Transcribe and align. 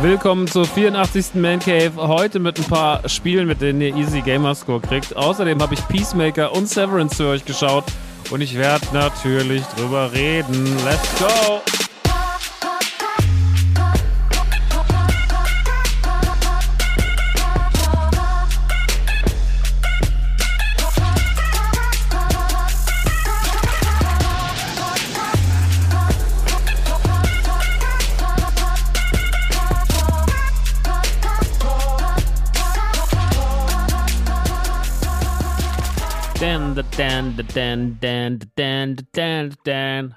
Willkommen 0.00 0.46
zur 0.46 0.64
84. 0.64 1.34
Man 1.34 1.58
Cave. 1.58 1.92
Heute 1.96 2.38
mit 2.38 2.56
ein 2.56 2.64
paar 2.66 3.08
Spielen, 3.08 3.48
mit 3.48 3.60
denen 3.60 3.80
ihr 3.80 3.96
Easy 3.96 4.20
Gamer 4.20 4.54
Score 4.54 4.80
kriegt. 4.80 5.16
Außerdem 5.16 5.60
habe 5.60 5.74
ich 5.74 5.88
Peacemaker 5.88 6.52
und 6.52 6.68
Severance 6.68 7.16
für 7.16 7.26
euch 7.26 7.44
geschaut. 7.44 7.84
Und 8.30 8.40
ich 8.40 8.56
werde 8.56 8.86
natürlich 8.92 9.64
drüber 9.76 10.12
reden. 10.12 10.64
Let's 10.84 11.18
go! 11.18 11.77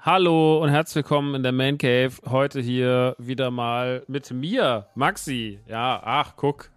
Hallo 0.02 0.62
und 0.62 0.68
herzlich 0.68 0.94
willkommen 0.94 1.34
in 1.34 1.42
der 1.42 1.50
Man 1.50 1.76
Cave. 1.76 2.12
Heute 2.30 2.60
hier 2.60 3.16
wieder 3.18 3.50
mal 3.50 4.04
mit 4.06 4.30
mir, 4.30 4.86
Maxi. 4.94 5.58
Ja, 5.66 6.00
ach, 6.04 6.34
guck. 6.36 6.70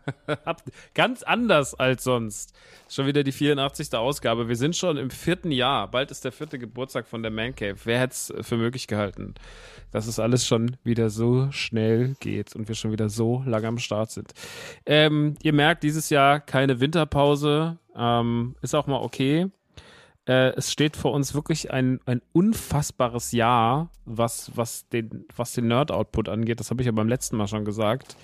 Ganz 0.95 1.21
anders 1.21 1.75
als 1.75 2.03
sonst. 2.03 2.55
Schon 2.89 3.05
wieder 3.05 3.23
die 3.23 3.31
84. 3.31 3.93
Ausgabe. 3.93 4.47
Wir 4.47 4.55
sind 4.55 4.75
schon 4.75 4.97
im 4.97 5.11
vierten 5.11 5.51
Jahr. 5.51 5.87
Bald 5.91 6.09
ist 6.09 6.25
der 6.25 6.31
vierte 6.31 6.57
Geburtstag 6.57 7.05
von 7.07 7.21
der 7.21 7.31
Man 7.31 7.53
Cave. 7.53 7.75
Wer 7.83 7.99
hätte 7.99 8.13
es 8.13 8.33
für 8.41 8.57
möglich 8.57 8.87
gehalten, 8.87 9.35
dass 9.91 10.07
es 10.07 10.17
alles 10.17 10.47
schon 10.47 10.77
wieder 10.83 11.11
so 11.11 11.51
schnell 11.51 12.15
geht 12.19 12.55
und 12.55 12.67
wir 12.67 12.73
schon 12.73 12.91
wieder 12.91 13.09
so 13.09 13.43
lange 13.45 13.67
am 13.67 13.77
Start 13.77 14.09
sind? 14.09 14.33
Ähm, 14.87 15.35
ihr 15.43 15.53
merkt, 15.53 15.83
dieses 15.83 16.09
Jahr 16.09 16.39
keine 16.39 16.79
Winterpause. 16.79 17.77
Ähm, 17.95 18.55
ist 18.63 18.73
auch 18.73 18.87
mal 18.87 18.97
okay. 18.97 19.51
Äh, 20.27 20.53
es 20.55 20.71
steht 20.71 20.97
vor 20.97 21.13
uns 21.13 21.33
wirklich 21.33 21.71
ein, 21.71 21.99
ein 22.05 22.21
unfassbares 22.33 23.31
Jahr, 23.31 23.89
was, 24.05 24.51
was 24.55 24.89
den, 24.89 25.25
was 25.35 25.53
den 25.53 25.67
Nerd-Output 25.67 26.29
angeht. 26.29 26.59
Das 26.59 26.71
habe 26.71 26.81
ich 26.81 26.87
ja 26.87 26.91
beim 26.91 27.09
letzten 27.09 27.37
Mal 27.37 27.47
schon 27.47 27.65
gesagt. 27.65 28.15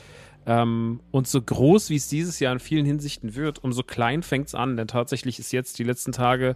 Ähm, 0.47 1.01
und 1.11 1.27
so 1.27 1.41
groß, 1.41 1.89
wie 1.91 1.97
es 1.97 2.07
dieses 2.07 2.39
Jahr 2.39 2.53
in 2.53 2.59
vielen 2.59 2.85
Hinsichten 2.85 3.35
wird, 3.35 3.63
umso 3.63 3.83
klein 3.83 4.23
fängt 4.23 4.47
es 4.47 4.55
an. 4.55 4.77
Denn 4.77 4.87
tatsächlich 4.87 5.37
ist 5.37 5.51
jetzt 5.51 5.77
die 5.77 5.83
letzten 5.83 6.11
Tage 6.11 6.55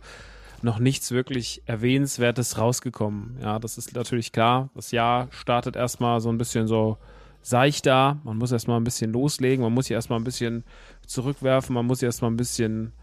noch 0.62 0.80
nichts 0.80 1.12
wirklich 1.12 1.62
Erwähnenswertes 1.66 2.58
rausgekommen. 2.58 3.38
Ja, 3.42 3.60
das 3.60 3.78
ist 3.78 3.96
natürlich 3.96 4.32
klar. 4.32 4.70
Das 4.74 4.92
Jahr 4.92 5.28
startet 5.32 5.76
erstmal 5.76 6.22
so 6.22 6.30
ein 6.30 6.40
bisschen 6.40 6.68
so 6.68 6.98
seichter. 7.44 8.20
Man 8.24 8.38
muss 8.38 8.52
erstmal 8.52 8.80
ein 8.80 8.84
bisschen 8.84 9.14
loslegen. 9.14 9.64
Man 9.64 9.74
muss 9.74 9.88
hier 9.88 9.96
erstmal 9.96 10.20
ein 10.20 10.24
bisschen 10.24 10.64
zurückwerfen. 11.06 11.76
Man 11.76 11.86
muss 11.86 12.00
hier 12.00 12.08
erstmal 12.08 12.32
ein 12.32 12.38
bisschen 12.38 12.94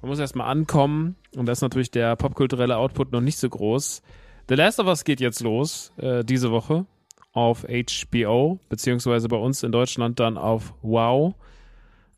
man 0.00 0.10
muss 0.10 0.18
erstmal 0.18 0.48
ankommen 0.48 1.16
und 1.36 1.46
da 1.46 1.52
ist 1.52 1.62
natürlich 1.62 1.90
der 1.90 2.16
popkulturelle 2.16 2.76
Output 2.76 3.12
noch 3.12 3.20
nicht 3.20 3.38
so 3.38 3.48
groß. 3.48 4.02
The 4.48 4.54
Last 4.54 4.80
of 4.80 4.86
Us 4.86 5.04
geht 5.04 5.20
jetzt 5.20 5.40
los, 5.40 5.92
äh, 5.98 6.24
diese 6.24 6.50
Woche 6.50 6.86
auf 7.32 7.64
HBO, 7.64 8.58
beziehungsweise 8.68 9.28
bei 9.28 9.36
uns 9.36 9.62
in 9.62 9.72
Deutschland 9.72 10.18
dann 10.20 10.38
auf 10.38 10.74
Wow. 10.82 11.34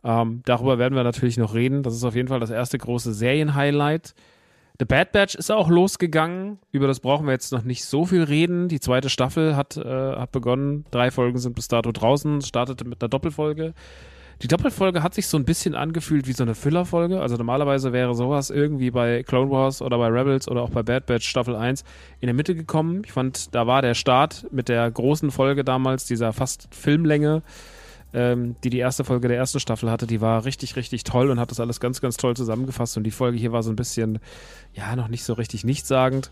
Ähm, 0.02 0.40
darüber 0.46 0.78
werden 0.78 0.94
wir 0.94 1.04
natürlich 1.04 1.36
noch 1.36 1.54
reden. 1.54 1.82
Das 1.82 1.94
ist 1.94 2.04
auf 2.04 2.14
jeden 2.14 2.28
Fall 2.28 2.40
das 2.40 2.50
erste 2.50 2.78
große 2.78 3.12
Serienhighlight. 3.12 4.14
The 4.78 4.86
Bad 4.86 5.12
Batch 5.12 5.34
ist 5.34 5.50
auch 5.50 5.68
losgegangen. 5.68 6.58
Über 6.72 6.86
das 6.86 7.00
brauchen 7.00 7.26
wir 7.26 7.32
jetzt 7.32 7.52
noch 7.52 7.64
nicht 7.64 7.84
so 7.84 8.06
viel 8.06 8.22
reden. 8.22 8.68
Die 8.68 8.80
zweite 8.80 9.10
Staffel 9.10 9.54
hat, 9.54 9.76
äh, 9.76 9.82
hat 10.16 10.32
begonnen. 10.32 10.86
Drei 10.90 11.10
Folgen 11.10 11.36
sind 11.36 11.54
bis 11.54 11.68
dato 11.68 11.92
draußen. 11.92 12.40
Startete 12.40 12.86
mit 12.86 13.02
einer 13.02 13.10
Doppelfolge. 13.10 13.74
Die 14.42 14.48
Doppelfolge 14.48 15.02
hat 15.02 15.12
sich 15.12 15.26
so 15.26 15.36
ein 15.36 15.44
bisschen 15.44 15.74
angefühlt 15.74 16.26
wie 16.26 16.32
so 16.32 16.42
eine 16.44 16.54
Füllerfolge. 16.54 17.20
Also 17.20 17.36
normalerweise 17.36 17.92
wäre 17.92 18.14
sowas 18.14 18.48
irgendwie 18.48 18.90
bei 18.90 19.22
Clone 19.22 19.50
Wars 19.50 19.82
oder 19.82 19.98
bei 19.98 20.06
Rebels 20.06 20.48
oder 20.48 20.62
auch 20.62 20.70
bei 20.70 20.82
Bad 20.82 21.04
Batch 21.04 21.28
Staffel 21.28 21.54
1 21.54 21.84
in 22.20 22.26
der 22.26 22.34
Mitte 22.34 22.54
gekommen. 22.54 23.02
Ich 23.04 23.12
fand, 23.12 23.54
da 23.54 23.66
war 23.66 23.82
der 23.82 23.92
Start 23.92 24.46
mit 24.50 24.70
der 24.70 24.90
großen 24.90 25.30
Folge 25.30 25.62
damals, 25.62 26.06
dieser 26.06 26.32
fast 26.32 26.68
Filmlänge, 26.70 27.42
ähm, 28.14 28.56
die 28.64 28.70
die 28.70 28.78
erste 28.78 29.04
Folge 29.04 29.28
der 29.28 29.36
ersten 29.36 29.60
Staffel 29.60 29.90
hatte, 29.90 30.06
die 30.06 30.22
war 30.22 30.46
richtig, 30.46 30.74
richtig 30.74 31.04
toll 31.04 31.30
und 31.30 31.38
hat 31.38 31.50
das 31.50 31.60
alles 31.60 31.78
ganz, 31.78 32.00
ganz 32.00 32.16
toll 32.16 32.34
zusammengefasst. 32.34 32.96
Und 32.96 33.04
die 33.04 33.10
Folge 33.10 33.36
hier 33.36 33.52
war 33.52 33.62
so 33.62 33.70
ein 33.70 33.76
bisschen, 33.76 34.20
ja, 34.72 34.96
noch 34.96 35.08
nicht 35.08 35.22
so 35.22 35.34
richtig 35.34 35.64
nichtssagend. 35.64 36.30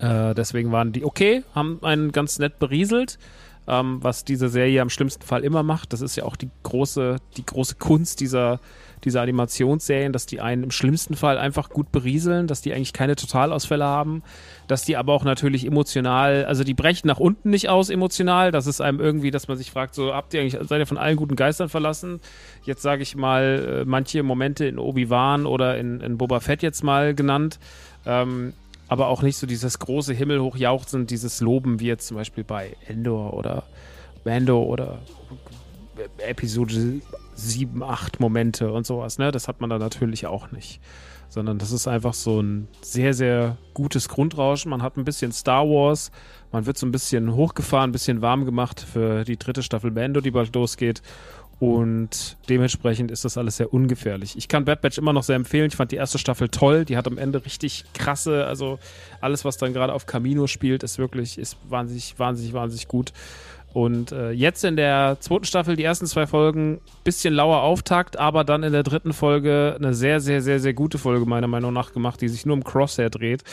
Äh, 0.00 0.34
deswegen 0.34 0.72
waren 0.72 0.92
die 0.92 1.04
okay, 1.04 1.44
haben 1.54 1.78
einen 1.82 2.10
ganz 2.10 2.40
nett 2.40 2.58
berieselt 2.58 3.18
ähm, 3.68 3.98
was 4.02 4.24
diese 4.24 4.48
Serie 4.48 4.80
am 4.80 4.88
schlimmsten 4.88 5.22
Fall 5.22 5.44
immer 5.44 5.62
macht. 5.62 5.92
Das 5.92 6.00
ist 6.00 6.16
ja 6.16 6.24
auch 6.24 6.36
die 6.36 6.48
große, 6.62 7.16
die 7.36 7.44
große 7.44 7.76
Kunst 7.76 8.20
dieser, 8.20 8.60
dieser 9.04 9.20
Animationsserien, 9.20 10.12
dass 10.12 10.24
die 10.24 10.40
einen 10.40 10.64
im 10.64 10.70
schlimmsten 10.70 11.14
Fall 11.14 11.36
einfach 11.36 11.68
gut 11.68 11.92
berieseln, 11.92 12.46
dass 12.46 12.62
die 12.62 12.72
eigentlich 12.72 12.94
keine 12.94 13.14
Totalausfälle 13.14 13.84
haben, 13.84 14.22
dass 14.68 14.84
die 14.84 14.96
aber 14.96 15.12
auch 15.12 15.22
natürlich 15.22 15.66
emotional, 15.66 16.46
also 16.46 16.64
die 16.64 16.72
brechen 16.72 17.08
nach 17.08 17.20
unten 17.20 17.50
nicht 17.50 17.68
aus 17.68 17.90
emotional. 17.90 18.52
Das 18.52 18.66
ist 18.66 18.80
einem 18.80 19.00
irgendwie, 19.00 19.30
dass 19.30 19.48
man 19.48 19.58
sich 19.58 19.70
fragt, 19.70 19.94
so 19.94 20.14
habt 20.14 20.32
ihr 20.32 20.40
eigentlich, 20.40 20.58
seid 20.66 20.80
ihr 20.80 20.86
von 20.86 20.98
allen 20.98 21.16
guten 21.16 21.36
Geistern 21.36 21.68
verlassen? 21.68 22.20
Jetzt 22.64 22.80
sage 22.80 23.02
ich 23.02 23.16
mal, 23.16 23.82
äh, 23.82 23.84
manche 23.84 24.22
Momente 24.22 24.64
in 24.64 24.78
Obi-Wan 24.78 25.44
oder 25.44 25.76
in, 25.76 26.00
in 26.00 26.16
Boba 26.16 26.40
Fett 26.40 26.62
jetzt 26.62 26.82
mal 26.82 27.14
genannt. 27.14 27.58
Ähm, 28.06 28.54
aber 28.88 29.08
auch 29.08 29.22
nicht 29.22 29.36
so 29.36 29.46
dieses 29.46 29.78
große 29.78 30.14
Himmelhochjauchzen, 30.14 31.06
dieses 31.06 31.40
Loben, 31.40 31.80
wie 31.80 31.86
jetzt 31.86 32.06
zum 32.06 32.16
Beispiel 32.16 32.44
bei 32.44 32.76
Endor 32.86 33.34
oder 33.34 33.64
Mando 34.24 34.62
oder 34.62 34.98
Episode 36.18 37.00
7, 37.34 37.82
8 37.82 38.20
Momente 38.20 38.72
und 38.72 38.86
sowas, 38.86 39.18
ne? 39.18 39.30
Das 39.30 39.48
hat 39.48 39.60
man 39.60 39.70
da 39.70 39.78
natürlich 39.78 40.26
auch 40.26 40.50
nicht. 40.50 40.80
Sondern 41.30 41.58
das 41.58 41.72
ist 41.72 41.86
einfach 41.86 42.14
so 42.14 42.40
ein 42.40 42.68
sehr, 42.80 43.12
sehr 43.12 43.58
gutes 43.74 44.08
Grundrauschen. 44.08 44.70
Man 44.70 44.82
hat 44.82 44.96
ein 44.96 45.04
bisschen 45.04 45.30
Star 45.30 45.68
Wars, 45.68 46.10
man 46.52 46.64
wird 46.64 46.78
so 46.78 46.86
ein 46.86 46.92
bisschen 46.92 47.34
hochgefahren, 47.34 47.90
ein 47.90 47.92
bisschen 47.92 48.22
warm 48.22 48.46
gemacht 48.46 48.80
für 48.80 49.24
die 49.24 49.36
dritte 49.36 49.62
Staffel 49.62 49.90
Mando, 49.90 50.22
die 50.22 50.30
bald 50.30 50.54
losgeht. 50.54 51.02
Und 51.60 52.36
dementsprechend 52.48 53.10
ist 53.10 53.24
das 53.24 53.36
alles 53.36 53.56
sehr 53.56 53.72
ungefährlich. 53.74 54.36
Ich 54.36 54.46
kann 54.46 54.64
Bad 54.64 54.80
Batch 54.80 54.96
immer 54.96 55.12
noch 55.12 55.24
sehr 55.24 55.34
empfehlen. 55.34 55.66
Ich 55.66 55.76
fand 55.76 55.90
die 55.90 55.96
erste 55.96 56.18
Staffel 56.18 56.48
toll. 56.48 56.84
Die 56.84 56.96
hat 56.96 57.08
am 57.08 57.18
Ende 57.18 57.44
richtig 57.44 57.84
krasse, 57.94 58.46
also 58.46 58.78
alles, 59.20 59.44
was 59.44 59.56
dann 59.56 59.72
gerade 59.72 59.92
auf 59.92 60.06
Camino 60.06 60.46
spielt, 60.46 60.84
ist 60.84 60.98
wirklich, 60.98 61.36
ist 61.36 61.56
wahnsinnig, 61.68 62.14
wahnsinnig, 62.18 62.52
wahnsinnig 62.52 62.86
gut. 62.86 63.12
Und 63.74 64.12
äh, 64.12 64.30
jetzt 64.30 64.64
in 64.64 64.76
der 64.76 65.18
zweiten 65.20 65.44
Staffel, 65.44 65.76
die 65.76 65.84
ersten 65.84 66.06
zwei 66.06 66.26
Folgen, 66.26 66.80
bisschen 67.04 67.34
lauer 67.34 67.62
Auftakt, 67.62 68.18
aber 68.18 68.42
dann 68.42 68.62
in 68.62 68.72
der 68.72 68.82
dritten 68.82 69.12
Folge 69.12 69.76
eine 69.78 69.92
sehr, 69.92 70.20
sehr, 70.20 70.40
sehr, 70.40 70.58
sehr 70.58 70.72
gute 70.72 70.96
Folge 70.96 71.26
meiner 71.26 71.48
Meinung 71.48 71.72
nach 71.72 71.92
gemacht, 71.92 72.20
die 72.20 72.28
sich 72.28 72.46
nur 72.46 72.56
um 72.56 72.64
Crosshair 72.64 73.10
dreht, 73.10 73.44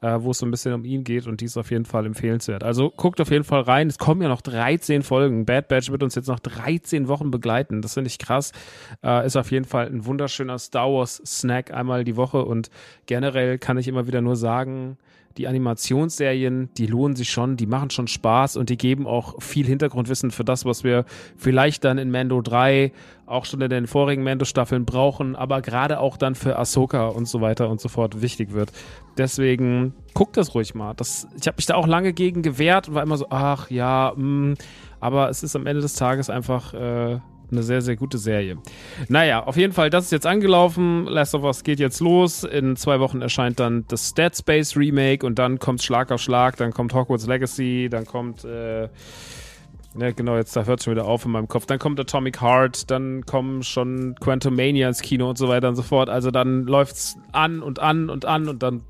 äh, 0.00 0.16
wo 0.20 0.30
es 0.30 0.38
so 0.38 0.46
ein 0.46 0.50
bisschen 0.50 0.72
um 0.72 0.84
ihn 0.84 1.04
geht 1.04 1.26
und 1.26 1.42
die 1.42 1.44
ist 1.44 1.58
auf 1.58 1.70
jeden 1.70 1.84
Fall 1.84 2.06
empfehlenswert. 2.06 2.64
Also 2.64 2.90
guckt 2.90 3.20
auf 3.20 3.30
jeden 3.30 3.44
Fall 3.44 3.60
rein. 3.60 3.88
Es 3.88 3.98
kommen 3.98 4.22
ja 4.22 4.28
noch 4.28 4.40
13 4.40 5.02
Folgen. 5.02 5.44
Bad 5.44 5.68
Batch 5.68 5.90
wird 5.90 6.02
uns 6.02 6.14
jetzt 6.14 6.28
noch 6.28 6.40
13 6.40 7.06
Wochen 7.06 7.30
begleiten. 7.30 7.82
Das 7.82 7.94
finde 7.94 8.08
ich 8.08 8.18
krass. 8.18 8.52
Äh, 9.04 9.26
ist 9.26 9.36
auf 9.36 9.50
jeden 9.50 9.66
Fall 9.66 9.86
ein 9.86 10.06
wunderschöner 10.06 10.58
Star 10.58 10.90
Wars 10.90 11.20
Snack 11.26 11.72
einmal 11.72 12.04
die 12.04 12.16
Woche 12.16 12.42
und 12.42 12.70
generell 13.06 13.58
kann 13.58 13.76
ich 13.76 13.86
immer 13.86 14.06
wieder 14.06 14.22
nur 14.22 14.36
sagen, 14.36 14.96
die 15.38 15.46
Animationsserien, 15.46 16.68
die 16.76 16.86
lohnen 16.86 17.14
sich 17.14 17.30
schon, 17.30 17.56
die 17.56 17.66
machen 17.66 17.90
schon 17.90 18.08
Spaß 18.08 18.56
und 18.56 18.70
die 18.70 18.76
geben 18.76 19.06
auch 19.06 19.40
viel 19.40 19.66
Hintergrundwissen 19.66 20.32
für 20.32 20.44
das, 20.44 20.64
was 20.64 20.82
wir 20.82 21.04
vielleicht 21.36 21.84
dann 21.84 21.96
in 21.96 22.10
Mando 22.10 22.42
3, 22.42 22.92
auch 23.26 23.44
schon 23.44 23.60
in 23.60 23.70
den 23.70 23.86
vorigen 23.86 24.24
Mando-Staffeln 24.24 24.84
brauchen, 24.84 25.36
aber 25.36 25.62
gerade 25.62 26.00
auch 26.00 26.16
dann 26.16 26.34
für 26.34 26.58
Ahsoka 26.58 27.08
und 27.08 27.28
so 27.28 27.40
weiter 27.40 27.68
und 27.70 27.80
so 27.80 27.88
fort 27.88 28.20
wichtig 28.20 28.52
wird. 28.52 28.72
Deswegen 29.16 29.94
guckt 30.12 30.36
das 30.36 30.54
ruhig 30.54 30.74
mal. 30.74 30.94
Das, 30.94 31.28
ich 31.40 31.46
habe 31.46 31.56
mich 31.56 31.66
da 31.66 31.76
auch 31.76 31.86
lange 31.86 32.12
gegen 32.12 32.42
gewehrt 32.42 32.88
und 32.88 32.94
war 32.94 33.02
immer 33.02 33.16
so, 33.16 33.26
ach 33.30 33.70
ja, 33.70 34.12
mh, 34.16 34.24
mm. 34.24 34.54
aber 35.00 35.28
es 35.28 35.44
ist 35.44 35.54
am 35.54 35.66
Ende 35.66 35.82
des 35.82 35.94
Tages 35.94 36.30
einfach 36.30 36.74
äh, 36.74 37.20
eine 37.50 37.62
sehr, 37.62 37.82
sehr 37.82 37.96
gute 37.96 38.18
Serie. 38.18 38.58
Naja, 39.08 39.44
auf 39.44 39.56
jeden 39.56 39.72
Fall, 39.72 39.90
das 39.90 40.04
ist 40.04 40.12
jetzt 40.12 40.26
angelaufen. 40.26 41.04
Last 41.06 41.34
of 41.34 41.44
Us 41.44 41.64
geht 41.64 41.80
jetzt 41.80 42.00
los. 42.00 42.44
In 42.44 42.76
zwei 42.76 43.00
Wochen 43.00 43.22
erscheint 43.22 43.60
dann 43.60 43.84
das 43.88 44.14
Dead 44.14 44.36
Space 44.36 44.76
Remake 44.76 45.24
und 45.26 45.38
dann 45.38 45.58
kommt 45.58 45.82
Schlag 45.82 46.10
auf 46.10 46.20
Schlag. 46.20 46.56
Dann 46.56 46.72
kommt 46.72 46.94
Hogwarts 46.94 47.26
Legacy, 47.26 47.88
dann 47.90 48.04
kommt. 48.04 48.44
Äh, 48.44 48.88
ja, 50.00 50.12
genau, 50.12 50.36
jetzt 50.36 50.54
da 50.54 50.64
hört 50.64 50.82
schon 50.82 50.92
wieder 50.92 51.06
auf 51.06 51.24
in 51.24 51.32
meinem 51.32 51.48
Kopf. 51.48 51.66
Dann 51.66 51.78
kommt 51.78 51.98
Atomic 51.98 52.40
Heart, 52.40 52.90
dann 52.90 53.26
kommen 53.26 53.62
schon 53.62 54.14
Quantum 54.20 54.54
Mania 54.54 54.86
ins 54.88 55.02
Kino 55.02 55.28
und 55.28 55.38
so 55.38 55.48
weiter 55.48 55.68
und 55.68 55.76
so 55.76 55.82
fort. 55.82 56.08
Also 56.08 56.30
dann 56.30 56.64
läuft's 56.64 57.16
an 57.32 57.62
und 57.62 57.80
an 57.80 58.08
und 58.08 58.24
an 58.24 58.48
und 58.48 58.62
dann 58.62 58.82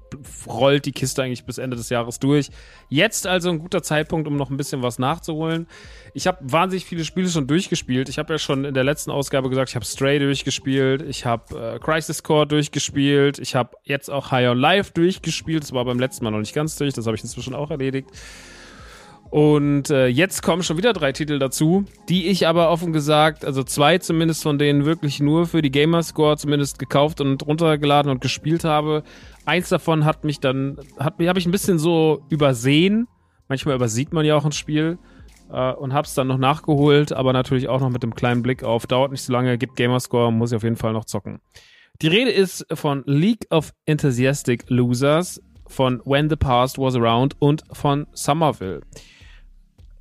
rollt 0.46 0.84
die 0.84 0.92
Kiste 0.92 1.22
eigentlich 1.22 1.44
bis 1.44 1.58
Ende 1.58 1.76
des 1.76 1.88
Jahres 1.88 2.18
durch. 2.18 2.50
Jetzt 2.88 3.26
also 3.26 3.50
ein 3.50 3.58
guter 3.58 3.82
Zeitpunkt, 3.82 4.28
um 4.28 4.36
noch 4.36 4.50
ein 4.50 4.56
bisschen 4.56 4.82
was 4.82 4.98
nachzuholen. 4.98 5.66
Ich 6.14 6.26
habe 6.26 6.38
wahnsinnig 6.42 6.84
viele 6.84 7.04
Spiele 7.04 7.28
schon 7.28 7.46
durchgespielt. 7.46 8.08
Ich 8.08 8.18
habe 8.18 8.34
ja 8.34 8.38
schon 8.38 8.64
in 8.64 8.74
der 8.74 8.84
letzten 8.84 9.10
Ausgabe 9.10 9.48
gesagt, 9.48 9.70
ich 9.70 9.76
habe 9.76 9.84
Stray 9.84 10.18
durchgespielt, 10.18 11.02
ich 11.02 11.24
habe 11.24 11.74
äh, 11.74 11.78
Crisis 11.78 12.22
Core 12.22 12.46
durchgespielt, 12.46 13.38
ich 13.38 13.54
habe 13.54 13.76
jetzt 13.84 14.10
auch 14.10 14.30
High 14.30 14.50
on 14.50 14.58
Life 14.58 14.92
durchgespielt. 14.92 15.62
Das 15.62 15.72
war 15.72 15.84
beim 15.84 15.98
letzten 15.98 16.24
Mal 16.24 16.30
noch 16.30 16.38
nicht 16.38 16.54
ganz 16.54 16.76
durch, 16.76 16.94
das 16.94 17.06
habe 17.06 17.16
ich 17.16 17.22
inzwischen 17.22 17.54
auch 17.54 17.70
erledigt. 17.70 18.10
Und 19.30 19.90
äh, 19.90 20.06
jetzt 20.06 20.42
kommen 20.42 20.62
schon 20.62 20.78
wieder 20.78 20.94
drei 20.94 21.12
Titel 21.12 21.38
dazu, 21.38 21.84
die 22.08 22.28
ich 22.28 22.46
aber 22.46 22.70
offen 22.70 22.92
gesagt, 22.94 23.44
also 23.44 23.62
zwei 23.62 23.98
zumindest 23.98 24.42
von 24.42 24.58
denen 24.58 24.86
wirklich 24.86 25.20
nur 25.20 25.46
für 25.46 25.60
die 25.60 25.70
Gamerscore 25.70 26.38
zumindest 26.38 26.78
gekauft 26.78 27.20
und 27.20 27.46
runtergeladen 27.46 28.10
und 28.10 28.22
gespielt 28.22 28.64
habe. 28.64 29.02
Eins 29.44 29.68
davon 29.68 30.06
hat 30.06 30.24
mich 30.24 30.40
dann, 30.40 30.78
hat 30.98 31.18
mich, 31.18 31.28
habe 31.28 31.38
ich 31.38 31.46
ein 31.46 31.52
bisschen 31.52 31.78
so 31.78 32.22
übersehen. 32.30 33.06
Manchmal 33.48 33.74
übersieht 33.74 34.12
man 34.12 34.24
ja 34.24 34.34
auch 34.34 34.46
ein 34.46 34.52
Spiel 34.52 34.98
äh, 35.52 35.72
und 35.72 35.92
hab's 35.92 36.14
dann 36.14 36.28
noch 36.28 36.38
nachgeholt, 36.38 37.12
aber 37.12 37.34
natürlich 37.34 37.68
auch 37.68 37.80
noch 37.80 37.90
mit 37.90 38.02
dem 38.02 38.14
kleinen 38.14 38.42
Blick 38.42 38.64
auf, 38.64 38.86
dauert 38.86 39.12
nicht 39.12 39.22
so 39.22 39.32
lange, 39.32 39.58
gibt 39.58 39.76
Gamerscore, 39.76 40.32
muss 40.32 40.52
ich 40.52 40.56
auf 40.56 40.62
jeden 40.62 40.76
Fall 40.76 40.94
noch 40.94 41.04
zocken. 41.04 41.40
Die 42.00 42.08
Rede 42.08 42.30
ist 42.30 42.64
von 42.72 43.02
League 43.06 43.46
of 43.50 43.72
Enthusiastic 43.84 44.64
Losers, 44.68 45.42
von 45.66 46.00
When 46.06 46.30
the 46.30 46.36
Past 46.36 46.78
Was 46.78 46.94
Around 46.94 47.36
und 47.40 47.62
von 47.72 48.06
Somerville. 48.12 48.80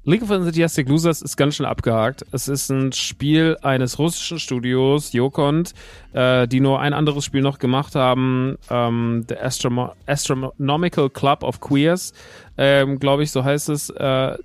League 0.07 0.23
of 0.23 0.29
Enthusiastic 0.29 0.87
Losers 0.87 1.21
ist 1.21 1.35
ganz 1.35 1.57
schnell 1.57 1.67
abgehakt. 1.67 2.25
Es 2.31 2.47
ist 2.47 2.69
ein 2.69 2.93
Spiel 2.93 3.57
eines 3.61 3.99
russischen 3.99 4.39
Studios, 4.39 5.11
Yokont, 5.11 5.73
äh, 6.13 6.47
die 6.47 6.61
nur 6.61 6.79
ein 6.79 6.93
anderes 6.93 7.25
Spiel 7.25 7.41
noch 7.41 7.59
gemacht 7.59 7.93
haben, 7.93 8.57
ähm, 8.69 9.25
The 9.27 9.37
Astrom 9.37 9.91
Astronomical 10.05 11.09
Club 11.09 11.43
of 11.43 11.59
Queers, 11.59 12.13
ähm, 12.57 12.99
glaube 12.99 13.23
ich, 13.23 13.31
so 13.31 13.43
heißt 13.43 13.67
es. 13.67 13.89
Äh, 13.89 14.37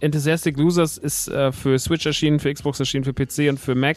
Enthusiastic 0.00 0.58
Losers 0.58 0.98
ist 0.98 1.28
äh, 1.28 1.50
für 1.50 1.78
Switch 1.78 2.04
erschienen, 2.04 2.38
für 2.38 2.52
Xbox 2.52 2.78
erschienen, 2.78 3.04
für 3.04 3.14
PC 3.14 3.48
und 3.48 3.58
für 3.58 3.74
Mac. 3.74 3.96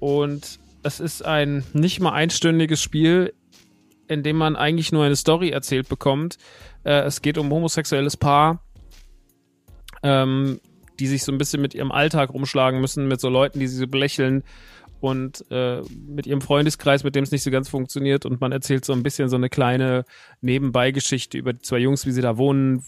Und 0.00 0.58
es 0.82 1.00
ist 1.00 1.24
ein 1.24 1.64
nicht 1.72 2.00
mal 2.00 2.12
einstündiges 2.12 2.82
Spiel, 2.82 3.32
in 4.06 4.22
dem 4.22 4.36
man 4.36 4.54
eigentlich 4.54 4.92
nur 4.92 5.04
eine 5.04 5.16
Story 5.16 5.48
erzählt 5.48 5.88
bekommt. 5.88 6.36
Äh, 6.84 7.04
es 7.04 7.22
geht 7.22 7.38
um 7.38 7.50
homosexuelles 7.50 8.18
Paar 8.18 8.60
ähm, 10.06 10.60
die 10.98 11.06
sich 11.06 11.24
so 11.24 11.32
ein 11.32 11.38
bisschen 11.38 11.60
mit 11.60 11.74
ihrem 11.74 11.92
Alltag 11.92 12.32
rumschlagen 12.32 12.80
müssen, 12.80 13.08
mit 13.08 13.20
so 13.20 13.28
Leuten, 13.28 13.58
die 13.58 13.66
sie 13.66 13.76
so 13.76 13.86
belächeln 13.86 14.44
und 15.00 15.44
äh, 15.50 15.82
mit 16.06 16.26
ihrem 16.26 16.40
Freundeskreis, 16.40 17.04
mit 17.04 17.14
dem 17.14 17.24
es 17.24 17.32
nicht 17.32 17.42
so 17.42 17.50
ganz 17.50 17.68
funktioniert. 17.68 18.24
Und 18.24 18.40
man 18.40 18.52
erzählt 18.52 18.84
so 18.84 18.92
ein 18.92 19.02
bisschen 19.02 19.28
so 19.28 19.36
eine 19.36 19.50
kleine 19.50 20.04
Nebenbeigeschichte 20.40 21.36
über 21.36 21.52
die 21.52 21.60
zwei 21.60 21.78
Jungs, 21.78 22.06
wie 22.06 22.12
sie 22.12 22.22
da 22.22 22.38
wohnen, 22.38 22.82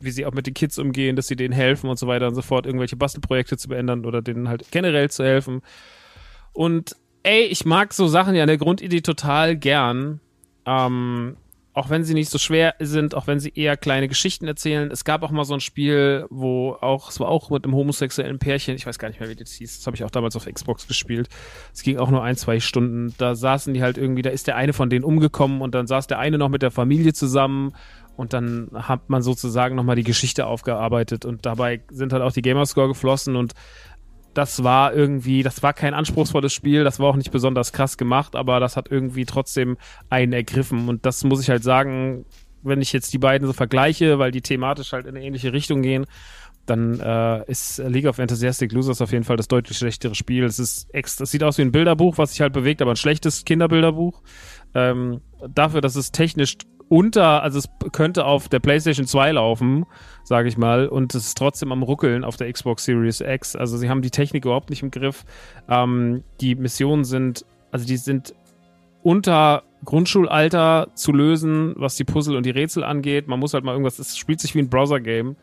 wie 0.00 0.10
sie 0.10 0.24
auch 0.26 0.32
mit 0.32 0.46
den 0.46 0.54
Kids 0.54 0.78
umgehen, 0.78 1.16
dass 1.16 1.26
sie 1.26 1.36
denen 1.36 1.52
helfen 1.52 1.90
und 1.90 1.98
so 1.98 2.06
weiter 2.06 2.28
und 2.28 2.34
so 2.34 2.42
fort, 2.42 2.66
irgendwelche 2.66 2.96
Bastelprojekte 2.96 3.56
zu 3.56 3.68
beenden 3.68 4.06
oder 4.06 4.22
denen 4.22 4.48
halt 4.48 4.70
generell 4.70 5.10
zu 5.10 5.24
helfen. 5.24 5.60
Und 6.52 6.96
ey, 7.24 7.42
ich 7.44 7.64
mag 7.64 7.92
so 7.92 8.06
Sachen 8.06 8.34
ja 8.34 8.44
in 8.44 8.48
der 8.48 8.58
Grundidee 8.58 9.00
total 9.00 9.56
gern. 9.56 10.20
Ähm, 10.66 11.36
auch 11.74 11.90
wenn 11.90 12.04
sie 12.04 12.14
nicht 12.14 12.30
so 12.30 12.38
schwer 12.38 12.76
sind, 12.78 13.16
auch 13.16 13.26
wenn 13.26 13.40
sie 13.40 13.52
eher 13.52 13.76
kleine 13.76 14.06
Geschichten 14.06 14.46
erzählen. 14.46 14.90
Es 14.92 15.04
gab 15.04 15.24
auch 15.24 15.32
mal 15.32 15.44
so 15.44 15.54
ein 15.54 15.60
Spiel, 15.60 16.24
wo 16.30 16.76
auch, 16.80 17.10
es 17.10 17.18
war 17.18 17.28
auch 17.28 17.50
mit 17.50 17.64
einem 17.64 17.74
homosexuellen 17.74 18.38
Pärchen, 18.38 18.76
ich 18.76 18.86
weiß 18.86 18.98
gar 19.00 19.08
nicht 19.08 19.18
mehr, 19.18 19.28
wie 19.28 19.34
das 19.34 19.52
hieß, 19.52 19.78
das 19.78 19.86
habe 19.86 19.96
ich 19.96 20.04
auch 20.04 20.10
damals 20.10 20.36
auf 20.36 20.46
Xbox 20.46 20.86
gespielt. 20.86 21.28
Es 21.72 21.82
ging 21.82 21.98
auch 21.98 22.10
nur 22.10 22.22
ein, 22.22 22.36
zwei 22.36 22.60
Stunden. 22.60 23.12
Da 23.18 23.34
saßen 23.34 23.74
die 23.74 23.82
halt 23.82 23.98
irgendwie, 23.98 24.22
da 24.22 24.30
ist 24.30 24.46
der 24.46 24.54
eine 24.54 24.72
von 24.72 24.88
denen 24.88 25.04
umgekommen 25.04 25.62
und 25.62 25.74
dann 25.74 25.88
saß 25.88 26.06
der 26.06 26.20
eine 26.20 26.38
noch 26.38 26.48
mit 26.48 26.62
der 26.62 26.70
Familie 26.70 27.12
zusammen 27.12 27.74
und 28.16 28.32
dann 28.32 28.68
hat 28.72 29.10
man 29.10 29.22
sozusagen 29.22 29.74
nochmal 29.74 29.96
die 29.96 30.04
Geschichte 30.04 30.46
aufgearbeitet 30.46 31.24
und 31.24 31.44
dabei 31.44 31.80
sind 31.90 32.12
halt 32.12 32.22
auch 32.22 32.32
die 32.32 32.42
Gamerscore 32.42 32.86
geflossen 32.86 33.34
und 33.34 33.54
das 34.34 34.64
war 34.64 34.92
irgendwie, 34.92 35.42
das 35.42 35.62
war 35.62 35.72
kein 35.72 35.94
anspruchsvolles 35.94 36.52
Spiel, 36.52 36.84
das 36.84 36.98
war 36.98 37.08
auch 37.08 37.16
nicht 37.16 37.30
besonders 37.30 37.72
krass 37.72 37.96
gemacht, 37.96 38.36
aber 38.36 38.60
das 38.60 38.76
hat 38.76 38.90
irgendwie 38.90 39.24
trotzdem 39.24 39.76
einen 40.10 40.32
ergriffen. 40.32 40.88
Und 40.88 41.06
das 41.06 41.24
muss 41.24 41.40
ich 41.40 41.50
halt 41.50 41.62
sagen, 41.62 42.26
wenn 42.62 42.80
ich 42.80 42.92
jetzt 42.92 43.12
die 43.12 43.18
beiden 43.18 43.46
so 43.46 43.52
vergleiche, 43.52 44.18
weil 44.18 44.30
die 44.30 44.42
thematisch 44.42 44.92
halt 44.92 45.06
in 45.06 45.16
eine 45.16 45.24
ähnliche 45.24 45.52
Richtung 45.52 45.82
gehen, 45.82 46.06
dann 46.66 46.98
äh, 46.98 47.44
ist 47.50 47.78
League 47.78 48.06
of 48.06 48.18
Enthusiastic 48.18 48.72
Losers 48.72 49.02
auf 49.02 49.12
jeden 49.12 49.24
Fall 49.24 49.36
das 49.36 49.48
deutlich 49.48 49.76
schlechtere 49.76 50.14
Spiel. 50.14 50.44
Es 50.44 50.58
ist 50.58 50.88
es 50.92 51.16
sieht 51.30 51.44
aus 51.44 51.58
wie 51.58 51.62
ein 51.62 51.72
Bilderbuch, 51.72 52.16
was 52.16 52.30
sich 52.30 52.40
halt 52.40 52.54
bewegt, 52.54 52.80
aber 52.80 52.92
ein 52.92 52.96
schlechtes 52.96 53.44
Kinderbilderbuch. 53.44 54.22
Ähm, 54.74 55.20
dafür, 55.46 55.82
dass 55.82 55.94
es 55.94 56.10
technisch 56.10 56.56
unter, 56.88 57.42
also 57.42 57.58
es 57.58 57.68
könnte 57.92 58.24
auf 58.24 58.48
der 58.48 58.60
PlayStation 58.60 59.06
2 59.06 59.32
laufen, 59.32 59.86
sage 60.22 60.48
ich 60.48 60.56
mal, 60.56 60.88
und 60.88 61.14
es 61.14 61.26
ist 61.26 61.38
trotzdem 61.38 61.72
am 61.72 61.82
Ruckeln 61.82 62.24
auf 62.24 62.36
der 62.36 62.52
Xbox 62.52 62.84
Series 62.84 63.20
X. 63.20 63.56
Also 63.56 63.76
sie 63.76 63.88
haben 63.88 64.02
die 64.02 64.10
Technik 64.10 64.44
überhaupt 64.44 64.70
nicht 64.70 64.82
im 64.82 64.90
Griff. 64.90 65.24
Ähm, 65.68 66.22
die 66.40 66.54
Missionen 66.54 67.04
sind, 67.04 67.44
also 67.70 67.86
die 67.86 67.96
sind 67.96 68.34
unter 69.02 69.64
Grundschulalter 69.84 70.88
zu 70.94 71.12
lösen, 71.12 71.74
was 71.76 71.96
die 71.96 72.04
Puzzle 72.04 72.36
und 72.36 72.46
die 72.46 72.50
Rätsel 72.50 72.84
angeht. 72.84 73.28
Man 73.28 73.38
muss 73.38 73.54
halt 73.54 73.64
mal 73.64 73.72
irgendwas, 73.72 73.98
es 73.98 74.16
spielt 74.16 74.40
sich 74.40 74.54
wie 74.54 74.60
ein 74.60 74.70
Browser-Game 74.70 75.36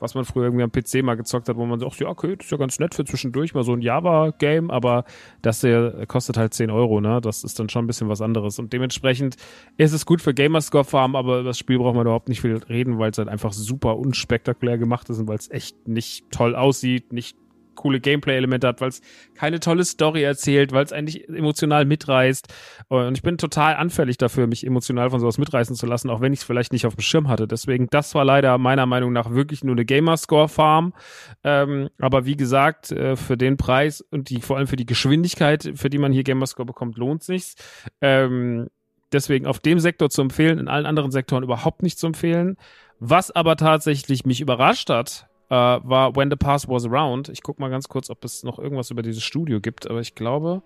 was 0.00 0.14
man 0.14 0.24
früher 0.24 0.44
irgendwie 0.44 0.64
am 0.64 0.72
PC 0.72 1.02
mal 1.02 1.14
gezockt 1.14 1.48
hat, 1.48 1.56
wo 1.56 1.66
man 1.66 1.80
sagt, 1.80 2.00
ja, 2.00 2.08
okay, 2.08 2.36
das 2.36 2.46
ist 2.46 2.50
ja 2.50 2.58
ganz 2.58 2.78
nett 2.78 2.94
für 2.94 3.04
zwischendurch, 3.04 3.54
mal 3.54 3.64
so 3.64 3.72
ein 3.72 3.80
Java-Game, 3.80 4.70
aber 4.70 5.04
das 5.42 5.60
hier 5.60 6.04
kostet 6.06 6.36
halt 6.36 6.54
10 6.54 6.70
Euro, 6.70 7.00
ne? 7.00 7.20
Das 7.20 7.44
ist 7.44 7.58
dann 7.58 7.68
schon 7.68 7.84
ein 7.84 7.86
bisschen 7.86 8.08
was 8.08 8.20
anderes. 8.20 8.58
Und 8.58 8.72
dementsprechend 8.72 9.36
ist 9.76 9.92
es 9.92 10.06
gut 10.06 10.20
für 10.20 10.34
Gamerscore-Farm, 10.34 11.16
aber 11.16 11.40
über 11.40 11.50
das 11.50 11.58
Spiel 11.58 11.78
braucht 11.78 11.94
man 11.94 12.06
überhaupt 12.06 12.28
nicht 12.28 12.40
viel 12.40 12.56
reden, 12.68 12.98
weil 12.98 13.10
es 13.10 13.18
halt 13.18 13.28
einfach 13.28 13.52
super 13.52 13.96
unspektakulär 13.96 14.78
gemacht 14.78 15.08
ist 15.10 15.18
und 15.18 15.28
weil 15.28 15.38
es 15.38 15.50
echt 15.50 15.88
nicht 15.88 16.30
toll 16.30 16.54
aussieht, 16.54 17.12
nicht 17.12 17.36
coole 17.74 18.00
Gameplay-Elemente 18.00 18.66
hat, 18.66 18.80
weil 18.80 18.88
es 18.88 19.00
keine 19.34 19.60
tolle 19.60 19.84
Story 19.84 20.22
erzählt, 20.22 20.72
weil 20.72 20.84
es 20.84 20.92
eigentlich 20.92 21.28
emotional 21.28 21.84
mitreißt. 21.84 22.52
Und 22.88 23.16
ich 23.16 23.22
bin 23.22 23.38
total 23.38 23.76
anfällig 23.76 24.18
dafür, 24.18 24.46
mich 24.46 24.66
emotional 24.66 25.10
von 25.10 25.20
sowas 25.20 25.38
mitreißen 25.38 25.76
zu 25.76 25.86
lassen, 25.86 26.10
auch 26.10 26.20
wenn 26.20 26.32
ich 26.32 26.40
es 26.40 26.44
vielleicht 26.44 26.72
nicht 26.72 26.86
auf 26.86 26.94
dem 26.94 27.02
Schirm 27.02 27.28
hatte. 27.28 27.46
Deswegen, 27.46 27.88
das 27.90 28.14
war 28.14 28.24
leider 28.24 28.58
meiner 28.58 28.86
Meinung 28.86 29.12
nach 29.12 29.30
wirklich 29.30 29.64
nur 29.64 29.74
eine 29.74 29.84
Gamerscore-Farm. 29.84 30.94
Ähm, 31.42 31.88
aber 31.98 32.26
wie 32.26 32.36
gesagt, 32.36 32.92
äh, 32.92 33.16
für 33.16 33.36
den 33.36 33.56
Preis 33.56 34.00
und 34.00 34.30
die, 34.30 34.40
vor 34.40 34.56
allem 34.56 34.66
für 34.66 34.76
die 34.76 34.86
Geschwindigkeit, 34.86 35.72
für 35.74 35.90
die 35.90 35.98
man 35.98 36.12
hier 36.12 36.24
Gamerscore 36.24 36.66
bekommt, 36.66 36.96
lohnt 36.96 37.22
sich's. 37.22 37.54
Ähm, 38.00 38.68
deswegen 39.12 39.46
auf 39.46 39.60
dem 39.60 39.78
Sektor 39.80 40.10
zu 40.10 40.22
empfehlen, 40.22 40.58
in 40.58 40.68
allen 40.68 40.86
anderen 40.86 41.10
Sektoren 41.10 41.42
überhaupt 41.42 41.82
nicht 41.82 41.98
zu 41.98 42.06
empfehlen. 42.06 42.56
Was 42.98 43.30
aber 43.30 43.56
tatsächlich 43.56 44.24
mich 44.24 44.40
überrascht 44.40 44.90
hat, 44.90 45.28
äh, 45.48 45.54
war 45.54 46.16
When 46.16 46.30
the 46.30 46.36
Past 46.36 46.68
Was 46.68 46.84
Around. 46.84 47.28
Ich 47.28 47.42
gucke 47.42 47.60
mal 47.60 47.70
ganz 47.70 47.88
kurz, 47.88 48.10
ob 48.10 48.24
es 48.24 48.42
noch 48.42 48.58
irgendwas 48.58 48.90
über 48.90 49.02
dieses 49.02 49.22
Studio 49.22 49.60
gibt, 49.60 49.88
aber 49.88 50.00
ich 50.00 50.14
glaube, 50.14 50.62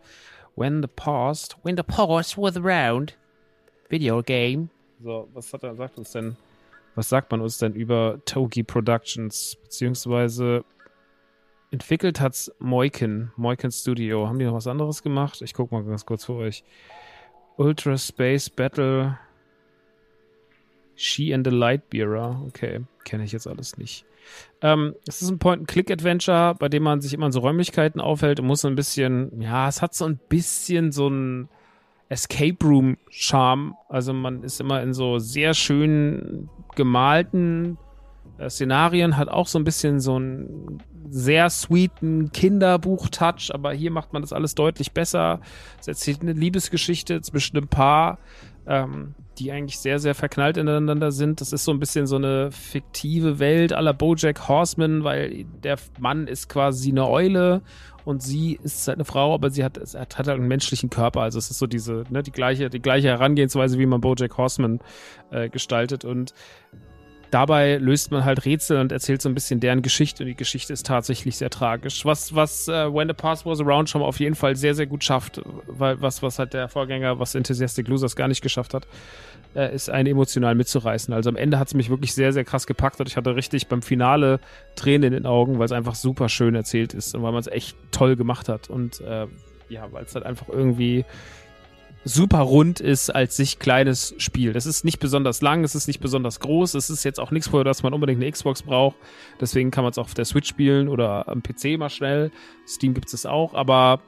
When 0.57 0.83
the 0.83 0.89
Past, 0.89 1.57
When 1.63 1.77
the 1.77 1.83
Past 1.83 2.39
Was 2.39 2.57
Around, 2.57 3.17
Video 3.89 4.23
Game. 4.23 4.71
So, 5.03 5.29
was 5.33 5.53
hat 5.53 5.63
er, 5.63 5.75
sagt 5.77 5.99
uns 5.99 6.13
denn, 6.13 6.37
was 6.95 7.09
sagt 7.09 7.31
man 7.31 7.41
uns 7.41 7.59
denn 7.59 7.75
über 7.75 8.21
Togi 8.25 8.63
Productions, 8.63 9.57
beziehungsweise 9.63 10.65
entwickelt 11.71 12.21
hat's 12.21 12.51
Moiken, 12.59 13.33
Moiken 13.37 13.71
Studio. 13.71 14.27
Haben 14.27 14.39
die 14.39 14.45
noch 14.45 14.55
was 14.55 14.67
anderes 14.67 15.03
gemacht? 15.03 15.43
Ich 15.43 15.55
gucke 15.55 15.75
mal 15.75 15.85
ganz 15.85 16.07
kurz 16.07 16.25
für 16.25 16.35
euch. 16.35 16.65
Ultra 17.57 17.97
Space 17.97 18.51
Battle 18.51 19.19
She 20.95 21.33
and 21.33 21.47
the 21.47 21.53
Lightbearer. 21.53 22.43
Okay, 22.47 22.81
kenne 23.05 23.25
ich 23.25 23.33
jetzt 23.33 23.47
alles 23.47 23.79
nicht. 23.79 24.05
Ähm, 24.61 24.95
es 25.07 25.23
ist 25.23 25.31
ein 25.31 25.39
Point-and-Click-Adventure, 25.39 26.57
bei 26.59 26.69
dem 26.69 26.83
man 26.83 27.01
sich 27.01 27.15
immer 27.15 27.27
in 27.27 27.33
so 27.33 27.41
Räumlichkeiten 27.41 28.01
aufhält 28.01 28.41
und 28.41 28.47
muss 28.47 28.63
so 28.63 28.69
ein 28.69 28.75
bisschen, 28.75 29.41
ja, 29.41 29.69
es 29.69 29.83
hat 29.83 29.95
so 29.95 30.05
ein 30.05 30.19
bisschen 30.29 30.93
so 30.93 31.09
ein 31.09 31.49
Escape 32.09 32.57
Room-Charme. 32.63 33.75
Also 33.89 34.13
man 34.13 34.43
ist 34.43 34.61
immer 34.61 34.83
in 34.83 34.95
so 34.95 35.19
sehr 35.19 35.55
schön 35.55 36.49
gemalten 36.75 37.79
äh, 38.39 38.51
Szenarien, 38.51 39.17
hat 39.17 39.29
auch 39.29 39.47
so 39.47 39.59
ein 39.59 39.65
bisschen 39.65 40.01
so 40.01 40.17
einen 40.17 40.83
sehr 41.11 41.49
sweeten 41.51 42.33
Kinderbuch-Touch, 42.33 43.55
aber 43.55 43.73
hier 43.73 43.91
macht 43.91 44.13
man 44.13 44.23
das 44.23 44.33
alles 44.33 44.55
deutlich 44.55 44.93
besser. 44.93 45.41
Es 45.81 45.89
erzählt 45.89 46.23
eine 46.23 46.33
Liebesgeschichte 46.33 47.21
zwischen 47.23 47.57
einem 47.57 47.69
Paar. 47.69 48.19
Ähm, 48.67 49.15
die 49.39 49.53
eigentlich 49.53 49.79
sehr, 49.79 49.99
sehr 49.99 50.15
verknallt 50.15 50.57
ineinander 50.57 51.13
sind. 51.13 51.41
Das 51.41 51.53
ist 51.53 51.65
so 51.65 51.73
ein 51.73 51.81
bisschen 51.81 52.07
so 52.07 52.17
eine 52.17 52.51
fiktive 52.51 53.39
Welt 53.39 53.73
aller 53.73 53.95
Bojack 53.95 54.49
Horseman, 54.49 55.05
weil 55.05 55.45
der 55.63 55.77
Mann 55.99 56.27
ist 56.27 56.49
quasi 56.49 56.91
eine 56.91 57.09
Eule 57.09 57.63
und 58.05 58.23
sie 58.23 58.59
ist 58.63 58.89
halt 58.89 58.97
eine 58.97 59.05
Frau, 59.05 59.35
aber 59.35 59.51
sie 59.51 59.65
hat, 59.65 59.79
hat, 59.79 60.17
halt 60.17 60.29
einen 60.29 60.49
menschlichen 60.49 60.89
Körper. 60.89 61.21
Also 61.21 61.39
es 61.39 61.51
ist 61.51 61.59
so 61.59 61.67
diese, 61.67 62.05
ne, 62.11 62.23
die 62.23 62.33
gleiche, 62.33 62.71
die 62.71 62.81
gleiche 62.81 63.09
Herangehensweise, 63.09 63.79
wie 63.79 63.87
man 63.87 64.01
Bojack 64.01 64.39
Horseman 64.39 64.81
äh, 65.31 65.49
gestaltet. 65.49 66.05
Und 66.05 66.33
dabei 67.31 67.77
löst 67.77 68.11
man 68.11 68.25
halt 68.25 68.45
Rätsel 68.45 68.79
und 68.79 68.93
erzählt 68.93 69.23
so 69.23 69.29
ein 69.29 69.35
bisschen 69.35 69.61
deren 69.61 69.83
Geschichte 69.83 70.23
und 70.23 70.29
die 70.29 70.35
Geschichte 70.35 70.73
ist 70.73 70.87
tatsächlich 70.87 71.37
sehr 71.37 71.51
tragisch. 71.51 72.05
Was, 72.05 72.35
was 72.35 72.69
uh, 72.69 72.93
When 72.93 73.09
the 73.09 73.15
Past 73.15 73.47
Was 73.47 73.61
Around 73.61 73.91
schon 73.91 74.03
auf 74.03 74.21
jeden 74.21 74.35
Fall 74.35 74.57
sehr, 74.57 74.75
sehr 74.75 74.87
gut 74.87 75.05
schafft, 75.05 75.41
weil 75.67 76.01
was, 76.01 76.23
was 76.23 76.39
halt 76.39 76.55
der 76.55 76.69
Vorgänger, 76.69 77.19
was 77.19 77.35
Enthusiastic 77.35 77.89
Losers 77.89 78.17
gar 78.17 78.29
nicht 78.29 78.43
geschafft 78.43 78.75
hat, 78.75 78.87
äh, 79.55 79.75
ist 79.75 79.91
einen 79.91 80.07
emotional 80.07 80.55
mitzureißen. 80.55 81.13
Also 81.13 81.31
am 81.31 81.37
Ende 81.37 81.59
hat 81.59 81.69
es 81.69 81.75
mich 81.75 81.91
wirklich 81.91 82.15
sehr, 82.15 82.33
sehr 82.33 82.45
krass 82.45 82.67
gepackt 82.67 83.01
und 83.01 83.09
ich 83.09 83.17
hatte 83.17 83.35
richtig 83.35 83.69
beim 83.69 83.83
Finale 83.83 84.41
Tränen 84.77 85.05
in 85.05 85.13
den 85.13 85.27
Augen, 85.27 85.59
weil 85.59 85.67
es 85.67 85.73
einfach 85.73 85.95
super 85.95 86.29
schön 86.29 86.55
erzählt 86.55 86.95
ist 86.95 87.15
und 87.15 87.23
weil 87.23 87.33
man 87.33 87.41
es 87.41 87.47
echt 87.47 87.77
toll 87.91 88.17
gemacht 88.17 88.49
hat 88.49 88.71
und 88.71 89.01
äh, 89.01 89.27
ja, 89.69 89.87
weil 89.93 90.05
es 90.05 90.15
halt 90.15 90.25
einfach 90.25 90.49
irgendwie 90.49 91.05
super 92.09 92.41
rund 92.41 92.81
ist 92.81 93.11
als 93.11 93.37
sich 93.37 93.59
kleines 93.59 94.15
Spiel. 94.19 94.53
Das 94.53 94.67
ist 94.67 94.85
nicht 94.85 94.99
besonders 94.99 95.43
lang, 95.43 95.63
es 95.63 95.75
ist 95.75 95.87
nicht 95.87 96.01
besonders 96.01 96.41
groß, 96.41 96.75
es 96.75 96.91
ist 96.91 97.05
jetzt 97.05 97.21
auch 97.21 97.31
nichts, 97.31 97.49
für 97.49 97.65
das 97.65 97.83
man 97.83 97.93
unbedingt 97.93 98.23
eine 98.23 98.31
Xbox 98.31 98.63
braucht. 98.63 98.97
Deswegen 99.41 99.71
kann 99.71 99.85
man 99.85 99.91
es 99.91 99.99
auch 99.99 100.05
auf 100.05 100.15
der 100.15 100.25
Switch 100.25 100.49
spielen 100.49 100.89
oder 100.89 101.29
am 101.29 101.43
PC 101.43 101.79
mal 101.79 101.91
schnell. 101.91 102.31
Steam 102.67 102.95
gibt 102.95 103.13
es 103.13 103.27
auch, 103.27 103.55
aber 103.55 104.01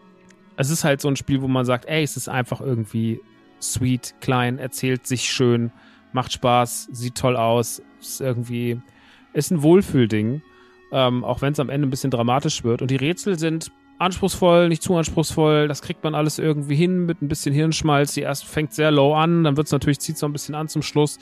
es 0.57 0.71
ist 0.71 0.85
halt 0.85 1.01
so 1.01 1.09
ein 1.09 1.17
Spiel, 1.17 1.43
wo 1.43 1.49
man 1.49 1.65
sagt, 1.65 1.87
ey, 1.87 2.03
es 2.03 2.17
ist 2.17 2.29
einfach 2.29 2.61
irgendwie 2.61 3.21
sweet, 3.61 4.15
klein, 4.21 4.59
erzählt 4.59 5.07
sich 5.07 5.25
schön, 5.25 5.71
macht 6.13 6.33
Spaß, 6.33 6.89
sieht 6.93 7.17
toll 7.17 7.37
aus, 7.37 7.83
ist 8.01 8.21
irgendwie, 8.21 8.81
ist 9.33 9.51
ein 9.51 9.63
Wohlfühlding. 9.63 10.43
Ähm, 10.93 11.23
auch 11.23 11.41
wenn 11.41 11.53
es 11.53 11.61
am 11.61 11.69
Ende 11.69 11.87
ein 11.87 11.91
bisschen 11.91 12.11
dramatisch 12.11 12.65
wird. 12.65 12.83
Und 12.83 12.91
die 12.91 12.97
Rätsel 12.97 13.39
sind 13.39 13.71
anspruchsvoll, 14.01 14.69
nicht 14.69 14.83
zu 14.83 14.97
anspruchsvoll. 14.97 15.69
Das 15.69 15.83
kriegt 15.83 16.03
man 16.03 16.15
alles 16.15 16.39
irgendwie 16.39 16.75
hin 16.75 17.07
mit 17.07 17.21
ein 17.23 17.29
bisschen 17.29 17.55
Hirnschmalz. 17.55 18.15
Die 18.15 18.23
erst 18.23 18.47
fängt 18.47 18.73
sehr 18.73 18.91
low 18.91 19.15
an, 19.15 19.45
dann 19.45 19.57
wird 19.57 19.67
es 19.67 19.73
natürlich, 19.73 20.01
zieht 20.01 20.19
so 20.19 20.27
ein 20.27 20.33
bisschen 20.33 20.55
an 20.55 20.69
zum 20.69 20.83
Schluss. 20.83 21.19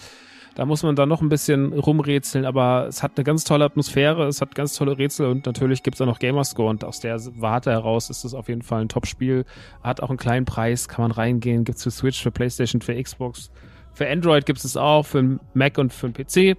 Da 0.55 0.65
muss 0.65 0.83
man 0.83 0.97
dann 0.97 1.09
noch 1.09 1.21
ein 1.21 1.29
bisschen 1.29 1.73
rumrätseln, 1.73 2.45
aber 2.45 2.87
es 2.89 3.03
hat 3.03 3.13
eine 3.17 3.23
ganz 3.23 3.45
tolle 3.45 3.65
Atmosphäre, 3.65 4.27
es 4.27 4.41
hat 4.41 4.57
ganz 4.57 4.75
tolle 4.75 4.99
Rätsel 4.99 5.27
und 5.27 5.47
natürlich 5.47 5.85
gibt 5.85 5.97
es 5.97 6.01
auch 6.01 6.07
noch 6.07 6.19
Gamerscore 6.19 6.71
und 6.71 6.85
aus 6.85 6.99
der 6.99 7.21
Warte 7.37 7.71
heraus 7.71 8.11
ist 8.11 8.25
es 8.25 8.35
auf 8.35 8.49
jeden 8.49 8.63
Fall 8.63 8.83
ein 8.83 8.89
Top-Spiel. 8.89 9.45
Hat 9.85 10.01
auch 10.01 10.09
einen 10.09 10.19
kleinen 10.19 10.47
Preis, 10.47 10.89
kann 10.89 11.03
man 11.03 11.13
reingehen, 11.13 11.63
gibt 11.63 11.79
es 11.79 11.85
für 11.85 11.91
Switch, 11.93 12.21
für 12.21 12.33
Playstation, 12.33 12.81
für 12.81 13.01
Xbox. 13.01 13.53
Für 13.93 14.09
Android 14.09 14.47
gibt 14.47 14.65
es 14.65 14.77
auch, 14.77 15.07
für 15.07 15.39
Mac 15.55 15.79
und 15.79 15.93
für 15.93 16.11
den 16.11 16.25
PC. 16.25 16.59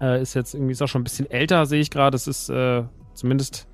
Äh, 0.00 0.22
ist 0.22 0.34
jetzt 0.34 0.54
irgendwie 0.54 0.72
ist 0.72 0.82
auch 0.82 0.88
schon 0.88 1.02
ein 1.02 1.04
bisschen 1.04 1.30
älter, 1.30 1.64
sehe 1.66 1.80
ich 1.80 1.90
gerade. 1.90 2.16
Es 2.16 2.26
ist 2.26 2.48
äh, 2.48 2.82
zumindest 3.14 3.67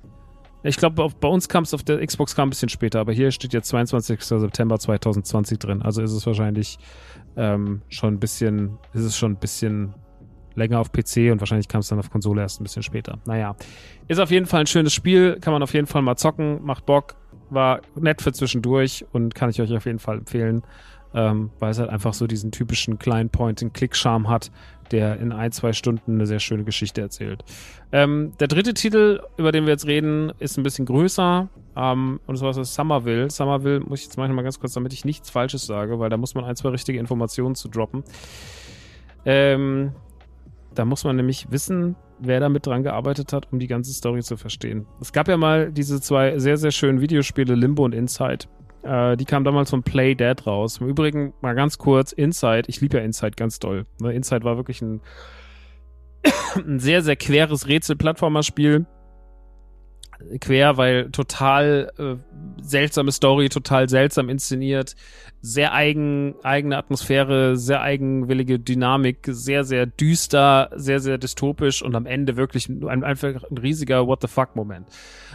ich 0.67 0.77
glaube, 0.77 1.07
bei 1.19 1.27
uns 1.27 1.47
kam 1.47 1.63
es 1.63 1.73
auf 1.73 1.83
der 1.83 2.05
Xbox 2.05 2.35
kam 2.35 2.47
ein 2.47 2.51
bisschen 2.51 2.69
später, 2.69 2.99
aber 2.99 3.13
hier 3.13 3.31
steht 3.31 3.53
jetzt 3.53 3.67
22. 3.69 4.21
September 4.21 4.79
2020 4.79 5.59
drin. 5.59 5.81
Also 5.81 6.01
ist 6.01 6.11
es 6.11 6.25
wahrscheinlich 6.25 6.77
ähm, 7.37 7.81
schon 7.89 8.15
ein 8.15 8.19
bisschen, 8.19 8.77
ist 8.93 9.03
es 9.03 9.17
schon 9.17 9.33
ein 9.33 9.39
bisschen 9.39 9.93
länger 10.55 10.79
auf 10.79 10.91
PC 10.91 11.31
und 11.31 11.39
wahrscheinlich 11.39 11.67
kam 11.67 11.81
es 11.81 11.89
dann 11.89 11.99
auf 11.99 12.09
Konsole 12.09 12.41
erst 12.41 12.59
ein 12.59 12.63
bisschen 12.63 12.83
später. 12.83 13.19
Naja, 13.25 13.55
ist 14.07 14.19
auf 14.19 14.31
jeden 14.31 14.45
Fall 14.45 14.61
ein 14.61 14.67
schönes 14.67 14.93
Spiel, 14.93 15.37
kann 15.39 15.53
man 15.53 15.61
auf 15.61 15.73
jeden 15.73 15.87
Fall 15.87 16.01
mal 16.01 16.15
zocken, 16.15 16.63
macht 16.63 16.85
Bock, 16.85 17.15
war 17.49 17.81
nett 17.95 18.21
für 18.21 18.33
zwischendurch 18.33 19.05
und 19.11 19.35
kann 19.35 19.49
ich 19.49 19.61
euch 19.61 19.73
auf 19.75 19.85
jeden 19.85 19.99
Fall 19.99 20.17
empfehlen, 20.19 20.63
ähm, 21.13 21.51
weil 21.59 21.71
es 21.71 21.79
halt 21.79 21.89
einfach 21.89 22.13
so 22.13 22.25
diesen 22.25 22.51
typischen 22.51 22.97
kleinen 22.97 23.29
Point-and-Click-Charme 23.29 24.29
hat, 24.29 24.51
der 24.91 25.19
in 25.19 25.31
ein, 25.31 25.51
zwei 25.51 25.73
Stunden 25.73 26.13
eine 26.13 26.27
sehr 26.27 26.39
schöne 26.39 26.63
Geschichte 26.63 27.01
erzählt. 27.01 27.43
Ähm, 27.91 28.33
der 28.39 28.47
dritte 28.47 28.73
Titel, 28.73 29.21
über 29.37 29.51
den 29.51 29.65
wir 29.65 29.71
jetzt 29.71 29.87
reden, 29.87 30.31
ist 30.39 30.57
ein 30.57 30.63
bisschen 30.63 30.85
größer. 30.85 31.49
Ähm, 31.75 32.19
und 32.25 32.37
zwar 32.37 32.51
ist 32.51 32.57
es 32.57 32.73
Somerville. 32.73 33.29
Somerville 33.29 33.81
muss 33.81 33.99
ich 33.99 34.05
jetzt 34.05 34.17
manchmal 34.17 34.43
ganz 34.43 34.59
kurz, 34.59 34.73
damit 34.73 34.93
ich 34.93 35.05
nichts 35.05 35.29
Falsches 35.29 35.65
sage, 35.65 35.99
weil 35.99 36.09
da 36.09 36.17
muss 36.17 36.35
man 36.35 36.45
ein, 36.45 36.55
zwei 36.55 36.69
richtige 36.69 36.99
Informationen 36.99 37.55
zu 37.55 37.67
droppen. 37.67 38.03
Ähm, 39.25 39.91
da 40.73 40.85
muss 40.85 41.03
man 41.03 41.15
nämlich 41.15 41.51
wissen, 41.51 41.95
wer 42.19 42.39
damit 42.39 42.65
dran 42.65 42.83
gearbeitet 42.83 43.33
hat, 43.33 43.51
um 43.51 43.59
die 43.59 43.67
ganze 43.67 43.93
Story 43.93 44.21
zu 44.21 44.37
verstehen. 44.37 44.85
Es 45.01 45.11
gab 45.11 45.27
ja 45.27 45.37
mal 45.37 45.71
diese 45.71 46.01
zwei 46.01 46.37
sehr, 46.37 46.57
sehr 46.57 46.71
schönen 46.71 47.01
Videospiele, 47.01 47.55
Limbo 47.55 47.85
und 47.85 47.95
Inside. 47.95 48.47
Äh, 48.85 49.17
die 49.17 49.25
kam 49.25 49.43
damals 49.43 49.71
von 49.71 49.83
Play 49.83 50.13
Dead 50.15 50.45
raus. 50.45 50.79
Im 50.79 50.87
Übrigen 50.87 51.33
mal 51.41 51.55
ganz 51.55 51.77
kurz, 51.77 52.11
Inside, 52.11 52.63
ich 52.67 52.81
liebe 52.81 52.97
ja 52.97 53.03
Inside 53.03 53.31
ganz 53.31 53.59
doll. 53.59 53.85
Ne? 53.99 54.13
Inside 54.13 54.43
war 54.43 54.57
wirklich 54.57 54.81
ein, 54.81 55.01
ein 56.55 56.79
sehr, 56.79 57.01
sehr 57.01 57.15
queres 57.15 57.67
Rätsel-Plattformer-Spiel. 57.67 58.85
Quer, 60.39 60.77
weil 60.77 61.11
total 61.11 61.91
äh, 61.97 62.15
seltsame 62.61 63.11
Story, 63.11 63.49
total 63.49 63.89
seltsam 63.89 64.29
inszeniert, 64.29 64.95
sehr 65.45 65.73
eigen, 65.73 66.33
eigene 66.41 66.75
Atmosphäre, 66.75 67.55
sehr 67.55 67.81
eigenwillige 67.81 68.57
Dynamik, 68.57 69.19
sehr, 69.27 69.63
sehr 69.63 69.85
düster, 69.85 70.71
sehr, 70.75 70.99
sehr 70.99 71.19
dystopisch 71.19 71.83
und 71.83 71.95
am 71.95 72.07
Ende 72.07 72.35
wirklich 72.35 72.67
ein, 72.67 73.03
einfach 73.03 73.43
ein 73.43 73.57
riesiger 73.59 74.07
What 74.07 74.21
the 74.21 74.27
fuck 74.27 74.55
Moment. 74.55 74.87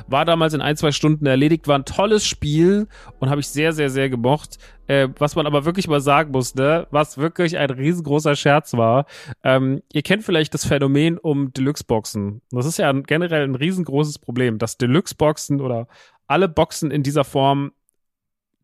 War 0.08 0.24
damals 0.24 0.52
in 0.52 0.62
ein, 0.62 0.76
zwei 0.76 0.90
Stunden 0.90 1.26
erledigt, 1.26 1.68
war 1.68 1.78
ein 1.78 1.84
tolles 1.84 2.26
Spiel 2.26 2.88
und 3.20 3.30
habe 3.30 3.40
ich 3.40 3.46
sehr, 3.46 3.72
sehr, 3.72 3.88
sehr 3.88 4.10
gemocht. 4.10 4.58
Äh, 4.88 5.10
was 5.18 5.36
man 5.36 5.46
aber 5.46 5.64
wirklich 5.64 5.86
mal 5.86 6.00
sagen 6.00 6.32
muss, 6.32 6.56
ne, 6.56 6.88
was 6.90 7.16
wirklich 7.16 7.56
ein 7.56 7.70
riesengroßer 7.70 8.34
Scherz 8.34 8.72
war. 8.72 9.06
Ähm, 9.44 9.82
ihr 9.92 10.02
kennt 10.02 10.24
vielleicht 10.24 10.52
das 10.54 10.66
Phänomen 10.66 11.18
um 11.18 11.52
Deluxe-Boxen. 11.52 12.42
Das 12.50 12.66
ist 12.66 12.78
ja 12.78 12.90
generell 12.90 13.44
ein 13.44 13.54
riesengroßes 13.54 14.18
Problem, 14.18 14.58
dass 14.58 14.76
Deluxe-Boxen 14.76 15.60
oder 15.60 15.86
alle 16.26 16.48
Boxen 16.48 16.90
in 16.90 17.04
dieser 17.04 17.22
Form 17.22 17.70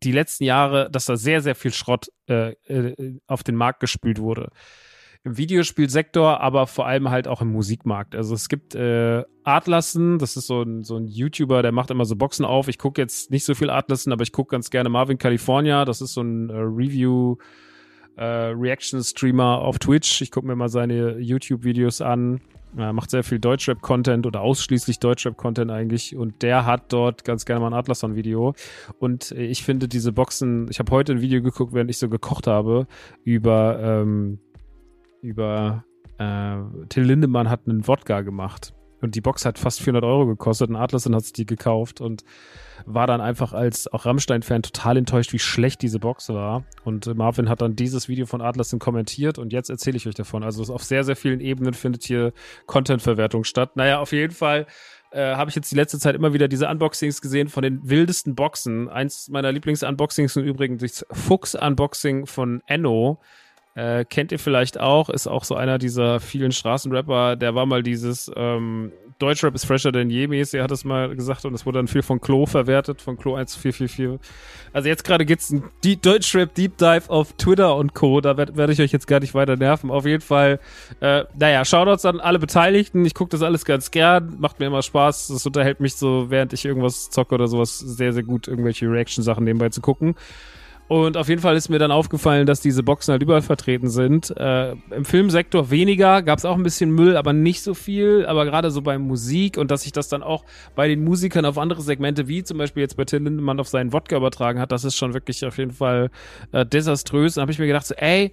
die 0.03 0.11
letzten 0.11 0.43
Jahre, 0.43 0.89
dass 0.91 1.05
da 1.05 1.17
sehr, 1.17 1.41
sehr 1.41 1.55
viel 1.55 1.73
Schrott 1.73 2.07
äh, 2.27 2.51
äh, 2.67 3.19
auf 3.27 3.43
den 3.43 3.55
Markt 3.55 3.79
gespült 3.79 4.19
wurde. 4.19 4.49
Im 5.23 5.37
Videospielsektor, 5.37 6.39
aber 6.39 6.67
vor 6.67 6.85
allem 6.87 7.09
halt 7.09 7.27
auch 7.27 7.41
im 7.41 7.51
Musikmarkt. 7.51 8.15
Also 8.15 8.33
es 8.35 8.47
gibt 8.47 8.75
äh, 8.75 9.23
Atlassen, 9.43 10.19
das 10.19 10.37
ist 10.37 10.47
so 10.47 10.61
ein, 10.61 10.83
so 10.83 10.95
ein 10.95 11.07
YouTuber, 11.07 11.61
der 11.61 11.71
macht 11.71 11.91
immer 11.91 12.05
so 12.05 12.15
Boxen 12.15 12.45
auf. 12.45 12.67
Ich 12.67 12.77
gucke 12.77 13.01
jetzt 13.01 13.31
nicht 13.31 13.43
so 13.43 13.55
viel 13.55 13.69
Atlassen, 13.69 14.13
aber 14.13 14.23
ich 14.23 14.31
gucke 14.31 14.51
ganz 14.51 14.69
gerne 14.69 14.89
Marvin 14.89 15.17
California. 15.17 15.83
Das 15.85 16.01
ist 16.01 16.13
so 16.13 16.21
ein 16.21 16.49
äh, 16.49 16.53
Review- 16.53 17.37
äh, 18.17 18.23
Reaction-Streamer 18.23 19.59
auf 19.59 19.79
Twitch. 19.79 20.21
Ich 20.21 20.31
gucke 20.31 20.47
mir 20.47 20.55
mal 20.55 20.69
seine 20.69 21.19
YouTube-Videos 21.19 22.01
an. 22.01 22.41
Er 22.75 22.93
macht 22.93 23.11
sehr 23.11 23.23
viel 23.23 23.39
Deutschrap-Content 23.39 24.25
oder 24.25 24.41
ausschließlich 24.41 24.99
Deutschrap-Content 24.99 25.71
eigentlich. 25.71 26.15
Und 26.15 26.41
der 26.41 26.65
hat 26.65 26.91
dort 26.91 27.23
ganz 27.23 27.45
gerne 27.45 27.61
mal 27.61 27.67
ein 27.67 27.73
Atlason-Video. 27.73 28.53
Und 28.99 29.31
ich 29.31 29.63
finde 29.63 29.87
diese 29.87 30.11
Boxen, 30.11 30.67
ich 30.69 30.79
habe 30.79 30.91
heute 30.91 31.13
ein 31.13 31.21
Video 31.21 31.41
geguckt, 31.41 31.73
während 31.73 31.89
ich 31.89 31.97
so 31.97 32.09
gekocht 32.09 32.47
habe, 32.47 32.87
über, 33.23 33.79
ähm, 33.81 34.39
über 35.21 35.85
äh, 36.17 36.57
Till 36.89 37.03
Lindemann 37.03 37.49
hat 37.49 37.61
einen 37.67 37.87
Wodka 37.87 38.21
gemacht. 38.21 38.73
Und 39.01 39.15
die 39.15 39.21
Box 39.21 39.45
hat 39.45 39.59
fast 39.59 39.81
400 39.81 40.03
Euro 40.03 40.25
gekostet. 40.25 40.69
Ein 40.69 40.75
Atlason 40.75 41.15
hat 41.15 41.23
sich 41.23 41.33
die 41.33 41.45
gekauft 41.45 42.01
und 42.01 42.23
war 42.85 43.07
dann 43.07 43.21
einfach 43.21 43.53
als 43.53 43.91
auch 43.91 44.05
Rammstein-Fan 44.05 44.63
total 44.63 44.97
enttäuscht, 44.97 45.33
wie 45.33 45.39
schlecht 45.39 45.81
diese 45.81 45.99
Box 45.99 46.29
war. 46.29 46.63
Und 46.83 47.13
Marvin 47.15 47.49
hat 47.49 47.61
dann 47.61 47.75
dieses 47.75 48.07
Video 48.07 48.25
von 48.25 48.41
Atlason 48.41 48.79
kommentiert 48.79 49.37
und 49.37 49.53
jetzt 49.53 49.69
erzähle 49.69 49.97
ich 49.97 50.07
euch 50.07 50.15
davon. 50.15 50.43
Also 50.43 50.73
auf 50.73 50.83
sehr, 50.83 51.03
sehr 51.03 51.15
vielen 51.15 51.39
Ebenen 51.39 51.73
findet 51.73 52.03
hier 52.03 52.33
Content-Verwertung 52.65 53.43
statt. 53.43 53.75
Naja, 53.75 53.99
auf 53.99 54.11
jeden 54.11 54.33
Fall 54.33 54.67
äh, 55.11 55.35
habe 55.35 55.49
ich 55.49 55.55
jetzt 55.55 55.71
die 55.71 55.75
letzte 55.75 55.99
Zeit 55.99 56.15
immer 56.15 56.33
wieder 56.33 56.47
diese 56.47 56.67
Unboxings 56.67 57.21
gesehen 57.21 57.47
von 57.47 57.63
den 57.63 57.87
wildesten 57.89 58.35
Boxen. 58.35 58.89
Eins 58.89 59.29
meiner 59.29 59.51
Lieblings-Unboxings 59.51 60.33
sind 60.33 60.45
übrigens 60.45 60.81
das 60.81 61.05
Fuchs-Unboxing 61.11 62.25
von 62.25 62.61
Enno. 62.65 63.19
Äh, 63.77 64.05
kennt 64.05 64.31
ihr 64.31 64.39
vielleicht 64.39 64.79
auch, 64.79 65.07
ist 65.07 65.27
auch 65.27 65.43
so 65.43 65.53
einer 65.53 65.77
dieser 65.77 66.19
vielen 66.19 66.51
Straßenrapper, 66.51 67.35
der 67.35 67.53
war 67.53 67.67
mal 67.67 67.83
dieses 67.83 68.31
ähm, 68.35 68.91
Deutschrap 69.19 69.53
ist 69.53 69.65
fresher 69.65 69.91
denn 69.91 70.09
je 70.09 70.27
mäßig, 70.27 70.61
hat 70.61 70.71
es 70.71 70.83
mal 70.83 71.15
gesagt 71.15 71.45
und 71.45 71.53
es 71.53 71.63
wurde 71.65 71.77
dann 71.77 71.87
viel 71.87 72.01
von 72.01 72.19
Klo 72.19 72.47
verwertet, 72.47 73.03
von 73.03 73.17
Klo 73.17 73.35
1444. 73.35 74.19
Also 74.73 74.89
jetzt 74.89 75.03
gerade 75.03 75.25
gibt's 75.25 75.51
ein 75.51 75.63
Deep 75.83 76.01
Deutschrap 76.01 76.55
Deep 76.55 76.77
Dive 76.77 77.07
auf 77.09 77.33
Twitter 77.33 77.75
und 77.75 77.93
Co. 77.93 78.19
Da 78.19 78.35
werde 78.35 78.57
werd 78.57 78.71
ich 78.71 78.81
euch 78.81 78.91
jetzt 78.91 79.07
gar 79.07 79.19
nicht 79.19 79.35
weiter 79.35 79.55
nerven. 79.57 79.91
Auf 79.91 80.07
jeden 80.07 80.21
Fall, 80.21 80.59
äh, 80.99 81.25
naja, 81.37 81.63
Shoutouts 81.63 82.05
an 82.05 82.19
alle 82.19 82.39
Beteiligten. 82.39 83.05
Ich 83.05 83.13
gucke 83.13 83.29
das 83.29 83.43
alles 83.43 83.63
ganz 83.63 83.91
gern, 83.91 84.37
macht 84.39 84.59
mir 84.59 84.67
immer 84.67 84.81
Spaß. 84.81 85.27
Das 85.27 85.45
unterhält 85.45 85.79
mich 85.79 85.95
so, 85.95 86.31
während 86.31 86.53
ich 86.53 86.65
irgendwas 86.65 87.11
zocke 87.11 87.35
oder 87.35 87.47
sowas, 87.47 87.77
sehr, 87.77 88.13
sehr 88.13 88.23
gut, 88.23 88.47
irgendwelche 88.47 88.89
Reaction-Sachen 88.89 89.43
nebenbei 89.43 89.69
zu 89.69 89.81
gucken. 89.81 90.15
Und 90.87 91.17
auf 91.17 91.27
jeden 91.27 91.41
Fall 91.41 91.57
ist 91.57 91.67
mir 91.67 91.79
dann 91.79 91.91
aufgefallen, 91.91 92.45
dass 92.45 92.61
diese 92.61 92.81
Boxen 92.81 93.11
halt 93.11 93.21
überall 93.21 93.41
vertreten 93.41 93.89
sind. 93.89 94.35
Äh, 94.37 94.71
Im 94.91 95.03
Filmsektor 95.03 95.69
weniger, 95.69 96.21
gab 96.21 96.39
es 96.39 96.45
auch 96.45 96.55
ein 96.55 96.63
bisschen 96.63 96.91
Müll, 96.91 97.17
aber 97.17 97.33
nicht 97.33 97.61
so 97.61 97.73
viel. 97.73 98.25
Aber 98.25 98.45
gerade 98.45 98.71
so 98.71 98.81
bei 98.81 98.97
Musik 98.97 99.57
und 99.57 99.69
dass 99.69 99.81
sich 99.81 99.91
das 99.91 100.07
dann 100.07 100.23
auch 100.23 100.45
bei 100.75 100.87
den 100.87 101.03
Musikern 101.03 101.45
auf 101.45 101.57
andere 101.57 101.81
Segmente, 101.81 102.29
wie 102.29 102.43
zum 102.43 102.57
Beispiel 102.57 102.81
jetzt 102.81 102.95
bei 102.95 103.03
Till 103.03 103.21
Lindemann 103.21 103.59
auf 103.59 103.67
seinen 103.67 103.91
Wodka 103.91 104.15
übertragen 104.15 104.59
hat, 104.59 104.71
das 104.71 104.85
ist 104.85 104.95
schon 104.95 105.13
wirklich 105.13 105.45
auf 105.45 105.57
jeden 105.57 105.73
Fall 105.73 106.09
äh, 106.53 106.65
desaströs. 106.65 107.35
Und 107.35 107.41
habe 107.41 107.51
ich 107.51 107.59
mir 107.59 107.67
gedacht, 107.67 107.85
so, 107.85 107.95
ey, 107.95 108.31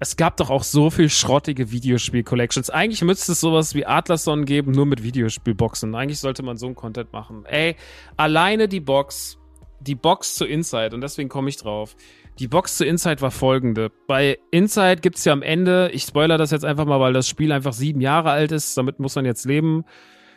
es 0.00 0.16
gab 0.16 0.36
doch 0.36 0.50
auch 0.50 0.64
so 0.64 0.90
viel 0.90 1.08
schrottige 1.08 1.70
Videospiel-Collections. 1.70 2.70
Eigentlich 2.70 3.02
müsste 3.02 3.32
es 3.32 3.40
sowas 3.40 3.74
wie 3.74 3.86
Atlason 3.86 4.44
geben, 4.44 4.72
nur 4.72 4.86
mit 4.86 5.04
Videospielboxen. 5.04 5.94
Eigentlich 5.94 6.18
sollte 6.18 6.42
man 6.42 6.56
so 6.56 6.66
ein 6.66 6.74
Content 6.74 7.12
machen. 7.12 7.44
Ey, 7.46 7.76
alleine 8.16 8.66
die 8.66 8.80
Box 8.80 9.38
die 9.86 9.94
Box 9.94 10.34
zu 10.34 10.44
Inside 10.44 10.94
und 10.94 11.00
deswegen 11.00 11.28
komme 11.28 11.48
ich 11.48 11.56
drauf. 11.56 11.96
Die 12.38 12.48
Box 12.48 12.76
zu 12.76 12.84
Inside 12.84 13.20
war 13.20 13.30
folgende. 13.30 13.90
Bei 14.08 14.38
Inside 14.50 14.96
gibt 14.96 15.18
es 15.18 15.24
ja 15.24 15.32
am 15.32 15.42
Ende, 15.42 15.90
ich 15.92 16.02
spoiler 16.02 16.38
das 16.38 16.50
jetzt 16.50 16.64
einfach 16.64 16.84
mal, 16.84 16.98
weil 17.00 17.12
das 17.12 17.28
Spiel 17.28 17.52
einfach 17.52 17.72
sieben 17.72 18.00
Jahre 18.00 18.30
alt 18.30 18.50
ist, 18.50 18.76
damit 18.76 18.98
muss 18.98 19.14
man 19.14 19.24
jetzt 19.24 19.44
leben. 19.44 19.84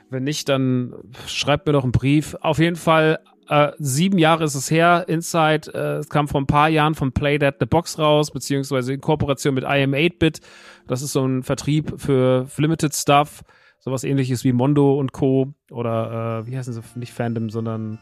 Wenn 0.10 0.24
nicht, 0.24 0.48
dann 0.48 0.94
schreibt 1.26 1.66
mir 1.66 1.74
doch 1.74 1.84
einen 1.84 1.92
Brief. 1.92 2.36
Auf 2.40 2.60
jeden 2.60 2.76
Fall, 2.76 3.20
äh, 3.50 3.72
sieben 3.78 4.20
Jahre 4.20 4.44
ist 4.44 4.56
es 4.56 4.70
her, 4.72 5.06
Inside. 5.08 5.74
Äh, 5.74 5.98
es 5.98 6.10
kam 6.10 6.28
vor 6.28 6.40
ein 6.40 6.48
paar 6.48 6.70
Jahren 6.70 6.96
von 6.96 7.12
Playdead 7.12 7.56
the 7.60 7.66
Box 7.66 7.98
raus, 8.00 8.32
beziehungsweise 8.32 8.94
in 8.94 9.02
Kooperation 9.02 9.54
mit 9.54 9.66
IM8-Bit. 9.66 10.40
Das 10.88 11.02
ist 11.02 11.14
so 11.14 11.26
ein 11.26 11.44
Vertrieb 11.44 11.94
für 11.98 12.48
Limited 12.58 12.96
Stuff. 12.96 13.44
Sowas 13.80 14.04
ähnliches 14.04 14.44
wie 14.44 14.54
Mondo 14.54 14.98
und 14.98 15.14
Co. 15.14 15.54
Oder 15.72 16.42
äh, 16.44 16.48
wie 16.48 16.58
heißen 16.58 16.74
sie? 16.74 16.82
Nicht 16.96 17.14
Fandom, 17.14 17.50
sondern 17.50 18.00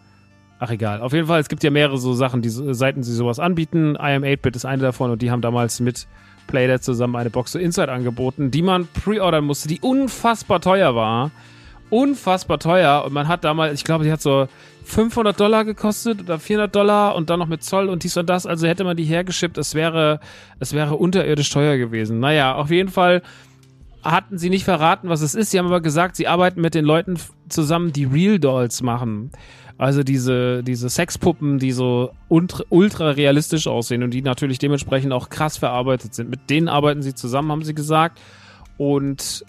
Ach 0.60 0.70
egal. 0.70 1.02
Auf 1.02 1.14
jeden 1.14 1.28
Fall, 1.28 1.42
es 1.42 1.50
gibt 1.50 1.64
ja 1.64 1.70
mehrere 1.70 1.98
so 1.98 2.14
Sachen, 2.14 2.42
die 2.42 2.50
Seiten, 2.50 3.02
die 3.02 3.12
sowas 3.12 3.40
anbieten. 3.40 3.98
IM8-Bit 3.98 4.56
ist 4.56 4.66
eine 4.66 4.82
davon 4.82 5.12
und 5.12 5.22
die 5.22 5.30
haben 5.30 5.42
damals 5.42 5.80
mit 5.80 6.08
Playdead 6.48 6.84
zusammen 6.84 7.16
eine 7.16 7.30
Box 7.30 7.52
zu 7.52 7.60
Inside 7.60 7.92
angeboten, 7.92 8.52
die 8.52 8.62
man 8.62 8.88
pre-ordern 8.88 9.44
musste, 9.44 9.68
die 9.68 9.80
unfassbar 9.82 10.62
teuer 10.62 10.96
war. 10.96 11.32
Unfassbar 11.90 12.60
teuer. 12.60 13.04
Und 13.06 13.14
man 13.14 13.28
hat 13.28 13.44
damals, 13.44 13.74
ich 13.74 13.84
glaube, 13.84 14.06
die 14.06 14.12
hat 14.12 14.22
so 14.22 14.48
500 14.86 15.38
Dollar 15.40 15.66
gekostet 15.66 16.22
oder 16.22 16.40
400 16.40 16.74
Dollar 16.74 17.16
und 17.16 17.30
dann 17.30 17.40
noch 17.40 17.48
mit 17.48 17.64
Zoll 17.64 17.90
und 17.90 18.04
dies 18.04 18.16
und 18.18 18.30
das. 18.30 18.46
Also 18.46 18.66
hätte 18.68 18.84
man 18.84 18.96
die 18.96 19.04
hergeschippt, 19.04 19.58
es 19.58 19.76
wäre, 19.76 20.20
es 20.60 20.74
wäre 20.74 20.96
unterirdisch 20.96 21.50
teuer 21.50 21.78
gewesen. 21.78 22.20
Naja, 22.20 22.56
auf 22.56 22.72
jeden 22.72 22.90
Fall 22.90 23.22
hatten 24.04 24.38
sie 24.38 24.50
nicht 24.50 24.64
verraten, 24.64 25.10
was 25.10 25.22
es 25.22 25.36
ist. 25.36 25.52
Sie 25.52 25.60
haben 25.60 25.66
aber 25.66 25.82
gesagt, 25.82 26.16
sie 26.16 26.28
arbeiten 26.28 26.62
mit 26.62 26.76
den 26.76 26.86
Leuten 26.86 27.18
zusammen, 27.50 27.92
die 27.92 28.06
Real 28.06 28.40
Dolls 28.40 28.84
machen. 28.84 29.32
Also 29.78 30.04
diese, 30.04 30.64
diese 30.64 30.90
Sexpuppen, 30.90 31.60
die 31.60 31.74
so 31.74 32.12
ultra, 32.30 33.10
realistisch 33.12 33.68
aussehen 33.68 34.04
und 34.04 34.12
die 34.12 34.22
natürlich 34.22 34.58
dementsprechend 34.58 35.12
auch 35.12 35.30
krass 35.30 35.58
verarbeitet 35.58 36.14
sind. 36.14 36.30
Mit 36.30 36.50
denen 36.50 36.70
arbeiten 36.70 37.02
sie 37.02 37.14
zusammen, 37.14 37.52
haben 37.52 37.64
sie 37.64 37.76
gesagt. 37.76 38.22
Und 38.78 39.44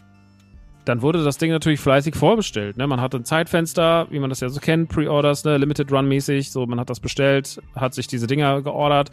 dann 0.84 1.02
wurde 1.02 1.22
das 1.22 1.38
Ding 1.38 1.50
natürlich 1.50 1.80
fleißig 1.80 2.16
vorbestellt. 2.16 2.76
Ne? 2.76 2.86
Man 2.86 3.00
hatte 3.00 3.18
ein 3.18 3.24
Zeitfenster, 3.24 4.06
wie 4.10 4.18
man 4.18 4.30
das 4.30 4.40
ja 4.40 4.48
so 4.48 4.60
kennt, 4.60 4.88
Pre-Orders, 4.88 5.44
ne? 5.44 5.58
Limited 5.58 5.92
Run 5.92 6.08
mäßig. 6.08 6.50
So, 6.50 6.66
man 6.66 6.80
hat 6.80 6.90
das 6.90 7.00
bestellt, 7.00 7.60
hat 7.74 7.94
sich 7.94 8.06
diese 8.06 8.26
Dinger 8.26 8.62
geordert 8.62 9.10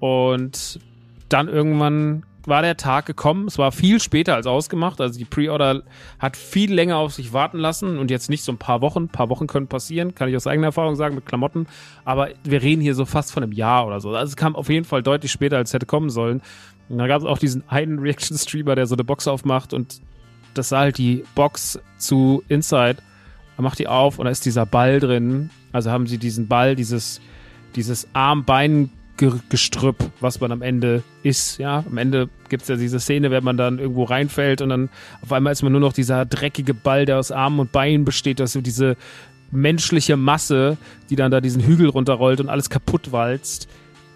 und 0.00 0.80
dann 1.28 1.48
irgendwann 1.48 2.24
war 2.46 2.62
der 2.62 2.76
Tag 2.76 3.06
gekommen. 3.06 3.46
Es 3.48 3.58
war 3.58 3.72
viel 3.72 4.00
später 4.00 4.34
als 4.34 4.46
ausgemacht. 4.46 5.00
Also 5.00 5.18
die 5.18 5.24
Pre-Order 5.24 5.82
hat 6.18 6.36
viel 6.36 6.72
länger 6.72 6.96
auf 6.96 7.12
sich 7.12 7.32
warten 7.32 7.58
lassen 7.58 7.98
und 7.98 8.10
jetzt 8.10 8.30
nicht 8.30 8.44
so 8.44 8.52
ein 8.52 8.58
paar 8.58 8.80
Wochen. 8.80 9.04
Ein 9.04 9.08
paar 9.08 9.28
Wochen 9.28 9.46
können 9.46 9.66
passieren, 9.66 10.14
kann 10.14 10.28
ich 10.28 10.36
aus 10.36 10.46
eigener 10.46 10.68
Erfahrung 10.68 10.96
sagen 10.96 11.14
mit 11.16 11.26
Klamotten. 11.26 11.66
Aber 12.04 12.28
wir 12.44 12.62
reden 12.62 12.80
hier 12.80 12.94
so 12.94 13.04
fast 13.04 13.32
von 13.32 13.42
einem 13.42 13.52
Jahr 13.52 13.86
oder 13.86 14.00
so. 14.00 14.10
Also 14.14 14.30
es 14.30 14.36
kam 14.36 14.56
auf 14.56 14.68
jeden 14.68 14.84
Fall 14.84 15.02
deutlich 15.02 15.32
später, 15.32 15.56
als 15.56 15.74
hätte 15.74 15.86
kommen 15.86 16.08
sollen. 16.08 16.40
Und 16.88 16.98
da 16.98 17.06
gab 17.08 17.20
es 17.20 17.26
auch 17.26 17.38
diesen 17.38 17.68
einen 17.68 17.98
Reaction-Streamer, 18.00 18.76
der 18.76 18.86
so 18.86 18.94
eine 18.94 19.04
Box 19.04 19.26
aufmacht 19.28 19.74
und 19.74 20.00
das 20.54 20.70
sah 20.70 20.78
halt 20.78 20.98
die 20.98 21.24
Box 21.34 21.78
zu 21.98 22.42
Inside. 22.48 22.96
Er 23.58 23.62
macht 23.62 23.78
die 23.78 23.88
auf 23.88 24.18
und 24.18 24.24
da 24.24 24.30
ist 24.30 24.46
dieser 24.46 24.64
Ball 24.64 25.00
drin. 25.00 25.50
Also 25.72 25.90
haben 25.90 26.06
sie 26.06 26.16
diesen 26.16 26.48
Ball, 26.48 26.76
dieses, 26.76 27.20
dieses 27.74 28.08
Arm-Bein- 28.14 28.90
Gestrüpp, 29.16 30.10
was 30.20 30.40
man 30.40 30.52
am 30.52 30.62
Ende 30.62 31.02
ist. 31.22 31.58
Ja, 31.58 31.84
am 31.86 31.98
Ende 31.98 32.28
gibt 32.48 32.62
es 32.62 32.68
ja 32.68 32.76
diese 32.76 33.00
Szene, 33.00 33.30
wenn 33.30 33.44
man 33.44 33.56
dann 33.56 33.78
irgendwo 33.78 34.04
reinfällt 34.04 34.62
und 34.62 34.68
dann 34.68 34.88
auf 35.22 35.32
einmal 35.32 35.52
ist 35.52 35.62
man 35.62 35.72
nur 35.72 35.80
noch 35.80 35.92
dieser 35.92 36.24
dreckige 36.24 36.74
Ball, 36.74 37.06
der 37.06 37.18
aus 37.18 37.32
Armen 37.32 37.60
und 37.60 37.72
Beinen 37.72 38.04
besteht, 38.04 38.40
also 38.40 38.60
diese 38.60 38.96
menschliche 39.50 40.16
Masse, 40.16 40.76
die 41.10 41.16
dann 41.16 41.30
da 41.30 41.40
diesen 41.40 41.62
Hügel 41.62 41.88
runterrollt 41.88 42.40
und 42.40 42.48
alles 42.48 42.70
kaputt 42.70 43.12
walzt. 43.12 43.68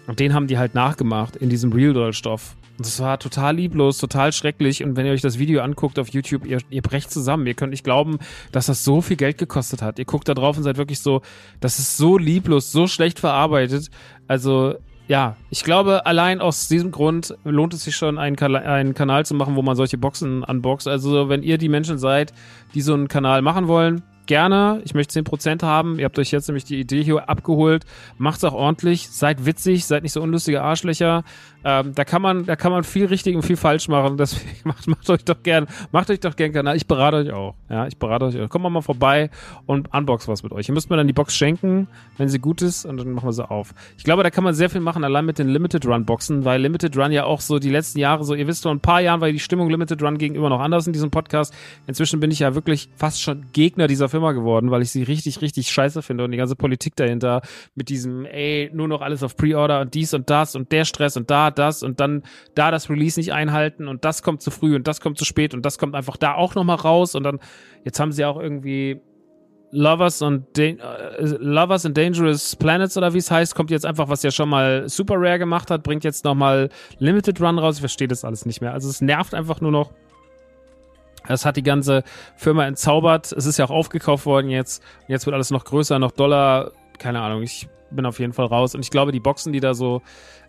Und 0.07 0.19
den 0.19 0.33
haben 0.33 0.47
die 0.47 0.57
halt 0.57 0.75
nachgemacht 0.75 1.35
in 1.35 1.49
diesem 1.49 1.71
Real 1.71 1.93
Doll 1.93 2.13
Stoff. 2.13 2.55
Und 2.77 2.85
das 2.85 2.99
war 2.99 3.19
total 3.19 3.55
lieblos, 3.55 3.99
total 3.99 4.33
schrecklich. 4.33 4.83
Und 4.83 4.95
wenn 4.95 5.05
ihr 5.05 5.11
euch 5.11 5.21
das 5.21 5.37
Video 5.37 5.61
anguckt 5.61 5.99
auf 5.99 6.09
YouTube, 6.09 6.45
ihr, 6.45 6.59
ihr 6.69 6.81
brecht 6.81 7.11
zusammen. 7.11 7.45
Ihr 7.45 7.53
könnt 7.53 7.71
nicht 7.71 7.83
glauben, 7.83 8.17
dass 8.51 8.65
das 8.65 8.83
so 8.83 9.01
viel 9.01 9.17
Geld 9.17 9.37
gekostet 9.37 9.81
hat. 9.81 9.99
Ihr 9.99 10.05
guckt 10.05 10.27
da 10.27 10.33
drauf 10.33 10.57
und 10.57 10.63
seid 10.63 10.77
wirklich 10.77 10.99
so, 10.99 11.21
das 11.59 11.79
ist 11.79 11.97
so 11.97 12.17
lieblos, 12.17 12.71
so 12.71 12.87
schlecht 12.87 13.19
verarbeitet. 13.19 13.91
Also 14.27 14.75
ja, 15.11 15.35
ich 15.49 15.65
glaube, 15.65 16.05
allein 16.05 16.39
aus 16.39 16.69
diesem 16.69 16.89
Grund 16.89 17.35
lohnt 17.43 17.73
es 17.73 17.83
sich 17.83 17.97
schon, 17.97 18.17
einen, 18.17 18.37
einen, 18.39 18.93
Kanal 18.93 19.25
zu 19.25 19.33
machen, 19.33 19.57
wo 19.57 19.61
man 19.61 19.75
solche 19.75 19.97
Boxen 19.97 20.41
unboxt. 20.41 20.87
Also, 20.87 21.27
wenn 21.27 21.43
ihr 21.43 21.57
die 21.57 21.67
Menschen 21.67 21.97
seid, 21.97 22.31
die 22.73 22.79
so 22.79 22.93
einen 22.93 23.09
Kanal 23.09 23.41
machen 23.41 23.67
wollen, 23.67 24.03
gerne. 24.31 24.81
Ich 24.85 24.93
möchte 24.93 25.19
10% 25.19 25.61
haben. 25.61 25.99
Ihr 25.99 26.05
habt 26.05 26.17
euch 26.17 26.31
jetzt 26.31 26.47
nämlich 26.47 26.63
die 26.63 26.79
Idee 26.79 27.03
hier 27.03 27.27
abgeholt. 27.27 27.83
Macht's 28.17 28.45
auch 28.45 28.53
ordentlich. 28.53 29.09
Seid 29.09 29.45
witzig, 29.45 29.85
seid 29.85 30.03
nicht 30.03 30.13
so 30.13 30.21
unlustige 30.21 30.61
Arschlöcher. 30.61 31.25
Ähm, 31.65 31.93
da 31.93 32.05
kann 32.05 32.21
man, 32.21 32.45
da 32.45 32.55
kann 32.55 32.71
man 32.71 32.85
viel 32.85 33.07
richtig 33.07 33.35
und 33.35 33.41
viel 33.41 33.57
falsch 33.57 33.89
machen. 33.89 34.15
Deswegen 34.17 34.47
macht, 34.63 34.87
macht 34.87 35.09
euch 35.09 35.25
doch 35.25 35.43
gern, 35.43 35.67
macht 35.91 36.09
euch 36.09 36.21
doch 36.21 36.37
gern 36.37 36.53
Kanal. 36.53 36.77
Ich 36.77 36.87
berate 36.87 37.17
euch 37.17 37.31
auch. 37.31 37.55
Ja, 37.69 37.87
ich 37.87 37.97
berate 37.97 38.25
euch. 38.25 38.49
Kommt 38.49 38.63
mal 38.71 38.81
vorbei 38.81 39.29
und 39.65 39.93
unbox 39.93 40.29
was 40.29 40.43
mit 40.43 40.53
euch. 40.53 40.69
Ihr 40.69 40.73
müsst 40.73 40.89
mir 40.89 40.95
dann 40.95 41.07
die 41.07 41.13
Box 41.13 41.35
schenken, 41.35 41.87
wenn 42.17 42.29
sie 42.29 42.39
gut 42.39 42.61
ist, 42.61 42.85
und 42.85 42.97
dann 42.97 43.11
machen 43.11 43.27
wir 43.27 43.33
sie 43.33 43.49
auf. 43.49 43.73
Ich 43.97 44.05
glaube, 44.05 44.23
da 44.23 44.29
kann 44.29 44.45
man 44.45 44.53
sehr 44.53 44.69
viel 44.69 44.79
machen, 44.79 45.03
allein 45.03 45.25
mit 45.25 45.39
den 45.39 45.49
Limited 45.49 45.85
Run 45.85 46.05
Boxen, 46.05 46.45
weil 46.45 46.61
Limited 46.61 46.95
Run 46.95 47.11
ja 47.11 47.25
auch 47.25 47.41
so 47.41 47.59
die 47.59 47.69
letzten 47.69 47.99
Jahre 47.99 48.23
so, 48.23 48.33
ihr 48.33 48.47
wisst, 48.47 48.63
vor 48.63 48.71
ein 48.71 48.79
paar 48.79 49.01
Jahren 49.01 49.19
war 49.19 49.29
die 49.29 49.39
Stimmung 49.39 49.69
Limited 49.69 50.01
Run 50.01 50.17
gegenüber 50.17 50.47
noch 50.49 50.61
anders 50.61 50.87
in 50.87 50.93
diesem 50.93 51.11
Podcast. 51.11 51.53
Inzwischen 51.85 52.21
bin 52.21 52.31
ich 52.31 52.39
ja 52.39 52.55
wirklich 52.55 52.89
fast 52.95 53.21
schon 53.21 53.45
Gegner 53.51 53.87
dieser 53.87 54.07
Firma 54.07 54.20
geworden, 54.29 54.71
weil 54.71 54.81
ich 54.81 54.91
sie 54.91 55.03
richtig, 55.03 55.41
richtig 55.41 55.69
scheiße 55.71 56.01
finde 56.01 56.23
und 56.23 56.31
die 56.31 56.37
ganze 56.37 56.55
Politik 56.55 56.95
dahinter 56.95 57.41
mit 57.75 57.89
diesem, 57.89 58.25
ey, 58.25 58.69
nur 58.73 58.87
noch 58.87 59.01
alles 59.01 59.23
auf 59.23 59.35
Pre-Order 59.35 59.81
und 59.81 59.93
dies 59.93 60.13
und 60.13 60.29
das 60.29 60.55
und 60.55 60.71
der 60.71 60.85
Stress 60.85 61.17
und 61.17 61.29
da 61.29 61.51
das 61.51 61.83
und 61.83 61.99
dann 61.99 62.23
da 62.55 62.71
das 62.71 62.89
Release 62.89 63.19
nicht 63.19 63.33
einhalten 63.33 63.87
und 63.87 64.05
das 64.05 64.23
kommt 64.23 64.41
zu 64.41 64.51
früh 64.51 64.75
und 64.75 64.87
das 64.87 65.01
kommt 65.01 65.17
zu 65.17 65.25
spät 65.25 65.53
und 65.53 65.65
das 65.65 65.77
kommt 65.77 65.95
einfach 65.95 66.17
da 66.17 66.35
auch 66.35 66.55
nochmal 66.55 66.77
raus 66.77 67.15
und 67.15 67.23
dann, 67.23 67.39
jetzt 67.83 67.99
haben 67.99 68.11
sie 68.11 68.25
auch 68.25 68.39
irgendwie 68.39 69.01
Lovers 69.71 70.21
und 70.21 70.57
uh, 70.59 70.75
Lovers 71.39 71.85
and 71.85 71.97
Dangerous 71.97 72.55
Planets 72.55 72.97
oder 72.97 73.13
wie 73.13 73.19
es 73.19 73.31
heißt, 73.31 73.55
kommt 73.55 73.71
jetzt 73.71 73.85
einfach, 73.85 74.09
was 74.09 74.21
ja 74.23 74.31
schon 74.31 74.49
mal 74.49 74.87
Super 74.89 75.15
Rare 75.17 75.39
gemacht 75.39 75.71
hat, 75.71 75.83
bringt 75.83 76.03
jetzt 76.03 76.25
nochmal 76.25 76.69
Limited 76.99 77.39
Run 77.41 77.57
raus. 77.57 77.75
Ich 77.75 77.81
verstehe 77.81 78.07
das 78.07 78.25
alles 78.25 78.45
nicht 78.45 78.61
mehr. 78.61 78.73
Also 78.73 78.89
es 78.89 79.01
nervt 79.01 79.33
einfach 79.33 79.61
nur 79.61 79.71
noch. 79.71 79.91
Es 81.27 81.45
hat 81.45 81.57
die 81.57 81.63
ganze 81.63 82.03
Firma 82.35 82.65
entzaubert. 82.65 83.31
Es 83.31 83.45
ist 83.45 83.57
ja 83.57 83.65
auch 83.65 83.71
aufgekauft 83.71 84.25
worden 84.25 84.49
jetzt. 84.49 84.83
Jetzt 85.07 85.25
wird 85.25 85.33
alles 85.33 85.51
noch 85.51 85.65
größer, 85.65 85.99
noch 85.99 86.11
Dollar. 86.11 86.71
Keine 86.97 87.21
Ahnung. 87.21 87.43
Ich 87.43 87.67
bin 87.91 88.05
auf 88.05 88.19
jeden 88.19 88.33
Fall 88.33 88.45
raus. 88.45 88.75
Und 88.75 88.81
ich 88.81 88.89
glaube, 88.89 89.11
die 89.11 89.19
Boxen, 89.19 89.53
die 89.53 89.59
da 89.59 89.73
so, 89.73 90.01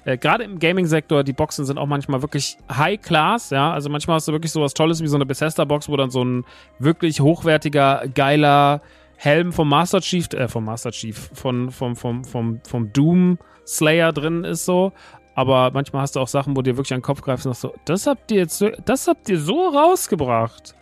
äh, 0.04 0.16
gerade 0.16 0.44
im 0.44 0.58
Gaming-Sektor, 0.58 1.24
die 1.24 1.32
Boxen 1.32 1.64
sind 1.64 1.78
auch 1.78 1.86
manchmal 1.86 2.22
wirklich 2.22 2.56
High 2.70 3.00
Class, 3.00 3.50
ja. 3.50 3.72
Also 3.72 3.90
manchmal 3.90 4.16
hast 4.16 4.28
du 4.28 4.32
wirklich 4.32 4.52
sowas 4.52 4.74
Tolles 4.74 5.02
wie 5.02 5.06
so 5.06 5.16
eine 5.16 5.26
Bethesda-Box, 5.26 5.88
wo 5.88 5.96
dann 5.96 6.10
so 6.10 6.24
ein 6.24 6.44
wirklich 6.78 7.20
hochwertiger, 7.20 8.04
geiler 8.14 8.80
Helm 9.16 9.52
vom 9.52 9.68
Master 9.68 10.00
Chief, 10.00 10.28
äh, 10.32 10.48
vom 10.48 10.64
Master 10.64 10.90
Chief, 10.90 11.30
von, 11.34 11.70
vom, 11.70 11.94
vom, 11.94 12.24
vom, 12.24 12.60
vom 12.64 12.92
Doom 12.92 13.38
Slayer 13.64 14.12
drin 14.12 14.44
ist 14.44 14.64
so. 14.64 14.92
Aber 15.34 15.70
manchmal 15.72 16.02
hast 16.02 16.16
du 16.16 16.20
auch 16.20 16.28
Sachen, 16.28 16.56
wo 16.56 16.62
dir 16.62 16.76
wirklich 16.76 16.92
an 16.92 17.00
den 17.00 17.04
Kopf 17.04 17.22
greifst 17.22 17.46
und 17.46 17.56
so, 17.56 17.74
das 17.84 18.06
habt 18.06 18.30
ihr 18.30 18.38
jetzt, 18.38 18.62
das 18.84 19.08
habt 19.08 19.28
ihr 19.28 19.40
so 19.40 19.68
rausgebracht. 19.68 20.74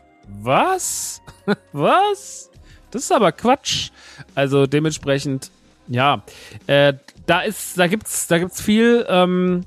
Was? 0.43 1.23
Was? 1.73 2.51
Das 2.91 3.03
ist 3.03 3.13
aber 3.13 3.33
Quatsch. 3.33 3.91
Also 4.35 4.67
dementsprechend 4.67 5.51
ja, 5.91 6.23
äh, 6.69 6.95
da 7.27 7.41
ist, 7.41 7.77
da 7.77 7.89
gibt's, 7.89 8.29
da 8.29 8.39
gibt's 8.39 8.61
viel, 8.61 9.05
ähm, 9.09 9.63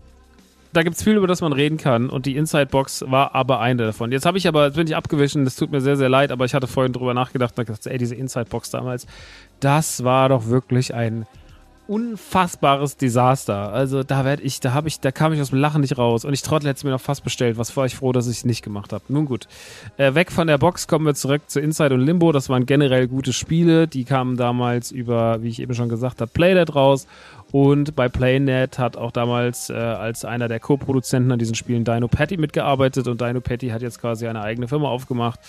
da 0.72 0.82
gibt's 0.82 1.04
viel, 1.04 1.18
über 1.18 1.28
das 1.28 1.42
man 1.42 1.52
reden 1.52 1.78
kann. 1.78 2.10
Und 2.10 2.26
die 2.26 2.38
Inside 2.38 2.68
Box 2.68 3.04
war 3.06 3.36
aber 3.36 3.60
eine 3.60 3.86
davon. 3.88 4.12
Jetzt 4.12 4.26
habe 4.26 4.38
ich 4.38 4.48
aber, 4.48 4.68
jetzt 4.68 4.76
bin 4.76 4.88
ich 4.88 4.96
abgewichen, 4.96 5.44
das 5.44 5.58
tut 5.58 5.72
mir 5.72 5.82
sehr, 5.82 5.98
sehr 5.98 6.10
leid, 6.10 6.32
aber 6.32 6.46
ich 6.46 6.54
hatte 6.54 6.68
vorhin 6.68 6.94
drüber 6.94 7.14
nachgedacht 7.14 7.58
und 7.58 7.66
gedacht, 7.66 7.86
ey, 7.86 7.98
diese 7.98 8.16
Inside 8.16 8.46
Box 8.46 8.72
damals, 8.72 9.06
das 9.60 10.06
war 10.06 10.30
doch 10.30 10.48
wirklich 10.48 10.94
ein 10.96 11.28
unfassbares 11.88 12.98
Desaster. 12.98 13.74
Also 13.74 14.04
da 14.04 14.24
werde 14.24 14.42
ich, 14.44 14.60
da 14.60 14.74
habe 14.74 14.88
ich, 14.88 15.00
da 15.00 15.12
kam 15.12 15.34
ich 15.34 15.42
aus 15.42 15.50
dem 15.50 15.60
Lachen 15.60 15.82
nicht 15.82 15.98
raus. 15.98 16.24
Und 16.24 16.34
ich 16.34 16.42
trottel 16.42 16.70
hätte 16.70 16.86
mir 16.86 16.92
noch 16.92 17.02
fast 17.02 17.24
bestellt. 17.24 17.58
Was 17.58 17.76
war 17.76 17.86
ich 17.86 17.96
froh, 17.96 18.12
dass 18.12 18.28
ich 18.28 18.38
es 18.38 18.46
nicht 18.46 18.64
gemacht 18.64 18.94
habe. 18.94 19.04
Nun 19.10 19.26
gut. 19.26 19.48
Äh, 19.98 20.16
weg 20.16 20.32
von 20.32 20.48
der 20.48 20.58
Box 20.58 20.88
kommen 20.88 21.06
wir 21.06 21.16
zurück 21.16 21.44
zu 21.48 21.60
Inside 21.60 21.94
und 21.94 22.02
Limbo. 22.02 22.32
Das 22.32 22.50
waren 22.50 22.66
generell 22.66 23.08
gute 23.08 23.34
Spiele. 23.34 23.88
Die 23.88 24.06
kamen 24.06 24.38
damals 24.38 24.92
über, 24.92 25.44
wie 25.44 25.50
ich 25.50 25.62
eben 25.62 25.74
schon 25.74 25.90
gesagt 25.90 26.22
habe, 26.22 26.32
Playnet 26.32 26.74
raus. 26.74 27.06
Und 27.52 27.96
bei 27.96 28.10
Playnet 28.10 28.80
hat 28.80 28.98
auch 28.98 29.12
damals 29.12 29.70
äh, 29.70 29.74
als 29.74 30.26
einer 30.26 30.48
der 30.48 30.60
Co-Produzenten 30.60 31.32
an 31.32 31.40
diesen 31.40 31.54
Spielen 31.54 31.84
Dino 31.84 32.08
Patty 32.08 32.38
mitgearbeitet. 32.38 33.08
Und 33.08 33.22
Dino 33.22 33.42
Patty 33.42 33.70
hat 33.70 33.82
jetzt 33.82 34.00
quasi 34.00 34.26
eine 34.28 34.42
eigene 34.42 34.68
Firma 34.68 34.88
aufgemacht. 34.88 35.40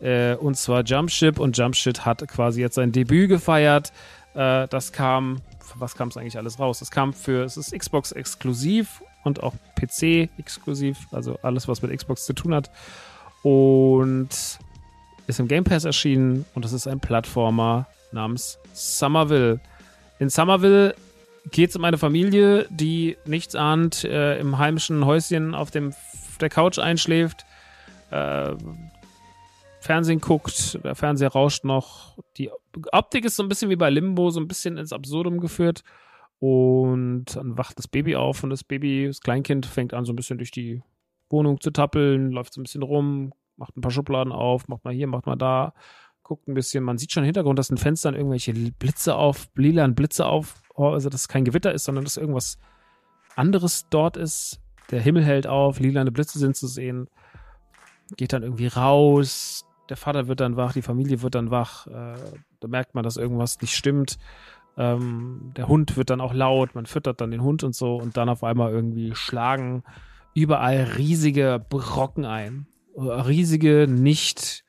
Äh, 0.00 0.34
und 0.34 0.56
zwar 0.56 0.82
Jumpship. 0.82 1.38
Und 1.38 1.56
Jumpship 1.56 2.00
hat 2.00 2.26
quasi 2.28 2.60
jetzt 2.60 2.74
sein 2.74 2.92
Debüt 2.92 3.28
gefeiert. 3.28 3.92
Äh, 4.34 4.68
das 4.68 4.92
kam 4.92 5.38
was 5.78 5.94
kam 5.94 6.08
es 6.08 6.16
eigentlich 6.16 6.36
alles 6.38 6.58
raus? 6.58 6.82
Es 6.82 6.90
kam 6.90 7.12
für, 7.12 7.44
es 7.44 7.56
ist 7.56 7.76
Xbox 7.76 8.12
exklusiv 8.12 9.02
und 9.24 9.42
auch 9.42 9.54
PC 9.74 10.28
exklusiv, 10.38 10.98
also 11.12 11.38
alles, 11.42 11.68
was 11.68 11.82
mit 11.82 11.96
Xbox 11.96 12.24
zu 12.26 12.32
tun 12.32 12.54
hat. 12.54 12.70
Und 13.42 14.28
ist 15.26 15.40
im 15.40 15.48
Game 15.48 15.64
Pass 15.64 15.84
erschienen 15.84 16.44
und 16.54 16.64
es 16.64 16.72
ist 16.72 16.86
ein 16.86 17.00
Plattformer 17.00 17.86
namens 18.12 18.58
Somerville. 18.72 19.60
In 20.18 20.30
Somerville 20.30 20.94
geht 21.50 21.70
es 21.70 21.76
um 21.76 21.84
eine 21.84 21.98
Familie, 21.98 22.66
die 22.70 23.16
nichts 23.24 23.54
ahnt, 23.54 24.04
äh, 24.04 24.38
im 24.38 24.58
heimischen 24.58 25.04
Häuschen 25.04 25.54
auf, 25.54 25.70
dem, 25.70 25.94
der 26.40 26.48
Couch 26.48 26.78
einschläft. 26.78 27.44
Äh, 28.10 28.52
Fernsehen 29.86 30.20
guckt, 30.20 30.78
der 30.84 30.94
Fernseher 30.94 31.30
rauscht 31.30 31.64
noch. 31.64 32.18
Die 32.36 32.50
Optik 32.92 33.24
ist 33.24 33.36
so 33.36 33.42
ein 33.42 33.48
bisschen 33.48 33.70
wie 33.70 33.76
bei 33.76 33.88
Limbo, 33.88 34.30
so 34.30 34.40
ein 34.40 34.48
bisschen 34.48 34.76
ins 34.76 34.92
Absurdum 34.92 35.40
geführt. 35.40 35.82
Und 36.38 37.36
dann 37.36 37.56
wacht 37.56 37.78
das 37.78 37.88
Baby 37.88 38.16
auf 38.16 38.42
und 38.42 38.50
das 38.50 38.64
Baby, 38.64 39.06
das 39.06 39.20
Kleinkind, 39.20 39.64
fängt 39.64 39.94
an, 39.94 40.04
so 40.04 40.12
ein 40.12 40.16
bisschen 40.16 40.38
durch 40.38 40.50
die 40.50 40.82
Wohnung 41.30 41.60
zu 41.60 41.70
tappeln, 41.70 42.30
läuft 42.30 42.52
so 42.52 42.60
ein 42.60 42.64
bisschen 42.64 42.82
rum, 42.82 43.32
macht 43.56 43.76
ein 43.76 43.80
paar 43.80 43.90
Schubladen 43.90 44.32
auf, 44.32 44.68
macht 44.68 44.84
mal 44.84 44.92
hier, 44.92 45.06
macht 45.06 45.26
mal 45.26 45.36
da, 45.36 45.72
guckt 46.22 46.46
ein 46.48 46.54
bisschen. 46.54 46.84
Man 46.84 46.98
sieht 46.98 47.12
schon 47.12 47.22
im 47.22 47.26
Hintergrund, 47.26 47.58
dass 47.58 47.70
in 47.70 47.78
Fenstern 47.78 48.14
irgendwelche 48.14 48.52
Blitze 48.52 49.14
auf, 49.14 49.48
lilan 49.54 49.94
Blitze 49.94 50.26
auf, 50.26 50.62
also 50.74 51.08
dass 51.08 51.22
es 51.22 51.28
kein 51.28 51.44
Gewitter 51.44 51.72
ist, 51.72 51.84
sondern 51.84 52.04
dass 52.04 52.16
irgendwas 52.16 52.58
anderes 53.34 53.86
dort 53.88 54.16
ist. 54.16 54.60
Der 54.90 55.00
Himmel 55.00 55.24
hält 55.24 55.46
auf, 55.46 55.80
lilane 55.80 56.12
Blitze 56.12 56.38
sind 56.38 56.56
zu 56.56 56.66
sehen. 56.66 57.08
Geht 58.16 58.32
dann 58.32 58.42
irgendwie 58.42 58.68
raus, 58.68 59.64
der 59.88 59.96
Vater 59.96 60.28
wird 60.28 60.40
dann 60.40 60.56
wach, 60.56 60.72
die 60.72 60.82
Familie 60.82 61.22
wird 61.22 61.34
dann 61.34 61.50
wach, 61.50 61.86
äh, 61.86 62.16
da 62.60 62.68
merkt 62.68 62.94
man, 62.94 63.04
dass 63.04 63.16
irgendwas 63.16 63.60
nicht 63.60 63.74
stimmt. 63.74 64.18
Ähm, 64.76 65.52
der 65.56 65.68
Hund 65.68 65.96
wird 65.96 66.10
dann 66.10 66.20
auch 66.20 66.34
laut, 66.34 66.74
man 66.74 66.86
füttert 66.86 67.20
dann 67.20 67.30
den 67.30 67.42
Hund 67.42 67.64
und 67.64 67.74
so 67.74 67.96
und 67.96 68.16
dann 68.16 68.28
auf 68.28 68.44
einmal 68.44 68.72
irgendwie 68.72 69.14
schlagen 69.14 69.82
überall 70.34 70.82
riesige 70.96 71.64
Brocken 71.68 72.24
ein. 72.24 72.66
Riesige, 72.94 73.86
nicht 73.88 74.64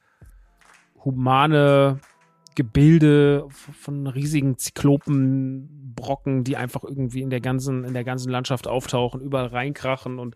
humane 1.03 1.99
Gebilde 2.55 3.45
von 3.49 4.07
riesigen 4.07 4.57
Zyklopenbrocken, 4.57 6.43
die 6.43 6.57
einfach 6.57 6.83
irgendwie 6.83 7.21
in 7.21 7.29
der 7.29 7.39
ganzen, 7.39 7.83
in 7.83 7.93
der 7.93 8.03
ganzen 8.03 8.31
Landschaft 8.31 8.67
auftauchen, 8.67 9.21
überall 9.21 9.47
reinkrachen 9.47 10.19
und 10.19 10.35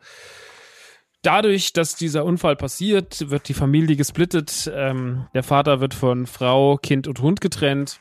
Dadurch, 1.23 1.71
dass 1.73 1.95
dieser 1.95 2.25
Unfall 2.25 2.55
passiert, 2.55 3.29
wird 3.29 3.47
die 3.47 3.53
Familie 3.53 3.95
gesplittet. 3.95 4.71
Ähm, 4.73 5.27
der 5.35 5.43
Vater 5.43 5.79
wird 5.79 5.93
von 5.93 6.25
Frau, 6.25 6.77
Kind 6.77 7.07
und 7.07 7.21
Hund 7.21 7.41
getrennt. 7.41 7.99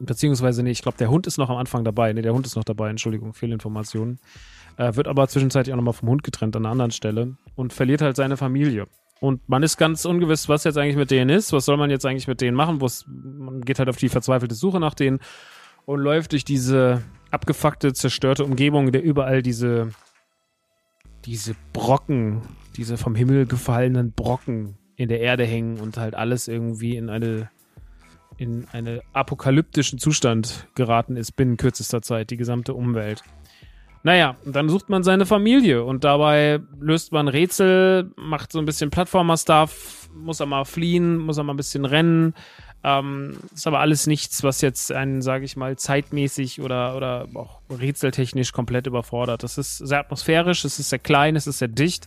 Beziehungsweise, 0.00 0.62
nee, 0.62 0.70
ich 0.70 0.82
glaube, 0.82 0.98
der 0.98 1.10
Hund 1.10 1.26
ist 1.28 1.38
noch 1.38 1.48
am 1.50 1.56
Anfang 1.56 1.84
dabei. 1.84 2.12
Nee, 2.12 2.22
der 2.22 2.34
Hund 2.34 2.46
ist 2.46 2.56
noch 2.56 2.64
dabei, 2.64 2.90
Entschuldigung, 2.90 3.34
Fehlinformationen. 3.34 4.18
Äh, 4.76 4.96
wird 4.96 5.06
aber 5.06 5.28
zwischenzeitlich 5.28 5.72
auch 5.72 5.76
nochmal 5.76 5.94
vom 5.94 6.08
Hund 6.08 6.24
getrennt 6.24 6.56
an 6.56 6.64
einer 6.64 6.72
anderen 6.72 6.90
Stelle 6.90 7.36
und 7.54 7.72
verliert 7.72 8.02
halt 8.02 8.16
seine 8.16 8.36
Familie. 8.36 8.86
Und 9.20 9.48
man 9.48 9.62
ist 9.62 9.76
ganz 9.76 10.04
ungewiss, 10.04 10.48
was 10.48 10.64
jetzt 10.64 10.78
eigentlich 10.78 10.96
mit 10.96 11.10
denen 11.10 11.30
ist. 11.30 11.52
Was 11.52 11.64
soll 11.64 11.76
man 11.76 11.90
jetzt 11.90 12.06
eigentlich 12.06 12.28
mit 12.28 12.40
denen 12.40 12.56
machen? 12.56 12.80
man 13.06 13.60
geht 13.62 13.78
halt 13.78 13.88
auf 13.88 13.96
die 13.96 14.08
verzweifelte 14.08 14.54
Suche 14.54 14.78
nach 14.78 14.94
denen 14.94 15.18
und 15.86 16.00
läuft 16.00 16.32
durch 16.32 16.44
diese 16.44 17.02
abgefuckte, 17.30 17.92
zerstörte 17.92 18.44
Umgebung, 18.44 18.92
der 18.92 19.02
überall 19.02 19.42
diese 19.42 19.90
diese 21.28 21.54
Brocken, 21.74 22.40
diese 22.78 22.96
vom 22.96 23.14
Himmel 23.14 23.44
gefallenen 23.44 24.12
Brocken 24.12 24.78
in 24.96 25.10
der 25.10 25.20
Erde 25.20 25.44
hängen 25.44 25.78
und 25.78 25.98
halt 25.98 26.14
alles 26.14 26.48
irgendwie 26.48 26.96
in 26.96 27.10
eine 27.10 27.50
in 28.38 28.66
einen 28.72 29.00
apokalyptischen 29.12 29.98
Zustand 29.98 30.68
geraten 30.74 31.16
ist 31.16 31.32
binnen 31.32 31.56
kürzester 31.56 32.00
Zeit, 32.02 32.30
die 32.30 32.36
gesamte 32.36 32.72
Umwelt. 32.72 33.22
Naja, 34.04 34.36
und 34.44 34.54
dann 34.54 34.68
sucht 34.68 34.88
man 34.88 35.02
seine 35.02 35.26
Familie 35.26 35.84
und 35.84 36.04
dabei 36.04 36.60
löst 36.80 37.12
man 37.12 37.28
Rätsel, 37.28 38.12
macht 38.16 38.52
so 38.52 38.60
ein 38.60 38.64
bisschen 38.64 38.90
Plattformer-Stuff, 38.90 40.08
muss 40.14 40.40
er 40.40 40.46
mal 40.46 40.64
fliehen, 40.64 41.18
muss 41.18 41.36
er 41.36 41.44
mal 41.44 41.52
ein 41.52 41.58
bisschen 41.58 41.84
rennen, 41.84 42.32
ähm, 42.84 43.36
ist 43.52 43.66
aber 43.66 43.80
alles 43.80 44.06
nichts, 44.06 44.44
was 44.44 44.60
jetzt 44.60 44.92
einen, 44.92 45.20
sage 45.20 45.44
ich 45.44 45.56
mal, 45.56 45.76
zeitmäßig 45.76 46.60
oder, 46.60 46.96
oder 46.96 47.26
auch 47.34 47.60
rätseltechnisch 47.70 48.52
komplett 48.52 48.86
überfordert. 48.86 49.42
Das 49.42 49.58
ist 49.58 49.78
sehr 49.78 50.00
atmosphärisch, 50.00 50.64
es 50.64 50.78
ist 50.78 50.90
sehr 50.90 51.00
klein, 51.00 51.34
es 51.34 51.46
ist 51.48 51.58
sehr 51.58 51.68
dicht. 51.68 52.06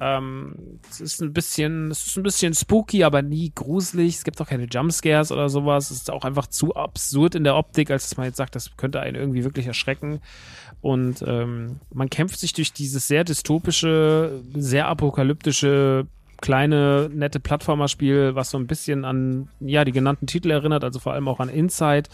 Ähm, 0.00 0.78
es 0.88 1.00
ist 1.00 1.20
ein 1.22 1.32
bisschen, 1.32 1.90
es 1.90 2.06
ist 2.06 2.16
ein 2.16 2.22
bisschen 2.22 2.54
spooky, 2.54 3.04
aber 3.04 3.22
nie 3.22 3.52
gruselig. 3.54 4.16
Es 4.16 4.24
gibt 4.24 4.40
auch 4.40 4.48
keine 4.48 4.64
Jumpscares 4.64 5.32
oder 5.32 5.48
sowas. 5.48 5.90
Es 5.90 5.98
ist 5.98 6.10
auch 6.10 6.24
einfach 6.24 6.46
zu 6.46 6.74
absurd 6.74 7.34
in 7.34 7.44
der 7.44 7.56
Optik, 7.56 7.90
als 7.90 8.08
dass 8.08 8.16
man 8.16 8.26
jetzt 8.26 8.36
sagt, 8.36 8.54
das 8.54 8.76
könnte 8.76 9.00
einen 9.00 9.16
irgendwie 9.16 9.44
wirklich 9.44 9.66
erschrecken. 9.66 10.20
Und 10.80 11.22
ähm, 11.26 11.80
man 11.92 12.10
kämpft 12.10 12.38
sich 12.38 12.52
durch 12.52 12.72
dieses 12.72 13.08
sehr 13.08 13.24
dystopische, 13.24 14.40
sehr 14.54 14.86
apokalyptische 14.86 16.06
kleine, 16.46 17.10
nette 17.12 17.40
Plattformerspiel, 17.40 18.36
was 18.36 18.50
so 18.50 18.58
ein 18.58 18.68
bisschen 18.68 19.04
an, 19.04 19.48
ja, 19.58 19.84
die 19.84 19.90
genannten 19.90 20.28
Titel 20.28 20.52
erinnert, 20.52 20.84
also 20.84 21.00
vor 21.00 21.12
allem 21.12 21.26
auch 21.26 21.40
an 21.40 21.48
Inside, 21.48 22.08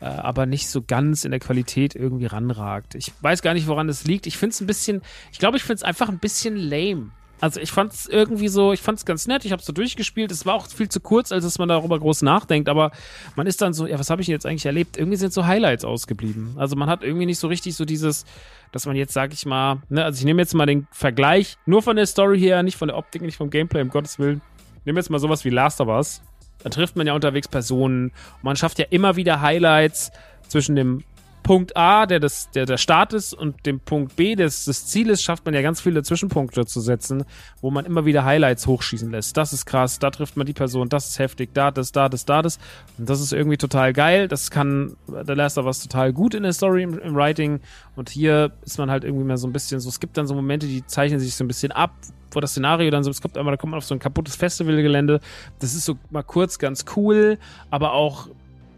äh, 0.00 0.04
aber 0.04 0.46
nicht 0.46 0.68
so 0.68 0.80
ganz 0.80 1.24
in 1.24 1.32
der 1.32 1.40
Qualität 1.40 1.96
irgendwie 1.96 2.26
ranragt. 2.26 2.94
Ich 2.94 3.12
weiß 3.20 3.42
gar 3.42 3.52
nicht, 3.52 3.66
woran 3.66 3.88
es 3.88 4.04
liegt. 4.04 4.28
Ich 4.28 4.38
finde 4.38 4.52
es 4.52 4.60
ein 4.60 4.68
bisschen, 4.68 5.02
ich 5.32 5.40
glaube, 5.40 5.56
ich 5.56 5.64
finde 5.64 5.78
es 5.78 5.82
einfach 5.82 6.08
ein 6.08 6.20
bisschen 6.20 6.56
lame. 6.56 7.10
Also 7.40 7.60
ich 7.60 7.72
fand 7.72 7.92
es 7.92 8.06
irgendwie 8.06 8.48
so, 8.48 8.72
ich 8.72 8.80
fand 8.80 8.98
es 8.98 9.04
ganz 9.04 9.26
nett, 9.26 9.44
ich 9.44 9.52
habe 9.52 9.60
es 9.60 9.66
so 9.66 9.72
durchgespielt. 9.72 10.30
Es 10.30 10.46
war 10.46 10.54
auch 10.54 10.66
viel 10.66 10.88
zu 10.88 11.00
kurz, 11.00 11.32
als 11.32 11.44
dass 11.44 11.58
man 11.58 11.68
darüber 11.68 11.98
groß 11.98 12.22
nachdenkt, 12.22 12.68
aber 12.68 12.90
man 13.36 13.46
ist 13.46 13.60
dann 13.60 13.74
so, 13.74 13.86
ja, 13.86 13.98
was 13.98 14.08
habe 14.08 14.22
ich 14.22 14.28
jetzt 14.28 14.46
eigentlich 14.46 14.66
erlebt? 14.66 14.96
Irgendwie 14.96 15.16
sind 15.16 15.32
so 15.32 15.44
Highlights 15.44 15.84
ausgeblieben. 15.84 16.54
Also 16.56 16.76
man 16.76 16.88
hat 16.88 17.02
irgendwie 17.02 17.26
nicht 17.26 17.38
so 17.38 17.48
richtig 17.48 17.76
so 17.76 17.84
dieses, 17.84 18.24
dass 18.72 18.86
man 18.86 18.96
jetzt, 18.96 19.12
sag 19.12 19.32
ich 19.32 19.44
mal, 19.46 19.82
ne, 19.88 20.04
also 20.04 20.18
ich 20.18 20.24
nehme 20.24 20.40
jetzt 20.40 20.54
mal 20.54 20.66
den 20.66 20.86
Vergleich, 20.90 21.56
nur 21.66 21.82
von 21.82 21.96
der 21.96 22.06
Story 22.06 22.38
her, 22.38 22.62
nicht 22.62 22.76
von 22.76 22.88
der 22.88 22.96
Optik, 22.96 23.22
nicht 23.22 23.36
vom 23.36 23.50
Gameplay, 23.50 23.82
um 23.82 23.90
Gottes 23.90 24.18
Willen. 24.18 24.40
Nehmen 24.84 24.96
jetzt 24.96 25.10
mal 25.10 25.18
sowas 25.18 25.44
wie 25.44 25.50
Last 25.50 25.80
of 25.80 25.88
Us. 25.88 26.22
Da 26.62 26.70
trifft 26.70 26.96
man 26.96 27.06
ja 27.06 27.14
unterwegs 27.14 27.48
Personen. 27.48 28.12
man 28.42 28.56
schafft 28.56 28.78
ja 28.78 28.86
immer 28.90 29.16
wieder 29.16 29.40
Highlights 29.40 30.12
zwischen 30.48 30.76
dem 30.76 31.04
Punkt 31.44 31.76
A, 31.76 32.06
der, 32.06 32.20
das, 32.20 32.50
der 32.50 32.64
der 32.64 32.78
Start 32.78 33.12
ist, 33.12 33.34
und 33.34 33.66
dem 33.66 33.78
Punkt 33.78 34.16
B, 34.16 34.34
des, 34.34 34.64
des 34.64 34.86
Zieles, 34.86 35.22
schafft 35.22 35.44
man 35.44 35.54
ja 35.54 35.62
ganz 35.62 35.80
viele 35.80 36.02
Zwischenpunkte 36.02 36.64
zu 36.64 36.80
setzen, 36.80 37.24
wo 37.60 37.70
man 37.70 37.84
immer 37.84 38.06
wieder 38.06 38.24
Highlights 38.24 38.66
hochschießen 38.66 39.10
lässt. 39.10 39.36
Das 39.36 39.52
ist 39.52 39.66
krass, 39.66 39.98
da 39.98 40.10
trifft 40.10 40.36
man 40.36 40.46
die 40.46 40.54
Person, 40.54 40.88
das 40.88 41.10
ist 41.10 41.18
heftig, 41.18 41.50
da, 41.52 41.70
das, 41.70 41.92
da, 41.92 42.08
das, 42.08 42.24
da, 42.24 42.42
das. 42.42 42.58
Und 42.98 43.08
das 43.08 43.20
ist 43.20 43.32
irgendwie 43.32 43.58
total 43.58 43.92
geil. 43.92 44.26
Das 44.26 44.50
kann 44.50 44.96
der 45.06 45.36
Last 45.36 45.58
of 45.58 45.66
Us 45.66 45.82
total 45.82 46.12
gut 46.14 46.34
in 46.34 46.42
der 46.42 46.54
Story, 46.54 46.82
im, 46.82 46.98
im 46.98 47.14
Writing. 47.14 47.60
Und 47.94 48.08
hier 48.08 48.50
ist 48.64 48.78
man 48.78 48.90
halt 48.90 49.04
irgendwie 49.04 49.24
mehr 49.24 49.36
so 49.36 49.46
ein 49.46 49.52
bisschen 49.52 49.80
so, 49.80 49.90
es 49.90 50.00
gibt 50.00 50.16
dann 50.16 50.26
so 50.26 50.34
Momente, 50.34 50.66
die 50.66 50.84
zeichnen 50.86 51.20
sich 51.20 51.36
so 51.36 51.44
ein 51.44 51.48
bisschen 51.48 51.70
ab, 51.70 51.92
wo 52.32 52.40
das 52.40 52.52
Szenario 52.52 52.90
dann 52.90 53.04
so, 53.04 53.10
es 53.10 53.20
kommt 53.20 53.36
einmal, 53.36 53.52
da 53.52 53.56
kommt 53.58 53.72
man 53.72 53.78
auf 53.78 53.84
so 53.84 53.94
ein 53.94 54.00
kaputtes 54.00 54.34
Festivalgelände. 54.34 55.20
Das 55.58 55.74
ist 55.74 55.84
so 55.84 55.98
mal 56.10 56.22
kurz 56.22 56.58
ganz 56.58 56.86
cool, 56.96 57.38
aber 57.70 57.92
auch 57.92 58.28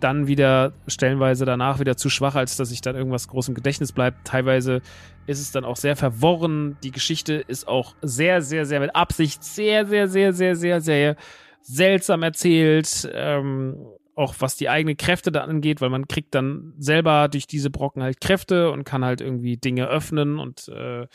dann 0.01 0.27
wieder 0.27 0.73
stellenweise 0.87 1.45
danach 1.45 1.81
wieder 1.81 1.97
zu 1.97 2.11
schwach, 2.11 2.35
als 2.35 2.57
dass 2.57 2.69
sich 2.69 2.81
dann 2.81 2.97
irgendwas 2.97 3.29
groß 3.29 3.49
im 3.49 3.55
Gedächtnis 3.55 3.93
bleibt. 3.93 4.27
Teilweise 4.27 4.83
ist 5.27 5.41
es 5.41 5.53
dann 5.53 5.65
auch 5.65 5.77
sehr 5.77 5.97
verworren. 5.97 6.77
Die 6.83 6.91
Geschichte 6.91 7.35
ist 7.35 7.69
auch 7.69 7.95
sehr, 8.03 8.43
sehr, 8.43 8.67
sehr 8.67 8.81
mit 8.81 8.95
Absicht 8.95 9.43
sehr, 9.43 9.87
sehr, 9.87 10.09
sehr, 10.09 10.33
sehr, 10.33 10.57
sehr, 10.57 10.81
sehr 10.81 11.17
seltsam 11.63 12.23
erzählt. 12.23 13.09
Ähm, 13.13 13.77
auch 14.15 14.35
was 14.39 14.57
die 14.57 14.71
eigenen 14.71 14.97
Kräfte 14.97 15.31
da 15.31 15.43
angeht, 15.43 15.81
weil 15.81 15.91
man 15.91 16.09
kriegt 16.09 16.35
dann 16.35 16.73
selber 16.79 17.29
durch 17.29 17.47
diese 17.47 17.69
Brocken 17.69 18.03
halt 18.03 18.21
Kräfte 18.21 18.71
und 18.71 18.85
kann 18.85 19.05
halt 19.05 19.21
irgendwie 19.21 19.59
Dinge 19.59 19.89
öffnen 19.89 20.39
und 20.39 20.69
äh, 20.69 21.07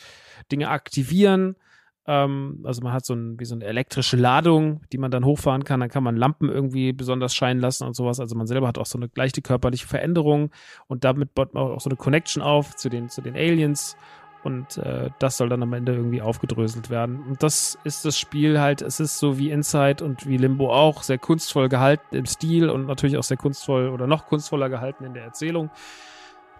Dinge 0.52 0.68
aktivieren. 0.68 1.56
Ähm, 2.06 2.60
also 2.64 2.82
man 2.82 2.92
hat 2.92 3.04
so, 3.06 3.14
ein, 3.14 3.38
wie 3.38 3.44
so 3.44 3.54
eine 3.54 3.64
elektrische 3.64 4.16
Ladung, 4.16 4.80
die 4.92 4.98
man 4.98 5.10
dann 5.10 5.24
hochfahren 5.24 5.64
kann. 5.64 5.80
Dann 5.80 5.88
kann 5.88 6.02
man 6.02 6.16
Lampen 6.16 6.48
irgendwie 6.48 6.92
besonders 6.92 7.34
scheinen 7.34 7.60
lassen 7.60 7.86
und 7.86 7.94
sowas. 7.94 8.18
Also 8.20 8.34
man 8.34 8.46
selber 8.46 8.68
hat 8.68 8.78
auch 8.78 8.86
so 8.86 8.98
eine 8.98 9.08
leichte 9.14 9.42
körperliche 9.42 9.86
Veränderung 9.86 10.50
und 10.88 11.04
damit 11.04 11.34
baut 11.34 11.54
man 11.54 11.64
auch 11.64 11.80
so 11.80 11.90
eine 11.90 11.96
Connection 11.96 12.42
auf 12.42 12.74
zu 12.76 12.88
den, 12.88 13.08
zu 13.08 13.20
den 13.20 13.36
Aliens. 13.36 13.96
Und 14.44 14.76
äh, 14.78 15.10
das 15.20 15.36
soll 15.36 15.48
dann 15.48 15.62
am 15.62 15.72
Ende 15.72 15.94
irgendwie 15.94 16.20
aufgedröselt 16.20 16.90
werden. 16.90 17.22
Und 17.28 17.44
das 17.44 17.78
ist 17.84 18.04
das 18.04 18.18
Spiel 18.18 18.60
halt, 18.60 18.82
es 18.82 18.98
ist 18.98 19.20
so 19.20 19.38
wie 19.38 19.52
Inside 19.52 20.04
und 20.04 20.26
wie 20.26 20.36
Limbo 20.36 20.72
auch, 20.72 21.04
sehr 21.04 21.18
kunstvoll 21.18 21.68
gehalten 21.68 22.16
im 22.16 22.26
Stil 22.26 22.68
und 22.68 22.86
natürlich 22.86 23.16
auch 23.16 23.22
sehr 23.22 23.36
kunstvoll 23.36 23.88
oder 23.88 24.08
noch 24.08 24.26
kunstvoller 24.26 24.68
gehalten 24.68 25.04
in 25.04 25.14
der 25.14 25.22
Erzählung. 25.22 25.70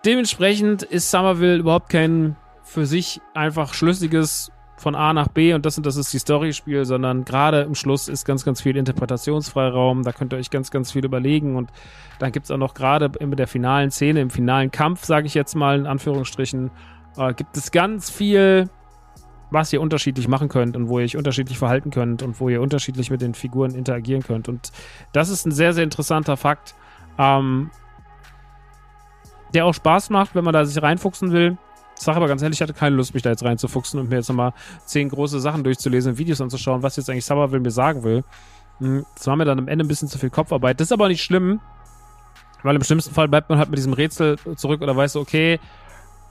Dementsprechend 0.04 0.84
ist 0.84 1.10
Somerville 1.10 1.56
überhaupt 1.56 1.88
kein 1.88 2.36
für 2.62 2.86
sich 2.86 3.20
einfach 3.34 3.74
schlüssiges 3.74 4.52
von 4.82 4.94
A 4.94 5.12
nach 5.12 5.28
B 5.28 5.54
und 5.54 5.64
das 5.64 5.78
und 5.78 5.86
das 5.86 5.96
ist 5.96 6.12
die 6.12 6.18
Story-Spiel, 6.18 6.84
sondern 6.84 7.24
gerade 7.24 7.62
im 7.62 7.74
Schluss 7.74 8.08
ist 8.08 8.24
ganz, 8.24 8.44
ganz 8.44 8.60
viel 8.60 8.76
Interpretationsfreiraum. 8.76 10.02
Da 10.02 10.12
könnt 10.12 10.34
ihr 10.34 10.38
euch 10.38 10.50
ganz, 10.50 10.70
ganz 10.70 10.92
viel 10.92 11.04
überlegen 11.04 11.56
und 11.56 11.70
dann 12.18 12.32
gibt 12.32 12.44
es 12.44 12.50
auch 12.50 12.58
noch 12.58 12.74
gerade 12.74 13.10
in 13.18 13.30
der 13.30 13.46
finalen 13.46 13.90
Szene, 13.90 14.20
im 14.20 14.30
finalen 14.30 14.70
Kampf, 14.70 15.04
sage 15.04 15.26
ich 15.26 15.34
jetzt 15.34 15.54
mal 15.54 15.78
in 15.78 15.86
Anführungsstrichen, 15.86 16.70
äh, 17.16 17.32
gibt 17.32 17.56
es 17.56 17.70
ganz 17.70 18.10
viel, 18.10 18.68
was 19.50 19.72
ihr 19.72 19.80
unterschiedlich 19.80 20.28
machen 20.28 20.48
könnt 20.48 20.76
und 20.76 20.88
wo 20.88 20.98
ihr 20.98 21.04
euch 21.04 21.16
unterschiedlich 21.16 21.58
verhalten 21.58 21.90
könnt 21.90 22.22
und 22.22 22.40
wo 22.40 22.48
ihr 22.48 22.60
unterschiedlich 22.60 23.10
mit 23.10 23.22
den 23.22 23.34
Figuren 23.34 23.74
interagieren 23.74 24.22
könnt. 24.22 24.48
Und 24.48 24.72
das 25.12 25.28
ist 25.28 25.46
ein 25.46 25.52
sehr, 25.52 25.72
sehr 25.72 25.84
interessanter 25.84 26.36
Fakt, 26.36 26.74
ähm, 27.18 27.70
der 29.54 29.64
auch 29.64 29.74
Spaß 29.74 30.10
macht, 30.10 30.34
wenn 30.34 30.44
man 30.44 30.52
da 30.52 30.64
sich 30.64 30.82
reinfuchsen 30.82 31.32
will 31.32 31.56
sage 32.02 32.16
aber 32.16 32.28
ganz 32.28 32.42
ehrlich, 32.42 32.58
ich 32.58 32.62
hatte 32.62 32.74
keine 32.74 32.96
Lust, 32.96 33.14
mich 33.14 33.22
da 33.22 33.30
jetzt 33.30 33.44
reinzufuchsen 33.44 34.00
und 34.00 34.08
mir 34.08 34.16
jetzt 34.16 34.28
nochmal 34.28 34.52
zehn 34.84 35.08
große 35.08 35.40
Sachen 35.40 35.64
durchzulesen, 35.64 36.18
Videos 36.18 36.40
anzuschauen, 36.40 36.82
was 36.82 36.96
jetzt 36.96 37.08
eigentlich 37.10 37.24
Somerville 37.24 37.60
mir 37.60 37.70
sagen 37.70 38.02
will. 38.02 38.24
Hm, 38.78 39.04
das 39.14 39.26
war 39.26 39.36
mir 39.36 39.44
dann 39.44 39.58
am 39.58 39.68
Ende 39.68 39.84
ein 39.84 39.88
bisschen 39.88 40.08
zu 40.08 40.18
viel 40.18 40.30
Kopfarbeit. 40.30 40.80
Das 40.80 40.88
ist 40.88 40.92
aber 40.92 41.08
nicht 41.08 41.22
schlimm, 41.22 41.60
weil 42.62 42.76
im 42.76 42.84
schlimmsten 42.84 43.14
Fall 43.14 43.28
bleibt 43.28 43.48
man 43.50 43.58
halt 43.58 43.70
mit 43.70 43.78
diesem 43.78 43.92
Rätsel 43.92 44.36
zurück 44.56 44.82
oder 44.82 44.96
weiß, 44.96 45.16
okay, 45.16 45.58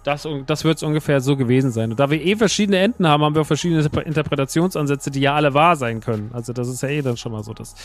das, 0.03 0.27
das 0.47 0.63
wird 0.63 0.77
es 0.77 0.83
ungefähr 0.83 1.21
so 1.21 1.37
gewesen 1.37 1.71
sein. 1.71 1.91
Und 1.91 1.99
da 1.99 2.09
wir 2.09 2.21
eh 2.21 2.35
verschiedene 2.35 2.79
Enden 2.79 3.07
haben, 3.07 3.23
haben 3.23 3.35
wir 3.35 3.41
auch 3.41 3.47
verschiedene 3.47 3.81
Interpretationsansätze, 3.81 5.11
die 5.11 5.21
ja 5.21 5.35
alle 5.35 5.53
wahr 5.53 5.75
sein 5.75 5.99
können. 6.01 6.31
Also 6.33 6.53
das 6.53 6.67
ist 6.67 6.81
ja 6.81 6.89
eh 6.89 7.01
dann 7.01 7.17
schon 7.17 7.31
mal 7.31 7.43
so 7.43 7.53
das. 7.53 7.75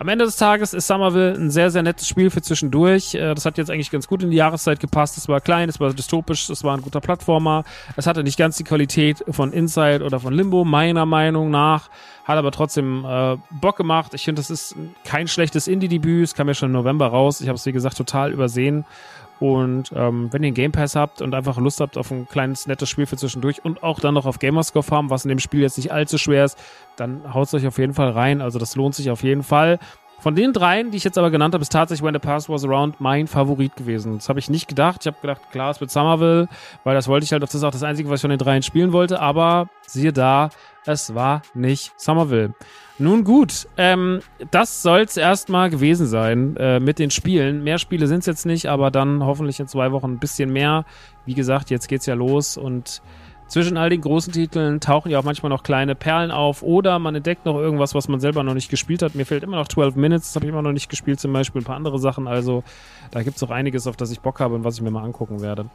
Am 0.00 0.08
Ende 0.08 0.24
des 0.24 0.36
Tages 0.36 0.72
ist 0.72 0.86
Somerville 0.86 1.34
ein 1.34 1.50
sehr, 1.50 1.70
sehr 1.70 1.82
nettes 1.82 2.08
Spiel 2.08 2.30
für 2.30 2.40
zwischendurch. 2.40 3.14
Äh, 3.14 3.34
das 3.34 3.44
hat 3.44 3.58
jetzt 3.58 3.70
eigentlich 3.70 3.90
ganz 3.90 4.08
gut 4.08 4.22
in 4.22 4.30
die 4.30 4.38
Jahreszeit 4.38 4.80
gepasst. 4.80 5.18
Es 5.18 5.28
war 5.28 5.42
klein, 5.42 5.68
es 5.68 5.78
war 5.78 5.92
dystopisch, 5.92 6.48
es 6.48 6.64
war 6.64 6.74
ein 6.74 6.80
guter 6.80 7.02
Plattformer. 7.02 7.64
Es 7.96 8.06
hatte 8.06 8.24
nicht 8.24 8.38
ganz 8.38 8.56
die 8.56 8.64
Qualität 8.64 9.22
von 9.28 9.52
Inside 9.52 10.02
oder 10.02 10.18
von 10.18 10.32
Limbo, 10.32 10.64
meiner 10.64 11.04
Meinung 11.04 11.50
nach. 11.50 11.90
Hat 12.24 12.38
aber 12.38 12.50
trotzdem 12.50 13.04
äh, 13.04 13.36
Bock 13.50 13.76
gemacht. 13.76 14.14
Ich 14.14 14.24
finde, 14.24 14.40
das 14.40 14.48
ist 14.48 14.74
kein 15.04 15.28
schlechtes 15.28 15.68
Indie-Debüt. 15.68 16.24
Es 16.24 16.34
kam 16.34 16.48
ja 16.48 16.54
schon 16.54 16.70
im 16.70 16.72
November 16.72 17.08
raus. 17.08 17.42
Ich 17.42 17.48
habe 17.48 17.56
es, 17.56 17.66
wie 17.66 17.72
gesagt, 17.72 17.98
total 17.98 18.32
übersehen. 18.32 18.86
Und 19.40 19.90
ähm, 19.96 20.28
wenn 20.32 20.42
ihr 20.42 20.48
einen 20.48 20.54
Game 20.54 20.72
Pass 20.72 20.94
habt 20.94 21.22
und 21.22 21.34
einfach 21.34 21.56
Lust 21.56 21.80
habt 21.80 21.96
auf 21.96 22.10
ein 22.10 22.28
kleines, 22.28 22.66
nettes 22.66 22.90
Spiel 22.90 23.06
für 23.06 23.16
zwischendurch 23.16 23.64
und 23.64 23.82
auch 23.82 23.98
dann 23.98 24.14
noch 24.14 24.26
auf 24.26 24.38
Gamerscore 24.38 24.82
Farm, 24.82 25.08
was 25.08 25.24
in 25.24 25.30
dem 25.30 25.38
Spiel 25.38 25.62
jetzt 25.62 25.78
nicht 25.78 25.92
allzu 25.92 26.18
schwer 26.18 26.44
ist, 26.44 26.58
dann 26.96 27.32
haut 27.32 27.46
es 27.46 27.54
euch 27.54 27.66
auf 27.66 27.78
jeden 27.78 27.94
Fall 27.94 28.10
rein. 28.10 28.42
Also 28.42 28.58
das 28.58 28.76
lohnt 28.76 28.94
sich 28.94 29.10
auf 29.10 29.22
jeden 29.22 29.42
Fall. 29.42 29.78
Von 30.20 30.34
den 30.34 30.52
dreien, 30.52 30.90
die 30.90 30.98
ich 30.98 31.04
jetzt 31.04 31.16
aber 31.16 31.30
genannt 31.30 31.54
habe, 31.54 31.62
ist 31.62 31.72
tatsächlich 31.72 32.04
When 32.06 32.12
the 32.12 32.18
Past 32.20 32.50
Was 32.50 32.62
Around 32.64 33.00
mein 33.00 33.26
Favorit 33.26 33.74
gewesen. 33.76 34.18
Das 34.18 34.28
habe 34.28 34.38
ich 34.38 34.50
nicht 34.50 34.68
gedacht. 34.68 34.98
Ich 35.00 35.06
habe 35.06 35.16
gedacht, 35.22 35.50
klar, 35.50 35.70
es 35.70 35.80
wird 35.80 35.90
Somerville, 35.90 36.46
weil 36.84 36.94
das 36.94 37.08
wollte 37.08 37.24
ich 37.24 37.32
halt, 37.32 37.42
das 37.42 37.54
ist 37.54 37.64
auch 37.64 37.70
das 37.70 37.82
Einzige, 37.82 38.10
was 38.10 38.18
ich 38.18 38.20
von 38.20 38.30
den 38.30 38.38
dreien 38.38 38.62
spielen 38.62 38.92
wollte. 38.92 39.18
Aber 39.18 39.70
siehe 39.86 40.12
da, 40.12 40.50
es 40.84 41.14
war 41.14 41.40
nicht 41.54 41.92
Somerville. 41.96 42.52
Nun 43.00 43.24
gut, 43.24 43.66
ähm, 43.78 44.20
das 44.50 44.82
soll 44.82 45.00
es 45.00 45.16
erstmal 45.16 45.70
gewesen 45.70 46.06
sein 46.06 46.54
äh, 46.58 46.80
mit 46.80 46.98
den 46.98 47.10
Spielen. 47.10 47.64
Mehr 47.64 47.78
Spiele 47.78 48.06
sind 48.06 48.18
es 48.18 48.26
jetzt 48.26 48.44
nicht, 48.44 48.66
aber 48.66 48.90
dann 48.90 49.24
hoffentlich 49.24 49.58
in 49.58 49.66
zwei 49.68 49.90
Wochen 49.90 50.12
ein 50.12 50.18
bisschen 50.18 50.52
mehr. 50.52 50.84
Wie 51.24 51.32
gesagt, 51.32 51.70
jetzt 51.70 51.88
geht's 51.88 52.04
ja 52.04 52.12
los 52.12 52.58
und 52.58 53.00
zwischen 53.46 53.78
all 53.78 53.88
den 53.88 54.02
großen 54.02 54.34
Titeln 54.34 54.80
tauchen 54.80 55.10
ja 55.10 55.18
auch 55.18 55.24
manchmal 55.24 55.48
noch 55.48 55.62
kleine 55.62 55.94
Perlen 55.94 56.30
auf 56.30 56.62
oder 56.62 56.98
man 56.98 57.14
entdeckt 57.14 57.46
noch 57.46 57.56
irgendwas, 57.56 57.94
was 57.94 58.06
man 58.06 58.20
selber 58.20 58.42
noch 58.42 58.52
nicht 58.52 58.68
gespielt 58.70 59.00
hat. 59.00 59.14
Mir 59.14 59.24
fehlt 59.24 59.44
immer 59.44 59.56
noch 59.56 59.68
12 59.68 59.96
Minutes, 59.96 60.28
das 60.28 60.36
habe 60.36 60.44
ich 60.44 60.52
immer 60.52 60.62
noch 60.62 60.72
nicht 60.72 60.90
gespielt, 60.90 61.20
zum 61.20 61.32
Beispiel 61.32 61.62
ein 61.62 61.64
paar 61.64 61.76
andere 61.76 61.98
Sachen. 61.98 62.28
Also 62.28 62.64
da 63.12 63.22
gibt 63.22 63.38
es 63.38 63.42
auch 63.42 63.50
einiges, 63.50 63.86
auf 63.86 63.96
das 63.96 64.12
ich 64.12 64.20
Bock 64.20 64.40
habe 64.40 64.54
und 64.54 64.62
was 64.62 64.76
ich 64.76 64.82
mir 64.82 64.90
mal 64.90 65.04
angucken 65.04 65.40
werde. 65.40 65.70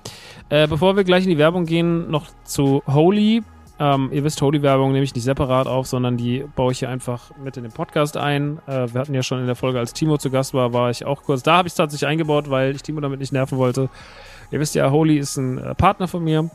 Äh, 0.49 0.67
bevor 0.67 0.95
wir 0.95 1.03
gleich 1.03 1.23
in 1.23 1.31
die 1.31 1.39
Werbung 1.39 1.65
gehen, 1.65 2.11
noch 2.11 2.27
zu 2.43 2.83
Holy. 2.85 3.41
Ähm, 3.77 4.09
ihr 4.13 4.23
wisst, 4.23 4.41
Holy-Werbung 4.41 4.93
nehme 4.93 5.03
ich 5.03 5.13
nicht 5.13 5.25
separat 5.25 5.67
auf, 5.67 5.87
sondern 5.87 6.15
die 6.15 6.45
baue 6.55 6.71
ich 6.71 6.79
hier 6.79 6.89
einfach 6.89 7.31
mit 7.37 7.57
in 7.57 7.63
den 7.63 7.73
Podcast 7.73 8.15
ein. 8.15 8.59
Äh, 8.67 8.93
wir 8.93 9.01
hatten 9.01 9.13
ja 9.13 9.21
schon 9.21 9.39
in 9.39 9.47
der 9.47 9.55
Folge, 9.55 9.79
als 9.79 9.91
Timo 9.91 10.17
zu 10.17 10.29
Gast 10.29 10.53
war, 10.53 10.71
war 10.71 10.89
ich 10.89 11.05
auch 11.05 11.23
kurz. 11.23 11.43
Da 11.43 11.57
habe 11.57 11.67
ich 11.67 11.73
es 11.73 11.77
tatsächlich 11.77 12.07
eingebaut, 12.07 12.49
weil 12.49 12.75
ich 12.75 12.83
Timo 12.83 13.01
damit 13.01 13.19
nicht 13.19 13.33
nerven 13.33 13.57
wollte. 13.57 13.89
Ihr 14.51 14.59
wisst 14.59 14.75
ja, 14.75 14.89
Holy 14.91 15.17
ist 15.17 15.35
ein 15.37 15.57
äh, 15.57 15.75
Partner 15.75 16.07
von 16.07 16.23
mir. 16.23 16.49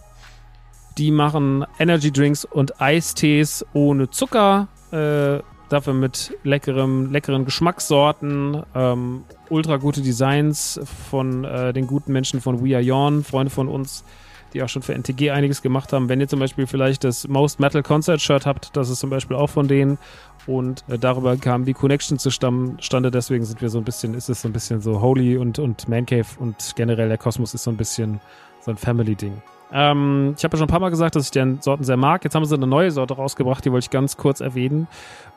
Die 0.96 1.11
machen 1.11 1.66
Energy 1.78 2.11
Drinks 2.11 2.44
und 2.44 2.80
Eistees 2.80 3.66
ohne 3.74 4.11
Zucker. 4.11 4.68
Äh, 4.90 5.40
dafür 5.68 5.94
mit 5.94 6.37
leckerem, 6.42 7.12
leckeren 7.12 7.44
Geschmackssorten, 7.44 8.62
ähm, 8.74 9.24
ultra 9.48 9.76
gute 9.76 10.02
Designs 10.02 10.80
von 11.11 11.44
äh, 11.44 11.72
den 11.72 11.87
guten 11.87 12.12
Menschen 12.12 12.40
von 12.40 12.64
We 12.64 12.74
Are 12.74 12.83
Yawn, 12.83 13.24
Freunde 13.24 13.50
von 13.50 13.68
uns 13.68 14.04
die 14.52 14.62
auch 14.62 14.68
schon 14.68 14.82
für 14.82 14.94
NTG 14.94 15.30
einiges 15.30 15.62
gemacht 15.62 15.92
haben. 15.92 16.08
Wenn 16.08 16.20
ihr 16.20 16.28
zum 16.28 16.40
Beispiel 16.40 16.66
vielleicht 16.66 17.04
das 17.04 17.28
Most 17.28 17.60
Metal 17.60 17.82
Concert 17.82 18.20
Shirt 18.20 18.46
habt, 18.46 18.76
das 18.76 18.90
ist 18.90 19.00
zum 19.00 19.10
Beispiel 19.10 19.36
auch 19.36 19.48
von 19.48 19.68
denen. 19.68 19.98
Und 20.46 20.84
äh, 20.88 20.98
darüber 20.98 21.36
kam 21.36 21.64
die 21.64 21.74
Connection 21.74 22.18
zustande. 22.18 23.10
Deswegen 23.10 23.44
sind 23.44 23.60
wir 23.60 23.68
so 23.68 23.78
ein 23.78 23.84
bisschen, 23.84 24.14
ist 24.14 24.28
es 24.28 24.42
so 24.42 24.48
ein 24.48 24.52
bisschen 24.52 24.80
so 24.80 25.00
Holy 25.00 25.36
und, 25.36 25.58
und 25.58 25.88
Man 25.88 26.06
Cave 26.06 26.26
und 26.38 26.72
generell 26.76 27.08
der 27.08 27.18
Kosmos 27.18 27.54
ist 27.54 27.64
so 27.64 27.70
ein 27.70 27.76
bisschen 27.76 28.20
so 28.62 28.70
ein 28.70 28.76
Family-Ding. 28.76 29.40
Ähm, 29.72 30.34
ich 30.36 30.44
habe 30.44 30.56
ja 30.56 30.58
schon 30.58 30.66
ein 30.66 30.70
paar 30.70 30.80
Mal 30.80 30.90
gesagt, 30.90 31.14
dass 31.14 31.26
ich 31.26 31.30
die 31.30 31.58
Sorten 31.60 31.84
sehr 31.84 31.96
mag. 31.96 32.24
Jetzt 32.24 32.34
haben 32.34 32.44
sie 32.44 32.54
eine 32.54 32.66
neue 32.66 32.90
Sorte 32.90 33.14
rausgebracht, 33.14 33.64
die 33.64 33.72
wollte 33.72 33.84
ich 33.84 33.90
ganz 33.90 34.16
kurz 34.16 34.40
erwähnen. 34.40 34.88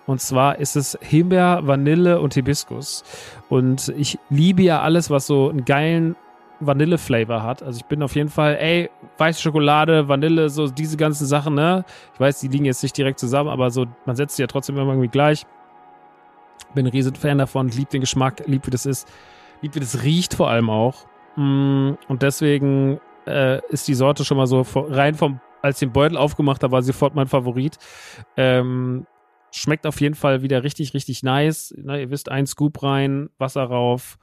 Und 0.05 0.19
zwar 0.21 0.59
ist 0.59 0.75
es 0.75 0.97
Himbeer, 1.01 1.61
Vanille 1.63 2.19
und 2.19 2.33
Hibiskus. 2.33 3.03
Und 3.49 3.93
ich 3.95 4.19
liebe 4.29 4.63
ja 4.63 4.81
alles, 4.81 5.09
was 5.09 5.27
so 5.27 5.49
einen 5.49 5.65
geilen 5.65 6.15
Vanille-Flavor 6.65 7.43
hat. 7.43 7.63
Also 7.63 7.79
ich 7.79 7.85
bin 7.85 8.01
auf 8.03 8.15
jeden 8.15 8.29
Fall, 8.29 8.57
ey, 8.57 8.89
weiße 9.17 9.41
Schokolade, 9.41 10.07
Vanille, 10.07 10.49
so 10.49 10.67
diese 10.67 10.97
ganzen 10.97 11.25
Sachen, 11.25 11.55
ne? 11.55 11.85
Ich 12.13 12.19
weiß, 12.19 12.39
die 12.39 12.47
liegen 12.47 12.65
jetzt 12.65 12.83
nicht 12.83 12.97
direkt 12.97 13.19
zusammen, 13.19 13.49
aber 13.49 13.71
so, 13.71 13.85
man 14.05 14.15
setzt 14.15 14.35
sie 14.35 14.43
ja 14.43 14.47
trotzdem 14.47 14.77
immer 14.77 14.91
irgendwie 14.91 15.09
gleich. 15.09 15.45
Bin 16.73 16.85
ein 16.85 16.91
riesen 16.91 17.15
Fan 17.15 17.37
davon, 17.37 17.69
lieb 17.69 17.89
den 17.89 18.01
Geschmack, 18.01 18.43
lieb 18.47 18.65
wie 18.65 18.71
das 18.71 18.85
ist, 18.85 19.07
lieb 19.61 19.75
wie 19.75 19.79
das 19.79 20.03
riecht 20.03 20.33
vor 20.33 20.49
allem 20.49 20.69
auch. 20.69 21.05
Mm, 21.35 21.91
und 22.07 22.21
deswegen 22.21 22.99
äh, 23.25 23.61
ist 23.69 23.87
die 23.87 23.93
Sorte 23.93 24.25
schon 24.25 24.37
mal 24.37 24.47
so 24.47 24.65
rein 24.75 25.15
vom, 25.15 25.39
als 25.61 25.81
ich 25.81 25.87
den 25.87 25.93
Beutel 25.93 26.17
aufgemacht 26.17 26.63
habe, 26.63 26.73
war 26.73 26.81
sofort 26.81 27.15
mein 27.15 27.27
Favorit. 27.27 27.77
Ähm, 28.37 29.05
schmeckt 29.51 29.85
auf 29.85 30.01
jeden 30.01 30.15
Fall 30.15 30.41
wieder 30.41 30.63
richtig, 30.63 30.93
richtig 30.93 31.23
nice. 31.23 31.73
Na, 31.77 31.97
ihr 31.97 32.09
wisst, 32.09 32.29
ein 32.29 32.47
Scoop 32.47 32.83
rein, 32.83 33.29
Wasser 33.37 33.63
rauf, 33.63 34.17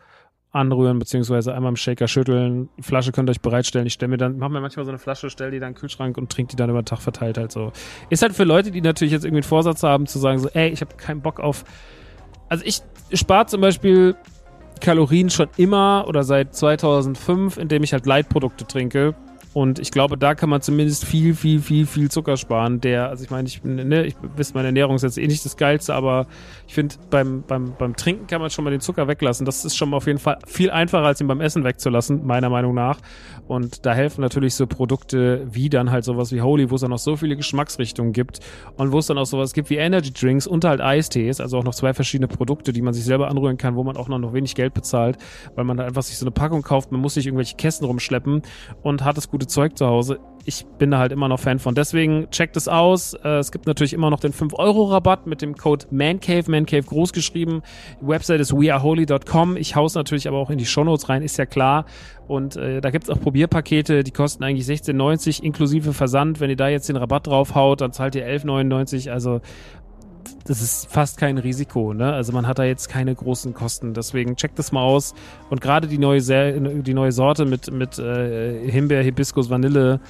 anrühren, 0.52 0.98
beziehungsweise 0.98 1.54
einmal 1.54 1.70
im 1.70 1.76
Shaker 1.76 2.08
schütteln. 2.08 2.68
Flasche 2.80 3.12
könnt 3.12 3.28
ihr 3.28 3.32
euch 3.32 3.40
bereitstellen. 3.40 3.86
Ich 3.86 3.92
stelle 3.92 4.10
mir 4.10 4.16
dann, 4.16 4.38
mache 4.38 4.50
mir 4.50 4.60
manchmal 4.60 4.84
so 4.84 4.90
eine 4.90 4.98
Flasche, 4.98 5.30
stelle 5.30 5.52
die 5.52 5.60
dann 5.60 5.68
in 5.68 5.74
den 5.74 5.80
Kühlschrank 5.80 6.18
und 6.18 6.30
trinke 6.30 6.50
die 6.50 6.56
dann 6.56 6.70
über 6.70 6.82
den 6.82 6.86
Tag 6.86 7.00
verteilt 7.00 7.38
halt 7.38 7.52
so. 7.52 7.72
Ist 8.08 8.22
halt 8.22 8.34
für 8.34 8.44
Leute, 8.44 8.70
die 8.70 8.80
natürlich 8.80 9.12
jetzt 9.12 9.24
irgendwie 9.24 9.42
einen 9.42 9.48
Vorsatz 9.48 9.82
haben, 9.82 10.06
zu 10.06 10.18
sagen 10.18 10.38
so, 10.38 10.48
ey, 10.48 10.70
ich 10.70 10.80
habe 10.80 10.96
keinen 10.96 11.20
Bock 11.20 11.38
auf. 11.38 11.64
Also 12.48 12.64
ich 12.64 12.80
spare 13.12 13.46
zum 13.46 13.60
Beispiel 13.60 14.16
Kalorien 14.80 15.30
schon 15.30 15.48
immer 15.56 16.04
oder 16.08 16.24
seit 16.24 16.54
2005, 16.54 17.56
indem 17.56 17.84
ich 17.84 17.92
halt 17.92 18.06
Leitprodukte 18.06 18.66
trinke. 18.66 19.14
Und 19.52 19.80
ich 19.80 19.90
glaube, 19.90 20.16
da 20.16 20.34
kann 20.34 20.48
man 20.48 20.60
zumindest 20.60 21.04
viel, 21.04 21.34
viel, 21.34 21.60
viel, 21.60 21.86
viel 21.86 22.10
Zucker 22.10 22.36
sparen. 22.36 22.80
Der, 22.80 23.08
also 23.08 23.24
ich 23.24 23.30
meine, 23.30 23.48
ich 23.48 23.62
bin, 23.62 23.88
ne, 23.88 24.06
ich 24.06 24.14
wisst, 24.36 24.54
meine 24.54 24.68
Ernährung 24.68 24.94
ist 24.94 25.02
jetzt 25.02 25.18
eh 25.18 25.26
nicht 25.26 25.44
das 25.44 25.56
Geilste, 25.56 25.92
aber 25.92 26.26
ich 26.68 26.74
finde, 26.74 26.94
beim, 27.10 27.42
beim, 27.42 27.74
beim 27.76 27.96
Trinken 27.96 28.28
kann 28.28 28.40
man 28.40 28.50
schon 28.50 28.64
mal 28.64 28.70
den 28.70 28.80
Zucker 28.80 29.08
weglassen. 29.08 29.44
Das 29.44 29.64
ist 29.64 29.76
schon 29.76 29.90
mal 29.90 29.96
auf 29.96 30.06
jeden 30.06 30.20
Fall 30.20 30.38
viel 30.46 30.70
einfacher, 30.70 31.04
als 31.04 31.20
ihn 31.20 31.26
beim 31.26 31.40
Essen 31.40 31.64
wegzulassen, 31.64 32.24
meiner 32.24 32.48
Meinung 32.48 32.74
nach. 32.74 32.98
Und 33.48 33.84
da 33.86 33.92
helfen 33.92 34.20
natürlich 34.20 34.54
so 34.54 34.68
Produkte 34.68 35.44
wie 35.50 35.68
dann 35.68 35.90
halt 35.90 36.04
sowas 36.04 36.30
wie 36.30 36.40
Holy, 36.40 36.70
wo 36.70 36.76
es 36.76 36.82
dann 36.82 36.90
noch 36.90 37.00
so 37.00 37.16
viele 37.16 37.34
Geschmacksrichtungen 37.34 38.12
gibt 38.12 38.38
und 38.76 38.92
wo 38.92 38.98
es 38.98 39.06
dann 39.06 39.18
auch 39.18 39.26
sowas 39.26 39.52
gibt 39.52 39.70
wie 39.70 39.76
Energy 39.76 40.12
Drinks 40.12 40.46
und 40.46 40.64
halt 40.64 40.80
Eistees, 40.80 41.40
also 41.40 41.58
auch 41.58 41.64
noch 41.64 41.74
zwei 41.74 41.92
verschiedene 41.92 42.28
Produkte, 42.28 42.72
die 42.72 42.82
man 42.82 42.94
sich 42.94 43.04
selber 43.04 43.28
anrühren 43.28 43.56
kann, 43.56 43.74
wo 43.74 43.82
man 43.82 43.96
auch 43.96 44.06
noch 44.06 44.32
wenig 44.32 44.54
Geld 44.54 44.74
bezahlt, 44.74 45.18
weil 45.56 45.64
man 45.64 45.76
da 45.76 45.84
einfach 45.84 46.02
sich 46.02 46.18
so 46.18 46.24
eine 46.24 46.30
Packung 46.30 46.62
kauft, 46.62 46.92
man 46.92 47.00
muss 47.00 47.14
sich 47.14 47.26
irgendwelche 47.26 47.56
Kästen 47.56 47.86
rumschleppen 47.86 48.42
und 48.82 49.04
hat 49.04 49.18
es 49.18 49.28
gut 49.28 49.39
gute 49.40 49.46
Zeug 49.46 49.78
zu 49.78 49.86
Hause. 49.86 50.18
Ich 50.44 50.66
bin 50.78 50.90
da 50.90 50.98
halt 50.98 51.12
immer 51.12 51.28
noch 51.28 51.40
Fan 51.40 51.58
von. 51.58 51.74
Deswegen 51.74 52.28
checkt 52.30 52.56
es 52.58 52.68
aus. 52.68 53.14
Äh, 53.14 53.38
es 53.38 53.52
gibt 53.52 53.66
natürlich 53.66 53.94
immer 53.94 54.10
noch 54.10 54.20
den 54.20 54.32
5-Euro-Rabatt 54.32 55.26
mit 55.26 55.40
dem 55.40 55.56
Code 55.56 55.86
MANCAVE, 55.90 56.50
MANCAVE 56.50 56.82
groß 56.82 57.12
geschrieben. 57.14 57.62
Die 58.02 58.06
Website 58.06 58.40
ist 58.40 58.52
weareholy.com. 58.52 59.56
Ich 59.56 59.76
hau's 59.76 59.94
natürlich 59.94 60.28
aber 60.28 60.36
auch 60.38 60.50
in 60.50 60.58
die 60.58 60.66
Shownotes 60.66 61.08
rein, 61.08 61.22
ist 61.22 61.38
ja 61.38 61.46
klar. 61.46 61.86
Und 62.26 62.56
äh, 62.56 62.82
da 62.82 62.90
gibt's 62.90 63.08
auch 63.08 63.18
Probierpakete, 63.18 64.04
die 64.04 64.10
kosten 64.10 64.44
eigentlich 64.44 64.66
16,90 64.66 65.42
inklusive 65.42 65.94
Versand. 65.94 66.40
Wenn 66.40 66.50
ihr 66.50 66.56
da 66.56 66.68
jetzt 66.68 66.88
den 66.88 66.96
Rabatt 66.96 67.26
draufhaut, 67.26 67.80
dann 67.80 67.92
zahlt 67.92 68.14
ihr 68.14 68.26
11,99. 68.26 69.10
Also 69.10 69.40
das 70.44 70.62
ist 70.62 70.90
fast 70.90 71.18
kein 71.18 71.38
Risiko, 71.38 71.92
ne? 71.92 72.12
Also 72.12 72.32
man 72.32 72.46
hat 72.46 72.58
da 72.58 72.64
jetzt 72.64 72.88
keine 72.88 73.14
großen 73.14 73.54
Kosten. 73.54 73.94
Deswegen 73.94 74.36
checkt 74.36 74.58
das 74.58 74.72
mal 74.72 74.82
aus. 74.82 75.14
Und 75.50 75.60
gerade 75.60 75.86
die 75.86 75.98
neue 75.98 76.20
die 76.20 76.94
neue 76.94 77.12
Sorte 77.12 77.44
mit, 77.44 77.70
mit 77.70 77.98
äh, 77.98 78.70
Himbeer, 78.70 79.02
Hibiskus, 79.02 79.50
Vanille, 79.50 80.00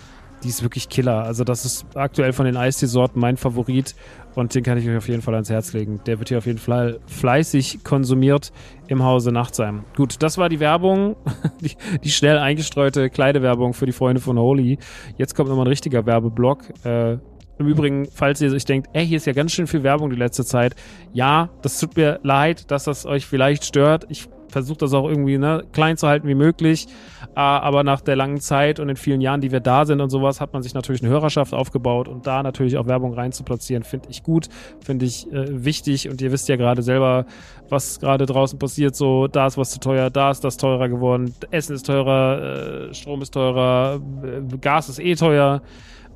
die 0.42 0.48
ist 0.48 0.62
wirklich 0.62 0.88
Killer. 0.88 1.24
Also 1.24 1.44
das 1.44 1.64
ist 1.64 1.86
aktuell 1.94 2.32
von 2.32 2.46
den 2.46 2.56
Eistee-Sorten 2.56 3.20
mein 3.20 3.36
Favorit 3.36 3.94
und 4.34 4.54
den 4.54 4.62
kann 4.62 4.78
ich 4.78 4.88
euch 4.88 4.96
auf 4.96 5.08
jeden 5.08 5.22
Fall 5.22 5.34
ans 5.34 5.50
Herz 5.50 5.72
legen. 5.72 6.00
Der 6.06 6.18
wird 6.18 6.28
hier 6.28 6.38
auf 6.38 6.46
jeden 6.46 6.58
Fall 6.58 7.00
fleißig 7.06 7.84
konsumiert 7.84 8.52
im 8.88 9.02
Hause 9.02 9.32
Nachtsheim. 9.32 9.84
Gut, 9.96 10.22
das 10.22 10.38
war 10.38 10.48
die 10.48 10.60
Werbung, 10.60 11.16
die, 11.60 11.72
die 12.02 12.10
schnell 12.10 12.38
eingestreute 12.38 13.10
Kleidewerbung 13.10 13.74
für 13.74 13.86
die 13.86 13.92
Freunde 13.92 14.20
von 14.20 14.38
Holy. 14.38 14.78
Jetzt 15.16 15.34
kommt 15.34 15.48
nochmal 15.48 15.66
ein 15.66 15.68
richtiger 15.68 16.06
Werbeblock. 16.06 16.62
Äh, 16.84 17.18
im 17.60 17.68
Übrigen, 17.68 18.08
falls 18.12 18.40
ihr 18.40 18.52
euch 18.52 18.64
denkt, 18.64 18.88
ey, 18.92 19.06
hier 19.06 19.18
ist 19.18 19.26
ja 19.26 19.32
ganz 19.32 19.52
schön 19.52 19.66
viel 19.66 19.82
Werbung 19.82 20.10
die 20.10 20.16
letzte 20.16 20.44
Zeit. 20.44 20.74
Ja, 21.12 21.50
das 21.62 21.78
tut 21.78 21.96
mir 21.96 22.20
leid, 22.22 22.70
dass 22.70 22.84
das 22.84 23.06
euch 23.06 23.26
vielleicht 23.26 23.64
stört. 23.64 24.06
Ich 24.08 24.28
versuche 24.50 24.78
das 24.78 24.92
auch 24.94 25.08
irgendwie 25.08 25.38
ne, 25.38 25.64
klein 25.72 25.96
zu 25.96 26.08
halten 26.08 26.28
wie 26.28 26.34
möglich. 26.34 26.86
Äh, 27.36 27.40
aber 27.40 27.84
nach 27.84 28.00
der 28.00 28.16
langen 28.16 28.40
Zeit 28.40 28.80
und 28.80 28.88
den 28.88 28.96
vielen 28.96 29.20
Jahren, 29.20 29.40
die 29.40 29.52
wir 29.52 29.60
da 29.60 29.84
sind 29.84 30.00
und 30.00 30.10
sowas, 30.10 30.40
hat 30.40 30.52
man 30.52 30.62
sich 30.62 30.74
natürlich 30.74 31.02
eine 31.02 31.10
Hörerschaft 31.10 31.54
aufgebaut 31.54 32.08
und 32.08 32.26
da 32.26 32.42
natürlich 32.42 32.76
auch 32.76 32.86
Werbung 32.86 33.14
rein 33.14 33.32
zu 33.32 33.44
platzieren, 33.44 33.82
finde 33.82 34.08
ich 34.10 34.22
gut, 34.22 34.48
finde 34.84 35.06
ich 35.06 35.30
äh, 35.32 35.64
wichtig. 35.64 36.08
Und 36.08 36.20
ihr 36.20 36.32
wisst 36.32 36.48
ja 36.48 36.56
gerade 36.56 36.82
selber, 36.82 37.26
was 37.68 38.00
gerade 38.00 38.26
draußen 38.26 38.58
passiert. 38.58 38.96
So, 38.96 39.28
da 39.28 39.46
ist 39.46 39.56
was 39.56 39.70
zu 39.70 39.80
teuer, 39.80 40.10
da 40.10 40.30
ist 40.30 40.42
das 40.42 40.56
teurer 40.56 40.88
geworden, 40.88 41.34
Essen 41.50 41.76
ist 41.76 41.86
teurer, 41.86 42.88
äh, 42.90 42.94
Strom 42.94 43.22
ist 43.22 43.32
teurer, 43.32 44.00
äh, 44.24 44.56
Gas 44.58 44.88
ist 44.88 44.98
eh 44.98 45.14
teuer. 45.14 45.62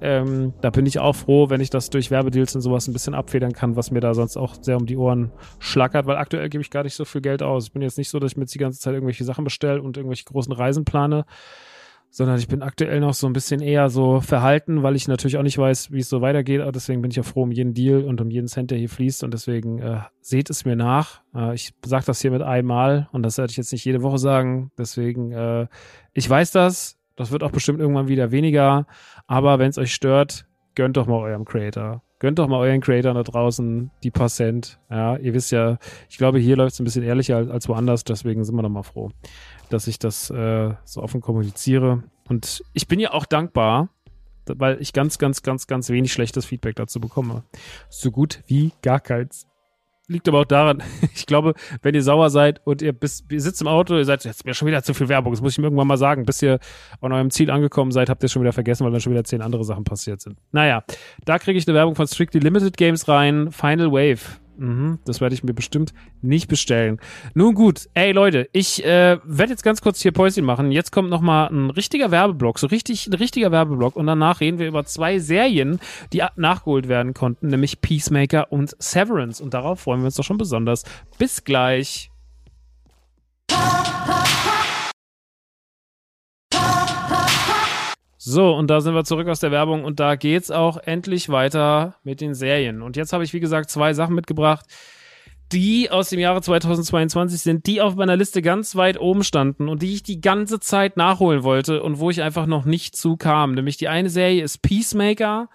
Ähm, 0.05 0.53
da 0.61 0.69
bin 0.69 0.85
ich 0.85 0.99
auch 0.99 1.17
froh, 1.17 1.49
wenn 1.49 1.62
ich 1.62 1.71
das 1.71 1.88
durch 1.88 2.11
Werbedeals 2.11 2.55
und 2.55 2.61
sowas 2.61 2.87
ein 2.87 2.93
bisschen 2.93 3.14
abfedern 3.14 3.53
kann, 3.53 3.75
was 3.75 3.90
mir 3.90 4.01
da 4.01 4.12
sonst 4.12 4.37
auch 4.37 4.55
sehr 4.61 4.77
um 4.77 4.85
die 4.85 4.99
Ohren 4.99 5.33
schlackert, 5.61 6.05
weil 6.05 6.19
aktuell 6.19 6.51
gebe 6.51 6.61
ich 6.61 6.69
gar 6.69 6.83
nicht 6.83 6.95
so 6.95 7.07
viel 7.07 7.23
Geld 7.23 7.43
aus. 7.43 7.69
Ich 7.69 7.73
bin 7.73 7.81
jetzt 7.81 7.97
nicht 7.97 8.11
so, 8.11 8.19
dass 8.19 8.33
ich 8.33 8.37
mir 8.37 8.43
jetzt 8.43 8.55
die 8.55 8.59
ganze 8.59 8.79
Zeit 8.79 8.93
irgendwelche 8.93 9.25
Sachen 9.25 9.45
bestelle 9.45 9.81
und 9.81 9.97
irgendwelche 9.97 10.25
großen 10.25 10.53
Reisen 10.53 10.85
plane, 10.85 11.25
sondern 12.11 12.38
ich 12.38 12.49
bin 12.49 12.61
aktuell 12.61 13.01
noch 13.01 13.14
so 13.14 13.27
ein 13.27 13.33
bisschen 13.33 13.62
eher 13.62 13.88
so 13.88 14.21
verhalten, 14.21 14.83
weil 14.83 14.95
ich 14.95 15.09
natürlich 15.09 15.38
auch 15.38 15.43
nicht 15.43 15.57
weiß, 15.57 15.90
wie 15.90 16.01
es 16.01 16.11
so 16.11 16.21
weitergeht. 16.21 16.61
Aber 16.61 16.73
deswegen 16.73 17.01
bin 17.01 17.11
ich 17.11 17.19
auch 17.19 17.25
froh 17.25 17.45
um 17.45 17.51
jeden 17.51 17.73
Deal 17.73 18.05
und 18.05 18.21
um 18.21 18.31
jeden 18.31 18.47
Cent, 18.47 18.71
der 18.71 18.79
hier 18.79 18.90
fließt. 18.90 19.25
Und 19.25 19.33
deswegen 19.33 19.79
äh, 19.79 20.01
seht 20.21 20.51
es 20.51 20.67
mir 20.67 20.77
nach. 20.77 21.23
Äh, 21.35 21.55
ich 21.55 21.73
sage 21.83 22.05
das 22.05 22.21
hier 22.21 22.31
mit 22.31 22.43
einmal 22.43 23.09
und 23.12 23.23
das 23.23 23.38
werde 23.38 23.53
ich 23.53 23.57
jetzt 23.57 23.73
nicht 23.73 23.87
jede 23.87 24.03
Woche 24.03 24.19
sagen. 24.19 24.71
Deswegen, 24.77 25.33
äh, 25.33 25.67
ich 26.12 26.29
weiß 26.29 26.51
das. 26.53 26.99
Das 27.16 27.31
wird 27.31 27.42
auch 27.42 27.50
bestimmt 27.50 27.81
irgendwann 27.81 28.09
wieder 28.09 28.31
weniger. 28.31 28.87
Aber 29.27 29.59
wenn 29.59 29.70
es 29.70 29.79
euch 29.79 29.94
stört, 29.94 30.46
gönnt 30.74 30.96
doch 30.96 31.07
mal 31.07 31.18
eurem 31.18 31.44
Creator. 31.44 32.03
Gönnt 32.18 32.38
doch 32.38 32.48
mal 32.48 32.59
euren 32.59 32.81
Creator 32.81 33.12
da 33.12 33.22
draußen 33.22 33.90
die 34.03 34.11
paar 34.11 34.29
Cent. 34.29 34.79
Ja, 34.90 35.16
ihr 35.16 35.35
wisst 35.35 35.53
ja, 35.53 35.79
ich 36.09 36.16
glaube, 36.16 36.38
hier 36.38 36.57
läuft 36.57 36.72
es 36.72 36.81
ein 36.81 36.85
bisschen 36.85 37.03
ehrlicher 37.03 37.37
als, 37.37 37.68
woanders. 37.68 38.05
Deswegen 38.05 38.44
sind 38.44 38.55
wir 38.57 38.62
doch 38.62 38.68
mal 38.68 38.83
froh, 38.83 39.11
dass 39.68 39.87
ich 39.87 39.98
das 39.98 40.31
äh, 40.31 40.74
so 40.85 41.03
offen 41.03 41.20
kommuniziere. 41.20 42.03
Und 42.29 42.62
ich 42.72 42.88
bin 42.88 42.98
ja 42.98 43.12
auch 43.12 43.27
dankbar, 43.27 43.90
weil 44.46 44.81
ich 44.81 44.92
ganz, 44.92 45.18
ganz, 45.18 45.42
ganz, 45.42 45.66
ganz 45.66 45.90
wenig 45.90 46.12
schlechtes 46.12 46.46
Feedback 46.46 46.77
dazu 46.77 47.00
bekomme. 47.00 47.44
So 47.90 48.11
gut 48.11 48.42
wie 48.46 48.72
gar 48.83 49.00
keins. 49.00 49.46
Liegt 50.07 50.29
aber 50.29 50.40
auch 50.40 50.45
daran, 50.45 50.83
ich 51.14 51.25
glaube, 51.27 51.55
wenn 51.83 51.95
ihr 51.95 52.03
sauer 52.03 52.29
seid 52.31 52.61
und 52.64 52.83
ihr, 52.83 52.93
bis, 52.93 53.25
ihr 53.31 53.40
sitzt 53.40 53.62
im 53.62 53.69
Auto, 53.69 53.97
ihr 53.97 54.05
seid 54.05 54.25
jetzt 54.25 54.45
mir 54.45 54.53
schon 54.53 54.69
wieder 54.69 54.83
zu 54.83 54.93
viel 54.93 55.09
Werbung, 55.09 55.33
das 55.33 55.40
muss 55.40 55.53
ich 55.53 55.59
mir 55.59 55.64
irgendwann 55.64 55.87
mal 55.87 55.97
sagen, 55.97 56.27
bis 56.27 56.43
ihr 56.43 56.59
an 57.01 57.12
eurem 57.12 57.31
Ziel 57.31 57.51
angekommen 57.51 57.90
seid, 57.90 58.11
habt 58.11 58.23
ihr 58.23 58.29
schon 58.29 58.43
wieder 58.43 58.53
vergessen, 58.53 58.85
weil 58.85 58.93
dann 58.93 59.01
schon 59.01 59.12
wieder 59.12 59.25
zehn 59.25 59.40
andere 59.40 59.64
Sachen 59.64 59.85
passiert 59.85 60.21
sind. 60.21 60.37
Naja, 60.53 60.85
da 61.25 61.38
kriege 61.38 61.59
ich 61.59 61.67
eine 61.67 61.75
Werbung 61.75 61.95
von 61.95 62.07
Strictly 62.07 62.40
Limited 62.40 62.77
Games 62.77 63.09
rein, 63.09 63.51
Final 63.51 63.93
Wave. 63.93 64.44
Mhm, 64.57 64.99
das 65.05 65.21
werde 65.21 65.35
ich 65.35 65.43
mir 65.43 65.55
bestimmt 65.55 65.93
nicht 66.23 66.49
bestellen. 66.49 67.01
Nun 67.35 67.55
gut, 67.55 67.88
ey 67.95 68.12
Leute, 68.12 68.49
ich 68.53 68.85
äh, 68.85 69.19
werde 69.25 69.53
jetzt 69.53 69.64
ganz 69.64 69.81
kurz 69.81 70.01
hier 70.01 70.12
Päuschen 70.12 70.45
machen. 70.45 70.71
Jetzt 70.71 70.93
kommt 70.93 71.11
noch 71.11 71.21
mal 71.21 71.47
ein 71.47 71.71
richtiger 71.71 72.11
Werbeblock, 72.11 72.59
so 72.59 72.67
richtig 72.69 73.07
ein 73.07 73.14
richtiger 73.14 73.51
Werbeblock 73.51 73.97
und 73.97 74.07
danach 74.07 74.40
reden 74.40 74.59
wir 74.59 74.69
über 74.69 74.85
zwei 74.85 75.19
Serien, 75.19 75.81
die 76.12 76.23
nachgeholt 76.37 76.88
werden 76.88 77.14
konnten, 77.14 77.49
nämlich 77.49 77.81
Peacemaker 77.81 78.53
und 78.53 78.77
Severance 78.79 79.43
und 79.43 79.55
darauf 79.55 79.81
freuen 79.81 80.01
wir 80.01 80.07
uns 80.07 80.17
doch 80.17 80.25
schon 80.25 80.38
besonders. 80.38 80.85
Bis 81.19 81.45
gleich. 81.45 82.11
So, 88.27 88.55
und 88.55 88.71
da 88.71 88.81
sind 88.81 88.95
wir 88.95 89.05
zurück 89.05 89.29
aus 89.29 89.41
der 89.41 89.51
Werbung 89.51 89.85
und 89.85 90.01
da 90.01 90.15
geht's 90.17 90.51
auch 90.51 90.79
endlich 90.79 91.29
weiter 91.29 91.97
mit 92.05 92.23
den 92.23 92.35
Serien. 92.35 92.81
Und 92.81 92.97
jetzt 92.97 93.13
habe 93.13 93.23
ich, 93.23 93.35
wie 93.35 93.41
gesagt, 93.41 93.69
zwei 93.69 93.93
Sachen 93.93 94.15
mitgebracht, 94.15 94.65
die 95.53 95.91
aus 95.91 96.09
dem 96.09 96.21
Jahre 96.21 96.41
2022 96.41 97.43
sind, 97.43 97.67
die 97.67 97.83
auf 97.83 97.97
meiner 97.97 98.17
Liste 98.17 98.41
ganz 98.41 98.77
weit 98.77 98.99
oben 98.99 99.25
standen 99.25 99.69
und 99.69 99.83
die 99.83 99.93
ich 99.93 100.05
die 100.05 100.23
ganze 100.23 100.59
Zeit 100.59 100.97
nachholen 100.97 101.43
wollte 101.43 101.83
und 101.83 101.99
wo 101.99 102.09
ich 102.09 102.23
einfach 102.23 102.47
noch 102.47 102.65
nicht 102.65 102.97
zu 102.97 103.19
kam. 103.19 103.53
Nämlich 103.53 103.77
die 103.77 103.89
eine 103.89 104.09
Serie 104.09 104.43
ist 104.43 104.63
Peacemaker, 104.63 105.51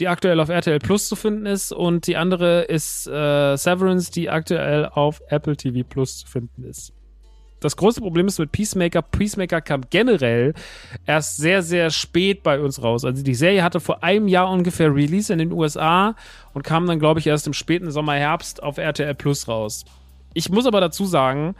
die 0.00 0.08
aktuell 0.08 0.40
auf 0.40 0.48
RTL 0.48 0.78
Plus 0.78 1.08
zu 1.08 1.16
finden 1.16 1.44
ist 1.44 1.70
und 1.70 2.06
die 2.06 2.16
andere 2.16 2.62
ist 2.62 3.06
äh, 3.06 3.56
Severance, 3.58 4.10
die 4.10 4.30
aktuell 4.30 4.86
auf 4.86 5.20
Apple 5.28 5.58
TV 5.58 5.86
Plus 5.86 6.20
zu 6.20 6.26
finden 6.26 6.64
ist 6.64 6.95
das 7.66 7.76
große 7.76 8.00
Problem 8.00 8.28
ist 8.28 8.38
mit 8.38 8.52
Peacemaker, 8.52 9.02
Peacemaker 9.02 9.60
kam 9.60 9.82
generell 9.90 10.54
erst 11.04 11.36
sehr, 11.36 11.62
sehr 11.62 11.90
spät 11.90 12.42
bei 12.42 12.60
uns 12.60 12.82
raus. 12.82 13.04
Also 13.04 13.22
die 13.22 13.34
Serie 13.34 13.62
hatte 13.62 13.80
vor 13.80 14.02
einem 14.02 14.28
Jahr 14.28 14.48
ungefähr 14.50 14.94
Release 14.94 15.32
in 15.32 15.38
den 15.40 15.52
USA 15.52 16.14
und 16.54 16.62
kam 16.62 16.86
dann, 16.86 16.98
glaube 16.98 17.20
ich, 17.20 17.26
erst 17.26 17.46
im 17.46 17.52
späten 17.52 17.90
Sommer, 17.90 18.14
Herbst 18.14 18.62
auf 18.62 18.78
RTL 18.78 19.14
Plus 19.14 19.48
raus. 19.48 19.84
Ich 20.32 20.48
muss 20.48 20.66
aber 20.66 20.80
dazu 20.80 21.06
sagen, 21.06 21.56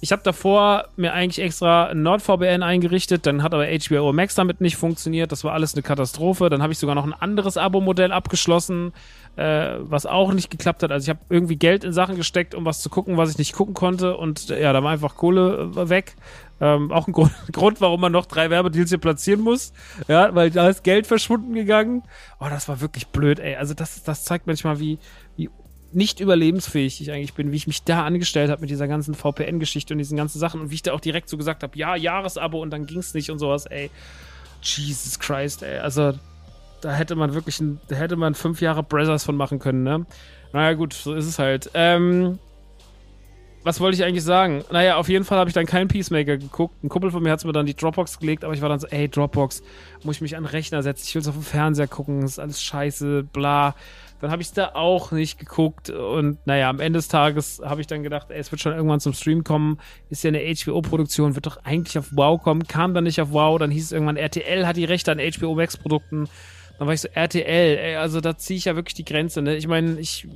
ich 0.00 0.12
habe 0.12 0.22
davor 0.22 0.88
mir 0.96 1.12
eigentlich 1.12 1.44
extra 1.44 1.92
NordVPN 1.92 2.62
eingerichtet, 2.62 3.26
dann 3.26 3.42
hat 3.42 3.52
aber 3.52 3.66
HBO 3.66 4.12
Max 4.12 4.36
damit 4.36 4.60
nicht 4.60 4.76
funktioniert. 4.76 5.32
Das 5.32 5.42
war 5.42 5.52
alles 5.54 5.74
eine 5.74 5.82
Katastrophe. 5.82 6.48
Dann 6.50 6.62
habe 6.62 6.72
ich 6.72 6.78
sogar 6.78 6.94
noch 6.94 7.04
ein 7.04 7.12
anderes 7.12 7.56
Abo-Modell 7.56 8.12
abgeschlossen, 8.12 8.92
äh, 9.34 9.74
was 9.80 10.06
auch 10.06 10.32
nicht 10.32 10.50
geklappt 10.50 10.84
hat. 10.84 10.92
Also 10.92 11.06
ich 11.06 11.08
habe 11.10 11.20
irgendwie 11.30 11.56
Geld 11.56 11.82
in 11.82 11.92
Sachen 11.92 12.16
gesteckt, 12.16 12.54
um 12.54 12.64
was 12.64 12.80
zu 12.80 12.90
gucken, 12.90 13.16
was 13.16 13.30
ich 13.30 13.38
nicht 13.38 13.54
gucken 13.54 13.74
konnte. 13.74 14.16
Und 14.16 14.50
äh, 14.50 14.62
ja, 14.62 14.72
da 14.72 14.84
war 14.84 14.92
einfach 14.92 15.16
Kohle 15.16 15.72
äh, 15.74 15.88
weg. 15.88 16.14
Ähm, 16.60 16.92
auch 16.92 17.08
ein 17.08 17.12
Grund, 17.14 17.32
Grund, 17.52 17.80
warum 17.80 18.00
man 18.00 18.12
noch 18.12 18.26
drei 18.26 18.50
Werbedeals 18.50 18.90
hier 18.90 18.98
platzieren 18.98 19.40
muss. 19.40 19.72
Ja, 20.06 20.32
weil 20.32 20.50
da 20.50 20.68
ist 20.68 20.84
Geld 20.84 21.08
verschwunden 21.08 21.54
gegangen. 21.54 22.04
Oh, 22.38 22.46
das 22.48 22.68
war 22.68 22.80
wirklich 22.80 23.08
blöd, 23.08 23.40
ey. 23.40 23.56
Also 23.56 23.74
das, 23.74 24.04
das 24.04 24.24
zeigt 24.24 24.46
manchmal, 24.46 24.78
wie, 24.78 24.98
wie 25.27 25.27
nicht 25.92 26.20
überlebensfähig 26.20 27.00
ich 27.00 27.12
eigentlich 27.12 27.34
bin, 27.34 27.52
wie 27.52 27.56
ich 27.56 27.66
mich 27.66 27.82
da 27.82 28.04
angestellt 28.04 28.50
habe 28.50 28.60
mit 28.60 28.70
dieser 28.70 28.88
ganzen 28.88 29.14
VPN-Geschichte 29.14 29.94
und 29.94 29.98
diesen 29.98 30.16
ganzen 30.16 30.38
Sachen 30.38 30.60
und 30.60 30.70
wie 30.70 30.74
ich 30.74 30.82
da 30.82 30.92
auch 30.92 31.00
direkt 31.00 31.28
so 31.28 31.36
gesagt 31.36 31.62
habe, 31.62 31.76
ja, 31.78 31.96
Jahresabo 31.96 32.60
und 32.60 32.70
dann 32.70 32.86
ging's 32.86 33.14
nicht 33.14 33.30
und 33.30 33.38
sowas, 33.38 33.66
ey. 33.66 33.90
Jesus 34.62 35.18
Christ, 35.18 35.62
ey. 35.62 35.78
Also, 35.78 36.14
da 36.80 36.92
hätte 36.92 37.16
man 37.16 37.34
wirklich, 37.34 37.60
ein, 37.60 37.80
da 37.88 37.96
hätte 37.96 38.16
man 38.16 38.34
fünf 38.34 38.60
Jahre 38.60 38.82
Brothers 38.82 39.24
von 39.24 39.36
machen 39.36 39.58
können, 39.58 39.82
ne? 39.82 40.06
Naja, 40.52 40.74
gut, 40.74 40.92
so 40.92 41.14
ist 41.14 41.26
es 41.26 41.38
halt. 41.38 41.70
Ähm, 41.74 42.38
was 43.64 43.80
wollte 43.80 43.96
ich 43.96 44.04
eigentlich 44.04 44.24
sagen? 44.24 44.64
Naja, 44.70 44.96
auf 44.96 45.08
jeden 45.08 45.24
Fall 45.24 45.38
habe 45.38 45.50
ich 45.50 45.54
dann 45.54 45.66
keinen 45.66 45.88
Peacemaker 45.88 46.38
geguckt. 46.38 46.82
Ein 46.82 46.88
Kumpel 46.88 47.10
von 47.10 47.22
mir 47.22 47.30
hat 47.30 47.44
mir 47.44 47.52
dann 47.52 47.66
die 47.66 47.74
Dropbox 47.74 48.18
gelegt, 48.18 48.44
aber 48.44 48.54
ich 48.54 48.62
war 48.62 48.68
dann 48.68 48.80
so, 48.80 48.86
ey, 48.86 49.08
Dropbox, 49.08 49.62
muss 50.04 50.16
ich 50.16 50.20
mich 50.22 50.36
an 50.36 50.44
den 50.44 50.50
Rechner 50.50 50.82
setzen? 50.82 51.04
Ich 51.06 51.14
will 51.14 51.22
es 51.22 51.28
auf 51.28 51.34
dem 51.34 51.42
Fernseher 51.42 51.88
gucken, 51.88 52.22
ist 52.22 52.38
alles 52.38 52.62
scheiße, 52.62 53.24
bla. 53.24 53.74
Dann 54.20 54.30
habe 54.30 54.42
ich 54.42 54.48
es 54.48 54.54
da 54.54 54.72
auch 54.74 55.12
nicht 55.12 55.38
geguckt 55.38 55.90
und 55.90 56.44
naja, 56.44 56.68
am 56.68 56.80
Ende 56.80 56.98
des 56.98 57.08
Tages 57.08 57.60
habe 57.64 57.80
ich 57.80 57.86
dann 57.86 58.02
gedacht, 58.02 58.30
ey, 58.30 58.38
es 58.38 58.50
wird 58.50 58.60
schon 58.60 58.72
irgendwann 58.72 59.00
zum 59.00 59.12
Stream 59.12 59.44
kommen. 59.44 59.78
Ist 60.10 60.24
ja 60.24 60.28
eine 60.28 60.40
HBO-Produktion, 60.40 61.36
wird 61.36 61.46
doch 61.46 61.58
eigentlich 61.64 61.98
auf 61.98 62.08
Wow 62.12 62.42
kommen, 62.42 62.66
kam 62.66 62.94
dann 62.94 63.04
nicht 63.04 63.20
auf 63.20 63.32
Wow, 63.32 63.58
dann 63.58 63.70
hieß 63.70 63.84
es 63.84 63.92
irgendwann, 63.92 64.16
RTL 64.16 64.66
hat 64.66 64.76
die 64.76 64.84
Rechte 64.84 65.12
an 65.12 65.18
HBO 65.18 65.54
Max-Produkten. 65.54 66.28
Dann 66.78 66.86
war 66.86 66.94
ich 66.94 67.00
so, 67.00 67.08
RTL, 67.12 67.78
ey, 67.78 67.96
also 67.96 68.20
da 68.20 68.36
ziehe 68.36 68.56
ich 68.56 68.66
ja 68.66 68.76
wirklich 68.76 68.94
die 68.94 69.04
Grenze, 69.04 69.42
ne? 69.42 69.56
Ich 69.56 69.66
meine, 69.66 69.98
ich 69.98 70.28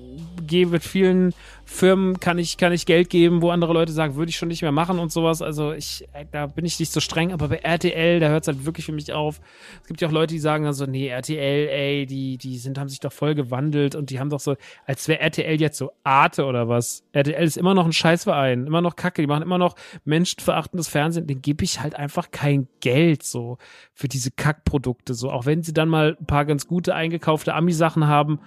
gehe 0.45 0.67
mit 0.67 0.83
vielen 0.83 1.35
Firmen, 1.65 2.21
kann 2.21 2.39
ich, 2.39 2.57
kann 2.57 2.73
ich 2.73 2.87
Geld 2.87 3.11
geben, 3.11 3.43
wo 3.43 3.51
andere 3.51 3.73
Leute 3.73 3.93
sagen, 3.93 4.17
würde 4.17 4.31
ich 4.31 4.37
schon 4.37 4.49
nicht 4.49 4.63
mehr 4.63 4.73
machen 4.73 4.99
und 4.99 5.13
sowas. 5.13 5.43
Also 5.43 5.73
ich, 5.73 6.09
da 6.31 6.47
bin 6.47 6.65
ich 6.65 6.79
nicht 6.81 6.93
so 6.93 7.01
streng, 7.01 7.33
aber 7.33 7.49
bei 7.49 7.57
RTL, 7.57 8.21
da 8.21 8.29
hört 8.29 8.43
es 8.43 8.49
halt 8.49 8.65
wirklich 8.65 8.87
für 8.87 8.93
mich 8.93 9.13
auf. 9.13 9.41
Es 9.83 9.89
gibt 9.89 10.01
ja 10.01 10.09
auch 10.09 10.13
Leute, 10.13 10.35
die 10.35 10.41
sagen 10.41 10.65
dann 10.65 10.73
so, 10.73 10.87
nee, 10.87 11.09
RTL, 11.09 11.69
ey, 11.69 12.07
die, 12.07 12.39
die 12.39 12.59
sind, 12.59 12.79
haben 12.79 12.89
sich 12.89 13.01
doch 13.01 13.13
voll 13.13 13.35
gewandelt 13.35 13.95
und 13.95 14.11
die 14.11 14.19
haben 14.19 14.31
doch 14.31 14.41
so, 14.41 14.57
als 14.87 15.07
wäre 15.09 15.21
RTL 15.21 15.61
jetzt 15.61 15.79
so 15.79 15.93
Arte 16.05 16.45
oder 16.45 16.69
was. 16.69 17.05
RTL 17.13 17.45
ist 17.45 17.57
immer 17.57 17.75
noch 17.75 17.87
ein 17.87 17.93
Scheißverein, 17.93 18.67
immer 18.67 18.81
noch 18.81 18.97
Kacke, 18.97 19.23
die 19.23 19.29
machen 19.29 19.43
immer 19.43 19.59
noch 19.59 19.77
menschenverachtendes 20.05 20.89
Fernsehen, 20.89 21.27
den 21.27 21.43
gebe 21.43 21.65
ich 21.65 21.81
halt 21.81 21.95
einfach 21.95 22.31
kein 22.31 22.69
Geld 22.81 23.23
so 23.23 23.59
für 23.95 24.09
diese 24.09 24.31
Kackprodukte, 24.31 25.15
so, 25.15 25.31
auch 25.31 25.47
wenn 25.47 25.63
sie 25.63 25.73
dann 25.73 25.89
mal 25.89 26.17
paar 26.33 26.45
ganz 26.47 26.67
gute 26.67 26.95
eingekaufte 26.95 27.55
Ami-Sachen 27.55 28.07
haben. 28.07 28.41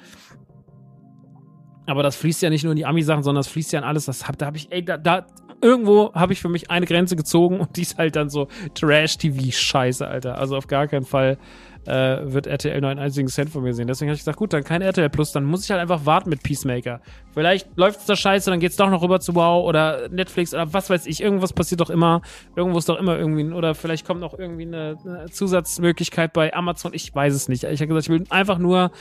Aber 1.85 2.03
das 2.03 2.15
fließt 2.15 2.41
ja 2.41 2.49
nicht 2.49 2.63
nur 2.63 2.71
in 2.71 2.77
die 2.77 2.85
Ami-Sachen, 2.85 3.23
sondern 3.23 3.41
das 3.41 3.47
fließt 3.47 3.73
ja 3.73 3.79
in 3.79 3.85
alles. 3.85 4.05
Das 4.05 4.27
hab, 4.27 4.37
da 4.37 4.47
habe 4.47 4.57
ich, 4.57 4.71
ey, 4.71 4.83
da, 4.83 4.97
da 4.97 5.25
irgendwo 5.61 6.13
habe 6.13 6.33
ich 6.33 6.41
für 6.41 6.49
mich 6.49 6.69
eine 6.69 6.85
Grenze 6.85 7.15
gezogen 7.15 7.59
und 7.59 7.75
die 7.77 7.81
ist 7.81 7.97
halt 7.97 8.15
dann 8.15 8.29
so 8.29 8.47
Trash-TV-Scheiße, 8.73 10.07
Alter. 10.07 10.37
Also 10.37 10.57
auf 10.57 10.67
gar 10.67 10.87
keinen 10.87 11.05
Fall 11.05 11.37
äh, 11.85 12.17
wird 12.23 12.47
RTL 12.47 12.81
nur 12.81 12.89
einen 12.89 12.99
einzigen 12.99 13.27
Cent 13.27 13.49
von 13.49 13.63
mir 13.63 13.73
sehen. 13.73 13.87
Deswegen 13.87 14.09
habe 14.09 14.15
ich 14.15 14.21
gesagt, 14.21 14.37
gut, 14.37 14.53
dann 14.53 14.63
kein 14.63 14.81
RTL 14.81 15.09
Plus, 15.09 15.31
dann 15.31 15.43
muss 15.43 15.63
ich 15.63 15.71
halt 15.71 15.81
einfach 15.81 16.05
warten 16.05 16.29
mit 16.29 16.43
Peacemaker. 16.43 16.99
Vielleicht 17.33 17.67
läuft 17.77 17.99
es 17.99 18.05
da 18.05 18.15
scheiße, 18.15 18.49
dann 18.49 18.59
geht 18.59 18.71
es 18.71 18.77
doch 18.77 18.89
noch 18.89 19.01
rüber 19.01 19.19
zu 19.19 19.35
Wow 19.35 19.65
oder 19.65 20.09
Netflix 20.09 20.53
oder 20.53 20.73
was 20.73 20.89
weiß 20.89 21.05
ich. 21.05 21.21
Irgendwas 21.21 21.53
passiert 21.53 21.81
doch 21.81 21.89
immer. 21.89 22.21
Irgendwo 22.55 22.79
ist 22.79 22.89
doch 22.89 22.99
immer 22.99 23.17
irgendwie, 23.17 23.51
oder 23.51 23.75
vielleicht 23.75 24.05
kommt 24.05 24.21
noch 24.21 24.37
irgendwie 24.37 24.65
eine, 24.65 24.97
eine 25.05 25.25
Zusatzmöglichkeit 25.29 26.33
bei 26.33 26.53
Amazon. 26.53 26.93
Ich 26.93 27.13
weiß 27.13 27.33
es 27.33 27.49
nicht. 27.49 27.63
Ich 27.63 27.81
habe 27.81 27.87
gesagt, 27.87 28.07
ich 28.07 28.09
will 28.09 28.23
einfach 28.29 28.57
nur 28.57 28.91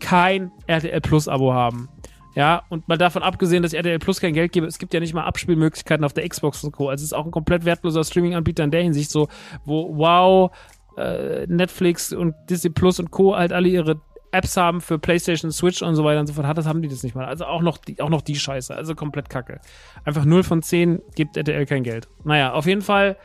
kein 0.00 0.50
RTL 0.66 1.00
Plus 1.00 1.28
Abo 1.28 1.52
haben. 1.52 1.88
Ja, 2.34 2.62
und 2.70 2.88
mal 2.88 2.96
davon 2.96 3.22
abgesehen, 3.22 3.62
dass 3.62 3.74
RTL 3.74 3.98
Plus 3.98 4.20
kein 4.20 4.32
Geld 4.32 4.52
gebe, 4.52 4.66
es 4.66 4.78
gibt 4.78 4.94
ja 4.94 5.00
nicht 5.00 5.12
mal 5.12 5.24
Abspielmöglichkeiten 5.24 6.04
auf 6.04 6.14
der 6.14 6.26
Xbox 6.28 6.64
und 6.64 6.72
Co. 6.72 6.88
Also 6.88 7.02
es 7.02 7.08
ist 7.08 7.12
auch 7.12 7.26
ein 7.26 7.30
komplett 7.30 7.64
wertloser 7.64 8.04
Streaming-Anbieter 8.04 8.64
in 8.64 8.70
der 8.70 8.82
Hinsicht 8.82 9.10
so, 9.10 9.28
wo 9.64 9.96
Wow, 9.96 10.50
äh, 10.96 11.46
Netflix 11.46 12.12
und 12.12 12.34
Disney 12.48 12.70
Plus 12.70 12.98
und 13.00 13.10
Co. 13.10 13.36
halt 13.36 13.52
alle 13.52 13.68
ihre 13.68 14.00
Apps 14.32 14.56
haben 14.56 14.80
für 14.80 14.98
PlayStation, 14.98 15.50
Switch 15.50 15.82
und 15.82 15.94
so 15.94 16.04
weiter 16.04 16.20
und 16.20 16.26
so 16.26 16.32
fort, 16.32 16.46
hat, 16.46 16.56
das 16.56 16.66
haben 16.66 16.80
die 16.80 16.88
das 16.88 17.02
nicht 17.02 17.14
mal. 17.14 17.26
Also 17.26 17.44
auch 17.44 17.60
noch 17.60 17.76
die, 17.76 18.00
auch 18.00 18.08
noch 18.08 18.22
die 18.22 18.34
Scheiße. 18.34 18.74
Also 18.74 18.94
komplett 18.94 19.28
kacke. 19.28 19.60
Einfach 20.04 20.24
0 20.24 20.42
von 20.42 20.62
10 20.62 21.02
gibt 21.14 21.36
RTL 21.36 21.66
kein 21.66 21.82
Geld. 21.82 22.08
Naja, 22.24 22.54
auf 22.54 22.66
jeden 22.66 22.80
Fall 22.80 23.18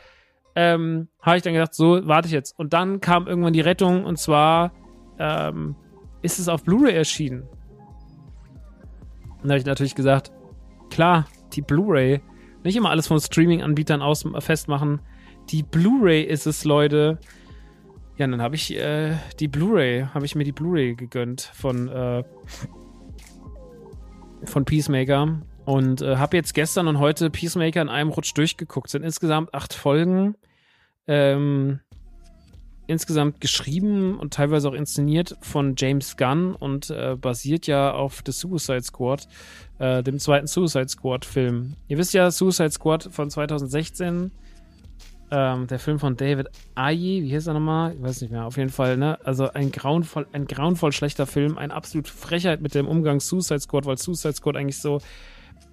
ähm, 0.54 1.08
habe 1.22 1.38
ich 1.38 1.42
dann 1.42 1.54
gedacht, 1.54 1.72
so, 1.72 2.06
warte 2.06 2.28
ich 2.28 2.32
jetzt. 2.32 2.58
Und 2.58 2.74
dann 2.74 3.00
kam 3.00 3.26
irgendwann 3.26 3.54
die 3.54 3.62
Rettung 3.62 4.04
und 4.04 4.18
zwar 4.18 4.72
ähm, 5.18 5.76
ist 6.20 6.38
es 6.38 6.48
auf 6.48 6.62
Blu-ray 6.62 6.94
erschienen. 6.94 7.48
Und 9.42 9.48
da 9.48 9.50
habe 9.50 9.58
ich 9.58 9.66
natürlich 9.66 9.94
gesagt, 9.94 10.32
klar, 10.90 11.26
die 11.52 11.62
Blu-ray, 11.62 12.20
nicht 12.64 12.76
immer 12.76 12.90
alles 12.90 13.06
von 13.06 13.20
Streaming-Anbietern 13.20 14.02
aus 14.02 14.24
festmachen. 14.40 15.00
Die 15.50 15.62
Blu-ray 15.62 16.22
ist 16.22 16.46
es, 16.46 16.64
Leute. 16.64 17.18
Ja, 18.16 18.26
dann 18.26 18.42
habe 18.42 18.56
ich 18.56 18.76
äh, 18.76 19.14
die 19.38 19.48
Blu-ray, 19.48 20.06
habe 20.12 20.26
ich 20.26 20.34
mir 20.34 20.44
die 20.44 20.52
Blu-ray 20.52 20.94
gegönnt 20.96 21.40
von 21.54 21.88
äh, 21.88 22.24
von 24.44 24.64
Peacemaker 24.64 25.40
und 25.64 26.02
äh, 26.02 26.16
habe 26.16 26.36
jetzt 26.36 26.54
gestern 26.54 26.88
und 26.88 26.98
heute 26.98 27.30
Peacemaker 27.30 27.82
in 27.82 27.88
einem 27.88 28.10
Rutsch 28.10 28.36
durchgeguckt. 28.36 28.90
Sind 28.90 29.04
insgesamt 29.04 29.54
acht 29.54 29.74
Folgen. 29.74 30.36
Ähm, 31.06 31.80
insgesamt 32.88 33.40
geschrieben 33.40 34.18
und 34.18 34.32
teilweise 34.32 34.68
auch 34.68 34.72
inszeniert 34.72 35.36
von 35.42 35.74
James 35.76 36.16
Gunn 36.16 36.54
und 36.54 36.90
äh, 36.90 37.16
basiert 37.20 37.66
ja 37.66 37.92
auf 37.92 38.22
The 38.24 38.32
Suicide 38.32 38.82
Squad, 38.82 39.28
äh, 39.78 40.02
dem 40.02 40.18
zweiten 40.18 40.46
Suicide 40.46 40.88
Squad 40.88 41.24
Film. 41.24 41.74
Ihr 41.86 41.98
wisst 41.98 42.14
ja, 42.14 42.30
Suicide 42.30 42.70
Squad 42.70 43.08
von 43.12 43.30
2016, 43.30 44.30
ähm, 45.30 45.66
der 45.66 45.78
Film 45.78 45.98
von 45.98 46.16
David 46.16 46.48
Aye, 46.74 47.22
wie 47.22 47.28
hieß 47.28 47.48
er 47.48 47.54
nochmal? 47.54 47.94
Ich 47.94 48.02
weiß 48.02 48.22
nicht 48.22 48.30
mehr, 48.30 48.46
auf 48.46 48.56
jeden 48.56 48.70
Fall, 48.70 48.96
ne? 48.96 49.18
Also 49.22 49.52
ein 49.52 49.70
grauenvoll, 49.70 50.26
ein 50.32 50.46
grauenvoll 50.46 50.92
schlechter 50.92 51.26
Film, 51.26 51.58
eine 51.58 51.74
absolute 51.74 52.10
Frechheit 52.10 52.62
mit 52.62 52.74
dem 52.74 52.88
Umgang 52.88 53.20
Suicide 53.20 53.60
Squad, 53.60 53.84
weil 53.84 53.98
Suicide 53.98 54.32
Squad 54.32 54.56
eigentlich 54.56 54.80
so 54.80 55.02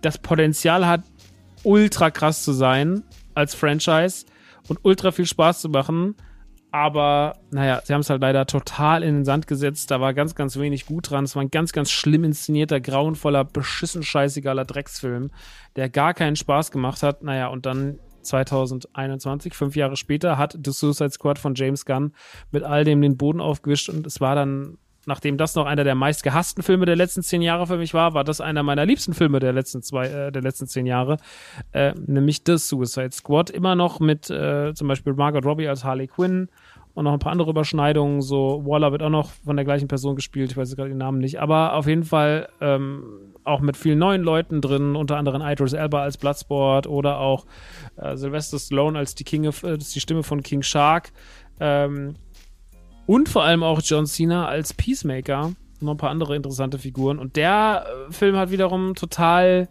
das 0.01 0.17
Potenzial 0.17 0.85
hat, 0.85 1.03
ultra 1.63 2.11
krass 2.11 2.43
zu 2.43 2.51
sein 2.51 3.03
als 3.33 3.55
Franchise 3.55 4.25
und 4.67 4.79
ultra 4.83 5.11
viel 5.11 5.25
Spaß 5.25 5.61
zu 5.61 5.69
machen 5.69 6.15
aber 6.75 7.37
naja, 7.51 7.79
sie 7.85 7.93
haben 7.93 8.01
es 8.01 8.09
halt 8.09 8.19
leider 8.19 8.45
total 8.45 9.01
in 9.01 9.15
den 9.15 9.23
Sand 9.23 9.47
gesetzt. 9.47 9.91
Da 9.91 10.01
war 10.01 10.13
ganz, 10.13 10.35
ganz 10.35 10.59
wenig 10.59 10.85
gut 10.85 11.09
dran. 11.09 11.23
Es 11.23 11.33
war 11.33 11.41
ein 11.41 11.49
ganz, 11.49 11.71
ganz 11.71 11.89
schlimm 11.89 12.25
inszenierter, 12.25 12.81
grauenvoller, 12.81 13.45
beschissen 13.45 14.03
scheißigaler 14.03 14.65
Drecksfilm, 14.65 15.31
der 15.77 15.87
gar 15.87 16.13
keinen 16.13 16.35
Spaß 16.35 16.71
gemacht 16.71 17.01
hat. 17.01 17.23
Naja, 17.23 17.47
und 17.47 17.65
dann 17.65 17.99
2021, 18.23 19.53
fünf 19.53 19.77
Jahre 19.77 19.95
später, 19.95 20.37
hat 20.37 20.57
The 20.65 20.71
Suicide 20.73 21.11
Squad 21.11 21.39
von 21.39 21.55
James 21.55 21.85
Gunn 21.85 22.11
mit 22.51 22.63
all 22.63 22.83
dem 22.83 23.01
den 23.01 23.15
Boden 23.15 23.39
aufgewischt 23.39 23.87
und 23.87 24.05
es 24.05 24.19
war 24.19 24.35
dann 24.35 24.77
nachdem 25.05 25.37
das 25.37 25.55
noch 25.55 25.65
einer 25.65 25.83
der 25.83 25.95
meistgehassten 25.95 26.63
Filme 26.63 26.85
der 26.85 26.95
letzten 26.95 27.23
zehn 27.23 27.41
Jahre 27.41 27.67
für 27.67 27.77
mich 27.77 27.93
war, 27.93 28.13
war 28.13 28.23
das 28.23 28.41
einer 28.41 28.63
meiner 28.63 28.85
liebsten 28.85 29.13
Filme 29.13 29.39
der 29.39 29.53
letzten 29.53 29.81
zwei, 29.81 30.07
äh, 30.07 30.31
der 30.31 30.41
letzten 30.41 30.67
zehn 30.67 30.85
Jahre, 30.85 31.17
äh, 31.71 31.93
nämlich 32.05 32.41
The 32.45 32.57
Suicide 32.57 33.11
Squad. 33.11 33.49
Immer 33.49 33.75
noch 33.75 33.99
mit 33.99 34.29
äh, 34.29 34.73
zum 34.73 34.87
Beispiel 34.87 35.13
Margot 35.13 35.45
Robbie 35.45 35.67
als 35.67 35.83
Harley 35.83 36.07
Quinn 36.07 36.49
und 36.95 37.03
noch 37.03 37.13
ein 37.13 37.19
paar 37.19 37.31
andere 37.31 37.51
Überschneidungen. 37.51 38.21
So 38.21 38.63
Waller 38.65 38.91
wird 38.91 39.03
auch 39.03 39.09
noch 39.09 39.29
von 39.45 39.55
der 39.55 39.65
gleichen 39.65 39.87
Person 39.87 40.15
gespielt, 40.15 40.51
ich 40.51 40.57
weiß 40.57 40.75
gerade 40.75 40.89
den 40.89 40.97
Namen 40.97 41.19
nicht, 41.19 41.39
aber 41.39 41.73
auf 41.73 41.85
jeden 41.87 42.05
Fall 42.05 42.49
ähm, 42.61 43.03
auch 43.43 43.59
mit 43.59 43.77
vielen 43.77 43.99
neuen 43.99 44.23
Leuten 44.23 44.61
drin, 44.61 44.95
unter 44.95 45.17
anderem 45.17 45.41
Idris 45.41 45.73
Elba 45.73 46.01
als 46.01 46.17
Bloodsport 46.17 46.87
oder 46.87 47.19
auch 47.19 47.45
äh, 47.97 48.15
Sylvester 48.15 48.57
Stallone 48.57 48.97
als 48.97 49.13
die 49.13 49.23
King 49.23 49.47
of, 49.47 49.63
äh, 49.63 49.77
die 49.77 49.99
Stimme 49.99 50.23
von 50.23 50.41
King 50.41 50.63
Shark. 50.63 51.11
Ähm, 51.59 52.15
und 53.05 53.29
vor 53.29 53.43
allem 53.43 53.61
auch 53.61 53.81
John 53.83 54.07
Cena 54.07 54.47
als 54.47 54.73
Peacemaker. 54.73 55.45
Und 55.45 55.81
noch 55.81 55.91
ein 55.91 55.97
paar 55.97 56.09
andere 56.09 56.35
interessante 56.35 56.79
Figuren. 56.79 57.19
Und 57.19 57.35
der 57.35 57.85
äh, 57.85 58.11
Film 58.11 58.35
hat 58.35 58.49
wiederum 58.49 58.95
total 58.95 59.67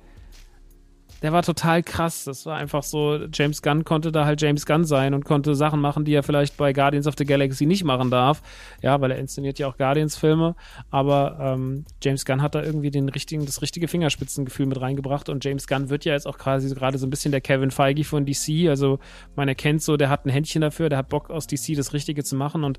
der 1.24 1.32
war 1.32 1.42
total 1.42 1.82
krass. 1.82 2.24
Das 2.24 2.44
war 2.44 2.58
einfach 2.58 2.82
so, 2.82 3.18
James 3.32 3.62
Gunn 3.62 3.84
konnte 3.84 4.12
da 4.12 4.26
halt 4.26 4.42
James 4.42 4.66
Gunn 4.66 4.84
sein 4.84 5.14
und 5.14 5.24
konnte 5.24 5.54
Sachen 5.54 5.80
machen, 5.80 6.04
die 6.04 6.12
er 6.12 6.22
vielleicht 6.22 6.58
bei 6.58 6.74
Guardians 6.74 7.06
of 7.06 7.14
the 7.16 7.24
Galaxy 7.24 7.64
nicht 7.64 7.82
machen 7.82 8.10
darf. 8.10 8.42
Ja, 8.82 9.00
weil 9.00 9.10
er 9.10 9.16
inszeniert 9.16 9.58
ja 9.58 9.66
auch 9.66 9.78
Guardians-Filme. 9.78 10.54
Aber 10.90 11.38
ähm, 11.40 11.86
James 12.02 12.26
Gunn 12.26 12.42
hat 12.42 12.54
da 12.54 12.62
irgendwie 12.62 12.90
den 12.90 13.08
richtigen, 13.08 13.46
das 13.46 13.62
richtige 13.62 13.88
Fingerspitzengefühl 13.88 14.66
mit 14.66 14.78
reingebracht. 14.78 15.30
Und 15.30 15.42
James 15.42 15.66
Gunn 15.66 15.88
wird 15.88 16.04
ja 16.04 16.12
jetzt 16.12 16.26
auch 16.26 16.36
quasi 16.36 16.68
gerade 16.74 16.98
so 16.98 17.06
ein 17.06 17.10
bisschen 17.10 17.32
der 17.32 17.40
Kevin 17.40 17.70
Feige 17.70 18.04
von 18.04 18.26
DC. 18.26 18.68
Also 18.68 18.98
man 19.34 19.48
erkennt 19.48 19.80
so, 19.80 19.96
der 19.96 20.10
hat 20.10 20.26
ein 20.26 20.28
Händchen 20.28 20.60
dafür, 20.60 20.90
der 20.90 20.98
hat 20.98 21.08
Bock 21.08 21.30
aus 21.30 21.46
DC 21.46 21.74
das 21.74 21.94
Richtige 21.94 22.22
zu 22.22 22.36
machen. 22.36 22.64
Und 22.64 22.78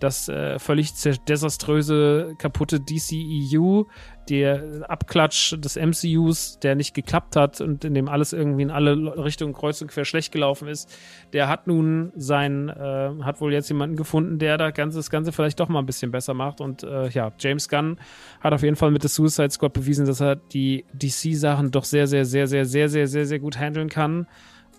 das 0.00 0.28
äh, 0.28 0.58
völlig 0.58 0.92
desaströse, 1.26 2.34
kaputte 2.36 2.78
DCEU 2.78 3.84
der 4.28 4.84
Abklatsch 4.88 5.54
des 5.58 5.76
MCUs, 5.76 6.58
der 6.58 6.74
nicht 6.74 6.94
geklappt 6.94 7.36
hat 7.36 7.60
und 7.60 7.84
in 7.84 7.94
dem 7.94 8.08
alles 8.08 8.32
irgendwie 8.32 8.62
in 8.62 8.70
alle 8.70 9.16
Richtungen 9.24 9.52
kreuz 9.52 9.80
und 9.80 9.88
quer 9.88 10.04
schlecht 10.04 10.32
gelaufen 10.32 10.68
ist, 10.68 10.94
der 11.32 11.48
hat 11.48 11.66
nun 11.66 12.12
sein, 12.16 12.68
äh, 12.68 13.10
hat 13.22 13.40
wohl 13.40 13.52
jetzt 13.52 13.68
jemanden 13.68 13.96
gefunden, 13.96 14.38
der 14.38 14.58
da 14.58 14.70
ganze, 14.70 14.98
das 14.98 15.10
Ganze 15.10 15.32
vielleicht 15.32 15.60
doch 15.60 15.68
mal 15.68 15.80
ein 15.80 15.86
bisschen 15.86 16.10
besser 16.10 16.34
macht. 16.34 16.60
Und 16.60 16.82
äh, 16.82 17.08
ja, 17.08 17.32
James 17.38 17.68
Gunn 17.68 17.98
hat 18.40 18.52
auf 18.52 18.62
jeden 18.62 18.76
Fall 18.76 18.90
mit 18.90 19.02
der 19.02 19.10
Suicide 19.10 19.50
Squad 19.50 19.72
bewiesen, 19.72 20.06
dass 20.06 20.20
er 20.20 20.36
die 20.36 20.84
DC-Sachen 20.92 21.70
doch 21.70 21.84
sehr, 21.84 22.06
sehr, 22.06 22.24
sehr, 22.24 22.46
sehr, 22.46 22.64
sehr, 22.64 22.88
sehr, 22.88 23.06
sehr, 23.06 23.26
sehr 23.26 23.38
gut 23.38 23.58
handeln 23.58 23.88
kann 23.88 24.26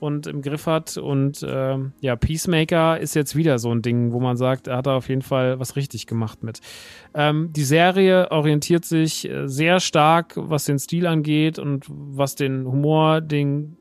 und 0.02 0.28
im 0.28 0.41
Griff 0.41 0.66
hat. 0.66 0.98
Und 0.98 1.43
äh, 1.43 1.78
ja, 2.02 2.16
Peacemaker 2.16 3.00
ist 3.00 3.16
jetzt 3.16 3.36
wieder 3.36 3.60
so 3.60 3.72
ein 3.72 3.82
Ding, 3.82 4.12
wo 4.12 4.20
man 4.20 4.38
sagt, 4.38 4.68
er 4.68 4.78
hat 4.78 4.88
da 4.88 4.98
auf 4.98 5.10
jeden 5.10 5.22
Fall 5.22 5.60
was 5.60 5.76
richtig 5.76 6.08
gemacht 6.08 6.43
mit. 6.43 6.60
Ähm, 7.14 7.52
die 7.54 7.64
Serie 7.64 8.32
orientiert 8.32 8.86
sich 8.86 9.30
äh, 9.30 9.48
sehr 9.48 9.80
stark, 9.80 10.34
was 10.36 10.66
den 10.66 10.80
Stil 10.80 11.08
angeht 11.08 11.60
und 11.60 11.86
was 11.89 12.36
den 12.36 12.66
Humor, 12.66 13.22
den 13.22 13.78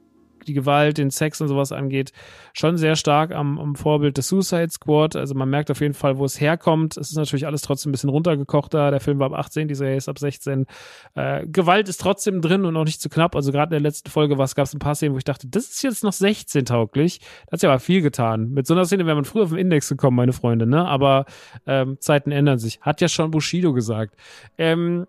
die 0.46 0.54
Gewalt, 0.54 0.98
den 0.98 1.10
Sex 1.10 1.40
und 1.40 1.48
sowas 1.48 1.72
angeht, 1.72 2.12
schon 2.52 2.76
sehr 2.76 2.96
stark 2.96 3.32
am, 3.32 3.58
am 3.58 3.74
Vorbild 3.74 4.16
des 4.16 4.28
Suicide 4.28 4.70
Squad. 4.70 5.16
Also 5.16 5.34
man 5.34 5.48
merkt 5.48 5.70
auf 5.70 5.80
jeden 5.80 5.94
Fall, 5.94 6.18
wo 6.18 6.24
es 6.24 6.40
herkommt. 6.40 6.96
Es 6.96 7.10
ist 7.10 7.16
natürlich 7.16 7.46
alles 7.46 7.62
trotzdem 7.62 7.90
ein 7.90 7.92
bisschen 7.92 8.10
runtergekocht 8.10 8.74
da. 8.74 8.90
Der 8.90 9.00
Film 9.00 9.18
war 9.18 9.26
ab 9.26 9.38
18, 9.38 9.68
die 9.68 9.74
Serie 9.74 9.96
ist 9.96 10.08
ab 10.08 10.18
16. 10.18 10.66
Äh, 11.14 11.46
Gewalt 11.46 11.88
ist 11.88 12.00
trotzdem 12.00 12.40
drin 12.40 12.64
und 12.64 12.76
auch 12.76 12.84
nicht 12.84 13.00
zu 13.00 13.08
knapp. 13.08 13.36
Also 13.36 13.52
gerade 13.52 13.76
in 13.76 13.82
der 13.82 13.88
letzten 13.88 14.10
Folge 14.10 14.36
gab 14.36 14.58
es 14.58 14.74
ein 14.74 14.78
paar 14.78 14.94
Szenen, 14.94 15.14
wo 15.14 15.18
ich 15.18 15.24
dachte, 15.24 15.48
das 15.48 15.64
ist 15.64 15.82
jetzt 15.82 16.04
noch 16.04 16.12
16 16.12 16.64
tauglich. 16.64 17.20
Da 17.46 17.52
hat 17.52 17.60
sich 17.60 17.68
aber 17.68 17.80
viel 17.80 18.02
getan. 18.02 18.50
Mit 18.50 18.66
so 18.66 18.74
einer 18.74 18.84
Szene 18.84 19.06
wäre 19.06 19.16
man 19.16 19.24
früher 19.24 19.44
auf 19.44 19.50
den 19.50 19.58
Index 19.58 19.88
gekommen, 19.88 20.16
meine 20.16 20.32
Freunde, 20.32 20.66
ne? 20.66 20.86
Aber 20.86 21.26
ähm, 21.66 21.98
Zeiten 22.00 22.30
ändern 22.30 22.58
sich. 22.58 22.80
Hat 22.80 23.00
ja 23.00 23.08
schon 23.08 23.30
Bushido 23.30 23.72
gesagt. 23.72 24.16
Ähm, 24.58 25.06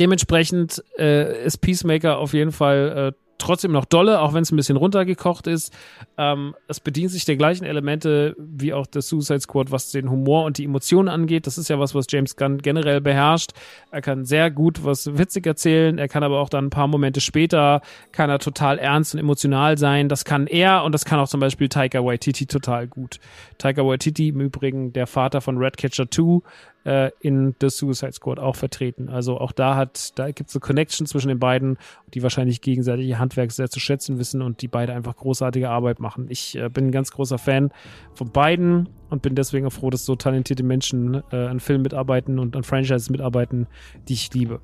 dementsprechend 0.00 0.82
äh, 0.98 1.44
ist 1.44 1.58
Peacemaker 1.58 2.18
auf 2.18 2.32
jeden 2.32 2.52
Fall 2.52 3.14
äh, 3.14 3.23
trotzdem 3.38 3.72
noch 3.72 3.84
dolle, 3.84 4.20
auch 4.20 4.32
wenn 4.34 4.42
es 4.42 4.52
ein 4.52 4.56
bisschen 4.56 4.76
runtergekocht 4.76 5.46
ist. 5.46 5.72
Ähm, 6.16 6.54
es 6.68 6.80
bedient 6.80 7.10
sich 7.10 7.24
der 7.24 7.36
gleichen 7.36 7.64
Elemente 7.64 8.34
wie 8.38 8.72
auch 8.72 8.86
der 8.86 9.02
Suicide 9.02 9.40
Squad, 9.40 9.70
was 9.70 9.90
den 9.90 10.10
Humor 10.10 10.44
und 10.44 10.58
die 10.58 10.64
Emotionen 10.64 11.08
angeht. 11.08 11.46
Das 11.46 11.58
ist 11.58 11.68
ja 11.68 11.78
was, 11.78 11.94
was 11.94 12.06
James 12.08 12.36
Gunn 12.36 12.58
generell 12.58 13.00
beherrscht. 13.00 13.52
Er 13.90 14.02
kann 14.02 14.24
sehr 14.24 14.50
gut 14.50 14.84
was 14.84 15.18
witzig 15.18 15.46
erzählen, 15.46 15.98
er 15.98 16.08
kann 16.08 16.22
aber 16.22 16.40
auch 16.40 16.48
dann 16.48 16.66
ein 16.66 16.70
paar 16.70 16.88
Momente 16.88 17.20
später, 17.20 17.80
kann 18.12 18.30
er 18.30 18.38
total 18.38 18.78
ernst 18.78 19.14
und 19.14 19.20
emotional 19.20 19.78
sein. 19.78 20.08
Das 20.08 20.24
kann 20.24 20.46
er 20.46 20.84
und 20.84 20.92
das 20.92 21.04
kann 21.04 21.18
auch 21.18 21.28
zum 21.28 21.40
Beispiel 21.40 21.68
Taika 21.68 22.04
Waititi 22.04 22.46
total 22.46 22.86
gut. 22.86 23.18
Taika 23.58 23.84
Waititi 23.84 24.28
im 24.28 24.40
Übrigen 24.40 24.92
der 24.92 25.06
Vater 25.06 25.40
von 25.40 25.58
Redcatcher 25.58 26.10
2, 26.10 26.40
äh, 26.84 27.10
in 27.20 27.54
The 27.60 27.68
Suicide 27.68 28.12
Squad 28.12 28.38
auch 28.38 28.56
vertreten. 28.56 29.08
Also 29.08 29.38
auch 29.38 29.52
da 29.52 29.76
hat, 29.76 30.18
da 30.18 30.30
gibt 30.30 30.50
es 30.50 30.56
eine 30.56 30.60
Connection 30.60 31.06
zwischen 31.06 31.28
den 31.28 31.38
beiden, 31.38 31.78
die 32.12 32.22
wahrscheinlich 32.22 32.60
gegenseitig 32.60 33.06
ihr 33.06 33.18
Handwerk 33.18 33.52
sehr 33.52 33.68
zu 33.68 33.80
schätzen 33.80 34.18
wissen 34.18 34.42
und 34.42 34.62
die 34.62 34.68
beide 34.68 34.92
einfach 34.92 35.16
großartige 35.16 35.70
Arbeit 35.70 36.00
machen. 36.00 36.26
Ich 36.28 36.56
äh, 36.56 36.68
bin 36.68 36.86
ein 36.86 36.92
ganz 36.92 37.10
großer 37.10 37.38
Fan 37.38 37.70
von 38.14 38.30
beiden 38.30 38.88
und 39.10 39.22
bin 39.22 39.34
deswegen 39.34 39.66
auch 39.66 39.72
froh, 39.72 39.90
dass 39.90 40.04
so 40.04 40.16
talentierte 40.16 40.62
Menschen 40.62 41.22
äh, 41.32 41.46
an 41.46 41.60
Filmen 41.60 41.82
mitarbeiten 41.82 42.38
und 42.38 42.56
an 42.56 42.64
Franchises 42.64 43.10
mitarbeiten, 43.10 43.66
die 44.08 44.14
ich 44.14 44.32
liebe. 44.34 44.60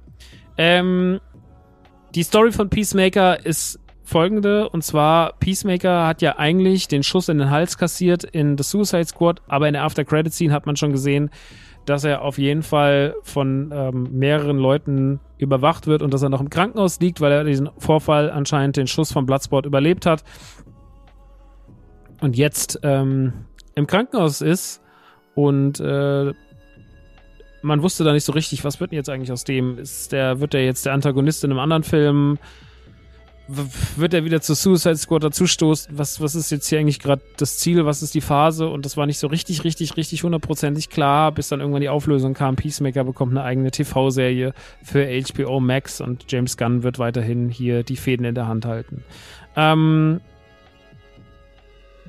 Ähm, 0.56 1.20
die 2.14 2.22
Story 2.22 2.52
von 2.52 2.68
Peacemaker 2.68 3.44
ist 3.46 3.78
folgende, 4.02 4.68
und 4.68 4.82
zwar 4.82 5.34
Peacemaker 5.38 6.06
hat 6.06 6.20
ja 6.20 6.36
eigentlich 6.38 6.88
den 6.88 7.02
Schuss 7.02 7.28
in 7.28 7.38
den 7.38 7.50
Hals 7.50 7.78
kassiert 7.78 8.24
in 8.24 8.58
The 8.58 8.64
Suicide 8.64 9.06
Squad, 9.06 9.40
aber 9.46 9.68
in 9.68 9.74
der 9.74 9.84
After 9.84 10.04
Credit 10.04 10.32
Scene 10.32 10.52
hat 10.52 10.66
man 10.66 10.76
schon 10.76 10.90
gesehen, 10.90 11.30
dass 11.86 12.04
er 12.04 12.22
auf 12.22 12.38
jeden 12.38 12.62
Fall 12.62 13.14
von 13.22 13.70
ähm, 13.74 14.08
mehreren 14.12 14.58
Leuten 14.58 15.20
überwacht 15.38 15.86
wird 15.86 16.02
und 16.02 16.12
dass 16.12 16.22
er 16.22 16.28
noch 16.28 16.40
im 16.40 16.50
Krankenhaus 16.50 17.00
liegt, 17.00 17.20
weil 17.20 17.32
er 17.32 17.44
diesen 17.44 17.70
Vorfall 17.78 18.30
anscheinend 18.30 18.76
den 18.76 18.86
Schuss 18.86 19.12
vom 19.12 19.26
Bloodsport 19.26 19.66
überlebt 19.66 20.06
hat 20.06 20.22
und 22.20 22.36
jetzt 22.36 22.78
ähm, 22.82 23.32
im 23.74 23.86
Krankenhaus 23.86 24.40
ist 24.40 24.82
und 25.34 25.80
äh, 25.80 26.32
man 27.62 27.82
wusste 27.82 28.04
da 28.04 28.12
nicht 28.12 28.24
so 28.24 28.32
richtig, 28.32 28.64
was 28.64 28.80
wird 28.80 28.90
denn 28.90 28.96
jetzt 28.96 29.10
eigentlich 29.10 29.32
aus 29.32 29.44
dem? 29.44 29.78
Ist 29.78 30.12
der, 30.12 30.40
wird 30.40 30.54
der 30.54 30.64
jetzt 30.64 30.86
der 30.86 30.92
Antagonist 30.92 31.44
in 31.44 31.50
einem 31.50 31.60
anderen 31.60 31.82
Film? 31.82 32.38
Wird 33.96 34.14
er 34.14 34.24
wieder 34.24 34.40
zur 34.40 34.54
Suicide 34.54 34.96
Squad 34.96 35.24
dazustoßen? 35.24 35.96
Was, 35.96 36.20
was 36.20 36.34
ist 36.34 36.50
jetzt 36.50 36.68
hier 36.68 36.78
eigentlich 36.78 36.98
gerade 36.98 37.22
das 37.36 37.58
Ziel? 37.58 37.84
Was 37.84 38.02
ist 38.02 38.14
die 38.14 38.20
Phase? 38.20 38.68
Und 38.68 38.84
das 38.84 38.96
war 38.96 39.06
nicht 39.06 39.18
so 39.18 39.26
richtig, 39.26 39.64
richtig, 39.64 39.96
richtig 39.96 40.22
hundertprozentig 40.22 40.90
klar, 40.90 41.32
bis 41.32 41.48
dann 41.48 41.60
irgendwann 41.60 41.82
die 41.82 41.88
Auflösung 41.88 42.34
kam. 42.34 42.56
Peacemaker 42.56 43.04
bekommt 43.04 43.32
eine 43.32 43.42
eigene 43.42 43.70
TV-Serie 43.70 44.52
für 44.82 45.06
HBO 45.06 45.60
Max 45.60 46.00
und 46.00 46.24
James 46.28 46.56
Gunn 46.56 46.82
wird 46.82 46.98
weiterhin 46.98 47.48
hier 47.48 47.82
die 47.82 47.96
Fäden 47.96 48.24
in 48.24 48.34
der 48.34 48.46
Hand 48.46 48.64
halten. 48.64 49.04
Ähm, 49.56 50.20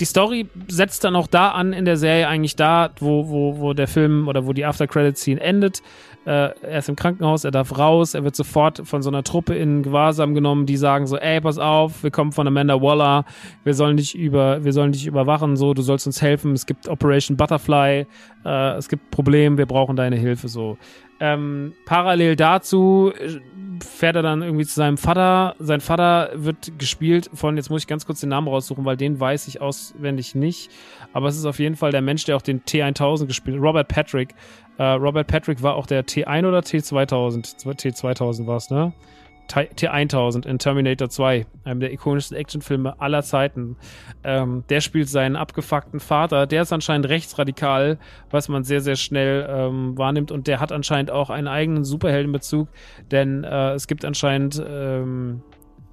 die 0.02 0.06
Story 0.06 0.48
setzt 0.68 1.04
dann 1.04 1.16
auch 1.16 1.28
da 1.28 1.50
an 1.50 1.74
in 1.74 1.86
der 1.86 1.96
Serie 1.96 2.28
eigentlich 2.28 2.56
da, 2.56 2.90
wo, 3.00 3.30
wo, 3.30 3.60
wo 3.60 3.74
der 3.74 3.88
Film 3.88 4.28
oder 4.28 4.48
wo 4.48 4.52
die 4.52 4.66
After-Credit-Scene 4.66 5.40
endet. 5.40 5.84
Äh, 6.26 6.50
er 6.62 6.80
ist 6.80 6.90
im 6.90 6.96
Krankenhaus, 6.96 7.44
er 7.44 7.52
darf 7.52 7.78
raus, 7.78 8.16
er 8.16 8.24
wird 8.24 8.36
sofort 8.36 8.82
von 8.84 9.04
so 9.04 9.12
einer 9.12 9.24
Truppe 9.24 9.56
in 9.56 9.84
Gewahrsam 9.84 10.34
genommen, 10.34 10.66
die 10.66 10.78
sagen 10.78 11.06
so, 11.06 11.18
ey, 11.18 11.40
pass 11.40 11.60
auf, 11.60 12.02
wir 12.02 12.10
kommen 12.10 12.32
von 12.32 12.48
Amanda 12.48 12.82
Waller, 12.82 13.26
wir 13.64 13.76
sollen 13.76 13.98
dich 13.98 14.16
über, 14.16 14.64
wir 14.64 14.74
sollen 14.74 14.92
dich 14.92 15.06
überwachen, 15.06 15.56
so, 15.56 15.76
du 15.76 15.84
sollst 15.84 16.08
uns 16.08 16.22
helfen, 16.22 16.54
es 16.54 16.66
gibt 16.66 16.88
Operation 16.88 17.38
Butterfly, 17.38 18.08
äh, 18.44 18.78
es 18.78 18.90
gibt 18.90 19.12
Probleme, 19.12 19.60
wir 19.60 19.68
brauchen 19.68 19.96
deine 19.96 20.16
Hilfe, 20.16 20.48
so. 20.48 20.78
Ähm, 21.24 21.74
parallel 21.86 22.36
dazu 22.36 23.14
äh, 23.16 23.40
fährt 23.80 24.16
er 24.16 24.24
dann 24.24 24.42
irgendwie 24.42 24.66
zu 24.66 24.74
seinem 24.74 24.98
Vater. 24.98 25.56
Sein 25.60 25.80
Vater 25.80 26.32
wird 26.34 26.80
gespielt 26.80 27.30
von, 27.32 27.58
jetzt 27.58 27.70
muss 27.70 27.84
ich 27.84 27.88
ganz 27.88 28.08
kurz 28.08 28.22
den 28.22 28.30
Namen 28.30 28.48
raussuchen, 28.48 28.86
weil 28.86 28.98
den 28.98 29.20
weiß 29.20 29.48
ich 29.48 29.62
auswendig 29.62 30.34
nicht. 30.34 30.72
Aber 31.14 31.28
es 31.28 31.38
ist 31.38 31.46
auf 31.46 31.60
jeden 31.60 31.76
Fall 31.76 31.92
der 31.92 32.02
Mensch, 32.02 32.26
der 32.26 32.36
auch 32.38 32.42
den 32.42 32.64
T1000 32.64 33.28
gespielt 33.28 33.58
hat, 33.58 33.64
Robert 33.64 33.88
Patrick. 33.88 34.34
Äh, 34.80 34.84
Robert 34.84 35.28
Patrick 35.28 35.62
war 35.62 35.76
auch 35.76 35.86
der 35.86 36.04
T1 36.08 36.48
oder 36.48 36.62
T2000? 36.62 37.68
T2000 37.68 38.48
war 38.48 38.58
es, 38.58 38.72
ne? 38.72 38.92
T1000 39.52 40.46
in 40.46 40.60
Terminator 40.60 41.10
2, 41.10 41.46
einem 41.64 41.80
der 41.80 41.92
ikonischsten 41.92 42.38
Actionfilme 42.38 43.00
aller 43.02 43.24
Zeiten. 43.24 43.76
Ähm, 44.24 44.64
der 44.70 44.82
spielt 44.82 45.10
seinen 45.10 45.36
abgefuckten 45.36 46.00
Vater. 46.00 46.48
Der 46.48 46.62
ist 46.62 46.72
anscheinend 46.72 47.10
rechtsradikal, 47.10 48.00
was 48.30 48.50
man 48.50 48.64
sehr, 48.64 48.82
sehr 48.82 48.96
schnell 48.96 49.48
ähm, 49.50 49.98
wahrnimmt. 49.98 50.32
Und 50.32 50.48
der 50.48 50.60
hat 50.60 50.72
anscheinend 50.72 51.12
auch 51.12 51.30
einen 51.30 51.48
eigenen 51.48 51.84
Superheldenbezug, 51.84 52.70
denn 53.12 53.44
äh, 53.44 53.74
es 53.74 53.88
gibt 53.88 54.06
anscheinend 54.06 54.64
ähm, 54.66 55.42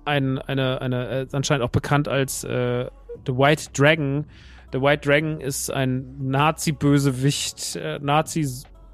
ein, 0.04 0.38
eine, 0.38 0.80
eine, 0.80 1.08
äh, 1.08 1.26
anscheinend 1.32 1.64
auch 1.64 1.70
bekannt 1.70 2.08
als 2.08 2.44
äh, 2.44 2.86
The 3.26 3.36
White 3.36 3.70
Dragon. 3.74 4.26
The 4.72 4.80
White 4.80 5.08
Dragon 5.08 5.40
ist 5.40 5.70
ein 5.70 6.16
Nazi-Bösewicht, 6.18 7.76
äh, 7.76 7.98
Nazi 8.00 8.46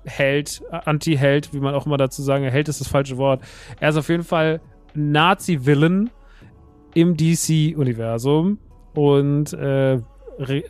Held, 0.04 0.62
Anti-Held, 0.70 1.52
wie 1.52 1.60
man 1.60 1.74
auch 1.74 1.86
immer 1.86 1.96
dazu 1.96 2.22
sagen, 2.22 2.44
Held 2.44 2.68
ist 2.68 2.80
das 2.80 2.88
falsche 2.88 3.16
Wort. 3.16 3.42
Er 3.80 3.90
ist 3.90 3.96
auf 3.96 4.08
jeden 4.08 4.24
Fall 4.24 4.60
Nazi-Villain 4.94 6.10
im 6.94 7.16
DC-Universum 7.16 8.58
und 8.94 9.52
äh, 9.52 9.98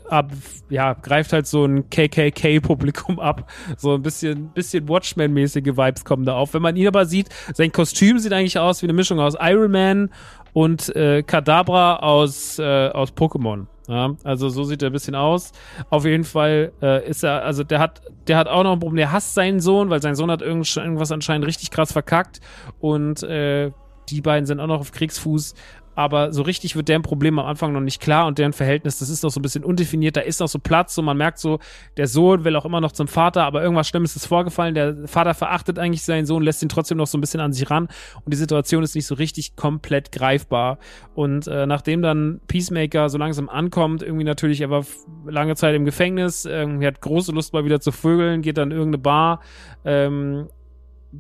ab, 0.09 0.31
ja, 0.69 0.95
greift 0.95 1.33
halt 1.33 1.47
so 1.47 1.65
ein 1.65 1.89
KKK-Publikum 1.91 3.19
ab. 3.21 3.51
So 3.77 3.95
ein 3.95 4.03
bisschen, 4.03 4.49
bisschen 4.49 4.89
Watchmen-mäßige 4.89 5.77
Vibes 5.77 6.05
kommen 6.05 6.25
da 6.25 6.35
auf. 6.35 6.55
Wenn 6.55 6.63
man 6.63 6.77
ihn 6.77 6.87
aber 6.87 7.07
sieht, 7.07 7.29
sein 7.55 7.73
Kostüm 7.73 8.19
sieht 8.19 8.33
eigentlich 8.33 8.59
aus 8.59 8.83
wie 8.83 8.87
eine 8.87 8.93
Mischung 8.93 9.21
aus 9.21 9.35
Iron 9.41 9.71
Man 9.71 10.11
und 10.55 10.95
äh, 10.97 11.23
Kadabra 11.23 11.97
aus, 11.97 12.59
äh, 12.59 12.89
aus 12.89 13.13
Pokémon. 13.13 13.67
Ja, 13.87 14.15
also 14.25 14.49
so 14.49 14.65
sieht 14.65 14.83
er 14.83 14.89
ein 14.89 14.93
bisschen 14.93 15.15
aus. 15.15 15.53
Auf 15.91 16.07
jeden 16.07 16.25
Fall 16.25 16.73
äh, 16.81 17.07
ist 17.07 17.23
er, 17.23 17.45
also 17.45 17.65
der 17.65 17.81
hat, 17.81 18.01
der 18.29 18.39
hat 18.39 18.49
auch 18.49 18.63
noch 18.63 18.73
ein 18.73 18.79
Problem. 18.79 18.97
Der 18.97 19.13
hasst 19.13 19.35
seinen 19.35 19.61
Sohn, 19.61 19.91
weil 19.91 20.01
sein 20.01 20.15
Sohn 20.15 20.31
hat 20.31 20.41
irgendwas 20.41 21.13
anscheinend 21.13 21.47
richtig 21.47 21.71
krass 21.71 21.93
verkackt 21.93 22.41
und 22.81 23.23
äh, 23.25 23.73
die 24.11 24.21
beiden 24.21 24.47
sind 24.47 24.61
auch 24.61 24.67
noch 24.67 24.81
auf 24.81 24.93
Kriegsfuß 24.93 25.55
aber 25.95 26.33
so 26.33 26.43
richtig 26.43 26.77
wird 26.77 26.89
deren 26.89 27.03
Problem 27.03 27.39
am 27.39 27.47
Anfang 27.47 27.73
noch 27.73 27.81
nicht 27.81 28.01
klar 28.01 28.27
und 28.27 28.39
deren 28.39 28.53
Verhältnis, 28.53 28.99
das 28.99 29.09
ist 29.09 29.23
noch 29.23 29.31
so 29.31 29.39
ein 29.39 29.43
bisschen 29.43 29.65
undefiniert, 29.65 30.17
da 30.17 30.21
ist 30.21 30.41
noch 30.41 30.49
so 30.49 30.59
Platz, 30.59 30.95
so 30.95 31.03
man 31.03 31.17
merkt 31.17 31.39
so, 31.39 31.59
der 31.97 32.07
Sohn 32.07 32.45
will 32.45 32.57
auch 32.57 32.65
immer 32.65 32.81
noch 32.81 32.93
zum 32.93 33.09
Vater, 33.09 33.45
aber 33.45 33.63
irgendwas 33.63 33.89
Schlimmes 33.89 34.17
ist 34.17 34.27
vorgefallen, 34.27 34.75
der 34.75 35.07
Vater 35.07 35.35
verachtet 35.35 35.79
eigentlich 35.79 36.03
seinen 36.03 36.27
Sohn, 36.27 36.43
lässt 36.43 36.63
ihn 36.63 36.69
trotzdem 36.69 36.99
noch 36.99 37.07
so 37.07 37.19
ein 37.19 37.21
bisschen 37.21 37.41
an 37.41 37.53
sich 37.53 37.71
ran 37.71 37.89
und 38.25 38.33
die 38.33 38.37
Situation 38.37 38.83
ist 38.83 38.95
nicht 38.95 39.07
so 39.07 39.15
richtig 39.15 39.57
komplett 39.57 40.13
greifbar. 40.13 40.79
Und 41.15 41.47
äh, 41.47 41.67
nachdem 41.67 42.03
dann 42.03 42.41
Peacemaker 42.49 43.09
so 43.09 43.19
langsam 43.19 43.49
ankommt, 43.49 44.03
irgendwie 44.03 44.25
natürlich, 44.25 44.61
er 44.61 44.71
war 44.71 44.85
lange 45.27 45.55
Zeit 45.55 45.75
im 45.75 45.85
Gefängnis, 45.85 46.45
irgendwie 46.45 46.87
hat 46.87 47.01
große 47.01 47.33
Lust 47.33 47.53
mal 47.53 47.65
wieder 47.65 47.81
zu 47.81 47.93
vögeln, 47.93 48.43
geht 48.43 48.59
dann 48.59 48.71
in 48.71 48.77
irgendeine 48.77 49.03
Bar, 49.03 49.41
ähm, 49.85 50.49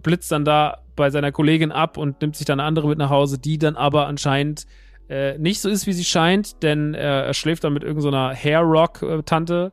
blitzt 0.02 0.32
dann 0.32 0.44
da 0.44 0.78
bei 0.96 1.10
seiner 1.10 1.32
Kollegin 1.32 1.72
ab 1.72 1.96
und 1.96 2.20
nimmt 2.20 2.36
sich 2.36 2.46
dann 2.46 2.60
eine 2.60 2.66
andere 2.66 2.88
mit 2.88 2.98
nach 2.98 3.10
Hause, 3.10 3.38
die 3.38 3.58
dann 3.58 3.76
aber 3.76 4.06
anscheinend 4.06 4.66
äh, 5.08 5.38
nicht 5.38 5.60
so 5.60 5.68
ist, 5.68 5.86
wie 5.86 5.92
sie 5.92 6.04
scheint, 6.04 6.62
denn 6.62 6.94
äh, 6.94 7.26
er 7.26 7.34
schläft 7.34 7.64
dann 7.64 7.72
mit 7.72 7.84
irgendeiner 7.84 8.34
so 8.34 8.42
Hair 8.42 8.60
Rock-Tante, 8.60 9.72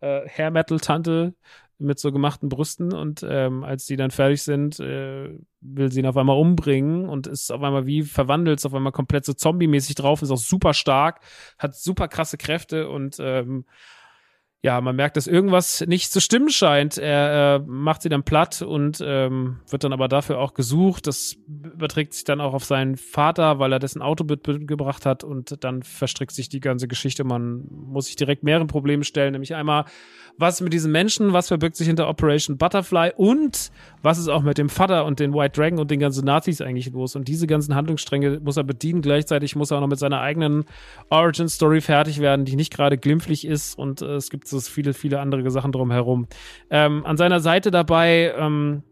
äh, 0.00 0.28
Hair 0.28 0.50
Metal-Tante, 0.50 1.34
mit 1.80 1.98
so 1.98 2.12
gemachten 2.12 2.48
Brüsten 2.48 2.92
und 2.92 3.24
ähm, 3.28 3.64
als 3.64 3.86
die 3.86 3.96
dann 3.96 4.10
fertig 4.10 4.42
sind, 4.42 4.78
äh, 4.80 5.30
will 5.60 5.90
sie 5.90 6.00
ihn 6.00 6.06
auf 6.06 6.16
einmal 6.16 6.36
umbringen 6.36 7.08
und 7.08 7.26
ist 7.26 7.50
auf 7.50 7.62
einmal 7.62 7.86
wie 7.86 8.02
verwandelt, 8.02 8.58
ist 8.58 8.66
auf 8.66 8.74
einmal 8.74 8.92
komplett 8.92 9.24
so 9.24 9.32
zombie-mäßig 9.32 9.94
drauf, 9.94 10.20
ist 10.20 10.30
auch 10.30 10.38
super 10.38 10.74
stark, 10.74 11.20
hat 11.58 11.74
super 11.74 12.06
krasse 12.08 12.36
Kräfte 12.36 12.88
und 12.88 13.16
ähm, 13.18 13.64
ja, 14.62 14.78
man 14.82 14.94
merkt, 14.94 15.16
dass 15.16 15.26
irgendwas 15.26 15.84
nicht 15.86 16.12
zu 16.12 16.20
stimmen 16.20 16.50
scheint. 16.50 16.98
Er 16.98 17.56
äh, 17.56 17.58
macht 17.66 18.02
sie 18.02 18.10
dann 18.10 18.24
platt 18.24 18.60
und 18.60 19.02
ähm, 19.02 19.60
wird 19.70 19.84
dann 19.84 19.94
aber 19.94 20.06
dafür 20.06 20.38
auch 20.38 20.52
gesucht. 20.52 21.06
Das 21.06 21.36
überträgt 21.48 22.12
sich 22.12 22.24
dann 22.24 22.42
auch 22.42 22.52
auf 22.52 22.64
seinen 22.64 22.98
Vater, 22.98 23.58
weil 23.58 23.72
er 23.72 23.78
dessen 23.78 24.02
Auto 24.02 24.24
mitgebracht 24.24 25.06
hat 25.06 25.24
und 25.24 25.64
dann 25.64 25.82
verstrickt 25.82 26.32
sich 26.32 26.50
die 26.50 26.60
ganze 26.60 26.88
Geschichte. 26.88 27.24
Man 27.24 27.64
muss 27.70 28.06
sich 28.06 28.16
direkt 28.16 28.42
mehreren 28.42 28.66
Problemen 28.66 29.02
stellen, 29.02 29.32
nämlich 29.32 29.54
einmal 29.54 29.86
was 30.36 30.60
mit 30.60 30.72
diesen 30.72 30.92
Menschen, 30.92 31.32
was 31.32 31.48
verbirgt 31.48 31.76
sich 31.76 31.86
hinter 31.86 32.08
Operation 32.08 32.56
Butterfly 32.56 33.12
und 33.16 33.70
was 34.02 34.18
ist 34.18 34.28
auch 34.28 34.42
mit 34.42 34.58
dem 34.58 34.68
Vater 34.68 35.04
und 35.04 35.20
den 35.20 35.34
White 35.34 35.60
Dragon 35.60 35.78
und 35.78 35.90
den 35.90 36.00
ganzen 36.00 36.24
Nazis 36.24 36.60
eigentlich 36.60 36.90
los. 36.90 37.14
Und 37.16 37.28
diese 37.28 37.46
ganzen 37.46 37.74
Handlungsstränge 37.74 38.40
muss 38.40 38.56
er 38.56 38.64
bedienen. 38.64 39.02
Gleichzeitig 39.02 39.56
muss 39.56 39.70
er 39.70 39.76
auch 39.76 39.82
noch 39.82 39.88
mit 39.88 39.98
seiner 39.98 40.20
eigenen 40.20 40.64
Origin-Story 41.10 41.80
fertig 41.80 42.20
werden, 42.20 42.44
die 42.44 42.56
nicht 42.56 42.72
gerade 42.72 42.96
glimpflich 42.96 43.46
ist. 43.46 43.78
Und 43.78 44.00
äh, 44.02 44.14
es 44.14 44.30
gibt 44.30 44.48
so 44.50 44.60
viele, 44.60 44.94
viele 44.94 45.20
andere 45.20 45.50
Sachen 45.50 45.72
drumherum. 45.72 46.26
Ähm, 46.70 47.04
an 47.06 47.16
seiner 47.16 47.40
Seite 47.40 47.70
dabei 47.70 48.34
ähm, 48.36 48.82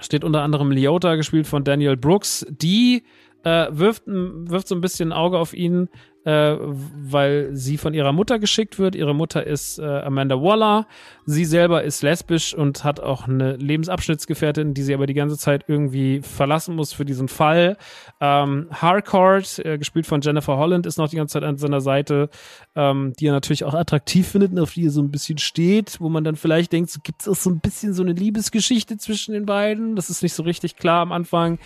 steht 0.00 0.24
unter 0.24 0.42
anderem 0.42 0.70
Leota, 0.70 1.16
gespielt 1.16 1.46
von 1.46 1.64
Daniel 1.64 1.96
Brooks, 1.96 2.46
die 2.48 3.02
äh, 3.44 3.68
wirft, 3.70 4.02
wirft 4.06 4.68
so 4.68 4.74
ein 4.74 4.80
bisschen 4.80 5.10
ein 5.10 5.18
Auge 5.18 5.38
auf 5.38 5.54
ihn, 5.54 5.88
äh, 6.24 6.56
weil 6.58 7.50
sie 7.54 7.78
von 7.78 7.94
ihrer 7.94 8.12
Mutter 8.12 8.38
geschickt 8.38 8.78
wird. 8.78 8.96
Ihre 8.96 9.14
Mutter 9.14 9.46
ist 9.46 9.78
äh, 9.78 9.84
Amanda 9.84 10.42
Waller. 10.42 10.88
Sie 11.28 11.44
selber 11.44 11.82
ist 11.82 12.02
lesbisch 12.02 12.54
und 12.54 12.84
hat 12.84 13.00
auch 13.00 13.26
eine 13.26 13.56
Lebensabschnittsgefährtin, 13.56 14.74
die 14.74 14.82
sie 14.82 14.94
aber 14.94 15.06
die 15.06 15.14
ganze 15.14 15.36
Zeit 15.36 15.64
irgendwie 15.68 16.20
verlassen 16.22 16.76
muss 16.76 16.92
für 16.92 17.04
diesen 17.04 17.28
Fall. 17.28 17.76
Ähm, 18.20 18.68
Harcourt, 18.70 19.58
äh, 19.58 19.78
gespielt 19.78 20.06
von 20.06 20.20
Jennifer 20.20 20.56
Holland, 20.56 20.86
ist 20.86 20.98
noch 20.98 21.08
die 21.08 21.16
ganze 21.16 21.34
Zeit 21.34 21.42
an 21.42 21.56
seiner 21.56 21.80
Seite, 21.80 22.28
ähm, 22.74 23.12
die 23.18 23.26
er 23.26 23.32
natürlich 23.32 23.64
auch 23.64 23.74
attraktiv 23.74 24.28
findet 24.28 24.52
und 24.52 24.58
auf 24.58 24.74
die 24.74 24.86
er 24.86 24.90
so 24.90 25.02
ein 25.02 25.10
bisschen 25.10 25.38
steht, 25.38 26.00
wo 26.00 26.08
man 26.08 26.22
dann 26.22 26.36
vielleicht 26.36 26.72
denkt, 26.72 26.90
so 26.90 27.00
gibt 27.02 27.22
es 27.22 27.28
auch 27.28 27.36
so 27.36 27.50
ein 27.50 27.60
bisschen 27.60 27.92
so 27.92 28.02
eine 28.02 28.12
Liebesgeschichte 28.12 28.98
zwischen 28.98 29.32
den 29.32 29.46
beiden. 29.46 29.96
Das 29.96 30.10
ist 30.10 30.22
nicht 30.22 30.34
so 30.34 30.42
richtig 30.42 30.76
klar 30.76 31.00
am 31.00 31.12
Anfang. 31.12 31.58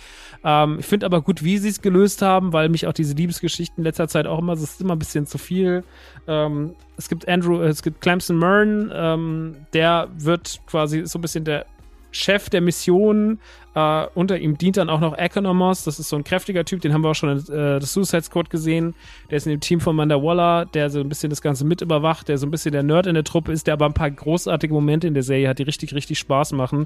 Ähm, 0.43 0.77
ich 0.79 0.85
finde 0.85 1.05
aber 1.05 1.21
gut, 1.21 1.43
wie 1.43 1.57
sie 1.57 1.69
es 1.69 1.81
gelöst 1.81 2.21
haben, 2.21 2.53
weil 2.53 2.69
mich 2.69 2.87
auch 2.87 2.93
diese 2.93 3.13
Liebesgeschichten 3.13 3.79
in 3.79 3.83
letzter 3.83 4.07
Zeit 4.07 4.27
auch 4.27 4.39
immer 4.39 4.53
es 4.53 4.61
ist 4.63 4.81
immer 4.81 4.95
ein 4.95 4.99
bisschen 4.99 5.25
zu 5.25 5.37
viel. 5.37 5.83
Ähm, 6.27 6.75
es 7.01 7.09
gibt 7.09 7.27
Andrew, 7.27 7.61
es 7.63 7.81
gibt 7.81 7.99
Clemson 7.99 8.37
Mern, 8.37 8.91
ähm, 8.93 9.55
der 9.73 10.07
wird 10.17 10.61
quasi 10.67 11.05
so 11.07 11.17
ein 11.17 11.21
bisschen 11.21 11.43
der 11.43 11.65
Chef 12.11 12.49
der 12.49 12.61
Mission. 12.61 13.39
Äh, 13.73 14.05
unter 14.13 14.37
ihm 14.37 14.57
dient 14.57 14.77
dann 14.77 14.89
auch 14.89 14.99
noch 14.99 15.17
Economos. 15.17 15.83
Das 15.83 15.97
ist 15.97 16.09
so 16.09 16.15
ein 16.15 16.23
kräftiger 16.23 16.63
Typ, 16.63 16.81
den 16.81 16.93
haben 16.93 17.03
wir 17.03 17.09
auch 17.09 17.15
schon 17.15 17.29
in 17.29 17.53
äh, 17.53 17.79
das 17.79 17.93
Suicide 17.93 18.21
Squad 18.21 18.51
gesehen. 18.51 18.93
Der 19.31 19.37
ist 19.37 19.47
in 19.47 19.51
dem 19.51 19.61
Team 19.61 19.79
von 19.79 19.95
Manda 19.95 20.21
Waller, 20.21 20.65
der 20.65 20.91
so 20.91 20.99
ein 20.99 21.09
bisschen 21.09 21.31
das 21.31 21.41
Ganze 21.41 21.65
mit 21.65 21.81
überwacht, 21.81 22.27
der 22.27 22.37
so 22.37 22.45
ein 22.45 22.51
bisschen 22.51 22.71
der 22.71 22.83
Nerd 22.83 23.07
in 23.07 23.15
der 23.15 23.23
Truppe 23.23 23.51
ist, 23.51 23.65
der 23.65 23.73
aber 23.73 23.87
ein 23.87 23.93
paar 23.93 24.11
großartige 24.11 24.73
Momente 24.73 25.07
in 25.07 25.15
der 25.15 25.23
Serie 25.23 25.49
hat, 25.49 25.57
die 25.57 25.63
richtig, 25.63 25.95
richtig 25.95 26.19
Spaß 26.19 26.51
machen. 26.51 26.85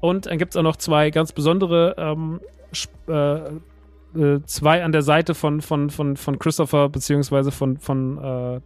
Und 0.00 0.26
dann 0.26 0.38
gibt 0.38 0.52
es 0.52 0.56
auch 0.56 0.62
noch 0.62 0.76
zwei 0.76 1.10
ganz 1.10 1.32
besondere 1.32 1.96
ähm, 1.98 2.40
äh, 3.08 3.38
äh, 4.16 4.42
zwei 4.44 4.84
an 4.84 4.92
der 4.92 5.02
Seite 5.02 5.34
von, 5.34 5.60
von, 5.60 5.90
von, 5.90 6.16
von 6.16 6.38
Christopher, 6.38 6.88
beziehungsweise 6.88 7.50
von, 7.50 7.78
von 7.78 8.18
äh, 8.18 8.60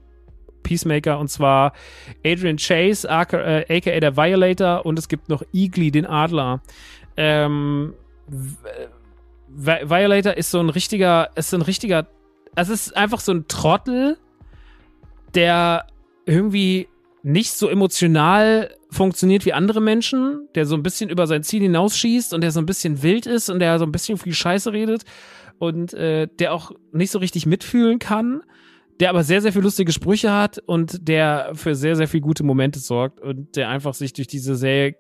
Peacemaker, 0.62 1.18
und 1.18 1.28
zwar 1.28 1.72
Adrian 2.24 2.56
Chase, 2.56 3.08
aka, 3.08 3.38
äh, 3.38 3.76
aka 3.78 4.00
der 4.00 4.16
Violator, 4.16 4.84
und 4.84 4.98
es 4.98 5.08
gibt 5.08 5.28
noch 5.28 5.42
Eagly, 5.52 5.90
den 5.90 6.06
Adler. 6.06 6.62
Ähm, 7.16 7.94
Violator 9.48 10.36
ist 10.36 10.50
so 10.50 10.60
ein 10.60 10.68
richtiger, 10.68 11.30
ist 11.36 11.50
so 11.50 11.56
ein 11.56 11.62
richtiger, 11.62 12.06
es 12.54 12.68
ist 12.68 12.96
einfach 12.96 13.20
so 13.20 13.32
ein 13.32 13.48
Trottel, 13.48 14.16
der 15.34 15.86
irgendwie 16.26 16.88
nicht 17.22 17.52
so 17.52 17.68
emotional 17.68 18.74
funktioniert 18.90 19.44
wie 19.44 19.52
andere 19.52 19.80
Menschen, 19.80 20.48
der 20.54 20.66
so 20.66 20.74
ein 20.74 20.82
bisschen 20.82 21.10
über 21.10 21.26
sein 21.26 21.42
Ziel 21.42 21.62
hinausschießt 21.62 22.34
und 22.34 22.40
der 22.40 22.50
so 22.50 22.60
ein 22.60 22.66
bisschen 22.66 23.02
wild 23.02 23.26
ist 23.26 23.50
und 23.50 23.60
der 23.60 23.78
so 23.78 23.84
ein 23.84 23.92
bisschen 23.92 24.18
viel 24.18 24.34
Scheiße 24.34 24.72
redet 24.72 25.04
und 25.58 25.94
äh, 25.94 26.28
der 26.38 26.54
auch 26.54 26.72
nicht 26.92 27.10
so 27.10 27.18
richtig 27.18 27.46
mitfühlen 27.46 27.98
kann, 27.98 28.42
der 29.00 29.10
aber 29.10 29.24
sehr, 29.24 29.40
sehr 29.40 29.52
viele 29.52 29.64
lustige 29.64 29.92
Sprüche 29.92 30.32
hat 30.32 30.58
und 30.58 31.08
der 31.08 31.50
für 31.54 31.74
sehr, 31.74 31.96
sehr 31.96 32.06
viele 32.06 32.20
gute 32.20 32.44
Momente 32.44 32.78
sorgt 32.78 33.20
und 33.20 33.56
der 33.56 33.68
einfach 33.68 33.94
sich 33.94 34.12
durch 34.12 34.28
diese 34.28 34.54
Serie 34.54 34.96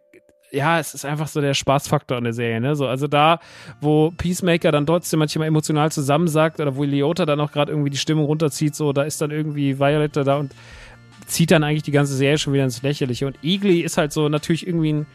ja, 0.52 0.80
es 0.80 0.94
ist 0.94 1.04
einfach 1.04 1.28
so 1.28 1.40
der 1.40 1.54
Spaßfaktor 1.54 2.18
in 2.18 2.24
der 2.24 2.32
Serie, 2.32 2.60
ne? 2.60 2.74
So, 2.74 2.88
also 2.88 3.06
da, 3.06 3.38
wo 3.80 4.10
Peacemaker 4.10 4.72
dann 4.72 4.84
trotzdem 4.84 5.20
manchmal 5.20 5.46
emotional 5.46 5.92
zusammensagt 5.92 6.58
oder 6.58 6.74
wo 6.74 6.82
Leota 6.82 7.24
dann 7.24 7.38
auch 7.38 7.52
gerade 7.52 7.70
irgendwie 7.70 7.90
die 7.90 7.98
Stimmung 7.98 8.24
runterzieht, 8.24 8.74
so, 8.74 8.92
da 8.92 9.02
ist 9.02 9.20
dann 9.20 9.30
irgendwie 9.30 9.78
Violetta 9.78 10.24
da 10.24 10.38
und 10.38 10.52
zieht 11.26 11.52
dann 11.52 11.62
eigentlich 11.62 11.84
die 11.84 11.92
ganze 11.92 12.14
Serie 12.14 12.38
schon 12.38 12.52
wieder 12.52 12.64
ins 12.64 12.82
Lächerliche. 12.82 13.26
Und 13.26 13.38
Eagly 13.42 13.80
ist 13.80 13.96
halt 13.96 14.12
so 14.12 14.28
natürlich 14.28 14.66
irgendwie 14.66 14.92
ein 14.92 15.06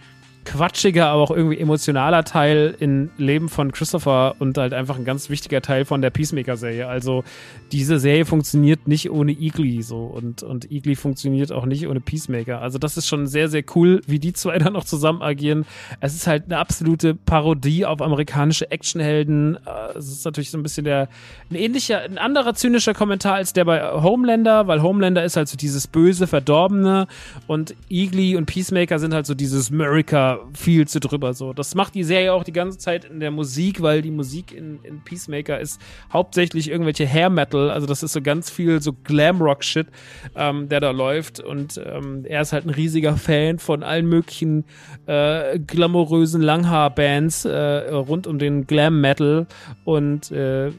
quatschiger, 0.45 1.07
aber 1.07 1.23
auch 1.23 1.31
irgendwie 1.31 1.57
emotionaler 1.57 2.23
Teil 2.23 2.75
im 2.79 3.09
Leben 3.17 3.49
von 3.49 3.71
Christopher 3.71 4.35
und 4.39 4.57
halt 4.57 4.73
einfach 4.73 4.97
ein 4.97 5.03
ganz 5.03 5.29
wichtiger 5.29 5.61
Teil 5.61 5.85
von 5.85 6.01
der 6.01 6.11
Peacemaker-Serie. 6.11 6.87
Also 6.87 7.23
diese 7.71 7.99
Serie 7.99 8.25
funktioniert 8.25 8.87
nicht 8.87 9.09
ohne 9.09 9.31
Eagly 9.31 9.81
so 9.81 10.05
und, 10.05 10.43
und 10.43 10.71
Eagly 10.71 10.95
funktioniert 10.95 11.51
auch 11.51 11.65
nicht 11.65 11.87
ohne 11.87 11.99
Peacemaker. 11.99 12.61
Also 12.61 12.77
das 12.77 12.95
ist 12.95 13.07
schon 13.07 13.27
sehr, 13.27 13.49
sehr 13.49 13.63
cool, 13.75 14.01
wie 14.05 14.19
die 14.19 14.33
zwei 14.33 14.57
dann 14.59 14.73
noch 14.73 14.85
zusammen 14.85 15.21
agieren. 15.21 15.65
Es 15.99 16.13
ist 16.13 16.27
halt 16.27 16.45
eine 16.45 16.59
absolute 16.59 17.15
Parodie 17.15 17.85
auf 17.85 18.01
amerikanische 18.01 18.69
Actionhelden. 18.71 19.57
Äh, 19.65 19.97
es 19.97 20.07
ist 20.09 20.25
natürlich 20.25 20.51
so 20.51 20.57
ein 20.57 20.63
bisschen 20.63 20.85
der, 20.85 21.09
ein 21.49 21.55
ähnlicher, 21.55 22.01
ein 22.01 22.19
anderer 22.19 22.53
zynischer 22.53 22.93
Kommentar 22.93 23.35
als 23.35 23.53
der 23.53 23.65
bei 23.65 23.81
Homelander, 23.81 24.67
weil 24.67 24.81
Homelander 24.81 25.23
ist 25.23 25.37
halt 25.37 25.47
so 25.47 25.57
dieses 25.57 25.87
böse, 25.87 26.27
verdorbene 26.27 27.07
und 27.47 27.75
Eagly 27.89 28.35
und 28.35 28.45
Peacemaker 28.45 28.99
sind 28.99 29.13
halt 29.13 29.25
so 29.25 29.33
dieses 29.33 29.71
America 29.71 30.34
viel 30.53 30.87
zu 30.87 30.99
drüber. 30.99 31.33
So, 31.33 31.53
das 31.53 31.75
macht 31.75 31.95
die 31.95 32.03
Serie 32.03 32.33
auch 32.33 32.43
die 32.43 32.53
ganze 32.53 32.77
Zeit 32.77 33.05
in 33.05 33.19
der 33.19 33.31
Musik, 33.31 33.81
weil 33.81 34.01
die 34.01 34.11
Musik 34.11 34.51
in, 34.51 34.79
in 34.83 35.01
Peacemaker 35.01 35.59
ist 35.59 35.81
hauptsächlich 36.11 36.69
irgendwelche 36.69 37.07
Hair 37.07 37.29
Metal. 37.29 37.69
Also 37.69 37.87
das 37.87 38.03
ist 38.03 38.13
so 38.13 38.21
ganz 38.21 38.49
viel 38.49 38.81
so 38.81 38.93
Glam 38.93 39.41
Rock 39.41 39.63
Shit, 39.63 39.87
ähm, 40.35 40.69
der 40.69 40.79
da 40.79 40.91
läuft. 40.91 41.39
Und 41.39 41.81
ähm, 41.83 42.25
er 42.25 42.41
ist 42.41 42.53
halt 42.53 42.65
ein 42.65 42.71
riesiger 42.71 43.17
Fan 43.17 43.59
von 43.59 43.83
allen 43.83 44.07
möglichen 44.07 44.65
äh, 45.05 45.59
glamourösen 45.59 46.41
Langhaar-Bands 46.41 47.45
äh, 47.45 47.89
rund 47.93 48.27
um 48.27 48.39
den 48.39 48.67
Glam 48.67 49.01
Metal 49.01 49.47
und 49.83 50.31
äh, 50.31 50.71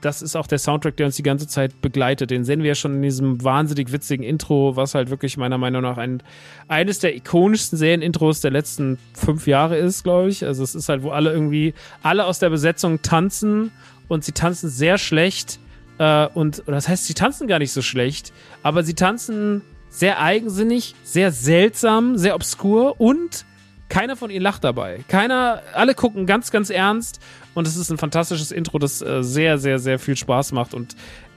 das 0.00 0.22
ist 0.22 0.36
auch 0.36 0.46
der 0.46 0.58
Soundtrack, 0.58 0.96
der 0.96 1.06
uns 1.06 1.16
die 1.16 1.22
ganze 1.22 1.46
Zeit 1.46 1.80
begleitet. 1.82 2.30
Den 2.30 2.44
sehen 2.44 2.62
wir 2.62 2.68
ja 2.68 2.74
schon 2.74 2.96
in 2.96 3.02
diesem 3.02 3.42
wahnsinnig 3.44 3.92
witzigen 3.92 4.24
Intro, 4.24 4.76
was 4.76 4.94
halt 4.94 5.10
wirklich 5.10 5.36
meiner 5.36 5.58
Meinung 5.58 5.82
nach 5.82 5.98
ein, 5.98 6.22
eines 6.68 6.98
der 6.98 7.14
ikonischsten 7.14 7.78
Serienintros 7.78 8.40
der 8.40 8.50
letzten 8.50 8.98
fünf 9.14 9.46
Jahre 9.46 9.76
ist, 9.76 10.02
glaube 10.02 10.28
ich. 10.28 10.44
Also 10.44 10.62
es 10.62 10.74
ist 10.74 10.88
halt, 10.88 11.02
wo 11.02 11.10
alle 11.10 11.32
irgendwie, 11.32 11.74
alle 12.02 12.24
aus 12.24 12.38
der 12.38 12.50
Besetzung 12.50 13.02
tanzen 13.02 13.72
und 14.08 14.24
sie 14.24 14.32
tanzen 14.32 14.70
sehr 14.70 14.98
schlecht. 14.98 15.60
Äh, 15.98 16.26
und 16.28 16.62
das 16.66 16.88
heißt, 16.88 17.06
sie 17.06 17.14
tanzen 17.14 17.46
gar 17.46 17.58
nicht 17.58 17.72
so 17.72 17.82
schlecht, 17.82 18.32
aber 18.62 18.82
sie 18.82 18.94
tanzen 18.94 19.62
sehr 19.90 20.20
eigensinnig, 20.20 20.94
sehr 21.02 21.32
seltsam, 21.32 22.16
sehr 22.16 22.34
obskur 22.34 23.00
und 23.00 23.44
keiner 23.90 24.16
von 24.16 24.30
ihnen 24.30 24.42
lacht 24.42 24.64
dabei. 24.64 25.04
Keiner, 25.08 25.62
alle 25.74 25.94
gucken 25.94 26.24
ganz, 26.24 26.50
ganz 26.50 26.70
ernst 26.70 27.20
und 27.52 27.66
es 27.66 27.76
ist 27.76 27.90
ein 27.90 27.98
fantastisches 27.98 28.52
Intro, 28.52 28.78
das 28.78 29.02
äh, 29.02 29.22
sehr, 29.22 29.58
sehr, 29.58 29.78
sehr 29.78 29.98
viel 29.98 30.16
Spaß 30.16 30.52
macht. 30.52 30.72
Und 30.72 30.96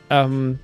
ähm, 0.09 0.59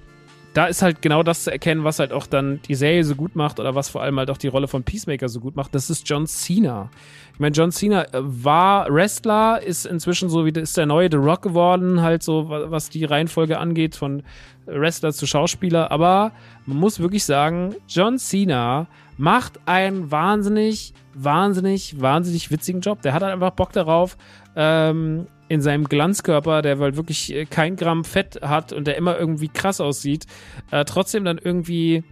da 0.53 0.65
ist 0.65 0.81
halt 0.81 1.01
genau 1.01 1.23
das 1.23 1.43
zu 1.43 1.51
erkennen, 1.51 1.83
was 1.83 1.99
halt 1.99 2.11
auch 2.11 2.25
dann 2.25 2.59
die 2.67 2.75
Serie 2.75 3.03
so 3.03 3.15
gut 3.15 3.35
macht 3.35 3.59
oder 3.59 3.75
was 3.75 3.89
vor 3.89 4.01
allem 4.01 4.17
halt 4.17 4.31
auch 4.31 4.37
die 4.37 4.47
Rolle 4.47 4.67
von 4.67 4.83
Peacemaker 4.83 5.29
so 5.29 5.39
gut 5.39 5.55
macht. 5.55 5.75
Das 5.75 5.89
ist 5.89 6.09
John 6.09 6.25
Cena. 6.25 6.89
Ich 7.33 7.39
meine, 7.39 7.55
John 7.55 7.71
Cena 7.71 8.03
äh, 8.05 8.19
war 8.21 8.91
Wrestler, 8.91 9.61
ist 9.61 9.85
inzwischen 9.85 10.29
so 10.29 10.45
wie 10.45 10.49
ist 10.49 10.77
der 10.77 10.85
neue 10.85 11.09
The 11.11 11.17
Rock 11.17 11.43
geworden, 11.43 12.01
halt 12.01 12.23
so, 12.23 12.49
was 12.49 12.89
die 12.89 13.05
Reihenfolge 13.05 13.59
angeht, 13.59 13.95
von 13.95 14.23
Wrestler 14.65 15.13
zu 15.13 15.27
Schauspieler. 15.27 15.91
Aber 15.91 16.31
man 16.65 16.77
muss 16.77 16.99
wirklich 16.99 17.23
sagen, 17.23 17.75
John 17.87 18.17
Cena 18.17 18.87
macht 19.17 19.59
einen 19.65 20.11
wahnsinnig, 20.11 20.93
wahnsinnig, 21.13 22.01
wahnsinnig 22.01 22.49
witzigen 22.51 22.81
Job. 22.81 23.01
Der 23.03 23.13
hat 23.13 23.21
halt 23.21 23.33
einfach 23.33 23.51
Bock 23.51 23.71
darauf, 23.71 24.17
ähm, 24.55 25.27
in 25.49 25.61
seinem 25.61 25.85
Glanzkörper, 25.85 26.61
der 26.61 26.79
halt 26.79 26.95
wirklich 26.95 27.33
äh, 27.33 27.45
kein 27.45 27.75
Gramm 27.75 28.05
Fett 28.05 28.39
hat 28.41 28.71
und 28.71 28.87
der 28.87 28.95
immer 28.95 29.19
irgendwie 29.19 29.49
krass 29.49 29.81
aussieht, 29.81 30.25
äh, 30.71 30.85
trotzdem 30.85 31.25
dann 31.25 31.37
irgendwie 31.37 32.03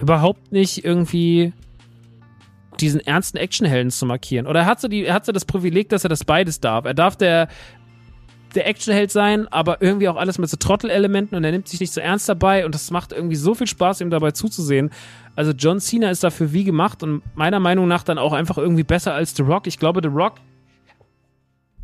überhaupt 0.00 0.52
nicht 0.52 0.84
irgendwie 0.84 1.52
diesen 2.80 3.00
ernsten 3.00 3.36
Actionhelden 3.36 3.90
zu 3.90 4.06
markieren. 4.06 4.46
Oder 4.46 4.60
er 4.60 4.66
hat 4.66 4.80
so 4.80 4.88
die, 4.88 5.04
er 5.04 5.14
hat 5.14 5.26
so 5.26 5.32
das 5.32 5.44
Privileg, 5.44 5.88
dass 5.90 6.04
er 6.04 6.08
das 6.08 6.24
beides 6.24 6.60
darf. 6.60 6.84
Er 6.86 6.94
darf 6.94 7.16
der 7.16 7.48
der 8.54 8.68
Actionheld 8.68 9.10
sein, 9.10 9.48
aber 9.48 9.82
irgendwie 9.82 10.08
auch 10.08 10.14
alles 10.14 10.38
mit 10.38 10.48
so 10.48 10.56
Trottelelementen 10.56 11.36
und 11.36 11.42
er 11.42 11.50
nimmt 11.50 11.66
sich 11.66 11.80
nicht 11.80 11.92
so 11.92 12.00
ernst 12.00 12.28
dabei 12.28 12.64
und 12.64 12.72
das 12.72 12.92
macht 12.92 13.12
irgendwie 13.12 13.34
so 13.34 13.54
viel 13.54 13.66
Spaß, 13.66 14.00
ihm 14.00 14.10
dabei 14.10 14.30
zuzusehen. 14.30 14.90
Also 15.34 15.50
John 15.50 15.80
Cena 15.80 16.08
ist 16.08 16.22
dafür 16.22 16.52
wie 16.52 16.62
gemacht 16.62 17.02
und 17.02 17.22
meiner 17.34 17.58
Meinung 17.58 17.88
nach 17.88 18.04
dann 18.04 18.16
auch 18.16 18.32
einfach 18.32 18.56
irgendwie 18.56 18.84
besser 18.84 19.12
als 19.12 19.34
The 19.34 19.42
Rock. 19.42 19.66
Ich 19.66 19.80
glaube, 19.80 20.00
The 20.02 20.08
Rock 20.08 20.34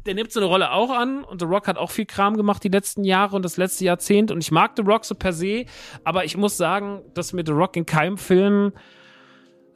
der 0.06 0.14
nimmt 0.14 0.32
so 0.32 0.40
eine 0.40 0.48
Rolle 0.48 0.72
auch 0.72 0.90
an 0.90 1.24
und 1.24 1.40
The 1.40 1.46
Rock 1.46 1.66
hat 1.68 1.78
auch 1.78 1.90
viel 1.90 2.06
Kram 2.06 2.36
gemacht 2.36 2.64
die 2.64 2.68
letzten 2.68 3.04
Jahre 3.04 3.36
und 3.36 3.44
das 3.44 3.56
letzte 3.56 3.84
Jahrzehnt 3.84 4.30
und 4.30 4.42
ich 4.42 4.50
mag 4.50 4.72
The 4.76 4.82
Rock 4.82 5.04
so 5.04 5.14
per 5.14 5.32
se, 5.32 5.66
aber 6.04 6.24
ich 6.24 6.36
muss 6.36 6.56
sagen, 6.56 7.02
dass 7.14 7.32
mir 7.32 7.44
The 7.44 7.52
Rock 7.52 7.76
in 7.76 7.86
keinem 7.86 8.18
Film 8.18 8.72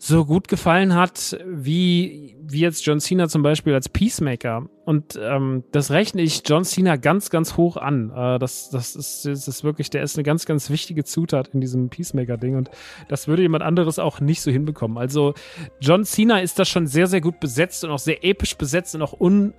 so 0.07 0.27
gut 0.27 0.49
gefallen 0.49 0.95
hat, 0.95 1.39
wie, 1.47 2.37
wie 2.39 2.61
jetzt 2.61 2.85
John 2.85 3.01
Cena 3.01 3.27
zum 3.27 3.43
Beispiel 3.43 3.73
als 3.73 3.89
Peacemaker. 3.89 4.69
Und 4.85 5.19
ähm, 5.21 5.65
das 5.73 5.91
rechne 5.91 6.21
ich 6.21 6.43
John 6.45 6.65
Cena 6.65 6.97
ganz, 6.97 7.31
ganz 7.31 7.57
hoch 7.57 7.79
an. 7.79 8.11
Äh, 8.15 8.39
das, 8.39 8.69
das, 8.69 8.97
ist, 8.97 9.25
das 9.25 9.49
ist 9.49 9.65
wirklich, 9.65 9.89
der 9.89 10.03
ist 10.03 10.17
eine 10.17 10.23
ganz, 10.23 10.45
ganz 10.45 10.69
wichtige 10.69 11.05
Zutat 11.05 11.49
in 11.55 11.63
diesem 11.63 11.89
Peacemaker-Ding. 11.89 12.55
Und 12.55 12.71
das 13.09 13.29
würde 13.29 13.43
jemand 13.43 13.65
anderes 13.65 13.99
auch 13.99 14.21
nicht 14.21 14.43
so 14.43 14.51
hinbekommen. 14.51 14.99
Also 14.99 15.33
John 15.81 16.05
Cena 16.05 16.41
ist 16.41 16.59
da 16.59 16.67
schon 16.67 16.87
sehr, 16.87 17.07
sehr 17.07 17.23
gut 17.23 17.41
besetzt 17.41 17.83
und 17.83 17.91
auch 17.91 17.99
sehr 17.99 18.25
episch 18.25 18.57
besetzt 18.59 18.95
und 18.95 19.01
auch 19.01 19.19
un, 19.19 19.55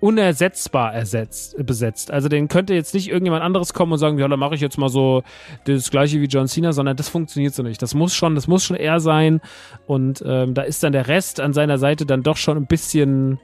unersetzbar 0.00 0.94
ersetzt, 0.94 1.54
besetzt. 1.64 2.10
Also 2.10 2.28
den 2.28 2.48
könnte 2.48 2.74
jetzt 2.74 2.94
nicht 2.94 3.08
irgendjemand 3.08 3.42
anderes 3.42 3.74
kommen 3.74 3.92
und 3.92 3.98
sagen, 3.98 4.18
ja, 4.18 4.26
dann 4.28 4.38
mache 4.38 4.54
ich 4.54 4.60
jetzt 4.60 4.78
mal 4.78 4.88
so 4.88 5.22
das 5.64 5.90
gleiche 5.90 6.20
wie 6.20 6.26
John 6.26 6.48
Cena, 6.48 6.72
sondern 6.72 6.96
das 6.96 7.08
funktioniert 7.08 7.54
so 7.54 7.62
nicht. 7.62 7.80
Das 7.82 7.94
muss 7.94 8.14
schon, 8.14 8.34
das 8.34 8.48
muss 8.48 8.64
schon 8.64 8.76
er 8.76 9.00
sein. 9.00 9.40
Und 9.86 10.22
ähm, 10.26 10.54
da 10.54 10.62
ist 10.62 10.82
dann 10.82 10.92
der 10.92 11.08
Rest 11.08 11.40
an 11.40 11.52
seiner 11.52 11.78
Seite 11.78 12.06
dann 12.06 12.22
doch 12.22 12.36
schon 12.36 12.56
ein 12.56 12.66
bisschen, 12.66 13.38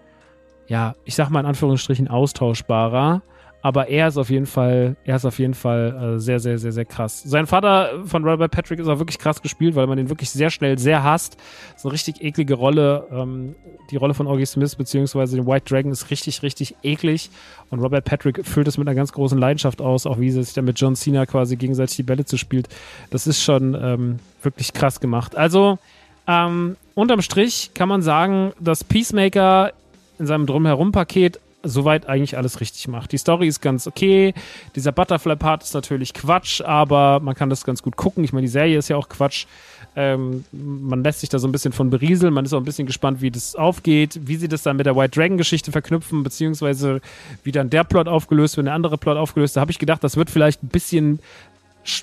ja, 0.66 0.94
ich 1.04 1.14
sag 1.14 1.30
mal 1.30 1.40
in 1.40 1.46
Anführungsstrichen 1.46 2.08
austauschbarer 2.08 3.22
aber 3.66 3.88
er 3.88 4.06
ist 4.06 4.16
auf 4.16 4.30
jeden 4.30 4.46
Fall, 4.46 4.94
er 5.04 5.16
ist 5.16 5.24
auf 5.24 5.40
jeden 5.40 5.54
Fall 5.54 6.14
äh, 6.14 6.20
sehr, 6.20 6.38
sehr, 6.38 6.56
sehr, 6.56 6.70
sehr 6.70 6.84
krass. 6.84 7.24
Sein 7.24 7.48
Vater 7.48 8.04
von 8.04 8.22
Robert 8.22 8.52
Patrick 8.52 8.78
ist 8.78 8.86
auch 8.86 9.00
wirklich 9.00 9.18
krass 9.18 9.42
gespielt, 9.42 9.74
weil 9.74 9.88
man 9.88 9.98
ihn 9.98 10.08
wirklich 10.08 10.30
sehr 10.30 10.50
schnell 10.50 10.78
sehr 10.78 11.02
hasst. 11.02 11.36
Ist 11.74 11.84
eine 11.84 11.92
richtig 11.92 12.22
eklige 12.22 12.54
Rolle. 12.54 13.08
Ähm, 13.10 13.56
die 13.90 13.96
Rolle 13.96 14.14
von 14.14 14.28
Augie 14.28 14.46
Smith 14.46 14.76
beziehungsweise 14.76 15.34
den 15.34 15.48
White 15.48 15.64
Dragon 15.68 15.90
ist 15.90 16.12
richtig, 16.12 16.44
richtig 16.44 16.76
eklig. 16.84 17.28
Und 17.68 17.80
Robert 17.80 18.04
Patrick 18.04 18.46
füllt 18.46 18.68
es 18.68 18.78
mit 18.78 18.86
einer 18.86 18.94
ganz 18.94 19.12
großen 19.12 19.36
Leidenschaft 19.36 19.80
aus, 19.80 20.06
auch 20.06 20.20
wie 20.20 20.30
sie 20.30 20.44
sich 20.44 20.54
dann 20.54 20.64
mit 20.64 20.78
John 20.78 20.94
Cena 20.94 21.26
quasi 21.26 21.56
gegenseitig 21.56 21.96
die 21.96 22.04
Bälle 22.04 22.24
zu 22.24 22.36
spielt. 22.36 22.68
Das 23.10 23.26
ist 23.26 23.42
schon 23.42 23.74
ähm, 23.74 24.20
wirklich 24.44 24.74
krass 24.74 25.00
gemacht. 25.00 25.34
Also, 25.34 25.80
ähm, 26.28 26.76
unterm 26.94 27.20
Strich 27.20 27.72
kann 27.74 27.88
man 27.88 28.02
sagen, 28.02 28.52
dass 28.60 28.84
Peacemaker 28.84 29.72
in 30.20 30.28
seinem 30.28 30.46
Drumherum-Paket 30.46 31.40
soweit 31.68 32.06
eigentlich 32.06 32.36
alles 32.36 32.60
richtig 32.60 32.88
macht. 32.88 33.12
Die 33.12 33.18
Story 33.18 33.46
ist 33.48 33.60
ganz 33.60 33.86
okay. 33.86 34.34
Dieser 34.74 34.92
Butterfly-Part 34.92 35.62
ist 35.62 35.74
natürlich 35.74 36.14
Quatsch, 36.14 36.60
aber 36.60 37.20
man 37.20 37.34
kann 37.34 37.50
das 37.50 37.64
ganz 37.64 37.82
gut 37.82 37.96
gucken. 37.96 38.24
Ich 38.24 38.32
meine, 38.32 38.46
die 38.46 38.50
Serie 38.52 38.78
ist 38.78 38.88
ja 38.88 38.96
auch 38.96 39.08
Quatsch. 39.08 39.46
Ähm, 39.94 40.44
man 40.52 41.02
lässt 41.02 41.20
sich 41.20 41.30
da 41.30 41.38
so 41.38 41.48
ein 41.48 41.52
bisschen 41.52 41.72
von 41.72 41.88
berieseln. 41.88 42.34
Man 42.34 42.44
ist 42.44 42.52
auch 42.52 42.60
ein 42.60 42.64
bisschen 42.64 42.86
gespannt, 42.86 43.22
wie 43.22 43.30
das 43.30 43.54
aufgeht, 43.54 44.20
wie 44.24 44.36
sie 44.36 44.48
das 44.48 44.62
dann 44.62 44.76
mit 44.76 44.86
der 44.86 44.94
White 44.94 45.18
Dragon-Geschichte 45.18 45.72
verknüpfen, 45.72 46.22
beziehungsweise 46.22 47.00
wie 47.44 47.52
dann 47.52 47.70
der 47.70 47.84
Plot 47.84 48.06
aufgelöst 48.06 48.56
wird, 48.56 48.66
der 48.66 48.74
andere 48.74 48.98
Plot 48.98 49.16
aufgelöst. 49.16 49.56
Da 49.56 49.62
habe 49.62 49.70
ich 49.70 49.78
gedacht, 49.78 50.04
das 50.04 50.16
wird 50.16 50.30
vielleicht 50.30 50.62
ein 50.62 50.68
bisschen 50.68 51.20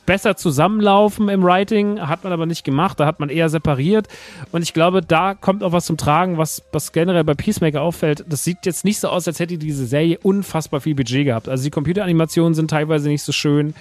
besser 0.06 0.36
zusammenlaufen 0.36 1.30
im 1.30 1.44
Writing, 1.44 2.00
hat 2.00 2.24
man 2.24 2.34
aber 2.34 2.46
nicht 2.46 2.64
gemacht, 2.64 3.00
da 3.00 3.06
hat 3.06 3.20
man 3.20 3.30
eher 3.30 3.50
separiert 3.50 4.08
und 4.52 4.62
ich 4.62 4.74
glaube, 4.74 5.02
da 5.02 5.34
kommt 5.34 5.64
auch 5.64 5.72
was 5.72 5.86
zum 5.86 5.98
Tragen, 5.98 6.38
was, 6.38 6.64
was 6.72 6.92
generell 6.92 7.24
bei 7.24 7.34
Peacemaker 7.34 7.82
auffällt. 7.82 8.24
Das 8.28 8.44
sieht 8.44 8.66
jetzt 8.66 8.86
nicht 8.86 9.00
so 9.00 9.10
aus, 9.10 9.28
als 9.28 9.40
hätte 9.40 9.58
diese 9.58 9.86
Serie 9.86 10.18
unfassbar 10.22 10.82
viel 10.82 10.96
Budget 10.96 11.26
gehabt. 11.26 11.50
Also 11.50 11.64
die 11.64 11.72
Computeranimationen 11.72 12.54
sind 12.54 12.70
teilweise 12.70 13.10
nicht 13.10 13.24
so 13.24 13.32
schön. 13.32 13.74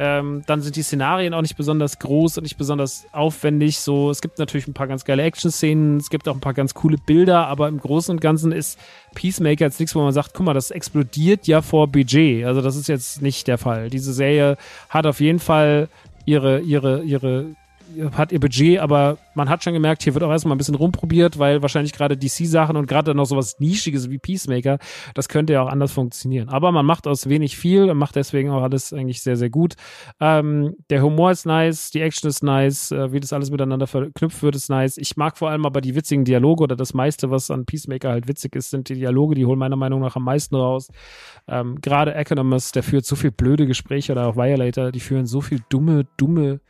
Ähm, 0.00 0.42
dann 0.46 0.62
sind 0.62 0.76
die 0.76 0.82
Szenarien 0.82 1.34
auch 1.34 1.42
nicht 1.42 1.56
besonders 1.56 1.98
groß 1.98 2.38
und 2.38 2.44
nicht 2.44 2.56
besonders 2.56 3.06
aufwendig. 3.10 3.80
So, 3.80 4.10
es 4.10 4.20
gibt 4.20 4.38
natürlich 4.38 4.68
ein 4.68 4.74
paar 4.74 4.86
ganz 4.86 5.04
geile 5.04 5.24
Action-Szenen, 5.24 5.96
es 5.96 6.08
gibt 6.08 6.28
auch 6.28 6.34
ein 6.34 6.40
paar 6.40 6.54
ganz 6.54 6.72
coole 6.74 6.98
Bilder, 6.98 7.48
aber 7.48 7.66
im 7.66 7.78
Großen 7.78 8.14
und 8.14 8.20
Ganzen 8.20 8.52
ist 8.52 8.78
Peacemaker 9.14 9.64
jetzt 9.64 9.80
nichts, 9.80 9.96
wo 9.96 10.00
man 10.00 10.12
sagt, 10.12 10.34
guck 10.34 10.46
mal, 10.46 10.54
das 10.54 10.70
explodiert 10.70 11.48
ja 11.48 11.62
vor 11.62 11.88
Budget. 11.88 12.44
Also 12.44 12.62
das 12.62 12.76
ist 12.76 12.86
jetzt 12.86 13.22
nicht 13.22 13.48
der 13.48 13.58
Fall. 13.58 13.90
Diese 13.90 14.12
Serie 14.12 14.56
hat 14.88 15.04
auf 15.06 15.18
jeden 15.18 15.40
Fall 15.40 15.88
ihre, 16.26 16.60
ihre, 16.60 17.02
ihre 17.02 17.56
hat 18.12 18.32
ihr 18.32 18.40
Budget, 18.40 18.78
aber 18.78 19.18
man 19.34 19.48
hat 19.48 19.64
schon 19.64 19.72
gemerkt, 19.72 20.02
hier 20.02 20.14
wird 20.14 20.24
auch 20.24 20.30
erstmal 20.30 20.54
ein 20.54 20.58
bisschen 20.58 20.74
rumprobiert, 20.74 21.38
weil 21.38 21.62
wahrscheinlich 21.62 21.92
gerade 21.92 22.16
DC-Sachen 22.16 22.76
und 22.76 22.86
gerade 22.86 23.14
noch 23.14 23.26
sowas 23.26 23.58
Nischiges 23.58 24.10
wie 24.10 24.18
Peacemaker, 24.18 24.78
das 25.14 25.28
könnte 25.28 25.52
ja 25.52 25.62
auch 25.62 25.68
anders 25.68 25.92
funktionieren. 25.92 26.48
Aber 26.48 26.72
man 26.72 26.84
macht 26.84 27.06
aus 27.06 27.28
wenig 27.28 27.56
viel 27.56 27.90
und 27.90 27.96
macht 27.96 28.16
deswegen 28.16 28.50
auch 28.50 28.62
alles 28.62 28.92
eigentlich 28.92 29.22
sehr, 29.22 29.36
sehr 29.36 29.50
gut. 29.50 29.74
Ähm, 30.20 30.76
der 30.90 31.02
Humor 31.02 31.30
ist 31.30 31.46
nice, 31.46 31.90
die 31.90 32.00
Action 32.00 32.28
ist 32.28 32.42
nice, 32.42 32.90
äh, 32.90 33.12
wie 33.12 33.20
das 33.20 33.32
alles 33.32 33.50
miteinander 33.50 33.86
verknüpft 33.86 34.42
wird, 34.42 34.56
ist 34.56 34.70
nice. 34.70 34.98
Ich 34.98 35.16
mag 35.16 35.38
vor 35.38 35.50
allem 35.50 35.64
aber 35.66 35.80
die 35.80 35.94
witzigen 35.94 36.24
Dialoge 36.24 36.64
oder 36.64 36.76
das 36.76 36.94
meiste, 36.94 37.30
was 37.30 37.50
an 37.50 37.64
Peacemaker 37.64 38.10
halt 38.10 38.28
witzig 38.28 38.54
ist, 38.56 38.70
sind 38.70 38.88
die 38.88 38.94
Dialoge, 38.94 39.34
die 39.34 39.46
holen 39.46 39.58
meiner 39.58 39.76
Meinung 39.76 40.00
nach 40.00 40.16
am 40.16 40.24
meisten 40.24 40.56
raus. 40.56 40.88
Ähm, 41.46 41.80
gerade 41.80 42.14
Economist, 42.14 42.76
der 42.76 42.82
führt 42.82 43.06
so 43.06 43.16
viel 43.16 43.30
blöde 43.30 43.66
Gespräche 43.66 44.12
oder 44.12 44.26
auch 44.26 44.36
Violator, 44.36 44.92
die 44.92 45.00
führen 45.00 45.26
so 45.26 45.40
viel 45.40 45.60
dumme, 45.68 46.06
dumme 46.16 46.60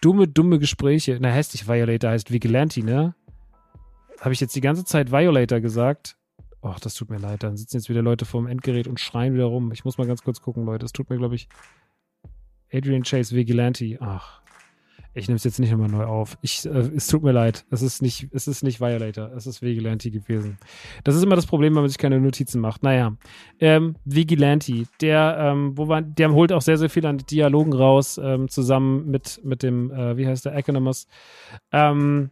dumme, 0.00 0.28
dumme 0.28 0.58
Gespräche. 0.58 1.18
Na, 1.20 1.32
heißt 1.32 1.54
nicht 1.54 1.68
Violator, 1.68 2.10
heißt 2.10 2.32
Vigilante, 2.32 2.82
ne? 2.82 3.14
Habe 4.20 4.32
ich 4.32 4.40
jetzt 4.40 4.56
die 4.56 4.60
ganze 4.60 4.84
Zeit 4.84 5.12
Violator 5.12 5.60
gesagt? 5.60 6.16
Ach, 6.60 6.80
das 6.80 6.94
tut 6.94 7.10
mir 7.10 7.18
leid. 7.18 7.42
Dann 7.42 7.56
sitzen 7.56 7.76
jetzt 7.76 7.88
wieder 7.88 8.02
Leute 8.02 8.24
vorm 8.24 8.46
Endgerät 8.46 8.88
und 8.88 8.98
schreien 8.98 9.34
wieder 9.34 9.44
rum. 9.44 9.70
Ich 9.72 9.84
muss 9.84 9.96
mal 9.96 10.06
ganz 10.06 10.22
kurz 10.22 10.40
gucken, 10.40 10.64
Leute. 10.64 10.86
Es 10.86 10.92
tut 10.92 11.08
mir, 11.08 11.16
glaube 11.16 11.36
ich. 11.36 11.48
Adrian 12.72 13.04
Chase 13.04 13.34
Vigilante. 13.34 13.96
Ach. 14.00 14.42
Ich 15.14 15.26
nehme 15.26 15.36
es 15.36 15.44
jetzt 15.44 15.58
nicht 15.58 15.70
nochmal 15.70 15.88
neu 15.88 16.04
auf. 16.04 16.38
Ich, 16.42 16.64
äh, 16.66 16.90
es 16.94 17.06
tut 17.06 17.22
mir 17.22 17.32
leid. 17.32 17.64
Es 17.70 17.82
ist 17.82 18.02
nicht, 18.02 18.28
es 18.32 18.46
ist 18.46 18.62
nicht 18.62 18.80
Violator. 18.80 19.32
Es 19.34 19.46
ist 19.46 19.62
Vigilante 19.62 20.10
gewesen. 20.10 20.58
Das 21.04 21.14
ist 21.14 21.22
immer 21.22 21.36
das 21.36 21.46
Problem, 21.46 21.74
wenn 21.74 21.82
man 21.82 21.88
sich 21.88 21.98
keine 21.98 22.20
Notizen 22.20 22.60
macht. 22.60 22.82
Naja. 22.82 23.16
Ähm, 23.58 23.96
Vigilante, 24.04 24.84
der, 25.00 25.36
ähm, 25.40 25.76
wo 25.76 25.88
war, 25.88 26.02
der 26.02 26.32
holt 26.32 26.52
auch 26.52 26.62
sehr, 26.62 26.78
sehr 26.78 26.90
viel 26.90 27.06
an 27.06 27.18
Dialogen 27.18 27.72
raus, 27.72 28.20
ähm, 28.22 28.48
zusammen 28.48 29.10
mit, 29.10 29.40
mit 29.44 29.62
dem, 29.62 29.90
äh, 29.90 30.16
wie 30.16 30.26
heißt 30.26 30.44
der, 30.44 30.54
Economos. 30.54 31.08
Ähm, 31.72 32.30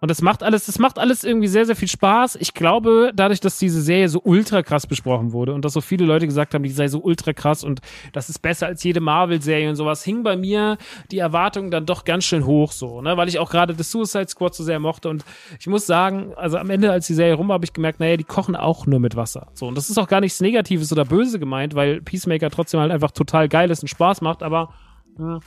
und 0.00 0.10
das 0.10 0.20
macht 0.20 0.42
alles, 0.42 0.66
das 0.66 0.78
macht 0.78 0.98
alles 0.98 1.24
irgendwie 1.24 1.48
sehr, 1.48 1.64
sehr 1.64 1.74
viel 1.74 1.88
Spaß. 1.88 2.36
Ich 2.36 2.52
glaube, 2.52 3.12
dadurch, 3.14 3.40
dass 3.40 3.58
diese 3.58 3.80
Serie 3.80 4.10
so 4.10 4.20
ultra 4.22 4.62
krass 4.62 4.86
besprochen 4.86 5.32
wurde 5.32 5.54
und 5.54 5.64
dass 5.64 5.72
so 5.72 5.80
viele 5.80 6.04
Leute 6.04 6.26
gesagt 6.26 6.52
haben, 6.52 6.62
die 6.62 6.70
sei 6.70 6.88
so 6.88 7.00
ultra 7.00 7.32
krass 7.32 7.64
und 7.64 7.80
das 8.12 8.28
ist 8.28 8.40
besser 8.40 8.66
als 8.66 8.84
jede 8.84 9.00
Marvel-Serie 9.00 9.70
und 9.70 9.76
sowas, 9.76 10.04
hing 10.04 10.22
bei 10.22 10.36
mir 10.36 10.76
die 11.10 11.18
Erwartungen 11.18 11.70
dann 11.70 11.86
doch 11.86 12.04
ganz 12.04 12.24
schön 12.24 12.44
hoch 12.44 12.72
so, 12.72 13.00
ne, 13.00 13.16
weil 13.16 13.28
ich 13.28 13.38
auch 13.38 13.50
gerade 13.50 13.74
das 13.74 13.90
Suicide 13.90 14.28
Squad 14.28 14.54
so 14.54 14.64
sehr 14.64 14.78
mochte 14.80 15.08
und 15.08 15.24
ich 15.58 15.66
muss 15.66 15.86
sagen, 15.86 16.34
also 16.36 16.58
am 16.58 16.68
Ende, 16.68 16.92
als 16.92 17.06
die 17.06 17.14
Serie 17.14 17.34
rum 17.34 17.48
war, 17.48 17.54
habe 17.54 17.64
ich 17.64 17.72
gemerkt, 17.72 17.98
naja, 17.98 18.18
die 18.18 18.24
kochen 18.24 18.54
auch 18.54 18.86
nur 18.86 19.00
mit 19.00 19.16
Wasser. 19.16 19.48
So, 19.54 19.66
und 19.66 19.76
das 19.76 19.88
ist 19.88 19.96
auch 19.96 20.08
gar 20.08 20.20
nichts 20.20 20.40
Negatives 20.40 20.92
oder 20.92 21.06
Böse 21.06 21.38
gemeint, 21.38 21.74
weil 21.74 22.02
Peacemaker 22.02 22.50
trotzdem 22.50 22.80
halt 22.80 22.92
einfach 22.92 23.12
total 23.12 23.48
geil 23.48 23.70
ist 23.70 23.82
und 23.82 23.88
Spaß 23.88 24.20
macht, 24.20 24.42
aber, 24.42 24.74
ja, 25.18 25.40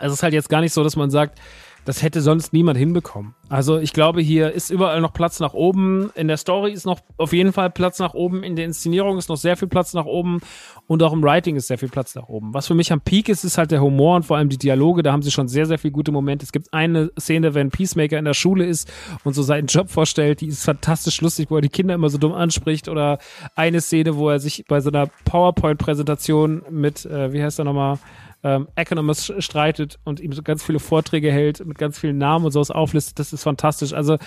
es 0.00 0.12
ist 0.12 0.22
halt 0.22 0.34
jetzt 0.34 0.48
gar 0.48 0.60
nicht 0.60 0.72
so, 0.72 0.82
dass 0.82 0.96
man 0.96 1.10
sagt, 1.10 1.38
das 1.84 2.02
hätte 2.02 2.20
sonst 2.20 2.52
niemand 2.52 2.78
hinbekommen. 2.78 3.34
Also 3.48 3.78
ich 3.78 3.92
glaube, 3.92 4.22
hier 4.22 4.52
ist 4.52 4.70
überall 4.70 5.00
noch 5.00 5.12
Platz 5.12 5.40
nach 5.40 5.52
oben. 5.52 6.10
In 6.14 6.28
der 6.28 6.36
Story 6.36 6.72
ist 6.72 6.86
noch 6.86 7.00
auf 7.18 7.32
jeden 7.32 7.52
Fall 7.52 7.70
Platz 7.70 7.98
nach 7.98 8.14
oben. 8.14 8.44
In 8.44 8.56
der 8.56 8.64
Inszenierung 8.64 9.18
ist 9.18 9.28
noch 9.28 9.36
sehr 9.36 9.56
viel 9.56 9.68
Platz 9.68 9.92
nach 9.92 10.06
oben. 10.06 10.40
Und 10.86 11.02
auch 11.02 11.12
im 11.12 11.22
Writing 11.22 11.56
ist 11.56 11.66
sehr 11.66 11.78
viel 11.78 11.88
Platz 11.88 12.14
nach 12.14 12.28
oben. 12.28 12.54
Was 12.54 12.68
für 12.68 12.74
mich 12.74 12.92
am 12.92 13.00
Peak 13.00 13.28
ist, 13.28 13.44
ist 13.44 13.58
halt 13.58 13.72
der 13.72 13.82
Humor 13.82 14.16
und 14.16 14.22
vor 14.24 14.36
allem 14.36 14.48
die 14.48 14.58
Dialoge. 14.58 15.02
Da 15.02 15.12
haben 15.12 15.22
sie 15.22 15.30
schon 15.30 15.48
sehr, 15.48 15.66
sehr 15.66 15.78
viele 15.78 15.92
gute 15.92 16.12
Momente. 16.12 16.44
Es 16.44 16.52
gibt 16.52 16.72
eine 16.72 17.10
Szene, 17.18 17.54
wenn 17.54 17.70
Peacemaker 17.70 18.18
in 18.18 18.24
der 18.24 18.34
Schule 18.34 18.64
ist 18.64 18.90
und 19.24 19.34
so 19.34 19.42
seinen 19.42 19.66
Job 19.66 19.90
vorstellt. 19.90 20.40
Die 20.40 20.46
ist 20.46 20.64
fantastisch 20.64 21.20
lustig, 21.20 21.50
wo 21.50 21.56
er 21.56 21.62
die 21.62 21.68
Kinder 21.68 21.94
immer 21.94 22.08
so 22.08 22.18
dumm 22.18 22.32
anspricht. 22.32 22.88
Oder 22.88 23.18
eine 23.56 23.80
Szene, 23.80 24.16
wo 24.16 24.30
er 24.30 24.38
sich 24.38 24.64
bei 24.68 24.80
so 24.80 24.90
einer 24.90 25.08
PowerPoint-Präsentation 25.24 26.62
mit, 26.70 27.04
äh, 27.06 27.32
wie 27.32 27.42
heißt 27.42 27.58
er 27.58 27.64
nochmal, 27.64 27.98
ähm, 28.44 28.68
Economist 28.74 29.42
streitet 29.42 29.98
und 30.04 30.20
ihm 30.20 30.32
so 30.32 30.42
ganz 30.42 30.62
viele 30.62 30.80
Vorträge 30.80 31.30
hält, 31.30 31.64
mit 31.64 31.78
ganz 31.78 31.98
vielen 31.98 32.18
Namen 32.18 32.44
und 32.44 32.50
sowas 32.50 32.70
auflistet. 32.70 33.18
Das 33.18 33.32
ist 33.32 33.42
fantastisch. 33.42 33.92
Also 33.92 34.18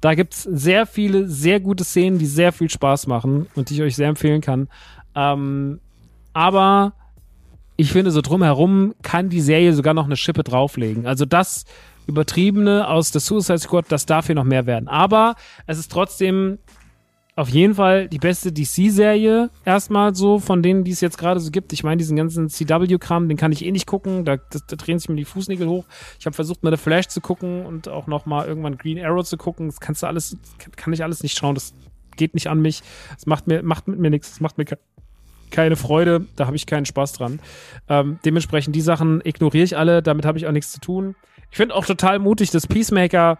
da 0.00 0.14
gibt's 0.14 0.42
sehr 0.44 0.86
viele, 0.86 1.28
sehr 1.28 1.60
gute 1.60 1.84
Szenen, 1.84 2.18
die 2.18 2.26
sehr 2.26 2.52
viel 2.52 2.70
Spaß 2.70 3.06
machen 3.06 3.46
und 3.54 3.70
die 3.70 3.74
ich 3.74 3.82
euch 3.82 3.96
sehr 3.96 4.08
empfehlen 4.08 4.40
kann. 4.40 4.68
Ähm, 5.14 5.80
aber 6.32 6.94
ich 7.76 7.90
finde, 7.90 8.12
so 8.12 8.20
drumherum 8.20 8.94
kann 9.02 9.28
die 9.28 9.40
Serie 9.40 9.72
sogar 9.72 9.94
noch 9.94 10.04
eine 10.04 10.16
Schippe 10.16 10.44
drauflegen. 10.44 11.06
Also 11.06 11.24
das 11.24 11.64
Übertriebene 12.06 12.86
aus 12.88 13.10
der 13.10 13.20
Suicide 13.20 13.58
Squad, 13.58 13.86
das 13.88 14.06
darf 14.06 14.26
hier 14.26 14.34
noch 14.34 14.44
mehr 14.44 14.66
werden. 14.66 14.88
Aber 14.88 15.34
es 15.66 15.78
ist 15.78 15.90
trotzdem 15.90 16.58
auf 17.36 17.48
jeden 17.48 17.74
Fall 17.74 18.08
die 18.08 18.18
beste 18.18 18.52
DC-Serie 18.52 19.50
erstmal 19.64 20.14
so 20.14 20.38
von 20.38 20.62
denen, 20.62 20.84
die 20.84 20.92
es 20.92 21.00
jetzt 21.00 21.18
gerade 21.18 21.40
so 21.40 21.50
gibt. 21.50 21.72
Ich 21.72 21.82
meine, 21.82 21.96
diesen 21.96 22.16
ganzen 22.16 22.48
CW-Kram, 22.48 23.28
den 23.28 23.36
kann 23.36 23.50
ich 23.50 23.64
eh 23.64 23.72
nicht 23.72 23.86
gucken. 23.86 24.24
Da, 24.24 24.36
da, 24.36 24.60
da 24.66 24.76
drehen 24.76 25.00
sich 25.00 25.08
mir 25.08 25.16
die 25.16 25.24
Fußnägel 25.24 25.66
hoch. 25.66 25.84
Ich 26.20 26.26
habe 26.26 26.34
versucht, 26.34 26.62
mal 26.62 26.70
The 26.70 26.76
Flash 26.76 27.08
zu 27.08 27.20
gucken 27.20 27.66
und 27.66 27.88
auch 27.88 28.06
noch 28.06 28.24
mal 28.26 28.46
irgendwann 28.46 28.78
Green 28.78 29.04
Arrow 29.04 29.24
zu 29.24 29.36
gucken. 29.36 29.66
Das 29.66 29.80
kannst 29.80 30.02
du 30.02 30.06
alles, 30.06 30.36
kann 30.76 30.92
ich 30.92 31.02
alles 31.02 31.24
nicht 31.24 31.36
schauen. 31.36 31.56
Das 31.56 31.74
geht 32.16 32.34
nicht 32.34 32.48
an 32.48 32.60
mich. 32.60 32.82
Das 33.14 33.26
macht 33.26 33.48
mir, 33.48 33.64
macht 33.64 33.88
mit 33.88 33.98
mir 33.98 34.10
nichts. 34.10 34.30
Das 34.30 34.40
macht 34.40 34.56
mir 34.56 34.66
keine 35.50 35.76
Freude, 35.76 36.26
da 36.36 36.46
habe 36.46 36.56
ich 36.56 36.66
keinen 36.66 36.84
Spaß 36.84 37.12
dran. 37.14 37.40
Ähm, 37.88 38.18
dementsprechend 38.24 38.74
die 38.74 38.80
Sachen 38.80 39.20
ignoriere 39.24 39.64
ich 39.64 39.76
alle, 39.76 40.02
damit 40.02 40.24
habe 40.24 40.36
ich 40.36 40.46
auch 40.46 40.52
nichts 40.52 40.72
zu 40.72 40.80
tun. 40.80 41.14
Ich 41.50 41.56
finde 41.56 41.74
auch 41.76 41.86
total 41.86 42.18
mutig, 42.18 42.50
dass 42.50 42.66
Peacemaker 42.66 43.38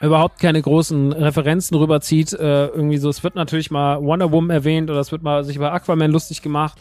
überhaupt 0.00 0.40
keine 0.40 0.60
großen 0.60 1.12
Referenzen 1.12 1.76
rüberzieht. 1.76 2.32
Äh, 2.32 2.66
irgendwie 2.66 2.98
so, 2.98 3.08
es 3.08 3.22
wird 3.22 3.34
natürlich 3.34 3.70
mal 3.70 4.02
Wonder 4.02 4.32
Woman 4.32 4.50
erwähnt 4.50 4.90
oder 4.90 5.00
es 5.00 5.12
wird 5.12 5.22
mal 5.22 5.44
sich 5.44 5.56
über 5.56 5.72
Aquaman 5.72 6.10
lustig 6.10 6.42
gemacht. 6.42 6.78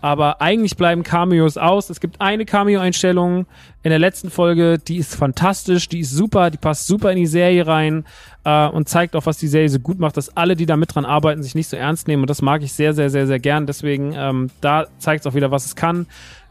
Aber 0.00 0.40
eigentlich 0.40 0.76
bleiben 0.76 1.04
Cameos 1.04 1.56
aus. 1.56 1.88
Es 1.88 2.00
gibt 2.00 2.20
eine 2.20 2.44
Cameo-Einstellung 2.44 3.46
in 3.84 3.90
der 3.90 4.00
letzten 4.00 4.30
Folge, 4.30 4.78
die 4.80 4.96
ist 4.96 5.14
fantastisch, 5.14 5.88
die 5.88 6.00
ist 6.00 6.10
super, 6.10 6.50
die 6.50 6.58
passt 6.58 6.88
super 6.88 7.12
in 7.12 7.18
die 7.18 7.26
Serie 7.26 7.68
rein 7.68 8.04
äh, 8.42 8.66
und 8.66 8.88
zeigt 8.88 9.14
auch, 9.14 9.26
was 9.26 9.38
die 9.38 9.46
Serie 9.46 9.68
so 9.68 9.78
gut 9.78 10.00
macht, 10.00 10.16
dass 10.16 10.36
alle, 10.36 10.56
die 10.56 10.66
da 10.66 10.76
mit 10.76 10.92
dran 10.92 11.04
arbeiten, 11.04 11.44
sich 11.44 11.54
nicht 11.54 11.68
so 11.68 11.76
ernst 11.76 12.08
nehmen. 12.08 12.24
Und 12.24 12.30
das 12.30 12.42
mag 12.42 12.62
ich 12.62 12.72
sehr, 12.72 12.94
sehr, 12.94 13.10
sehr, 13.10 13.28
sehr 13.28 13.38
gern. 13.38 13.66
Deswegen, 13.66 14.12
ähm, 14.16 14.50
da 14.60 14.86
zeigt 14.98 15.24
es 15.24 15.30
auch 15.30 15.36
wieder, 15.36 15.52
was 15.52 15.66
es 15.66 15.76
kann. 15.76 16.06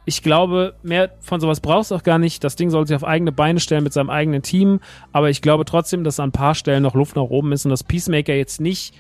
Ich 0.06 0.24
glaube, 0.24 0.76
mehr 0.82 1.12
von 1.20 1.40
sowas 1.40 1.60
brauchst 1.60 1.92
du 1.92 1.96
auch 1.96 2.04
gar 2.04 2.18
nicht. 2.18 2.44
Das 2.44 2.56
Ding 2.56 2.70
soll 2.70 2.88
sich 2.88 2.96
auf 2.96 3.04
eigene 3.04 3.32
Beine 3.32 3.60
stellen 3.60 3.84
mit 3.84 3.94
seinem 3.94 4.10
eigenen 4.10 4.42
Team. 4.42 4.80
Aber 5.12 5.30
ich 5.30 5.42
glaube 5.42 5.66
trotzdem, 5.66 6.04
dass 6.04 6.20
an 6.20 6.30
ein 6.30 6.32
paar 6.32 6.56
Stellen 6.56 6.84
noch 6.84 6.96
Luft 6.96 7.16
nach 7.16 7.24
oben 7.24 7.52
ist 7.52 7.66
und 7.66 7.70
dass 7.70 7.84
Peacemaker 7.84 8.34
jetzt 8.34 8.60
nicht, 8.60 8.96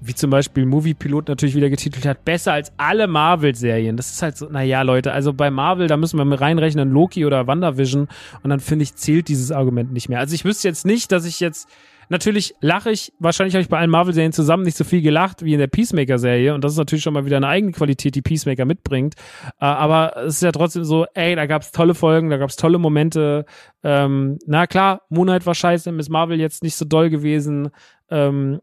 wie 0.00 0.14
zum 0.14 0.30
Beispiel 0.30 0.66
Movie 0.66 0.94
Pilot 0.94 1.28
natürlich 1.28 1.54
wieder 1.54 1.70
getitelt 1.70 2.04
hat, 2.06 2.24
besser 2.24 2.52
als 2.54 2.72
alle 2.76 3.06
Marvel-Serien. 3.06 3.96
Das 3.96 4.10
ist 4.10 4.20
halt 4.20 4.36
so, 4.36 4.46
naja, 4.48 4.82
Leute, 4.82 5.12
also 5.12 5.32
bei 5.32 5.48
Marvel, 5.48 5.86
da 5.86 5.96
müssen 5.96 6.18
wir 6.18 6.24
mit 6.24 6.40
reinrechnen, 6.40 6.90
Loki 6.90 7.24
oder 7.24 7.46
WandaVision. 7.46 8.08
Und 8.42 8.50
dann 8.50 8.58
finde 8.58 8.82
ich, 8.82 8.96
zählt 8.96 9.28
dieses 9.28 9.52
Argument 9.52 9.92
nicht 9.92 10.08
mehr. 10.08 10.18
Also 10.18 10.34
ich 10.34 10.44
wüsste 10.44 10.66
jetzt 10.66 10.84
nicht, 10.84 11.12
dass 11.12 11.24
ich 11.24 11.38
jetzt 11.38 11.68
Natürlich 12.12 12.54
lache 12.60 12.90
ich, 12.90 13.10
wahrscheinlich 13.20 13.54
habe 13.54 13.62
ich 13.62 13.70
bei 13.70 13.78
allen 13.78 13.88
Marvel-Serien 13.88 14.34
zusammen 14.34 14.64
nicht 14.64 14.76
so 14.76 14.84
viel 14.84 15.00
gelacht 15.00 15.42
wie 15.46 15.54
in 15.54 15.58
der 15.58 15.66
Peacemaker-Serie 15.66 16.52
und 16.52 16.62
das 16.62 16.72
ist 16.72 16.78
natürlich 16.78 17.02
schon 17.02 17.14
mal 17.14 17.24
wieder 17.24 17.38
eine 17.38 17.48
eigene 17.48 17.72
Qualität, 17.72 18.14
die 18.14 18.20
Peacemaker 18.20 18.66
mitbringt. 18.66 19.14
Äh, 19.58 19.64
aber 19.64 20.18
es 20.18 20.34
ist 20.34 20.42
ja 20.42 20.52
trotzdem 20.52 20.84
so, 20.84 21.06
ey, 21.14 21.34
da 21.36 21.46
gab 21.46 21.62
es 21.62 21.72
tolle 21.72 21.94
Folgen, 21.94 22.28
da 22.28 22.36
gab 22.36 22.50
es 22.50 22.56
tolle 22.56 22.76
Momente. 22.76 23.46
Ähm, 23.82 24.38
na 24.44 24.66
klar, 24.66 25.00
Moonlight 25.08 25.46
war 25.46 25.54
scheiße, 25.54 25.90
Miss 25.90 26.10
Marvel 26.10 26.38
jetzt 26.38 26.62
nicht 26.62 26.76
so 26.76 26.84
doll 26.84 27.08
gewesen. 27.08 27.70
Ähm, 28.10 28.60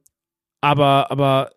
aber, 0.62 1.10
aber 1.10 1.50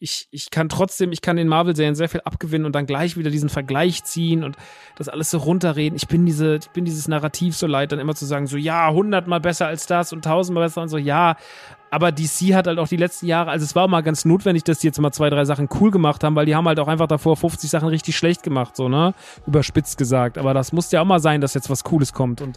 ich, 0.00 0.28
ich 0.30 0.50
kann 0.50 0.68
trotzdem, 0.68 1.10
ich 1.10 1.22
kann 1.22 1.36
den 1.36 1.48
Marvel-Serien 1.48 1.96
sehr 1.96 2.08
viel 2.08 2.20
abgewinnen 2.20 2.66
und 2.66 2.74
dann 2.74 2.86
gleich 2.86 3.16
wieder 3.16 3.30
diesen 3.30 3.48
Vergleich 3.48 4.04
ziehen 4.04 4.44
und 4.44 4.56
das 4.96 5.08
alles 5.08 5.30
so 5.30 5.38
runterreden. 5.38 5.96
Ich 5.96 6.06
bin 6.06 6.24
diese, 6.24 6.56
ich 6.56 6.70
bin 6.70 6.84
dieses 6.84 7.08
Narrativ 7.08 7.56
so 7.56 7.66
leid, 7.66 7.90
dann 7.90 7.98
immer 7.98 8.14
zu 8.14 8.24
sagen, 8.24 8.46
so 8.46 8.56
ja, 8.56 8.90
hundertmal 8.92 9.40
besser 9.40 9.66
als 9.66 9.86
das 9.86 10.12
und 10.12 10.24
tausendmal 10.24 10.64
besser 10.64 10.82
und 10.82 10.88
so, 10.88 10.98
ja. 10.98 11.36
Aber 11.90 12.12
DC 12.12 12.54
hat 12.54 12.66
halt 12.68 12.78
auch 12.78 12.86
die 12.86 12.96
letzten 12.96 13.26
Jahre, 13.26 13.50
also 13.50 13.64
es 13.64 13.74
war 13.74 13.84
auch 13.84 13.88
mal 13.88 14.02
ganz 14.02 14.24
notwendig, 14.24 14.62
dass 14.64 14.78
die 14.78 14.86
jetzt 14.86 15.00
mal 15.00 15.10
zwei, 15.10 15.30
drei 15.30 15.44
Sachen 15.44 15.68
cool 15.80 15.90
gemacht 15.90 16.22
haben, 16.22 16.36
weil 16.36 16.46
die 16.46 16.54
haben 16.54 16.68
halt 16.68 16.78
auch 16.78 16.88
einfach 16.88 17.08
davor 17.08 17.36
50 17.36 17.68
Sachen 17.68 17.88
richtig 17.88 18.16
schlecht 18.16 18.44
gemacht, 18.44 18.76
so, 18.76 18.88
ne? 18.88 19.14
Überspitzt 19.46 19.98
gesagt. 19.98 20.38
Aber 20.38 20.54
das 20.54 20.72
muss 20.72 20.92
ja 20.92 21.00
auch 21.00 21.06
mal 21.06 21.20
sein, 21.20 21.40
dass 21.40 21.54
jetzt 21.54 21.70
was 21.70 21.82
Cooles 21.82 22.12
kommt 22.12 22.40
und 22.40 22.56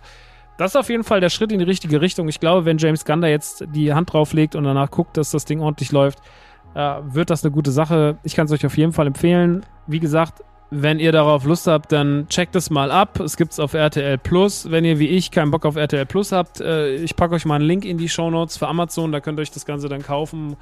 das 0.57 0.73
ist 0.73 0.75
auf 0.75 0.89
jeden 0.89 1.03
Fall 1.03 1.21
der 1.21 1.29
Schritt 1.29 1.51
in 1.51 1.57
die 1.57 1.65
richtige 1.65 2.01
Richtung. 2.01 2.27
Ich 2.27 2.39
glaube, 2.39 2.65
wenn 2.65 2.77
James 2.77 3.03
Gunn 3.03 3.21
da 3.21 3.27
jetzt 3.27 3.65
die 3.73 3.93
Hand 3.93 4.13
drauflegt 4.13 4.55
und 4.55 4.63
danach 4.63 4.91
guckt, 4.91 5.17
dass 5.17 5.31
das 5.31 5.45
Ding 5.45 5.59
ordentlich 5.59 5.91
läuft, 5.91 6.19
äh, 6.73 6.95
wird 7.03 7.29
das 7.29 7.43
eine 7.43 7.51
gute 7.51 7.71
Sache. 7.71 8.17
Ich 8.23 8.35
kann 8.35 8.45
es 8.45 8.51
euch 8.51 8.65
auf 8.65 8.77
jeden 8.77 8.93
Fall 8.93 9.07
empfehlen. 9.07 9.65
Wie 9.87 9.99
gesagt, 9.99 10.43
wenn 10.69 10.99
ihr 10.99 11.11
darauf 11.11 11.43
Lust 11.43 11.67
habt, 11.67 11.91
dann 11.91 12.27
checkt 12.29 12.55
es 12.55 12.69
mal 12.69 12.91
ab. 12.91 13.19
Es 13.19 13.35
gibt 13.35 13.51
es 13.51 13.59
auf 13.59 13.73
RTL 13.73 14.17
Plus. 14.17 14.71
Wenn 14.71 14.85
ihr 14.85 14.99
wie 14.99 15.07
ich 15.07 15.29
keinen 15.29 15.51
Bock 15.51 15.65
auf 15.65 15.75
RTL 15.75 16.05
Plus 16.05 16.31
habt, 16.31 16.61
äh, 16.61 16.95
ich 16.95 17.15
packe 17.15 17.35
euch 17.35 17.45
mal 17.45 17.55
einen 17.55 17.65
Link 17.65 17.83
in 17.83 17.97
die 17.97 18.07
Show 18.07 18.29
Notes 18.29 18.57
für 18.57 18.67
Amazon. 18.67 19.11
Da 19.11 19.19
könnt 19.19 19.37
ihr 19.37 19.41
euch 19.41 19.51
das 19.51 19.65
Ganze 19.65 19.89
dann 19.89 20.01
kaufen 20.01 20.55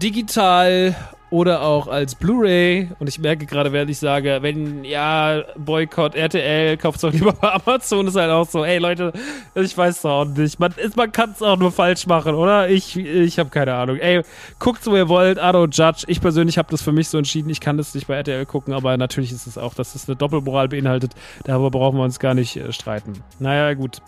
digital 0.00 0.94
oder 1.32 1.62
auch 1.62 1.86
als 1.88 2.14
Blu-ray. 2.14 2.90
Und 2.98 3.08
ich 3.08 3.18
merke 3.18 3.46
gerade, 3.46 3.72
während 3.72 3.90
ich 3.90 3.98
sage, 3.98 4.38
wenn 4.42 4.84
ja, 4.84 5.42
Boykott 5.56 6.14
RTL, 6.14 6.76
kauft 6.76 6.96
es 6.96 7.00
doch 7.00 7.12
lieber 7.12 7.32
bei 7.32 7.52
Amazon, 7.54 8.06
ist 8.06 8.16
halt 8.16 8.30
auch 8.30 8.46
so, 8.46 8.62
ey 8.64 8.76
Leute, 8.76 9.14
ich 9.54 9.76
weiß 9.76 10.02
doch 10.02 10.10
auch 10.10 10.24
nicht. 10.26 10.60
Man, 10.60 10.74
man 10.94 11.10
kann 11.10 11.30
es 11.30 11.40
auch 11.40 11.56
nur 11.56 11.72
falsch 11.72 12.06
machen, 12.06 12.34
oder? 12.34 12.68
Ich, 12.68 12.96
ich 12.98 13.38
habe 13.38 13.48
keine 13.48 13.74
Ahnung. 13.74 13.96
Ey, 13.96 14.22
guckt, 14.58 14.86
wo 14.86 14.94
ihr 14.94 15.08
wollt, 15.08 15.38
I 15.38 15.40
don't 15.40 15.74
judge. 15.74 16.04
Ich 16.06 16.20
persönlich 16.20 16.58
habe 16.58 16.68
das 16.70 16.82
für 16.82 16.92
mich 16.92 17.08
so 17.08 17.16
entschieden, 17.16 17.48
ich 17.48 17.60
kann 17.60 17.78
das 17.78 17.94
nicht 17.94 18.08
bei 18.08 18.16
RTL 18.16 18.44
gucken, 18.44 18.74
aber 18.74 18.94
natürlich 18.98 19.32
ist 19.32 19.46
es 19.46 19.56
auch, 19.56 19.72
dass 19.72 19.94
es 19.94 20.06
eine 20.06 20.16
Doppelmoral 20.16 20.68
beinhaltet. 20.68 21.12
Darüber 21.44 21.70
brauchen 21.70 21.96
wir 21.96 22.04
uns 22.04 22.18
gar 22.18 22.34
nicht 22.34 22.58
äh, 22.58 22.72
streiten. 22.72 23.14
Naja, 23.38 23.72
gut. 23.72 24.02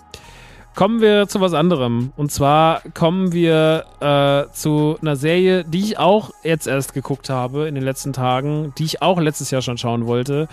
Kommen 0.74 1.00
wir 1.00 1.28
zu 1.28 1.40
was 1.40 1.54
anderem. 1.54 2.12
Und 2.16 2.32
zwar 2.32 2.82
kommen 2.94 3.32
wir 3.32 3.84
äh, 4.00 4.52
zu 4.52 4.96
einer 5.00 5.14
Serie, 5.14 5.62
die 5.64 5.78
ich 5.78 5.98
auch 6.00 6.32
jetzt 6.42 6.66
erst 6.66 6.94
geguckt 6.94 7.30
habe 7.30 7.68
in 7.68 7.76
den 7.76 7.84
letzten 7.84 8.12
Tagen, 8.12 8.72
die 8.76 8.84
ich 8.84 9.00
auch 9.00 9.20
letztes 9.20 9.52
Jahr 9.52 9.62
schon 9.62 9.78
schauen 9.78 10.06
wollte, 10.06 10.48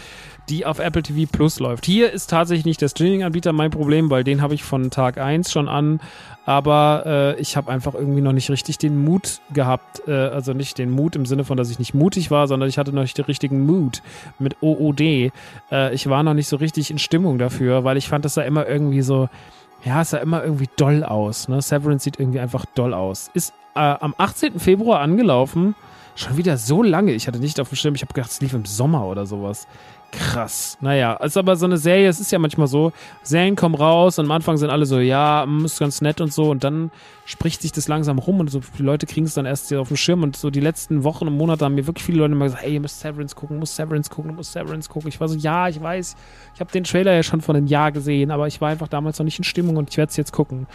die 0.48 0.64
auf 0.68 0.78
Apple 0.78 1.02
TV 1.02 1.28
Plus 1.32 1.60
läuft. 1.60 1.88
Hier 1.88 2.12
ist 2.12 2.30
tatsächlich 2.30 2.66
nicht 2.66 2.82
der 2.82 2.90
Streaming-Anbieter 2.90 3.52
mein 3.52 3.72
Problem, 3.72 4.12
weil 4.12 4.24
den 4.24 4.44
habe 4.44 4.54
ich 4.54 4.64
von 4.64 4.92
Tag 4.92 5.18
1 5.18 5.52
schon 5.52 5.68
an. 5.68 6.00
Aber 6.46 7.04
äh, 7.06 7.42
ich 7.42 7.58
habe 7.58 7.72
einfach 7.72 7.96
irgendwie 7.96 8.22
noch 8.22 8.34
nicht 8.34 8.50
richtig 8.52 8.78
den 8.78 9.04
Mut 9.04 9.40
gehabt. 9.54 10.08
Äh, 10.08 10.12
also 10.12 10.54
nicht 10.54 10.78
den 10.78 10.92
Mut 10.92 11.16
im 11.16 11.26
Sinne 11.26 11.46
von, 11.46 11.58
dass 11.58 11.72
ich 11.72 11.80
nicht 11.80 11.96
mutig 11.96 12.30
war, 12.30 12.48
sondern 12.48 12.70
ich 12.70 12.78
hatte 12.78 12.94
noch 12.94 13.02
nicht 13.02 13.18
den 13.18 13.26
richtigen 13.26 13.66
Mut 13.66 14.04
mit 14.38 14.58
OOD. 14.62 15.02
Äh, 15.02 15.32
ich 15.94 16.10
war 16.10 16.22
noch 16.22 16.36
nicht 16.36 16.48
so 16.48 16.58
richtig 16.58 16.92
in 16.92 17.00
Stimmung 17.00 17.40
dafür, 17.40 17.84
weil 17.84 17.98
ich 17.98 18.08
fand 18.08 18.24
das 18.24 18.36
da 18.36 18.44
immer 18.44 18.68
irgendwie 18.68 19.02
so 19.02 19.28
ja, 19.84 20.02
es 20.02 20.12
sah 20.12 20.18
immer 20.18 20.44
irgendwie 20.44 20.70
doll 20.76 21.04
aus. 21.04 21.48
Ne? 21.48 21.62
Severance 21.62 22.04
sieht 22.04 22.20
irgendwie 22.20 22.40
einfach 22.40 22.66
doll 22.76 22.94
aus. 22.94 23.30
Ist 23.34 23.54
äh, 23.76 23.80
am 23.80 24.14
18. 24.18 24.60
Februar 24.60 25.00
angelaufen. 25.00 25.76
Schon 26.16 26.38
wieder 26.38 26.58
so 26.58 26.84
lange. 26.84 27.14
Ich 27.14 27.28
hatte 27.28 27.40
nicht 27.40 27.60
auf 27.60 27.70
dem 27.70 27.76
Schirm. 27.76 27.96
Ich 27.96 28.02
habe 28.02 28.14
gedacht, 28.14 28.32
es 28.32 28.42
lief 28.42 28.54
im 28.54 28.66
Sommer 28.66 29.06
oder 29.06 29.26
sowas. 29.26 29.68
Krass. 30.12 30.78
Naja, 30.82 31.14
ist 31.14 31.38
aber 31.38 31.56
so 31.56 31.66
eine 31.66 31.78
Serie, 31.78 32.10
es 32.10 32.20
ist 32.20 32.32
ja 32.34 32.40
manchmal 32.40 32.68
so, 32.68 32.92
Serien 33.24 33.56
kommen 33.56 33.76
raus 33.76 34.20
und 34.20 34.26
am 34.26 34.32
Anfang 34.32 34.58
sind 34.58 34.70
alle 34.70 34.86
so, 34.86 35.00
ja, 35.00 35.46
mm, 35.48 35.64
ist 35.64 35.80
ganz 35.80 36.02
nett 36.02 36.20
und 36.20 36.34
so 36.34 36.50
und 36.52 36.66
dann 36.66 36.92
spricht 37.26 37.62
sich 37.62 37.72
das 37.72 37.88
langsam 37.88 38.20
rum 38.20 38.42
und 38.42 38.52
so 38.52 38.60
die 38.78 38.84
Leute 38.84 39.06
kriegen 39.06 39.26
es 39.26 39.36
dann 39.36 39.46
erst 39.46 39.74
auf 39.74 39.88
dem 39.88 39.96
Schirm 39.96 40.24
und 40.24 40.36
so 40.36 40.50
die 40.50 40.60
letzten 40.60 41.06
Wochen 41.06 41.28
und 41.28 41.38
Monate 41.38 41.64
haben 41.64 41.76
mir 41.76 41.88
wirklich 41.88 42.06
viele 42.06 42.18
Leute 42.20 42.34
immer 42.34 42.46
gesagt, 42.46 42.64
hey, 42.64 42.74
ihr 42.74 42.82
müsst 42.82 43.00
Severance 43.00 43.36
gucken, 43.36 43.58
muss 43.58 43.74
Severance 43.74 44.10
gucken, 44.10 44.36
muss 44.36 44.52
Severance 44.52 44.90
gucken. 44.90 45.08
Ich 45.08 45.20
war 45.22 45.30
so, 45.30 45.36
ja, 45.38 45.70
ich 45.70 45.82
weiß, 45.82 46.16
ich 46.56 46.60
habe 46.60 46.72
den 46.72 46.84
Trailer 46.84 47.14
ja 47.14 47.24
schon 47.24 47.40
vor 47.40 47.56
einem 47.56 47.68
Jahr 47.68 47.94
gesehen, 47.94 48.32
aber 48.32 48.48
ich 48.48 48.60
war 48.60 48.70
einfach 48.70 48.90
damals 48.90 49.18
noch 49.18 49.26
nicht 49.26 49.38
in 49.38 49.46
Stimmung 49.46 49.78
und 49.78 49.90
ich 49.90 49.98
werde 49.98 50.10
es 50.10 50.18
jetzt 50.18 50.34
gucken. 50.34 50.68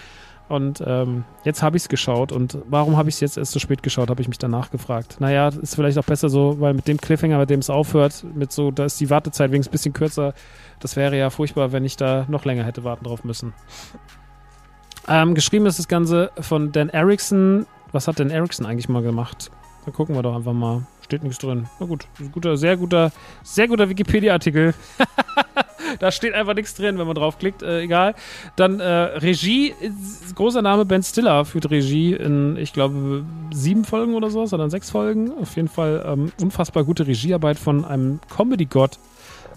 Und 0.49 0.83
ähm, 0.87 1.25
jetzt 1.45 1.63
habe 1.63 1.77
ich 1.77 1.85
es 1.85 1.89
geschaut. 1.89 2.31
Und 2.31 2.59
warum 2.69 2.97
habe 2.97 3.09
ich 3.09 3.17
es 3.17 3.21
jetzt 3.21 3.37
erst 3.37 3.53
so 3.53 3.59
spät 3.59 3.83
geschaut, 3.83 4.11
habe 4.11 4.23
ich 4.23 4.29
mich 4.29 4.39
danach 4.39 4.71
gefragt. 4.71 5.17
Naja, 5.19 5.49
ist 5.49 5.75
vielleicht 5.75 5.99
auch 5.99 6.05
besser 6.05 6.29
so, 6.29 6.61
weil 6.61 6.75
mit 6.75 6.87
dem 6.87 6.99
Cliffhanger, 6.99 7.39
mit 7.39 7.51
dem 7.51 7.61
es 7.61 7.71
aufhört, 7.71 8.25
mit 8.35 8.53
so, 8.53 8.71
da 8.71 8.85
ist 8.85 9.01
die 9.01 9.11
Wartezeit 9.11 9.51
wenigstens 9.51 9.71
ein 9.71 9.73
bisschen 9.73 9.93
kürzer. 9.93 10.35
Das 10.79 10.95
wäre 10.95 11.19
ja 11.19 11.31
furchtbar, 11.31 11.73
wenn 11.73 11.85
ich 11.85 11.97
da 11.97 12.27
noch 12.29 12.45
länger 12.45 12.65
hätte 12.65 12.85
warten 12.85 13.05
drauf 13.05 13.25
müssen. 13.25 13.55
Ähm, 15.09 15.35
geschrieben 15.35 15.67
ist 15.67 15.79
das 15.79 15.89
Ganze 15.89 16.31
von 16.41 16.73
Dan 16.73 16.91
Erickson. 16.91 17.67
Was 17.93 18.07
hat 18.07 18.21
Dan 18.21 18.31
Erickson 18.31 18.67
eigentlich 18.67 18.89
mal 18.89 19.03
gemacht? 19.03 19.51
Da 19.85 19.91
gucken 19.93 20.15
wir 20.15 20.23
doch 20.23 20.35
einfach 20.35 20.53
mal. 20.53 20.87
Steht 21.01 21.23
nichts 21.23 21.39
drin. 21.39 21.69
Na 21.79 21.87
gut, 21.87 22.07
guter, 22.33 22.57
sehr 22.57 22.77
guter, 22.77 23.13
sehr 23.43 23.69
guter 23.69 23.89
Wikipedia-Artikel. 23.89 24.75
da 25.99 26.11
steht 26.11 26.35
einfach 26.35 26.55
nichts 26.55 26.75
drin, 26.75 26.99
wenn 26.99 27.07
man 27.07 27.17
draufklickt. 27.17 27.63
Äh, 27.63 27.83
egal. 27.83 28.15
Dann 28.57 28.81
äh, 28.81 28.85
Regie, 28.85 29.75
großer 30.35 30.63
Name 30.63 30.85
Ben 30.85 31.03
Stiller 31.03 31.45
führt 31.45 31.71
Regie 31.71 32.15
in, 32.15 32.57
ich 32.57 32.73
glaube, 32.73 33.25
sieben 33.53 33.85
Folgen 33.85 34.15
oder 34.15 34.31
so, 34.31 34.47
sondern 34.47 34.71
sechs 34.71 34.91
Folgen. 34.91 35.33
Auf 35.41 35.57
jeden 35.57 35.69
Fall 35.69 36.05
ähm, 36.07 36.33
unfassbar 36.41 36.85
gute 36.85 37.07
Regiearbeit 37.07 37.59
von 37.59 37.85
einem 37.85 38.21
Comedy-Gott 38.35 38.99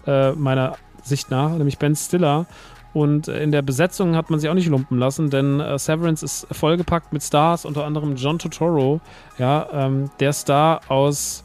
äh, 0.08 0.32
meiner 0.32 0.76
Sicht 1.04 1.32
nach, 1.32 1.52
nämlich 1.52 1.78
Ben 1.78 1.96
Stiller. 1.96 2.46
Und 2.94 3.28
in 3.28 3.52
der 3.52 3.62
Besetzung 3.62 4.16
hat 4.16 4.30
man 4.30 4.40
sich 4.40 4.50
auch 4.50 4.56
nicht 4.56 4.68
lumpen 4.68 4.98
lassen, 4.98 5.30
denn 5.30 5.60
äh, 5.60 5.78
Severance 5.78 6.26
ist 6.26 6.48
vollgepackt 6.52 7.14
mit 7.14 7.22
Stars, 7.22 7.66
unter 7.66 7.86
anderem 7.86 8.16
John 8.16 8.40
Totoro, 8.40 9.00
ja, 9.38 9.68
ähm, 9.72 10.10
der 10.20 10.34
Star 10.34 10.82
aus 10.88 11.44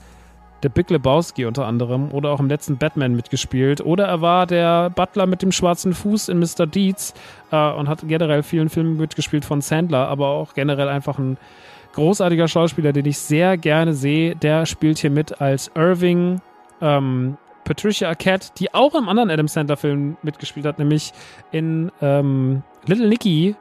der 0.65 0.71
Big 0.71 0.91
Lebowski 0.91 1.45
unter 1.45 1.67
anderem 1.67 2.11
oder 2.11 2.31
auch 2.31 2.41
im 2.41 2.49
letzten 2.49 2.79
Batman 2.79 3.15
mitgespielt. 3.15 3.81
Oder 3.81 4.07
er 4.07 4.21
war 4.21 4.47
der 4.47 4.91
Butler 4.91 5.27
mit 5.27 5.43
dem 5.43 5.53
schwarzen 5.53 5.93
Fuß 5.93 6.29
in 6.29 6.39
Mr. 6.39 6.67
Deeds 6.67 7.15
äh, 7.53 7.71
und 7.73 7.89
hat 7.89 8.01
generell 8.09 8.43
vielen 8.43 8.71
Filmen 8.71 8.97
mitgespielt 8.97 9.45
von 9.45 9.61
Sandler, 9.61 10.09
aber 10.09 10.29
auch 10.29 10.55
generell 10.55 10.89
einfach 10.89 11.19
ein 11.19 11.37
großartiger 11.93 12.49
Schauspieler, 12.49 12.93
den 12.93 13.07
ich 13.07 13.19
sehr 13.19 13.57
gerne 13.57 13.95
sehe. 13.95 14.35
Der 14.35 14.67
spielt 14.67 14.99
hier 14.99 15.11
mit 15.11 15.41
als 15.41 15.71
Irving, 15.75 16.41
ähm, 16.81 17.37
Patricia 17.65 18.09
Arquette, 18.09 18.49
die 18.59 18.75
auch 18.75 18.95
im 18.95 19.09
anderen 19.09 19.31
Adam 19.31 19.49
Sandler-Film 19.49 20.17
mitgespielt 20.23 20.67
hat, 20.67 20.79
nämlich 20.79 21.13
in 21.51 21.91
ähm, 22.03 22.63
Little 22.87 23.09
Nicky, 23.09 23.57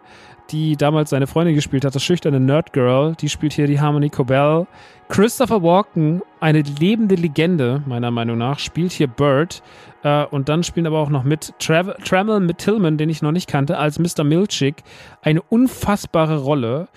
die 0.52 0.76
damals 0.76 1.10
seine 1.10 1.28
Freundin 1.28 1.56
gespielt 1.56 1.86
hat, 1.86 1.96
das 1.96 2.04
schüchterne 2.04 2.40
Nerd 2.40 2.74
Girl, 2.74 3.16
die 3.20 3.30
spielt 3.30 3.54
hier 3.54 3.68
die 3.68 3.80
Harmony 3.80 4.10
Cobell. 4.10 4.68
Christopher 5.10 5.62
Walken, 5.62 6.22
eine 6.40 6.62
lebende 6.62 7.16
Legende, 7.16 7.84
meiner 7.86 8.12
Meinung 8.12 8.38
nach, 8.38 8.60
spielt 8.60 8.92
hier 8.92 9.08
Bird. 9.08 9.62
Äh, 10.04 10.26
und 10.26 10.50
dann 10.50 10.64
spielen 10.64 10.88
aber 10.88 11.00
auch 11.00 11.10
noch 11.10 11.24
mit 11.24 11.54
Trav 11.60 11.94
Trammell 12.04 12.40
mit 12.40 12.60
Tillman, 12.60 12.98
den 12.98 13.10
ich 13.10 13.22
noch 13.22 13.32
nicht 13.32 13.50
kannte, 13.50 13.78
als 13.78 14.00
Mr. 14.00 14.24
Milchick, 14.24 14.84
eine 15.22 15.42
unfassbare 15.42 16.38
Rolle. 16.38 16.88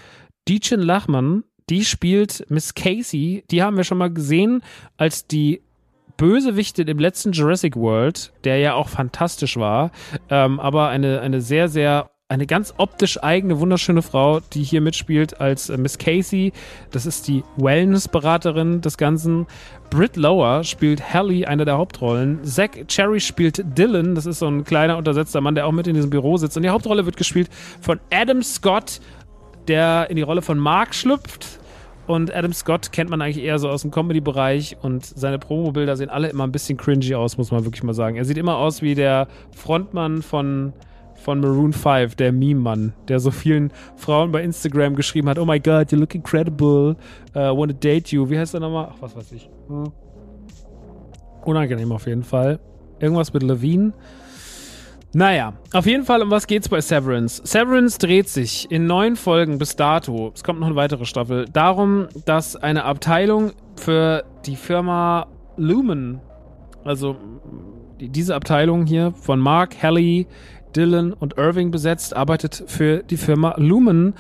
Dietjen 0.49 0.81
Lachmann, 0.81 1.45
die 1.69 1.85
spielt 1.85 2.47
Miss 2.49 2.75
Casey. 2.75 3.45
Die 3.51 3.63
haben 3.63 3.77
wir 3.77 3.85
schon 3.85 3.99
mal 3.99 4.13
gesehen 4.13 4.63
als 4.97 5.27
die 5.27 5.63
Bösewichte 6.17 6.83
im 6.83 6.99
letzten 6.99 7.33
Jurassic 7.33 7.77
World, 7.77 8.33
der 8.45 8.59
ja 8.59 8.75
auch 8.75 8.89
fantastisch 8.89 9.57
war, 9.57 9.91
ähm, 10.31 10.59
aber 10.61 10.89
eine, 10.89 11.21
eine 11.21 11.41
sehr, 11.41 11.69
sehr 11.69 12.11
eine 12.29 12.47
ganz 12.47 12.75
optisch 12.77 13.23
eigene, 13.23 13.61
wunderschöne 13.61 14.03
Frau, 14.03 14.41
die 14.53 14.65
hier 14.65 14.81
mitspielt 14.81 15.41
als 15.41 15.69
äh, 15.69 15.77
Miss 15.77 15.97
Casey. 15.97 16.53
Das 16.91 17.07
ist 17.07 17.29
die 17.29 17.45
Wellness-Beraterin 17.57 18.81
des 18.81 18.99
Ganzen. 18.99 19.47
Britt 19.91 20.17
Lower 20.17 20.65
spielt 20.65 21.15
Hallie, 21.15 21.47
eine 21.47 21.65
der 21.65 21.79
Hauptrollen. 21.79 22.43
Zach 22.43 22.71
Cherry 22.89 23.21
spielt 23.21 23.65
Dylan, 23.79 24.17
das 24.17 24.27
ist 24.27 24.41
so 24.41 24.49
ein 24.49 24.65
kleiner, 24.65 24.97
untersetzter 24.97 25.41
Mann, 25.41 25.55
der 25.55 25.69
auch 25.69 25.73
mit 25.73 25.87
in 25.87 25.95
diesem 25.95 26.11
Büro 26.11 26.37
sitzt. 26.37 26.57
Und 26.57 26.65
die 26.65 26.69
Hauptrolle 26.69 27.07
wird 27.07 27.17
gespielt 27.17 27.49
von 27.81 28.01
Adam 28.13 28.43
Scott, 28.43 29.01
der 29.69 30.11
in 30.11 30.17
die 30.17 30.23
Rolle 30.23 30.43
von 30.43 30.59
Mark 30.59 30.97
schlüpft. 30.97 31.61
Und 32.09 32.35
Adam 32.35 32.53
Scott 32.53 32.91
kennt 32.91 33.09
man 33.09 33.23
eigentlich 33.23 33.45
eher 33.45 33.61
so 33.61 33.69
aus 33.69 33.83
dem 33.83 33.93
Comedy-Bereich 33.93 34.79
und 34.83 35.05
seine 35.05 35.39
Promo-Bilder 35.39 35.97
sehen 35.97 36.09
alle 36.09 36.29
immer 36.29 36.45
ein 36.45 36.53
bisschen 36.53 36.77
cringy 36.77 37.15
aus, 37.15 37.39
muss 37.39 37.53
man 37.53 37.65
wirklich 37.65 37.85
mal 37.85 37.95
sagen. 37.95 38.17
Er 38.17 38.25
sieht 38.25 38.37
immer 38.37 38.57
aus 38.57 38.83
wie 38.83 38.97
der 38.97 39.29
Frontmann 39.53 40.23
von 40.23 40.73
von 41.27 41.41
Maroon 41.41 41.73
5, 41.73 42.15
der 42.15 42.31
Meme-Mann, 42.31 42.93
der 43.09 43.19
so 43.19 43.33
vielen 43.33 43.73
Frauen 43.97 44.31
bei 44.31 44.45
Instagram 44.45 44.95
geschrieben 44.95 45.29
hat, 45.29 45.41
oh 45.41 45.45
my 45.45 45.59
god, 45.59 45.91
you 45.91 45.99
look 45.99 46.15
incredible, 46.15 46.95
uh, 47.35 47.51
wanna 47.51 47.73
date 47.73 48.13
you. 48.13 48.31
Wie 48.31 48.39
heißt 48.39 48.55
der 48.55 48.61
nochmal? 48.61 48.91
Ach, 48.93 48.97
was 49.01 49.17
weiß 49.17 49.33
ich. 49.33 49.51
Hm. 49.67 49.91
Unangenehm 51.45 51.91
auf 51.91 52.07
jeden 52.07 52.23
Fall. 52.23 52.61
Irgendwas 53.01 53.33
mit 53.33 53.43
Levine. 53.43 53.93
Naja, 55.15 55.55
auf 55.73 55.87
jeden 55.87 56.05
Fall, 56.05 56.23
um 56.23 56.31
was 56.31 56.47
geht's 56.47 56.69
bei 56.69 56.81
Severance? 56.81 57.43
Severance 57.45 57.99
dreht 57.99 58.29
sich 58.29 58.71
in 58.71 58.87
neun 58.87 59.17
Folgen 59.17 59.59
bis 59.59 59.75
dato, 59.75 60.31
es 60.33 60.45
kommt 60.45 60.61
noch 60.61 60.69
eine 60.69 60.77
weitere 60.77 61.07
Staffel, 61.07 61.47
darum, 61.53 62.07
dass 62.25 62.55
eine 62.55 62.85
Abteilung 62.85 63.51
für 63.75 64.23
die 64.45 64.55
Firma 64.55 65.27
Lumen, 65.57 66.21
also 66.85 67.17
diese 68.01 68.35
Abteilung 68.35 68.87
hier 68.87 69.13
von 69.13 69.41
Mark, 69.41 69.83
Hallie, 69.83 70.27
Dylan 70.77 71.13
und 71.13 71.39
Irving 71.39 71.71
besetzt, 71.71 72.15
arbeitet 72.15 72.65
für 72.67 73.03
die 73.03 73.17
Firma 73.17 73.55
Lumen. 73.57 74.15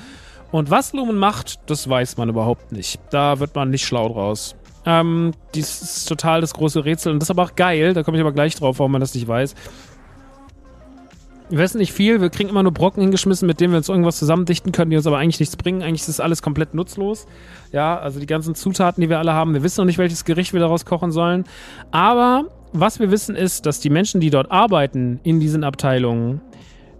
Und 0.52 0.70
was 0.70 0.92
Lumen 0.92 1.18
macht, 1.18 1.60
das 1.70 1.88
weiß 1.88 2.16
man 2.16 2.28
überhaupt 2.28 2.72
nicht. 2.72 3.00
Da 3.10 3.40
wird 3.40 3.54
man 3.54 3.70
nicht 3.70 3.84
schlau 3.84 4.08
draus. 4.08 4.56
Ähm, 4.86 5.32
dies 5.54 5.82
ist 5.82 6.08
total 6.08 6.40
das 6.40 6.54
große 6.54 6.84
Rätsel 6.84 7.12
und 7.12 7.18
das 7.18 7.26
ist 7.26 7.30
aber 7.30 7.42
auch 7.42 7.56
geil. 7.56 7.92
Da 7.92 8.04
komme 8.04 8.16
ich 8.16 8.20
aber 8.20 8.32
gleich 8.32 8.54
drauf, 8.54 8.78
warum 8.78 8.92
man 8.92 9.00
das 9.00 9.14
nicht 9.14 9.26
weiß. 9.26 9.54
Wir 11.48 11.58
wissen 11.58 11.78
nicht 11.78 11.92
viel, 11.92 12.20
wir 12.20 12.30
kriegen 12.30 12.48
immer 12.48 12.64
nur 12.64 12.72
Brocken 12.72 13.02
hingeschmissen, 13.02 13.46
mit 13.46 13.60
denen 13.60 13.72
wir 13.72 13.78
uns 13.78 13.88
irgendwas 13.88 14.18
zusammendichten 14.18 14.72
können, 14.72 14.90
die 14.90 14.96
uns 14.96 15.06
aber 15.06 15.18
eigentlich 15.18 15.38
nichts 15.38 15.56
bringen. 15.56 15.82
Eigentlich 15.82 16.00
ist 16.00 16.08
das 16.08 16.20
alles 16.20 16.42
komplett 16.42 16.74
nutzlos. 16.74 17.26
Ja, 17.70 17.98
also 17.98 18.18
die 18.18 18.26
ganzen 18.26 18.56
Zutaten, 18.56 19.00
die 19.00 19.08
wir 19.08 19.18
alle 19.18 19.32
haben, 19.32 19.54
wir 19.54 19.62
wissen 19.62 19.80
noch 19.80 19.86
nicht, 19.86 19.98
welches 19.98 20.24
Gericht 20.24 20.52
wir 20.52 20.60
daraus 20.60 20.84
kochen 20.84 21.12
sollen. 21.12 21.44
Aber 21.92 22.46
was 22.72 23.00
wir 23.00 23.10
wissen 23.10 23.36
ist, 23.36 23.66
dass 23.66 23.80
die 23.80 23.90
Menschen, 23.90 24.20
die 24.20 24.30
dort 24.30 24.50
arbeiten 24.50 25.20
in 25.22 25.40
diesen 25.40 25.64
Abteilungen, 25.64 26.40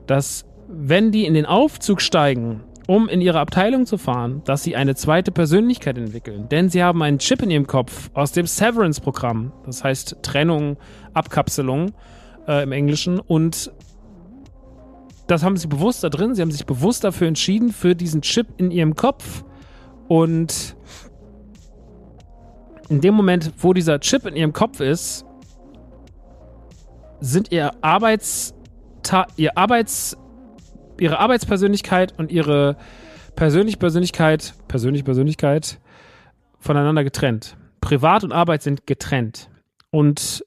dass 0.07 0.47
wenn 0.69 1.13
die 1.13 1.27
in 1.27 1.35
den 1.35 1.47
Aufzug 1.47 2.01
steigen, 2.01 2.63
um 2.87 3.09
in 3.09 3.21
ihre 3.21 3.41
Abteilung 3.41 3.85
zu 3.85 3.99
fahren, 3.99 4.43
dass 4.45 4.63
sie 4.63 4.77
eine 4.77 4.95
zweite 4.95 5.33
Persönlichkeit 5.33 5.99
entwickeln. 5.99 6.49
Denn 6.49 6.69
sie 6.69 6.83
haben 6.83 7.03
einen 7.03 7.19
Chip 7.19 7.43
in 7.43 7.51
ihrem 7.51 7.67
Kopf 7.67 8.11
aus 8.15 8.33
dem 8.33 8.47
Severance-Programm. 8.47 9.53
Das 9.65 9.83
heißt 9.83 10.19
Trennung, 10.23 10.77
Abkapselung 11.13 11.93
äh, 12.47 12.63
im 12.63 12.73
Englischen. 12.73 13.19
Und 13.19 13.73
das 15.27 15.43
haben 15.43 15.57
sie 15.57 15.67
bewusst 15.67 16.05
da 16.05 16.09
drin. 16.09 16.35
Sie 16.35 16.43
haben 16.43 16.53
sich 16.53 16.67
bewusst 16.67 17.03
dafür 17.03 17.27
entschieden, 17.27 17.73
für 17.73 17.97
diesen 17.97 18.23
Chip 18.23 18.47
in 18.57 18.71
ihrem 18.71 18.95
Kopf. 18.95 19.45
Und 20.07 20.77
in 22.89 23.01
dem 23.01 23.15
Moment, 23.15 23.53
wo 23.59 23.73
dieser 23.73 23.99
Chip 23.99 24.27
in 24.27 24.37
ihrem 24.37 24.53
Kopf 24.53 24.79
ist, 24.79 25.26
sind 27.21 27.53
ihr 27.53 27.73
Arbeits, 27.83 28.55
ihr 29.37 29.57
Arbeits, 29.57 30.17
ihre 30.99 31.19
Arbeitspersönlichkeit 31.19 32.19
und 32.19 32.31
ihre 32.31 32.77
persönliche 33.35 33.79
Persönlichkeit, 33.79 34.55
persönliche 34.69 35.05
Persönlichkeit 35.05 35.79
voneinander 36.59 37.05
getrennt. 37.05 37.57
Privat 37.81 38.25
und 38.25 38.33
Arbeit 38.33 38.63
sind 38.63 38.87
getrennt. 38.87 39.49
Und 39.91 40.45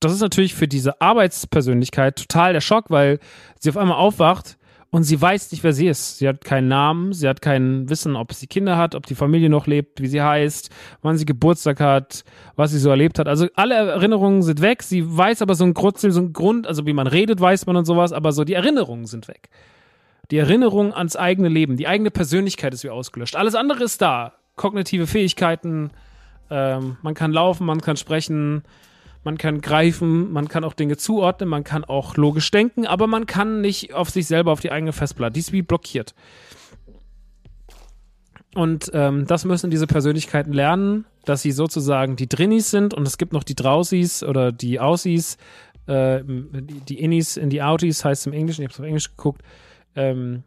das 0.00 0.12
ist 0.12 0.20
natürlich 0.20 0.54
für 0.54 0.66
diese 0.66 1.00
Arbeitspersönlichkeit 1.00 2.16
total 2.16 2.54
der 2.54 2.62
Schock, 2.62 2.86
weil 2.88 3.20
sie 3.58 3.68
auf 3.68 3.76
einmal 3.76 3.98
aufwacht 3.98 4.56
und 4.90 5.04
sie 5.04 5.20
weiß 5.20 5.52
nicht, 5.52 5.62
wer 5.62 5.72
sie 5.72 5.86
ist. 5.86 6.18
Sie 6.18 6.26
hat 6.26 6.44
keinen 6.44 6.66
Namen, 6.66 7.12
sie 7.12 7.28
hat 7.28 7.40
kein 7.40 7.88
Wissen, 7.88 8.16
ob 8.16 8.32
sie 8.32 8.48
Kinder 8.48 8.76
hat, 8.76 8.96
ob 8.96 9.06
die 9.06 9.14
Familie 9.14 9.48
noch 9.48 9.68
lebt, 9.68 10.00
wie 10.00 10.08
sie 10.08 10.20
heißt, 10.20 10.70
wann 11.02 11.16
sie 11.16 11.24
Geburtstag 11.24 11.78
hat, 11.78 12.24
was 12.56 12.72
sie 12.72 12.78
so 12.78 12.90
erlebt 12.90 13.20
hat. 13.20 13.28
Also 13.28 13.46
alle 13.54 13.74
Erinnerungen 13.74 14.42
sind 14.42 14.60
weg. 14.60 14.82
Sie 14.82 15.16
weiß 15.16 15.42
aber 15.42 15.54
so 15.54 15.64
ein, 15.64 15.74
trotzdem 15.74 16.10
so 16.10 16.20
ein 16.20 16.32
Grund, 16.32 16.66
also 16.66 16.86
wie 16.86 16.92
man 16.92 17.06
redet, 17.06 17.40
weiß 17.40 17.66
man 17.66 17.76
und 17.76 17.84
sowas, 17.84 18.12
aber 18.12 18.32
so 18.32 18.42
die 18.42 18.54
Erinnerungen 18.54 19.06
sind 19.06 19.28
weg. 19.28 19.48
Die 20.32 20.38
Erinnerung 20.38 20.92
ans 20.92 21.14
eigene 21.14 21.48
Leben, 21.48 21.76
die 21.76 21.86
eigene 21.86 22.10
Persönlichkeit 22.10 22.74
ist 22.74 22.82
wie 22.82 22.90
ausgelöscht. 22.90 23.36
Alles 23.36 23.54
andere 23.54 23.84
ist 23.84 24.02
da. 24.02 24.34
Kognitive 24.56 25.06
Fähigkeiten, 25.06 25.90
ähm, 26.50 26.96
man 27.02 27.14
kann 27.14 27.32
laufen, 27.32 27.64
man 27.64 27.80
kann 27.80 27.96
sprechen, 27.96 28.64
man 29.22 29.38
kann 29.38 29.60
greifen, 29.60 30.32
man 30.32 30.48
kann 30.48 30.64
auch 30.64 30.74
Dinge 30.74 30.96
zuordnen, 30.96 31.48
man 31.48 31.64
kann 31.64 31.84
auch 31.84 32.16
logisch 32.16 32.50
denken, 32.50 32.86
aber 32.86 33.06
man 33.06 33.26
kann 33.26 33.60
nicht 33.60 33.92
auf 33.92 34.10
sich 34.10 34.26
selber, 34.26 34.52
auf 34.52 34.60
die 34.60 34.72
eigene 34.72 34.92
Festplatte. 34.92 35.34
Die 35.34 35.40
ist 35.40 35.52
wie 35.52 35.62
blockiert. 35.62 36.14
Und 38.54 38.90
ähm, 38.94 39.26
das 39.26 39.44
müssen 39.44 39.70
diese 39.70 39.86
Persönlichkeiten 39.86 40.52
lernen, 40.52 41.04
dass 41.24 41.42
sie 41.42 41.52
sozusagen 41.52 42.16
die 42.16 42.28
Drinnies 42.28 42.70
sind 42.70 42.94
und 42.94 43.06
es 43.06 43.16
gibt 43.16 43.32
noch 43.32 43.44
die 43.44 43.54
Draußis 43.54 44.24
oder 44.24 44.50
die 44.50 44.80
Aussies, 44.80 45.36
äh, 45.86 46.22
die, 46.24 46.98
Innies 47.00 47.36
in 47.36 47.50
die 47.50 47.62
Outies 47.62 48.04
heißt 48.04 48.26
im 48.26 48.32
Englischen, 48.32 48.62
ich 48.62 48.66
habe 48.66 48.72
es 48.72 48.80
auf 48.80 48.86
Englisch 48.86 49.10
geguckt. 49.10 49.42
Ähm, 49.94 50.42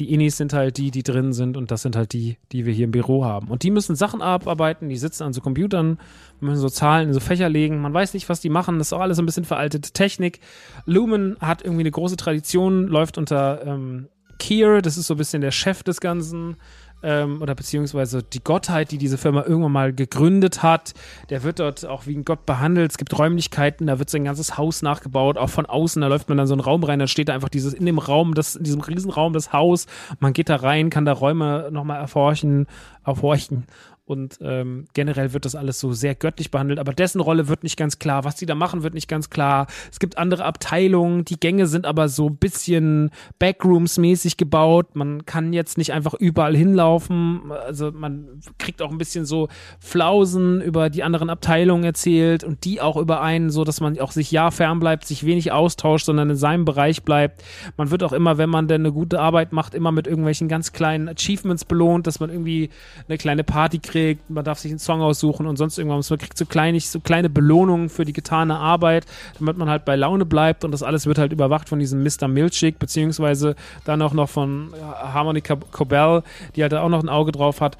die 0.00 0.14
Innis 0.14 0.38
sind 0.38 0.54
halt 0.54 0.78
die, 0.78 0.90
die 0.90 1.02
drin 1.02 1.34
sind 1.34 1.58
und 1.58 1.70
das 1.70 1.82
sind 1.82 1.94
halt 1.94 2.14
die, 2.14 2.38
die 2.52 2.64
wir 2.64 2.72
hier 2.72 2.86
im 2.86 2.90
Büro 2.90 3.24
haben. 3.26 3.48
Und 3.48 3.62
die 3.62 3.70
müssen 3.70 3.94
Sachen 3.94 4.22
abarbeiten, 4.22 4.88
die 4.88 4.96
sitzen 4.96 5.24
an 5.24 5.34
so 5.34 5.42
Computern, 5.42 5.98
müssen 6.40 6.58
so 6.58 6.70
Zahlen 6.70 7.08
in 7.08 7.14
so 7.14 7.20
Fächer 7.20 7.50
legen. 7.50 7.82
Man 7.82 7.92
weiß 7.92 8.14
nicht, 8.14 8.30
was 8.30 8.40
die 8.40 8.48
machen, 8.48 8.78
das 8.78 8.88
ist 8.88 8.92
auch 8.94 9.00
alles 9.00 9.18
ein 9.18 9.26
bisschen 9.26 9.44
veraltete 9.44 9.92
Technik. 9.92 10.40
Lumen 10.86 11.36
hat 11.40 11.62
irgendwie 11.62 11.82
eine 11.82 11.90
große 11.90 12.16
Tradition, 12.16 12.88
läuft 12.88 13.18
unter 13.18 13.64
ähm, 13.66 14.08
Keir, 14.38 14.80
das 14.80 14.96
ist 14.96 15.06
so 15.06 15.14
ein 15.14 15.18
bisschen 15.18 15.42
der 15.42 15.50
Chef 15.50 15.82
des 15.82 16.00
Ganzen 16.00 16.56
ähm, 17.02 17.40
oder 17.42 17.54
beziehungsweise 17.54 18.22
die 18.22 18.42
Gottheit, 18.42 18.90
die 18.90 18.98
diese 18.98 19.18
Firma 19.18 19.44
irgendwann 19.44 19.72
mal 19.72 19.92
gegründet 19.92 20.62
hat, 20.62 20.94
der 21.28 21.42
wird 21.42 21.58
dort 21.58 21.86
auch 21.86 22.06
wie 22.06 22.16
ein 22.16 22.24
Gott 22.24 22.46
behandelt. 22.46 22.90
Es 22.90 22.98
gibt 22.98 23.16
Räumlichkeiten, 23.18 23.86
da 23.86 23.98
wird 23.98 24.10
sein 24.10 24.24
ganzes 24.24 24.58
Haus 24.58 24.82
nachgebaut, 24.82 25.38
auch 25.38 25.50
von 25.50 25.66
außen, 25.66 26.00
da 26.02 26.08
läuft 26.08 26.28
man 26.28 26.38
dann 26.38 26.46
so 26.46 26.54
einen 26.54 26.60
Raum 26.60 26.84
rein, 26.84 26.98
da 26.98 27.06
steht 27.06 27.28
da 27.28 27.34
einfach 27.34 27.48
dieses 27.48 27.74
in 27.74 27.86
dem 27.86 27.98
Raum, 27.98 28.34
das, 28.34 28.56
in 28.56 28.64
diesem 28.64 28.80
Riesenraum 28.80 29.32
das 29.32 29.52
Haus. 29.52 29.86
Man 30.18 30.32
geht 30.32 30.48
da 30.48 30.56
rein, 30.56 30.90
kann 30.90 31.04
da 31.04 31.12
Räume 31.12 31.68
nochmal 31.70 32.00
erforschen, 32.00 32.66
erforschen 33.04 33.66
und 34.10 34.38
ähm, 34.42 34.86
generell 34.92 35.32
wird 35.32 35.44
das 35.44 35.54
alles 35.54 35.78
so 35.78 35.92
sehr 35.92 36.16
göttlich 36.16 36.50
behandelt, 36.50 36.80
aber 36.80 36.92
dessen 36.92 37.20
Rolle 37.20 37.46
wird 37.46 37.62
nicht 37.62 37.76
ganz 37.76 38.00
klar. 38.00 38.24
Was 38.24 38.34
die 38.34 38.44
da 38.44 38.56
machen, 38.56 38.82
wird 38.82 38.92
nicht 38.92 39.06
ganz 39.06 39.30
klar. 39.30 39.68
Es 39.92 40.00
gibt 40.00 40.18
andere 40.18 40.44
Abteilungen, 40.44 41.24
die 41.24 41.38
Gänge 41.38 41.68
sind 41.68 41.86
aber 41.86 42.08
so 42.08 42.28
ein 42.28 42.36
bisschen 42.36 43.10
Backrooms-mäßig 43.40 44.36
gebaut. 44.36 44.96
Man 44.96 45.26
kann 45.26 45.52
jetzt 45.52 45.78
nicht 45.78 45.92
einfach 45.92 46.14
überall 46.14 46.56
hinlaufen. 46.56 47.52
Also 47.52 47.92
man 47.92 48.40
kriegt 48.58 48.82
auch 48.82 48.90
ein 48.90 48.98
bisschen 48.98 49.26
so 49.26 49.48
Flausen 49.78 50.60
über 50.60 50.90
die 50.90 51.04
anderen 51.04 51.30
Abteilungen 51.30 51.84
erzählt 51.84 52.42
und 52.42 52.64
die 52.64 52.80
auch 52.80 52.96
über 52.96 53.20
einen, 53.20 53.50
so 53.50 53.62
dass 53.62 53.80
man 53.80 53.96
auch 54.00 54.10
sich 54.10 54.32
ja 54.32 54.50
fern 54.50 54.80
bleibt, 54.80 55.06
sich 55.06 55.24
wenig 55.24 55.52
austauscht, 55.52 56.06
sondern 56.06 56.30
in 56.30 56.36
seinem 56.36 56.64
Bereich 56.64 57.04
bleibt. 57.04 57.44
Man 57.76 57.92
wird 57.92 58.02
auch 58.02 58.12
immer, 58.12 58.38
wenn 58.38 58.50
man 58.50 58.66
denn 58.66 58.80
eine 58.80 58.92
gute 58.92 59.20
Arbeit 59.20 59.52
macht, 59.52 59.72
immer 59.72 59.92
mit 59.92 60.08
irgendwelchen 60.08 60.48
ganz 60.48 60.72
kleinen 60.72 61.08
Achievements 61.08 61.64
belohnt, 61.64 62.08
dass 62.08 62.18
man 62.18 62.30
irgendwie 62.30 62.70
eine 63.06 63.16
kleine 63.16 63.44
Party 63.44 63.78
kriegt 63.78 63.99
kriegt, 64.00 64.30
man 64.30 64.44
darf 64.44 64.58
sich 64.58 64.70
einen 64.70 64.78
Song 64.78 65.00
aussuchen 65.00 65.46
und 65.46 65.56
sonst 65.56 65.78
irgendwas. 65.78 66.10
Man 66.10 66.18
kriegt 66.18 66.36
so, 66.36 66.46
kleinig, 66.46 66.88
so 66.88 67.00
kleine 67.00 67.30
Belohnungen 67.30 67.88
für 67.88 68.04
die 68.04 68.12
getane 68.12 68.56
Arbeit, 68.56 69.06
damit 69.38 69.56
man 69.56 69.68
halt 69.68 69.84
bei 69.84 69.96
Laune 69.96 70.24
bleibt 70.24 70.64
und 70.64 70.72
das 70.72 70.82
alles 70.82 71.06
wird 71.06 71.18
halt 71.18 71.32
überwacht 71.32 71.68
von 71.68 71.78
diesem 71.78 72.02
Mr. 72.02 72.28
Milchig, 72.28 72.78
beziehungsweise 72.78 73.54
dann 73.84 74.02
auch 74.02 74.12
noch 74.12 74.28
von 74.28 74.72
Harmony 74.82 75.40
Cobell, 75.40 76.22
die 76.56 76.62
halt 76.62 76.74
auch 76.74 76.88
noch 76.88 77.02
ein 77.02 77.08
Auge 77.08 77.32
drauf 77.32 77.60
hat 77.60 77.78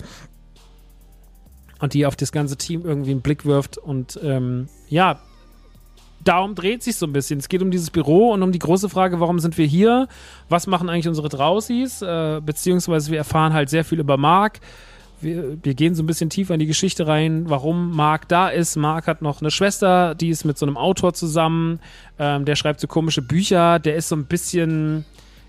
und 1.80 1.94
die 1.94 2.06
auf 2.06 2.16
das 2.16 2.32
ganze 2.32 2.56
Team 2.56 2.82
irgendwie 2.84 3.12
einen 3.12 3.22
Blick 3.22 3.44
wirft 3.44 3.78
und 3.78 4.18
ähm, 4.22 4.68
ja, 4.88 5.20
darum 6.22 6.54
dreht 6.54 6.82
sich 6.82 6.96
so 6.96 7.06
ein 7.06 7.12
bisschen. 7.12 7.38
Es 7.38 7.48
geht 7.48 7.62
um 7.62 7.70
dieses 7.70 7.90
Büro 7.90 8.32
und 8.32 8.42
um 8.42 8.52
die 8.52 8.58
große 8.58 8.88
Frage, 8.88 9.20
warum 9.20 9.38
sind 9.38 9.56
wir 9.56 9.66
hier? 9.66 10.08
Was 10.48 10.66
machen 10.66 10.88
eigentlich 10.88 11.08
unsere 11.08 11.28
Draußis? 11.28 12.02
Äh, 12.02 12.40
beziehungsweise 12.44 13.10
wir 13.10 13.18
erfahren 13.18 13.52
halt 13.52 13.70
sehr 13.70 13.84
viel 13.84 14.00
über 14.00 14.16
Mark 14.16 14.60
wir, 15.20 15.58
wir 15.62 15.74
gehen 15.74 15.94
so 15.94 16.02
ein 16.02 16.06
bisschen 16.06 16.30
tiefer 16.30 16.54
in 16.54 16.60
die 16.60 16.66
Geschichte 16.66 17.06
rein, 17.06 17.44
warum 17.48 17.94
Mark 17.94 18.28
da 18.28 18.48
ist. 18.48 18.76
Mark 18.76 19.06
hat 19.06 19.22
noch 19.22 19.40
eine 19.40 19.50
Schwester, 19.50 20.14
die 20.14 20.30
ist 20.30 20.44
mit 20.44 20.58
so 20.58 20.66
einem 20.66 20.76
Autor 20.76 21.14
zusammen. 21.14 21.80
Ähm, 22.18 22.44
der 22.44 22.56
schreibt 22.56 22.80
so 22.80 22.86
komische 22.86 23.22
Bücher. 23.22 23.78
Der 23.78 23.96
ist 23.96 24.08
so 24.08 24.16
ein 24.16 24.24
bisschen 24.24 25.04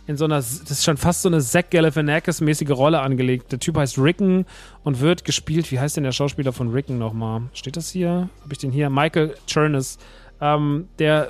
in 0.07 0.17
so 0.17 0.26
einer, 0.26 0.36
das 0.36 0.69
ist 0.69 0.84
schon 0.84 0.97
fast 0.97 1.22
so 1.22 1.30
eine 1.30 1.41
Zach 1.41 1.65
Galifianakis-mäßige 1.72 2.74
Rolle 2.74 2.99
angelegt. 3.01 3.51
Der 3.51 3.59
Typ 3.59 3.78
heißt 3.78 3.97
Ricken 3.97 4.45
und 4.84 4.99
wird 4.99 5.26
gespielt, 5.26 5.72
wie 5.72 5.80
heißt 5.80 5.97
denn 5.97 6.03
der 6.03 6.11
Schauspieler 6.11 6.53
von 6.53 6.72
Ricken 6.72 6.97
nochmal? 6.97 7.43
Steht 7.53 7.78
das 7.78 7.91
hier? 7.91 8.30
Habe 8.43 8.51
ich 8.51 8.57
den 8.57 8.72
hier? 8.72 8.89
Michael 8.89 9.36
Chernus, 9.47 9.97
ähm, 10.41 10.87
der 10.99 11.29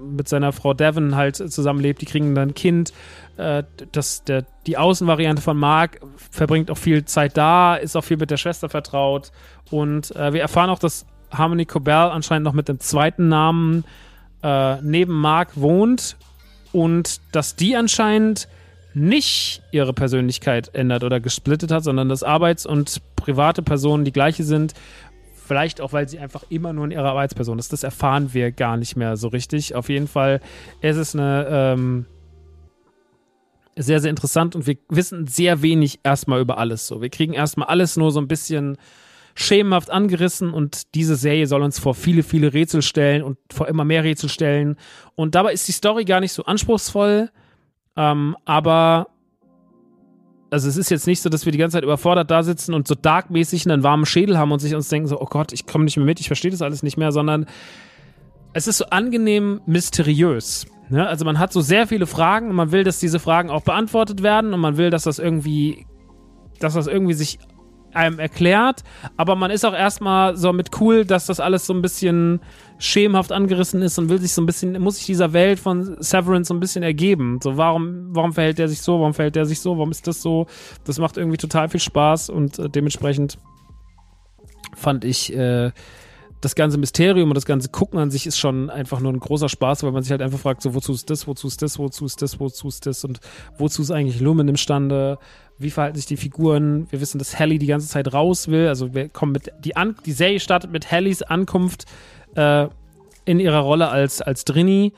mit 0.00 0.28
seiner 0.28 0.52
Frau 0.52 0.74
Devon 0.74 1.16
halt 1.16 1.36
zusammenlebt. 1.36 2.00
Die 2.00 2.06
kriegen 2.06 2.34
dann 2.34 2.50
ein 2.50 2.54
Kind. 2.54 2.92
Äh, 3.36 3.64
das, 3.92 4.24
der, 4.24 4.46
die 4.66 4.78
Außenvariante 4.78 5.42
von 5.42 5.56
Mark 5.56 6.00
verbringt 6.30 6.70
auch 6.70 6.78
viel 6.78 7.04
Zeit 7.04 7.36
da, 7.36 7.74
ist 7.74 7.96
auch 7.96 8.04
viel 8.04 8.16
mit 8.16 8.30
der 8.30 8.36
Schwester 8.36 8.68
vertraut. 8.68 9.32
Und 9.70 10.14
äh, 10.14 10.32
wir 10.32 10.40
erfahren 10.40 10.70
auch, 10.70 10.78
dass 10.78 11.06
Harmony 11.32 11.66
Cobell 11.66 11.94
anscheinend 11.94 12.44
noch 12.44 12.52
mit 12.52 12.68
dem 12.68 12.78
zweiten 12.80 13.28
Namen 13.28 13.84
äh, 14.42 14.76
neben 14.82 15.12
Mark 15.12 15.50
wohnt 15.56 16.16
und 16.72 17.20
dass 17.32 17.56
die 17.56 17.76
anscheinend 17.76 18.48
nicht 18.94 19.62
ihre 19.72 19.92
Persönlichkeit 19.92 20.72
ändert 20.72 21.02
oder 21.02 21.18
gesplittet 21.18 21.72
hat, 21.72 21.82
sondern 21.82 22.08
dass 22.08 22.22
Arbeits- 22.22 22.64
und 22.64 23.02
private 23.16 23.62
Personen 23.62 24.04
die 24.04 24.12
gleiche 24.12 24.44
sind. 24.44 24.74
Vielleicht 25.46 25.80
auch, 25.80 25.92
weil 25.92 26.08
sie 26.08 26.18
einfach 26.18 26.44
immer 26.48 26.72
nur 26.72 26.86
in 26.86 26.90
ihrer 26.90 27.10
Arbeitsperson 27.10 27.58
ist. 27.58 27.72
Das 27.72 27.82
erfahren 27.82 28.32
wir 28.32 28.50
gar 28.50 28.76
nicht 28.76 28.96
mehr 28.96 29.16
so 29.16 29.28
richtig. 29.28 29.74
Auf 29.74 29.88
jeden 29.88 30.08
Fall 30.08 30.40
ist 30.80 30.96
es 30.96 31.14
eine 31.14 31.46
ähm, 31.50 32.06
sehr, 33.76 34.00
sehr 34.00 34.10
interessant 34.10 34.56
und 34.56 34.66
wir 34.66 34.76
wissen 34.88 35.26
sehr 35.26 35.60
wenig 35.62 36.00
erstmal 36.02 36.40
über 36.40 36.58
alles. 36.58 36.86
So, 36.86 37.02
wir 37.02 37.10
kriegen 37.10 37.34
erstmal 37.34 37.68
alles 37.68 37.96
nur 37.96 38.10
so 38.10 38.20
ein 38.20 38.28
bisschen 38.28 38.78
schemenhaft 39.34 39.90
angerissen 39.90 40.52
und 40.52 40.94
diese 40.94 41.16
Serie 41.16 41.46
soll 41.46 41.62
uns 41.62 41.78
vor 41.78 41.94
viele, 41.94 42.22
viele 42.22 42.54
Rätsel 42.54 42.82
stellen 42.82 43.22
und 43.22 43.36
vor 43.52 43.68
immer 43.68 43.84
mehr 43.84 44.04
Rätsel 44.04 44.28
stellen. 44.28 44.76
Und 45.16 45.34
dabei 45.34 45.52
ist 45.52 45.66
die 45.66 45.72
Story 45.72 46.04
gar 46.04 46.20
nicht 46.20 46.32
so 46.32 46.44
anspruchsvoll, 46.44 47.30
ähm, 47.96 48.36
aber 48.44 49.08
also 50.54 50.68
es 50.68 50.76
ist 50.76 50.88
jetzt 50.88 51.08
nicht 51.08 51.20
so, 51.20 51.28
dass 51.28 51.44
wir 51.44 51.52
die 51.52 51.58
ganze 51.58 51.74
Zeit 51.74 51.82
überfordert 51.82 52.30
da 52.30 52.44
sitzen 52.44 52.74
und 52.74 52.86
so 52.86 52.94
darkmäßig 52.94 53.68
einen 53.68 53.82
warmen 53.82 54.06
Schädel 54.06 54.38
haben 54.38 54.52
und 54.52 54.60
sich 54.60 54.72
uns 54.76 54.88
denken 54.88 55.08
so, 55.08 55.20
oh 55.20 55.26
Gott, 55.26 55.52
ich 55.52 55.66
komme 55.66 55.84
nicht 55.84 55.96
mehr 55.96 56.06
mit, 56.06 56.20
ich 56.20 56.28
verstehe 56.28 56.52
das 56.52 56.62
alles 56.62 56.84
nicht 56.84 56.96
mehr, 56.96 57.10
sondern 57.10 57.46
es 58.52 58.68
ist 58.68 58.78
so 58.78 58.86
angenehm 58.86 59.60
mysteriös. 59.66 60.66
Ne? 60.90 61.08
Also 61.08 61.24
man 61.24 61.40
hat 61.40 61.52
so 61.52 61.60
sehr 61.60 61.88
viele 61.88 62.06
Fragen 62.06 62.50
und 62.50 62.54
man 62.54 62.70
will, 62.70 62.84
dass 62.84 63.00
diese 63.00 63.18
Fragen 63.18 63.50
auch 63.50 63.62
beantwortet 63.62 64.22
werden 64.22 64.54
und 64.54 64.60
man 64.60 64.76
will, 64.76 64.90
dass 64.90 65.02
das 65.02 65.18
irgendwie, 65.18 65.86
dass 66.60 66.74
das 66.74 66.86
irgendwie 66.86 67.14
sich 67.14 67.40
einem 67.96 68.18
erklärt, 68.18 68.82
aber 69.16 69.36
man 69.36 69.50
ist 69.50 69.64
auch 69.64 69.74
erstmal 69.74 70.36
so 70.36 70.52
mit 70.52 70.80
cool, 70.80 71.04
dass 71.04 71.26
das 71.26 71.40
alles 71.40 71.66
so 71.66 71.72
ein 71.72 71.82
bisschen 71.82 72.40
schemenhaft 72.78 73.32
angerissen 73.32 73.82
ist 73.82 73.98
und 73.98 74.08
will 74.08 74.20
sich 74.20 74.32
so 74.32 74.42
ein 74.42 74.46
bisschen, 74.46 74.80
muss 74.80 74.96
sich 74.96 75.06
dieser 75.06 75.32
Welt 75.32 75.58
von 75.58 75.96
Severance 76.00 76.48
so 76.48 76.54
ein 76.54 76.60
bisschen 76.60 76.82
ergeben. 76.82 77.38
So, 77.42 77.56
warum, 77.56 78.08
warum 78.10 78.32
verhält 78.32 78.58
der 78.58 78.68
sich 78.68 78.82
so, 78.82 78.98
warum 78.98 79.14
verhält 79.14 79.36
der 79.36 79.46
sich 79.46 79.60
so, 79.60 79.76
warum 79.76 79.90
ist 79.90 80.06
das 80.06 80.20
so? 80.20 80.46
Das 80.84 80.98
macht 80.98 81.16
irgendwie 81.16 81.38
total 81.38 81.68
viel 81.68 81.80
Spaß 81.80 82.30
und 82.30 82.58
äh, 82.58 82.68
dementsprechend 82.68 83.38
fand 84.74 85.04
ich 85.04 85.34
äh, 85.34 85.70
das 86.44 86.54
ganze 86.54 86.78
Mysterium 86.78 87.30
und 87.30 87.34
das 87.34 87.46
ganze 87.46 87.70
Gucken 87.70 87.98
an 87.98 88.10
sich 88.10 88.26
ist 88.26 88.38
schon 88.38 88.68
einfach 88.70 89.00
nur 89.00 89.12
ein 89.12 89.18
großer 89.18 89.48
Spaß, 89.48 89.82
weil 89.82 89.92
man 89.92 90.02
sich 90.02 90.10
halt 90.10 90.20
einfach 90.20 90.38
fragt, 90.38 90.62
so 90.62 90.74
wozu 90.74 90.92
ist 90.92 91.08
das, 91.08 91.26
wozu 91.26 91.46
ist 91.46 91.62
das, 91.62 91.78
wozu 91.78 92.04
ist 92.04 92.20
das, 92.20 92.38
wozu 92.38 92.68
ist 92.68 92.86
das 92.86 93.04
und 93.04 93.20
wozu 93.56 93.82
ist 93.82 93.90
eigentlich 93.90 94.20
Lumen 94.20 94.48
imstande? 94.48 95.18
Wie 95.58 95.70
verhalten 95.70 95.96
sich 95.96 96.06
die 96.06 96.16
Figuren? 96.16 96.86
Wir 96.90 97.00
wissen, 97.00 97.18
dass 97.18 97.38
Hallie 97.38 97.58
die 97.58 97.66
ganze 97.66 97.88
Zeit 97.88 98.12
raus 98.12 98.48
will. 98.48 98.68
Also 98.68 98.94
wir 98.94 99.08
kommen 99.08 99.32
mit 99.32 99.52
die 99.60 99.76
An 99.76 99.96
die 100.04 100.12
Serie 100.12 100.40
startet 100.40 100.72
mit 100.72 100.90
Hallies 100.90 101.22
Ankunft 101.22 101.84
äh, 102.34 102.66
in 103.24 103.40
ihrer 103.40 103.60
Rolle 103.60 103.88
als 103.88 104.20
als 104.20 104.44
Drini 104.44 104.92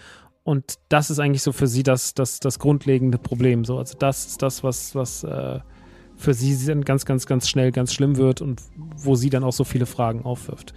und 0.45 0.79
das 0.89 1.11
ist 1.11 1.19
eigentlich 1.19 1.43
so 1.43 1.53
für 1.53 1.67
sie 1.67 1.83
das 1.83 2.15
das 2.15 2.41
das 2.41 2.59
grundlegende 2.59 3.19
Problem. 3.19 3.65
So 3.65 3.79
also 3.79 3.97
das 3.99 4.27
ist 4.27 4.43
das 4.43 4.65
was 4.65 4.95
was 4.95 5.25
äh, 5.25 5.61
für 6.17 6.35
sie 6.35 6.67
dann 6.67 6.85
ganz 6.85 7.05
ganz 7.05 7.27
ganz 7.27 7.49
schnell 7.49 7.71
ganz 7.73 7.93
schlimm 7.93 8.17
wird 8.17 8.41
und 8.41 8.63
wo 8.97 9.15
sie 9.15 9.29
dann 9.29 9.45
auch 9.45 9.53
so 9.53 9.65
viele 9.65 9.87
Fragen 9.87 10.25
aufwirft. 10.25 10.73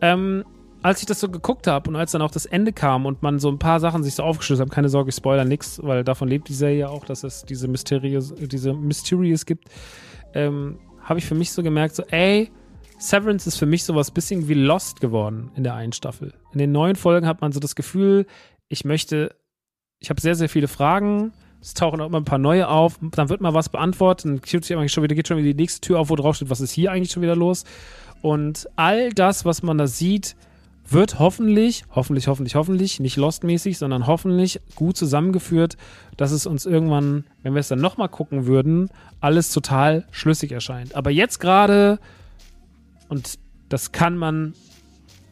Ähm, 0.00 0.44
als 0.82 1.00
ich 1.00 1.06
das 1.06 1.20
so 1.20 1.28
geguckt 1.28 1.66
habe 1.66 1.88
und 1.88 1.96
als 1.96 2.12
dann 2.12 2.22
auch 2.22 2.30
das 2.30 2.46
Ende 2.46 2.72
kam 2.72 3.06
und 3.06 3.22
man 3.22 3.38
so 3.38 3.48
ein 3.48 3.58
paar 3.58 3.80
Sachen 3.80 4.02
sich 4.02 4.14
so 4.14 4.22
aufgeschlüsselt 4.22 4.68
hat, 4.68 4.74
keine 4.74 4.88
Sorge, 4.88 5.10
ich 5.10 5.14
spoiler 5.14 5.44
nichts, 5.44 5.80
weil 5.82 6.02
davon 6.02 6.28
lebt 6.28 6.48
die 6.48 6.54
Serie 6.54 6.78
ja 6.78 6.88
auch, 6.88 7.04
dass 7.04 7.22
es 7.22 7.44
diese 7.44 7.68
Mysterious, 7.68 8.34
diese 8.36 8.72
Mysterious 8.72 9.46
gibt, 9.46 9.68
ähm, 10.34 10.78
habe 11.02 11.20
ich 11.20 11.24
für 11.24 11.34
mich 11.34 11.52
so 11.52 11.62
gemerkt, 11.62 11.94
so, 11.94 12.02
ey, 12.10 12.50
Severance 12.98 13.46
ist 13.46 13.58
für 13.58 13.66
mich 13.66 13.84
sowas 13.84 14.10
bisschen 14.10 14.48
wie 14.48 14.54
Lost 14.54 15.00
geworden 15.00 15.50
in 15.56 15.64
der 15.64 15.74
einen 15.74 15.92
Staffel. 15.92 16.34
In 16.52 16.58
den 16.58 16.72
neuen 16.72 16.96
Folgen 16.96 17.26
hat 17.26 17.40
man 17.40 17.52
so 17.52 17.60
das 17.60 17.74
Gefühl, 17.74 18.26
ich 18.68 18.84
möchte, 18.84 19.34
ich 19.98 20.10
habe 20.10 20.20
sehr, 20.20 20.34
sehr 20.34 20.48
viele 20.48 20.68
Fragen, 20.68 21.32
es 21.60 21.74
tauchen 21.74 22.00
auch 22.00 22.06
immer 22.06 22.18
ein 22.18 22.24
paar 22.24 22.38
neue 22.38 22.68
auf, 22.68 22.98
dann 23.00 23.28
wird 23.28 23.40
mal 23.40 23.54
was 23.54 23.68
beantwortet, 23.68 24.26
dann 24.26 24.40
geht 24.40 24.66
schon 24.66 25.02
wieder, 25.02 25.14
geht 25.14 25.28
schon 25.28 25.36
wieder 25.36 25.52
die 25.52 25.54
nächste 25.54 25.80
Tür 25.80 26.00
auf, 26.00 26.10
wo 26.10 26.16
drauf 26.16 26.36
steht, 26.36 26.50
was 26.50 26.60
ist 26.60 26.72
hier 26.72 26.90
eigentlich 26.90 27.12
schon 27.12 27.22
wieder 27.22 27.36
los? 27.36 27.64
Und 28.20 28.68
all 28.76 29.12
das, 29.12 29.44
was 29.44 29.62
man 29.62 29.78
da 29.78 29.86
sieht, 29.86 30.36
wird 30.88 31.18
hoffentlich, 31.18 31.84
hoffentlich, 31.90 32.28
hoffentlich, 32.28 32.54
hoffentlich, 32.54 33.00
nicht 33.00 33.16
Lost-mäßig, 33.16 33.78
sondern 33.78 34.06
hoffentlich 34.06 34.60
gut 34.74 34.96
zusammengeführt, 34.96 35.76
dass 36.16 36.32
es 36.32 36.46
uns 36.46 36.66
irgendwann, 36.66 37.24
wenn 37.42 37.54
wir 37.54 37.60
es 37.60 37.68
dann 37.68 37.80
nochmal 37.80 38.08
gucken 38.08 38.46
würden, 38.46 38.90
alles 39.20 39.52
total 39.52 40.06
schlüssig 40.10 40.52
erscheint. 40.52 40.94
Aber 40.94 41.10
jetzt 41.10 41.38
gerade, 41.38 41.98
und 43.08 43.38
das 43.68 43.92
kann 43.92 44.16
man 44.16 44.54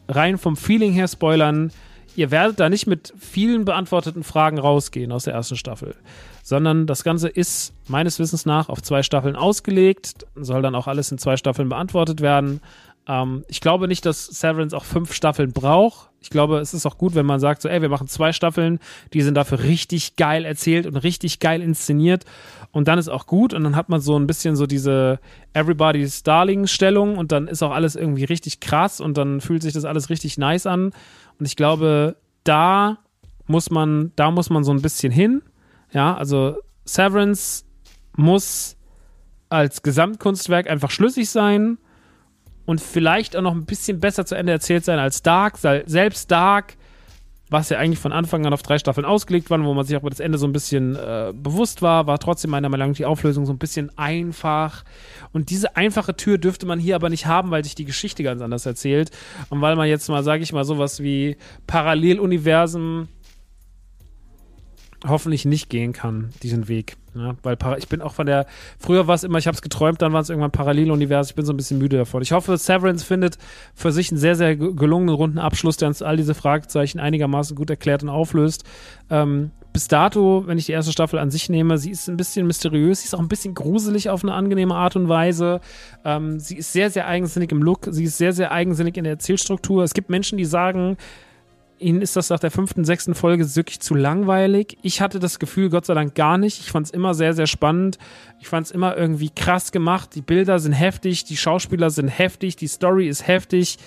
rein 0.07 0.37
vom 0.37 0.57
Feeling 0.57 0.93
her 0.93 1.07
spoilern, 1.07 1.71
ihr 2.15 2.31
werdet 2.31 2.59
da 2.59 2.69
nicht 2.69 2.87
mit 2.87 3.13
vielen 3.17 3.65
beantworteten 3.65 4.23
Fragen 4.23 4.57
rausgehen 4.59 5.11
aus 5.11 5.23
der 5.23 5.33
ersten 5.33 5.55
Staffel, 5.55 5.95
sondern 6.43 6.87
das 6.87 7.03
Ganze 7.03 7.29
ist 7.29 7.73
meines 7.87 8.19
Wissens 8.19 8.45
nach 8.45 8.69
auf 8.69 8.81
zwei 8.81 9.03
Staffeln 9.03 9.35
ausgelegt, 9.35 10.25
soll 10.35 10.61
dann 10.61 10.75
auch 10.75 10.87
alles 10.87 11.11
in 11.11 11.17
zwei 11.17 11.37
Staffeln 11.37 11.69
beantwortet 11.69 12.21
werden. 12.21 12.61
Ähm, 13.07 13.43
ich 13.47 13.61
glaube 13.61 13.87
nicht, 13.87 14.05
dass 14.05 14.25
Severance 14.25 14.75
auch 14.75 14.85
fünf 14.85 15.13
Staffeln 15.13 15.53
braucht. 15.53 16.09
Ich 16.21 16.29
glaube, 16.29 16.59
es 16.59 16.73
ist 16.75 16.85
auch 16.85 16.97
gut, 16.97 17.15
wenn 17.15 17.25
man 17.25 17.39
sagt, 17.39 17.63
so, 17.63 17.69
ey, 17.69 17.81
wir 17.81 17.89
machen 17.89 18.07
zwei 18.07 18.31
Staffeln, 18.31 18.79
die 19.13 19.21
sind 19.21 19.33
dafür 19.33 19.63
richtig 19.63 20.17
geil 20.17 20.45
erzählt 20.45 20.85
und 20.85 20.95
richtig 20.97 21.39
geil 21.39 21.61
inszeniert. 21.63 22.25
Und 22.71 22.87
dann 22.87 22.99
ist 22.99 23.09
auch 23.09 23.25
gut 23.25 23.53
und 23.53 23.63
dann 23.63 23.75
hat 23.75 23.89
man 23.89 24.01
so 24.01 24.17
ein 24.17 24.27
bisschen 24.27 24.55
so 24.55 24.67
diese 24.67 25.19
Everybody's 25.53 26.21
Darling-Stellung 26.21 27.17
und 27.17 27.31
dann 27.31 27.47
ist 27.47 27.63
auch 27.63 27.71
alles 27.71 27.95
irgendwie 27.95 28.23
richtig 28.23 28.59
krass 28.59 29.01
und 29.01 29.17
dann 29.17 29.41
fühlt 29.41 29.63
sich 29.63 29.73
das 29.73 29.83
alles 29.83 30.09
richtig 30.09 30.37
nice 30.37 30.67
an. 30.67 30.93
Und 31.39 31.47
ich 31.47 31.55
glaube, 31.55 32.17
da 32.43 32.99
muss 33.47 33.71
man, 33.71 34.11
da 34.15 34.29
muss 34.29 34.51
man 34.51 34.63
so 34.63 34.71
ein 34.71 34.81
bisschen 34.81 35.11
hin. 35.11 35.41
Ja, 35.91 36.15
also 36.15 36.57
Severance 36.85 37.65
muss 38.15 38.77
als 39.49 39.81
Gesamtkunstwerk 39.81 40.69
einfach 40.69 40.91
schlüssig 40.91 41.29
sein 41.29 41.79
und 42.65 42.81
vielleicht 42.81 43.35
auch 43.35 43.41
noch 43.41 43.53
ein 43.53 43.65
bisschen 43.65 43.99
besser 43.99 44.25
zu 44.25 44.35
Ende 44.35 44.51
erzählt 44.51 44.85
sein 44.85 44.99
als 44.99 45.21
Dark. 45.21 45.57
Selbst 45.57 46.31
Dark, 46.31 46.75
was 47.49 47.69
ja 47.69 47.77
eigentlich 47.77 47.99
von 47.99 48.13
Anfang 48.13 48.45
an 48.45 48.53
auf 48.53 48.61
drei 48.61 48.79
Staffeln 48.79 49.05
ausgelegt 49.05 49.49
war, 49.49 49.61
wo 49.63 49.73
man 49.73 49.85
sich 49.85 49.95
auch 49.97 50.01
über 50.01 50.09
das 50.09 50.21
Ende 50.21 50.37
so 50.37 50.47
ein 50.47 50.53
bisschen 50.53 50.95
äh, 50.95 51.33
bewusst 51.35 51.81
war, 51.81 52.07
war 52.07 52.17
trotzdem 52.17 52.51
meiner 52.51 52.69
Meinung 52.69 52.89
nach 52.89 52.95
die 52.95 53.05
Auflösung 53.05 53.45
so 53.45 53.51
ein 53.51 53.57
bisschen 53.57 53.95
einfach. 53.97 54.85
Und 55.33 55.49
diese 55.49 55.75
einfache 55.75 56.15
Tür 56.15 56.37
dürfte 56.37 56.65
man 56.65 56.79
hier 56.79 56.95
aber 56.95 57.09
nicht 57.09 57.25
haben, 57.25 57.51
weil 57.51 57.63
sich 57.63 57.75
die 57.75 57.85
Geschichte 57.85 58.23
ganz 58.23 58.41
anders 58.41 58.65
erzählt. 58.65 59.11
Und 59.49 59.59
weil 59.59 59.75
man 59.75 59.89
jetzt 59.89 60.07
mal, 60.07 60.23
sage 60.23 60.43
ich 60.43 60.53
mal, 60.53 60.63
sowas 60.63 61.03
wie 61.03 61.35
Paralleluniversen 61.67 63.09
hoffentlich 65.07 65.45
nicht 65.45 65.69
gehen 65.69 65.93
kann, 65.93 66.29
diesen 66.43 66.67
Weg. 66.67 66.97
Ja, 67.13 67.35
weil 67.43 67.57
ich 67.77 67.89
bin 67.89 68.01
auch 68.01 68.13
von 68.13 68.25
der, 68.25 68.45
früher 68.79 69.05
war 69.07 69.15
es 69.15 69.23
immer, 69.23 69.37
ich 69.37 69.47
habe 69.47 69.55
es 69.55 69.61
geträumt, 69.61 70.01
dann 70.01 70.13
war 70.13 70.21
es 70.21 70.29
irgendwann 70.29 70.51
Paralleluniversum, 70.51 71.31
ich 71.31 71.35
bin 71.35 71.45
so 71.45 71.51
ein 71.51 71.57
bisschen 71.57 71.77
müde 71.77 71.97
davon. 71.97 72.21
Ich 72.21 72.31
hoffe, 72.31 72.55
Severance 72.57 73.03
findet 73.03 73.37
für 73.75 73.91
sich 73.91 74.11
einen 74.11 74.19
sehr, 74.19 74.35
sehr 74.35 74.55
gelungenen 74.55 75.15
runden 75.15 75.37
Abschluss, 75.37 75.75
der 75.75 75.89
uns 75.89 76.01
all 76.01 76.15
diese 76.15 76.33
Fragezeichen 76.33 76.99
einigermaßen 76.99 77.55
gut 77.55 77.69
erklärt 77.69 78.03
und 78.03 78.09
auflöst. 78.09 78.63
Ähm, 79.09 79.51
bis 79.73 79.87
dato, 79.87 80.43
wenn 80.47 80.57
ich 80.57 80.65
die 80.65 80.73
erste 80.73 80.91
Staffel 80.91 81.19
an 81.19 81.31
sich 81.31 81.49
nehme, 81.49 81.77
sie 81.77 81.91
ist 81.91 82.09
ein 82.09 82.17
bisschen 82.17 82.45
mysteriös, 82.47 83.01
sie 83.01 83.07
ist 83.07 83.13
auch 83.13 83.19
ein 83.19 83.29
bisschen 83.29 83.55
gruselig 83.55 84.09
auf 84.09 84.23
eine 84.23 84.33
angenehme 84.33 84.75
Art 84.75 84.95
und 84.95 85.07
Weise. 85.07 85.61
Ähm, 86.03 86.39
sie 86.39 86.57
ist 86.57 86.73
sehr, 86.73 86.89
sehr 86.89 87.07
eigensinnig 87.07 87.51
im 87.51 87.61
Look, 87.61 87.87
sie 87.89 88.05
ist 88.05 88.17
sehr, 88.17 88.33
sehr 88.33 88.51
eigensinnig 88.51 88.97
in 88.97 89.05
der 89.05 89.13
Erzählstruktur. 89.13 89.83
Es 89.83 89.93
gibt 89.93 90.09
Menschen, 90.09 90.37
die 90.37 90.45
sagen, 90.45 90.97
ihnen 91.81 92.01
ist 92.01 92.15
das 92.15 92.29
nach 92.29 92.39
der 92.39 92.51
fünften, 92.51 92.85
sechsten 92.85 93.15
Folge 93.15 93.55
wirklich 93.55 93.79
zu 93.79 93.95
langweilig. 93.95 94.77
Ich 94.81 95.01
hatte 95.01 95.19
das 95.19 95.39
Gefühl, 95.39 95.69
Gott 95.69 95.85
sei 95.85 95.93
Dank 95.93 96.15
gar 96.15 96.37
nicht. 96.37 96.59
Ich 96.59 96.71
fand 96.71 96.87
es 96.87 96.91
immer 96.91 97.13
sehr, 97.13 97.33
sehr 97.33 97.47
spannend. 97.47 97.97
Ich 98.39 98.47
fand 98.47 98.67
es 98.67 98.71
immer 98.71 98.95
irgendwie 98.95 99.29
krass 99.29 99.71
gemacht. 99.71 100.15
Die 100.15 100.21
Bilder 100.21 100.59
sind 100.59 100.73
heftig, 100.73 101.25
die 101.25 101.37
Schauspieler 101.37 101.89
sind 101.89 102.07
heftig, 102.07 102.55
die 102.55 102.67
Story 102.67 103.07
ist 103.07 103.27
heftig. 103.27 103.77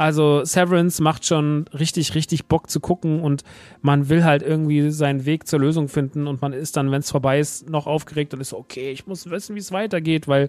Also 0.00 0.46
Severance 0.46 1.02
macht 1.02 1.26
schon 1.26 1.66
richtig, 1.78 2.14
richtig 2.14 2.46
Bock 2.46 2.70
zu 2.70 2.80
gucken 2.80 3.20
und 3.20 3.44
man 3.82 4.08
will 4.08 4.24
halt 4.24 4.40
irgendwie 4.40 4.90
seinen 4.90 5.26
Weg 5.26 5.46
zur 5.46 5.60
Lösung 5.60 5.88
finden 5.88 6.26
und 6.26 6.40
man 6.40 6.54
ist 6.54 6.78
dann, 6.78 6.90
wenn 6.90 7.00
es 7.00 7.10
vorbei 7.10 7.38
ist, 7.38 7.68
noch 7.68 7.86
aufgeregt 7.86 8.32
und 8.32 8.40
ist 8.40 8.48
so, 8.48 8.56
okay, 8.56 8.92
ich 8.92 9.06
muss 9.06 9.28
wissen, 9.28 9.54
wie 9.56 9.58
es 9.58 9.72
weitergeht, 9.72 10.26
weil 10.26 10.48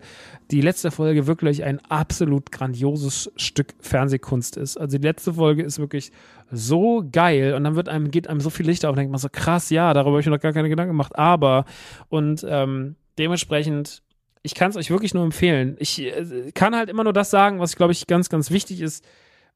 die 0.51 0.61
letzte 0.61 0.89
Folge 0.89 1.27
wirklich 1.27 1.65
ein 1.65 1.81
absolut 1.89 2.49
grandioses 2.53 3.29
Stück 3.35 3.73
Fernsehkunst 3.81 4.55
ist. 4.55 4.77
Also 4.77 4.97
die 4.97 5.05
letzte 5.05 5.33
Folge 5.33 5.63
ist 5.63 5.79
wirklich 5.79 6.13
so 6.49 7.03
geil 7.11 7.53
und 7.53 7.65
dann 7.65 7.75
wird 7.75 7.89
einem, 7.89 8.09
geht 8.09 8.29
einem 8.29 8.39
so 8.39 8.51
viel 8.51 8.67
Licht 8.67 8.85
auf 8.85 8.91
und 8.91 8.99
denkt 8.99 9.11
man 9.11 9.19
so, 9.19 9.27
krass, 9.29 9.69
ja, 9.69 9.93
darüber 9.93 10.11
habe 10.11 10.21
ich 10.21 10.27
mir 10.27 10.31
noch 10.31 10.39
gar 10.39 10.53
keine 10.53 10.69
Gedanken 10.69 10.93
gemacht, 10.93 11.19
aber 11.19 11.65
und 12.07 12.45
ähm, 12.47 12.95
dementsprechend 13.19 14.01
ich 14.43 14.55
kann 14.55 14.69
es 14.69 14.77
euch 14.77 14.89
wirklich 14.89 15.13
nur 15.13 15.25
empfehlen. 15.25 15.75
Ich 15.77 16.01
äh, 16.01 16.51
kann 16.53 16.73
halt 16.73 16.89
immer 16.89 17.03
nur 17.03 17.13
das 17.13 17.29
sagen, 17.29 17.59
was, 17.59 17.75
glaube 17.75 17.91
ich, 17.91 18.07
ganz, 18.07 18.29
ganz 18.29 18.49
wichtig 18.49 18.79
ist 18.79 19.03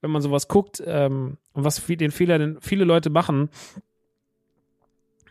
wenn 0.01 0.11
man 0.11 0.21
sowas 0.21 0.47
guckt 0.47 0.83
ähm, 0.85 1.37
und 1.53 1.63
was 1.63 1.79
viel, 1.79 1.97
den 1.97 2.11
Fehler 2.11 2.37
den 2.37 2.59
viele 2.61 2.85
Leute 2.85 3.09
machen, 3.09 3.49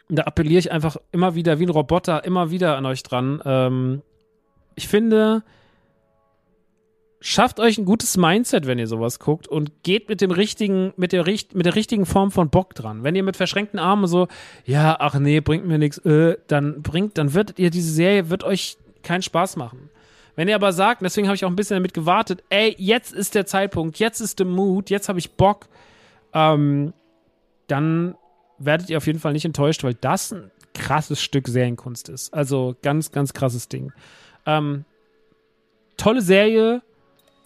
da 0.08 0.24
appelliere 0.24 0.58
ich 0.58 0.72
einfach 0.72 0.96
immer 1.12 1.34
wieder 1.34 1.58
wie 1.58 1.66
ein 1.66 1.70
Roboter 1.70 2.24
immer 2.24 2.50
wieder 2.50 2.76
an 2.76 2.86
euch 2.86 3.02
dran. 3.02 3.40
Ähm, 3.44 4.02
ich 4.74 4.88
finde, 4.88 5.42
schafft 7.20 7.58
euch 7.58 7.78
ein 7.78 7.86
gutes 7.86 8.16
Mindset, 8.16 8.66
wenn 8.66 8.78
ihr 8.78 8.86
sowas 8.86 9.18
guckt 9.18 9.48
und 9.48 9.82
geht 9.82 10.08
mit 10.08 10.20
dem 10.20 10.30
richtigen, 10.30 10.92
mit 10.96 11.12
der, 11.12 11.24
mit 11.24 11.64
der 11.66 11.74
richtigen 11.74 12.04
Form 12.04 12.30
von 12.30 12.50
Bock 12.50 12.74
dran. 12.74 13.02
Wenn 13.02 13.14
ihr 13.14 13.22
mit 13.22 13.36
verschränkten 13.36 13.78
Armen 13.78 14.06
so, 14.06 14.28
ja, 14.66 14.96
ach 14.98 15.18
nee, 15.18 15.40
bringt 15.40 15.66
mir 15.66 15.78
nichts, 15.78 15.98
äh, 15.98 16.36
dann 16.48 16.82
bringt, 16.82 17.16
dann 17.16 17.32
wird 17.32 17.58
ihr 17.58 17.70
diese 17.70 17.92
Serie 17.92 18.28
wird 18.28 18.44
euch 18.44 18.76
keinen 19.02 19.22
Spaß 19.22 19.56
machen. 19.56 19.88
Wenn 20.36 20.48
ihr 20.48 20.54
aber 20.54 20.72
sagt, 20.72 21.02
deswegen 21.02 21.28
habe 21.28 21.36
ich 21.36 21.44
auch 21.44 21.50
ein 21.50 21.56
bisschen 21.56 21.76
damit 21.76 21.94
gewartet, 21.94 22.42
ey, 22.48 22.74
jetzt 22.78 23.12
ist 23.12 23.34
der 23.34 23.46
Zeitpunkt, 23.46 23.98
jetzt 23.98 24.20
ist 24.20 24.38
der 24.38 24.46
Mood, 24.46 24.90
jetzt 24.90 25.08
habe 25.08 25.18
ich 25.18 25.32
Bock, 25.32 25.66
ähm, 26.32 26.92
dann 27.66 28.16
werdet 28.58 28.90
ihr 28.90 28.96
auf 28.96 29.06
jeden 29.06 29.20
Fall 29.20 29.32
nicht 29.32 29.44
enttäuscht, 29.44 29.84
weil 29.84 29.94
das 29.94 30.32
ein 30.32 30.50
krasses 30.74 31.22
Stück 31.22 31.48
Serienkunst 31.48 32.08
ist. 32.08 32.34
Also 32.34 32.76
ganz, 32.82 33.12
ganz 33.12 33.32
krasses 33.32 33.68
Ding. 33.68 33.92
Ähm, 34.44 34.84
tolle 35.96 36.20
Serie, 36.20 36.82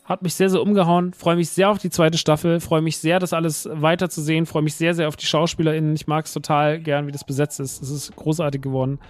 hat 0.08 0.22
mich 0.22 0.34
sehr, 0.34 0.48
sehr 0.48 0.62
umgehauen. 0.62 1.12
Freue 1.12 1.36
mich 1.36 1.50
sehr 1.50 1.68
auf 1.68 1.78
die 1.78 1.90
zweite 1.90 2.16
Staffel. 2.16 2.60
Freue 2.60 2.80
mich 2.80 2.96
sehr, 2.96 3.18
das 3.18 3.34
alles 3.34 3.68
weiterzusehen. 3.70 4.46
Freue 4.46 4.62
mich 4.62 4.74
sehr, 4.74 4.94
sehr 4.94 5.06
auf 5.06 5.16
die 5.16 5.26
SchauspielerInnen. 5.26 5.94
Ich 5.94 6.06
mag 6.06 6.24
es 6.24 6.32
total 6.32 6.80
gern, 6.80 7.06
wie 7.06 7.12
das 7.12 7.24
besetzt 7.24 7.60
ist. 7.60 7.82
Es 7.82 7.90
ist 7.90 8.16
großartig 8.16 8.62
geworden. 8.62 9.00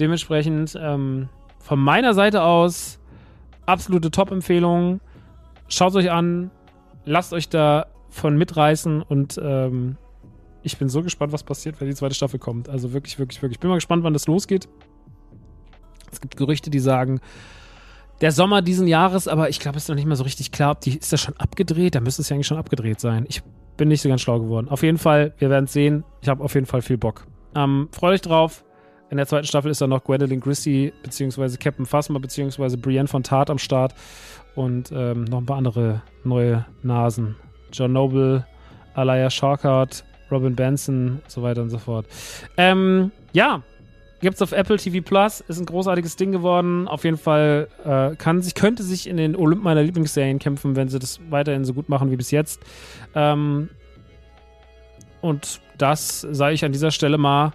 Dementsprechend 0.00 0.76
ähm, 0.80 1.28
von 1.60 1.78
meiner 1.78 2.14
Seite 2.14 2.42
aus 2.42 2.98
absolute 3.66 4.10
Top-Empfehlung. 4.10 5.00
Schaut 5.68 5.94
euch 5.94 6.10
an, 6.10 6.50
lasst 7.04 7.32
euch 7.32 7.48
davon 7.48 8.36
mitreißen 8.36 9.02
und 9.02 9.40
ähm, 9.42 9.96
ich 10.62 10.76
bin 10.76 10.88
so 10.88 11.02
gespannt, 11.02 11.32
was 11.32 11.42
passiert, 11.42 11.80
wenn 11.80 11.88
die 11.88 11.94
zweite 11.94 12.14
Staffel 12.14 12.38
kommt. 12.38 12.68
Also 12.68 12.92
wirklich, 12.92 13.18
wirklich, 13.18 13.40
wirklich. 13.40 13.56
Ich 13.56 13.60
bin 13.60 13.70
mal 13.70 13.76
gespannt, 13.76 14.04
wann 14.04 14.12
das 14.12 14.26
losgeht. 14.26 14.68
Es 16.12 16.20
gibt 16.20 16.36
Gerüchte, 16.36 16.70
die 16.70 16.80
sagen, 16.80 17.20
der 18.20 18.32
Sommer 18.32 18.60
diesen 18.60 18.86
Jahres, 18.86 19.28
aber 19.28 19.48
ich 19.48 19.60
glaube, 19.60 19.78
es 19.78 19.84
ist 19.84 19.88
noch 19.88 19.96
nicht 19.96 20.06
mal 20.06 20.16
so 20.16 20.24
richtig 20.24 20.52
klar, 20.52 20.72
ob 20.72 20.80
die, 20.80 20.98
ist 20.98 21.12
das 21.12 21.20
schon 21.20 21.36
abgedreht? 21.38 21.94
Da 21.94 22.00
müsste 22.00 22.20
es 22.22 22.28
ja 22.28 22.34
eigentlich 22.34 22.48
schon 22.48 22.58
abgedreht 22.58 23.00
sein. 23.00 23.24
Ich 23.28 23.42
bin 23.76 23.88
nicht 23.88 24.02
so 24.02 24.08
ganz 24.08 24.20
schlau 24.20 24.40
geworden. 24.40 24.68
Auf 24.68 24.82
jeden 24.82 24.98
Fall, 24.98 25.32
wir 25.38 25.48
werden 25.48 25.64
es 25.64 25.72
sehen. 25.72 26.04
Ich 26.20 26.28
habe 26.28 26.44
auf 26.44 26.54
jeden 26.54 26.66
Fall 26.66 26.82
viel 26.82 26.98
Bock. 26.98 27.26
Ähm, 27.54 27.88
freut 27.92 28.14
euch 28.14 28.20
drauf. 28.20 28.64
In 29.10 29.16
der 29.16 29.26
zweiten 29.26 29.46
Staffel 29.46 29.72
ist 29.72 29.80
dann 29.80 29.90
noch 29.90 30.04
Gwendolyn 30.04 30.40
Christie 30.40 30.92
beziehungsweise 31.02 31.58
Captain 31.58 31.84
Phasma 31.84 32.18
beziehungsweise 32.20 32.78
Brienne 32.78 33.08
von 33.08 33.24
Tart 33.24 33.50
am 33.50 33.58
Start 33.58 33.94
und 34.54 34.92
ähm, 34.92 35.24
noch 35.24 35.38
ein 35.38 35.46
paar 35.46 35.56
andere 35.56 36.02
neue 36.22 36.64
Nasen. 36.82 37.34
John 37.72 37.92
Noble, 37.92 38.46
Alaya 38.94 39.28
Shawkart, 39.28 40.04
Robin 40.30 40.54
Benson, 40.54 41.20
so 41.26 41.42
weiter 41.42 41.62
und 41.62 41.70
so 41.70 41.78
fort. 41.78 42.06
Ähm, 42.56 43.10
ja, 43.32 43.62
gibt's 44.20 44.42
auf 44.42 44.52
Apple 44.52 44.76
TV 44.76 45.04
Plus, 45.04 45.40
ist 45.40 45.58
ein 45.58 45.66
großartiges 45.66 46.14
Ding 46.14 46.30
geworden. 46.30 46.86
Auf 46.86 47.02
jeden 47.02 47.18
Fall 47.18 47.66
äh, 47.84 48.14
kann 48.14 48.42
sich, 48.42 48.54
könnte 48.54 48.84
sich 48.84 49.08
in 49.08 49.16
den 49.16 49.34
Olymp 49.34 49.64
meiner 49.64 49.82
Lieblingsserien 49.82 50.38
kämpfen, 50.38 50.76
wenn 50.76 50.88
sie 50.88 51.00
das 51.00 51.20
weiterhin 51.30 51.64
so 51.64 51.74
gut 51.74 51.88
machen 51.88 52.12
wie 52.12 52.16
bis 52.16 52.30
jetzt. 52.30 52.62
Ähm, 53.16 53.70
und 55.20 55.60
das 55.78 56.20
sage 56.20 56.54
ich 56.54 56.64
an 56.64 56.70
dieser 56.70 56.92
Stelle 56.92 57.18
mal 57.18 57.52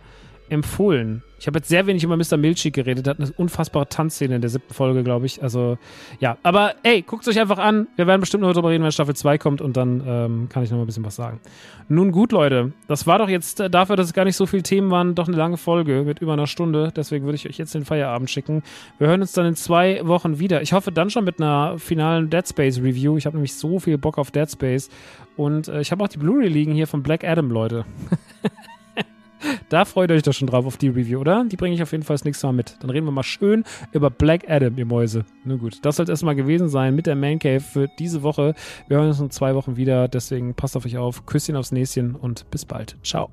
empfohlen. 0.49 1.23
Ich 1.38 1.47
habe 1.47 1.59
jetzt 1.59 1.67
sehr 1.67 1.85
wenig 1.85 2.03
über 2.03 2.15
Mr. 2.15 2.38
Milchig 2.38 2.73
geredet. 2.73 3.07
Er 3.07 3.11
hat 3.11 3.19
eine 3.19 3.31
unfassbare 3.34 3.88
Tanzszene 3.88 4.35
in 4.35 4.41
der 4.41 4.49
siebten 4.49 4.73
Folge, 4.73 5.03
glaube 5.03 5.26
ich. 5.26 5.43
Also, 5.43 5.77
ja. 6.19 6.38
Aber 6.43 6.76
ey, 6.84 7.01
guckt 7.01 7.27
es 7.27 7.27
euch 7.27 7.39
einfach 7.39 7.57
an. 7.57 7.88
Wir 7.97 8.07
werden 8.07 8.22
bestimmt 8.22 8.41
noch 8.41 8.53
darüber 8.53 8.69
reden, 8.69 8.84
wenn 8.84 8.91
Staffel 8.91 9.15
2 9.15 9.38
kommt 9.38 9.61
und 9.61 9.76
dann 9.76 10.01
ähm, 10.05 10.49
kann 10.49 10.63
ich 10.63 10.72
noch 10.72 10.77
mal 10.77 10.84
ein 10.84 10.88
bisschen 10.88 11.03
was 11.03 11.15
sagen. 11.15 11.41
Nun 11.89 12.11
gut, 12.11 12.31
Leute. 12.31 12.72
Das 12.88 13.05
war 13.05 13.19
doch 13.19 13.30
jetzt 13.30 13.59
äh, 13.59 13.69
dafür, 13.69 13.95
dass 13.95 14.07
es 14.07 14.13
gar 14.13 14.23
nicht 14.26 14.38
so 14.38 14.45
viele 14.45 14.63
Themen 14.63 14.89
waren, 14.91 15.13
doch 15.13 15.27
eine 15.27 15.38
lange 15.38 15.57
Folge 15.57 16.03
mit 16.03 16.19
über 16.19 16.34
einer 16.34 16.47
Stunde. 16.47 16.91
Deswegen 16.95 17.26
würde 17.26 17.35
ich 17.35 17.47
euch 17.47 17.57
jetzt 17.57 17.76
den 17.76 17.85
Feierabend 17.85 18.30
schicken. 18.30 18.63
Wir 18.97 19.07
hören 19.07 19.22
uns 19.22 19.34
dann 19.34 19.45
in 19.45 19.55
zwei 19.55 20.01
Wochen 20.07 20.39
wieder. 20.39 20.61
Ich 20.61 20.73
hoffe 20.73 20.91
dann 20.91 21.09
schon 21.09 21.26
mit 21.26 21.39
einer 21.39 21.77
finalen 21.77 22.30
Dead 22.30 22.47
Space 22.47 22.80
Review. 22.80 23.17
Ich 23.17 23.26
habe 23.26 23.35
nämlich 23.35 23.55
so 23.55 23.80
viel 23.80 23.97
Bock 23.97 24.17
auf 24.17 24.31
Dead 24.31 24.49
Space. 24.49 24.89
Und 25.35 25.67
äh, 25.67 25.81
ich 25.81 25.91
habe 25.91 26.03
auch 26.03 26.07
die 26.07 26.17
Blu-ray 26.17 26.47
liegen 26.47 26.73
hier 26.73 26.88
von 26.88 27.03
Black 27.03 27.23
Adam, 27.23 27.51
Leute. 27.51 27.85
Da 29.69 29.85
freut 29.85 30.11
euch 30.11 30.23
doch 30.23 30.34
schon 30.34 30.47
drauf 30.47 30.65
auf 30.65 30.77
die 30.77 30.89
Review, 30.89 31.19
oder? 31.19 31.45
Die 31.45 31.55
bringe 31.55 31.76
ich 31.76 31.81
auf 31.81 31.91
jeden 31.91 32.03
Fall 32.03 32.15
das 32.15 32.26
nächste 32.26 32.47
Mal 32.47 32.53
mit. 32.53 32.77
Dann 32.80 32.89
reden 32.89 33.05
wir 33.05 33.11
mal 33.11 33.23
schön 33.23 33.63
über 33.91 34.09
Black 34.09 34.49
Adam, 34.49 34.77
ihr 34.77 34.85
Mäuse. 34.85 35.26
Nun 35.43 35.59
gut, 35.59 35.80
das 35.84 35.95
soll 35.95 36.03
es 36.03 36.09
erstmal 36.09 36.35
gewesen 36.35 36.69
sein 36.69 36.95
mit 36.95 37.07
der 37.07 37.15
Man 37.15 37.39
Cave 37.39 37.59
für 37.59 37.88
diese 37.99 38.23
Woche. 38.23 38.53
Wir 38.88 38.97
hören 38.97 39.07
uns 39.07 39.19
in 39.19 39.31
zwei 39.31 39.55
Wochen 39.55 39.77
wieder, 39.77 40.07
deswegen 40.07 40.53
passt 40.53 40.77
auf 40.77 40.85
euch 40.85 40.97
auf. 40.97 41.26
Küsschen 41.26 41.55
aufs 41.55 41.72
Näschen 41.72 42.15
und 42.15 42.49
bis 42.51 42.65
bald. 42.65 42.97
Ciao. 43.03 43.30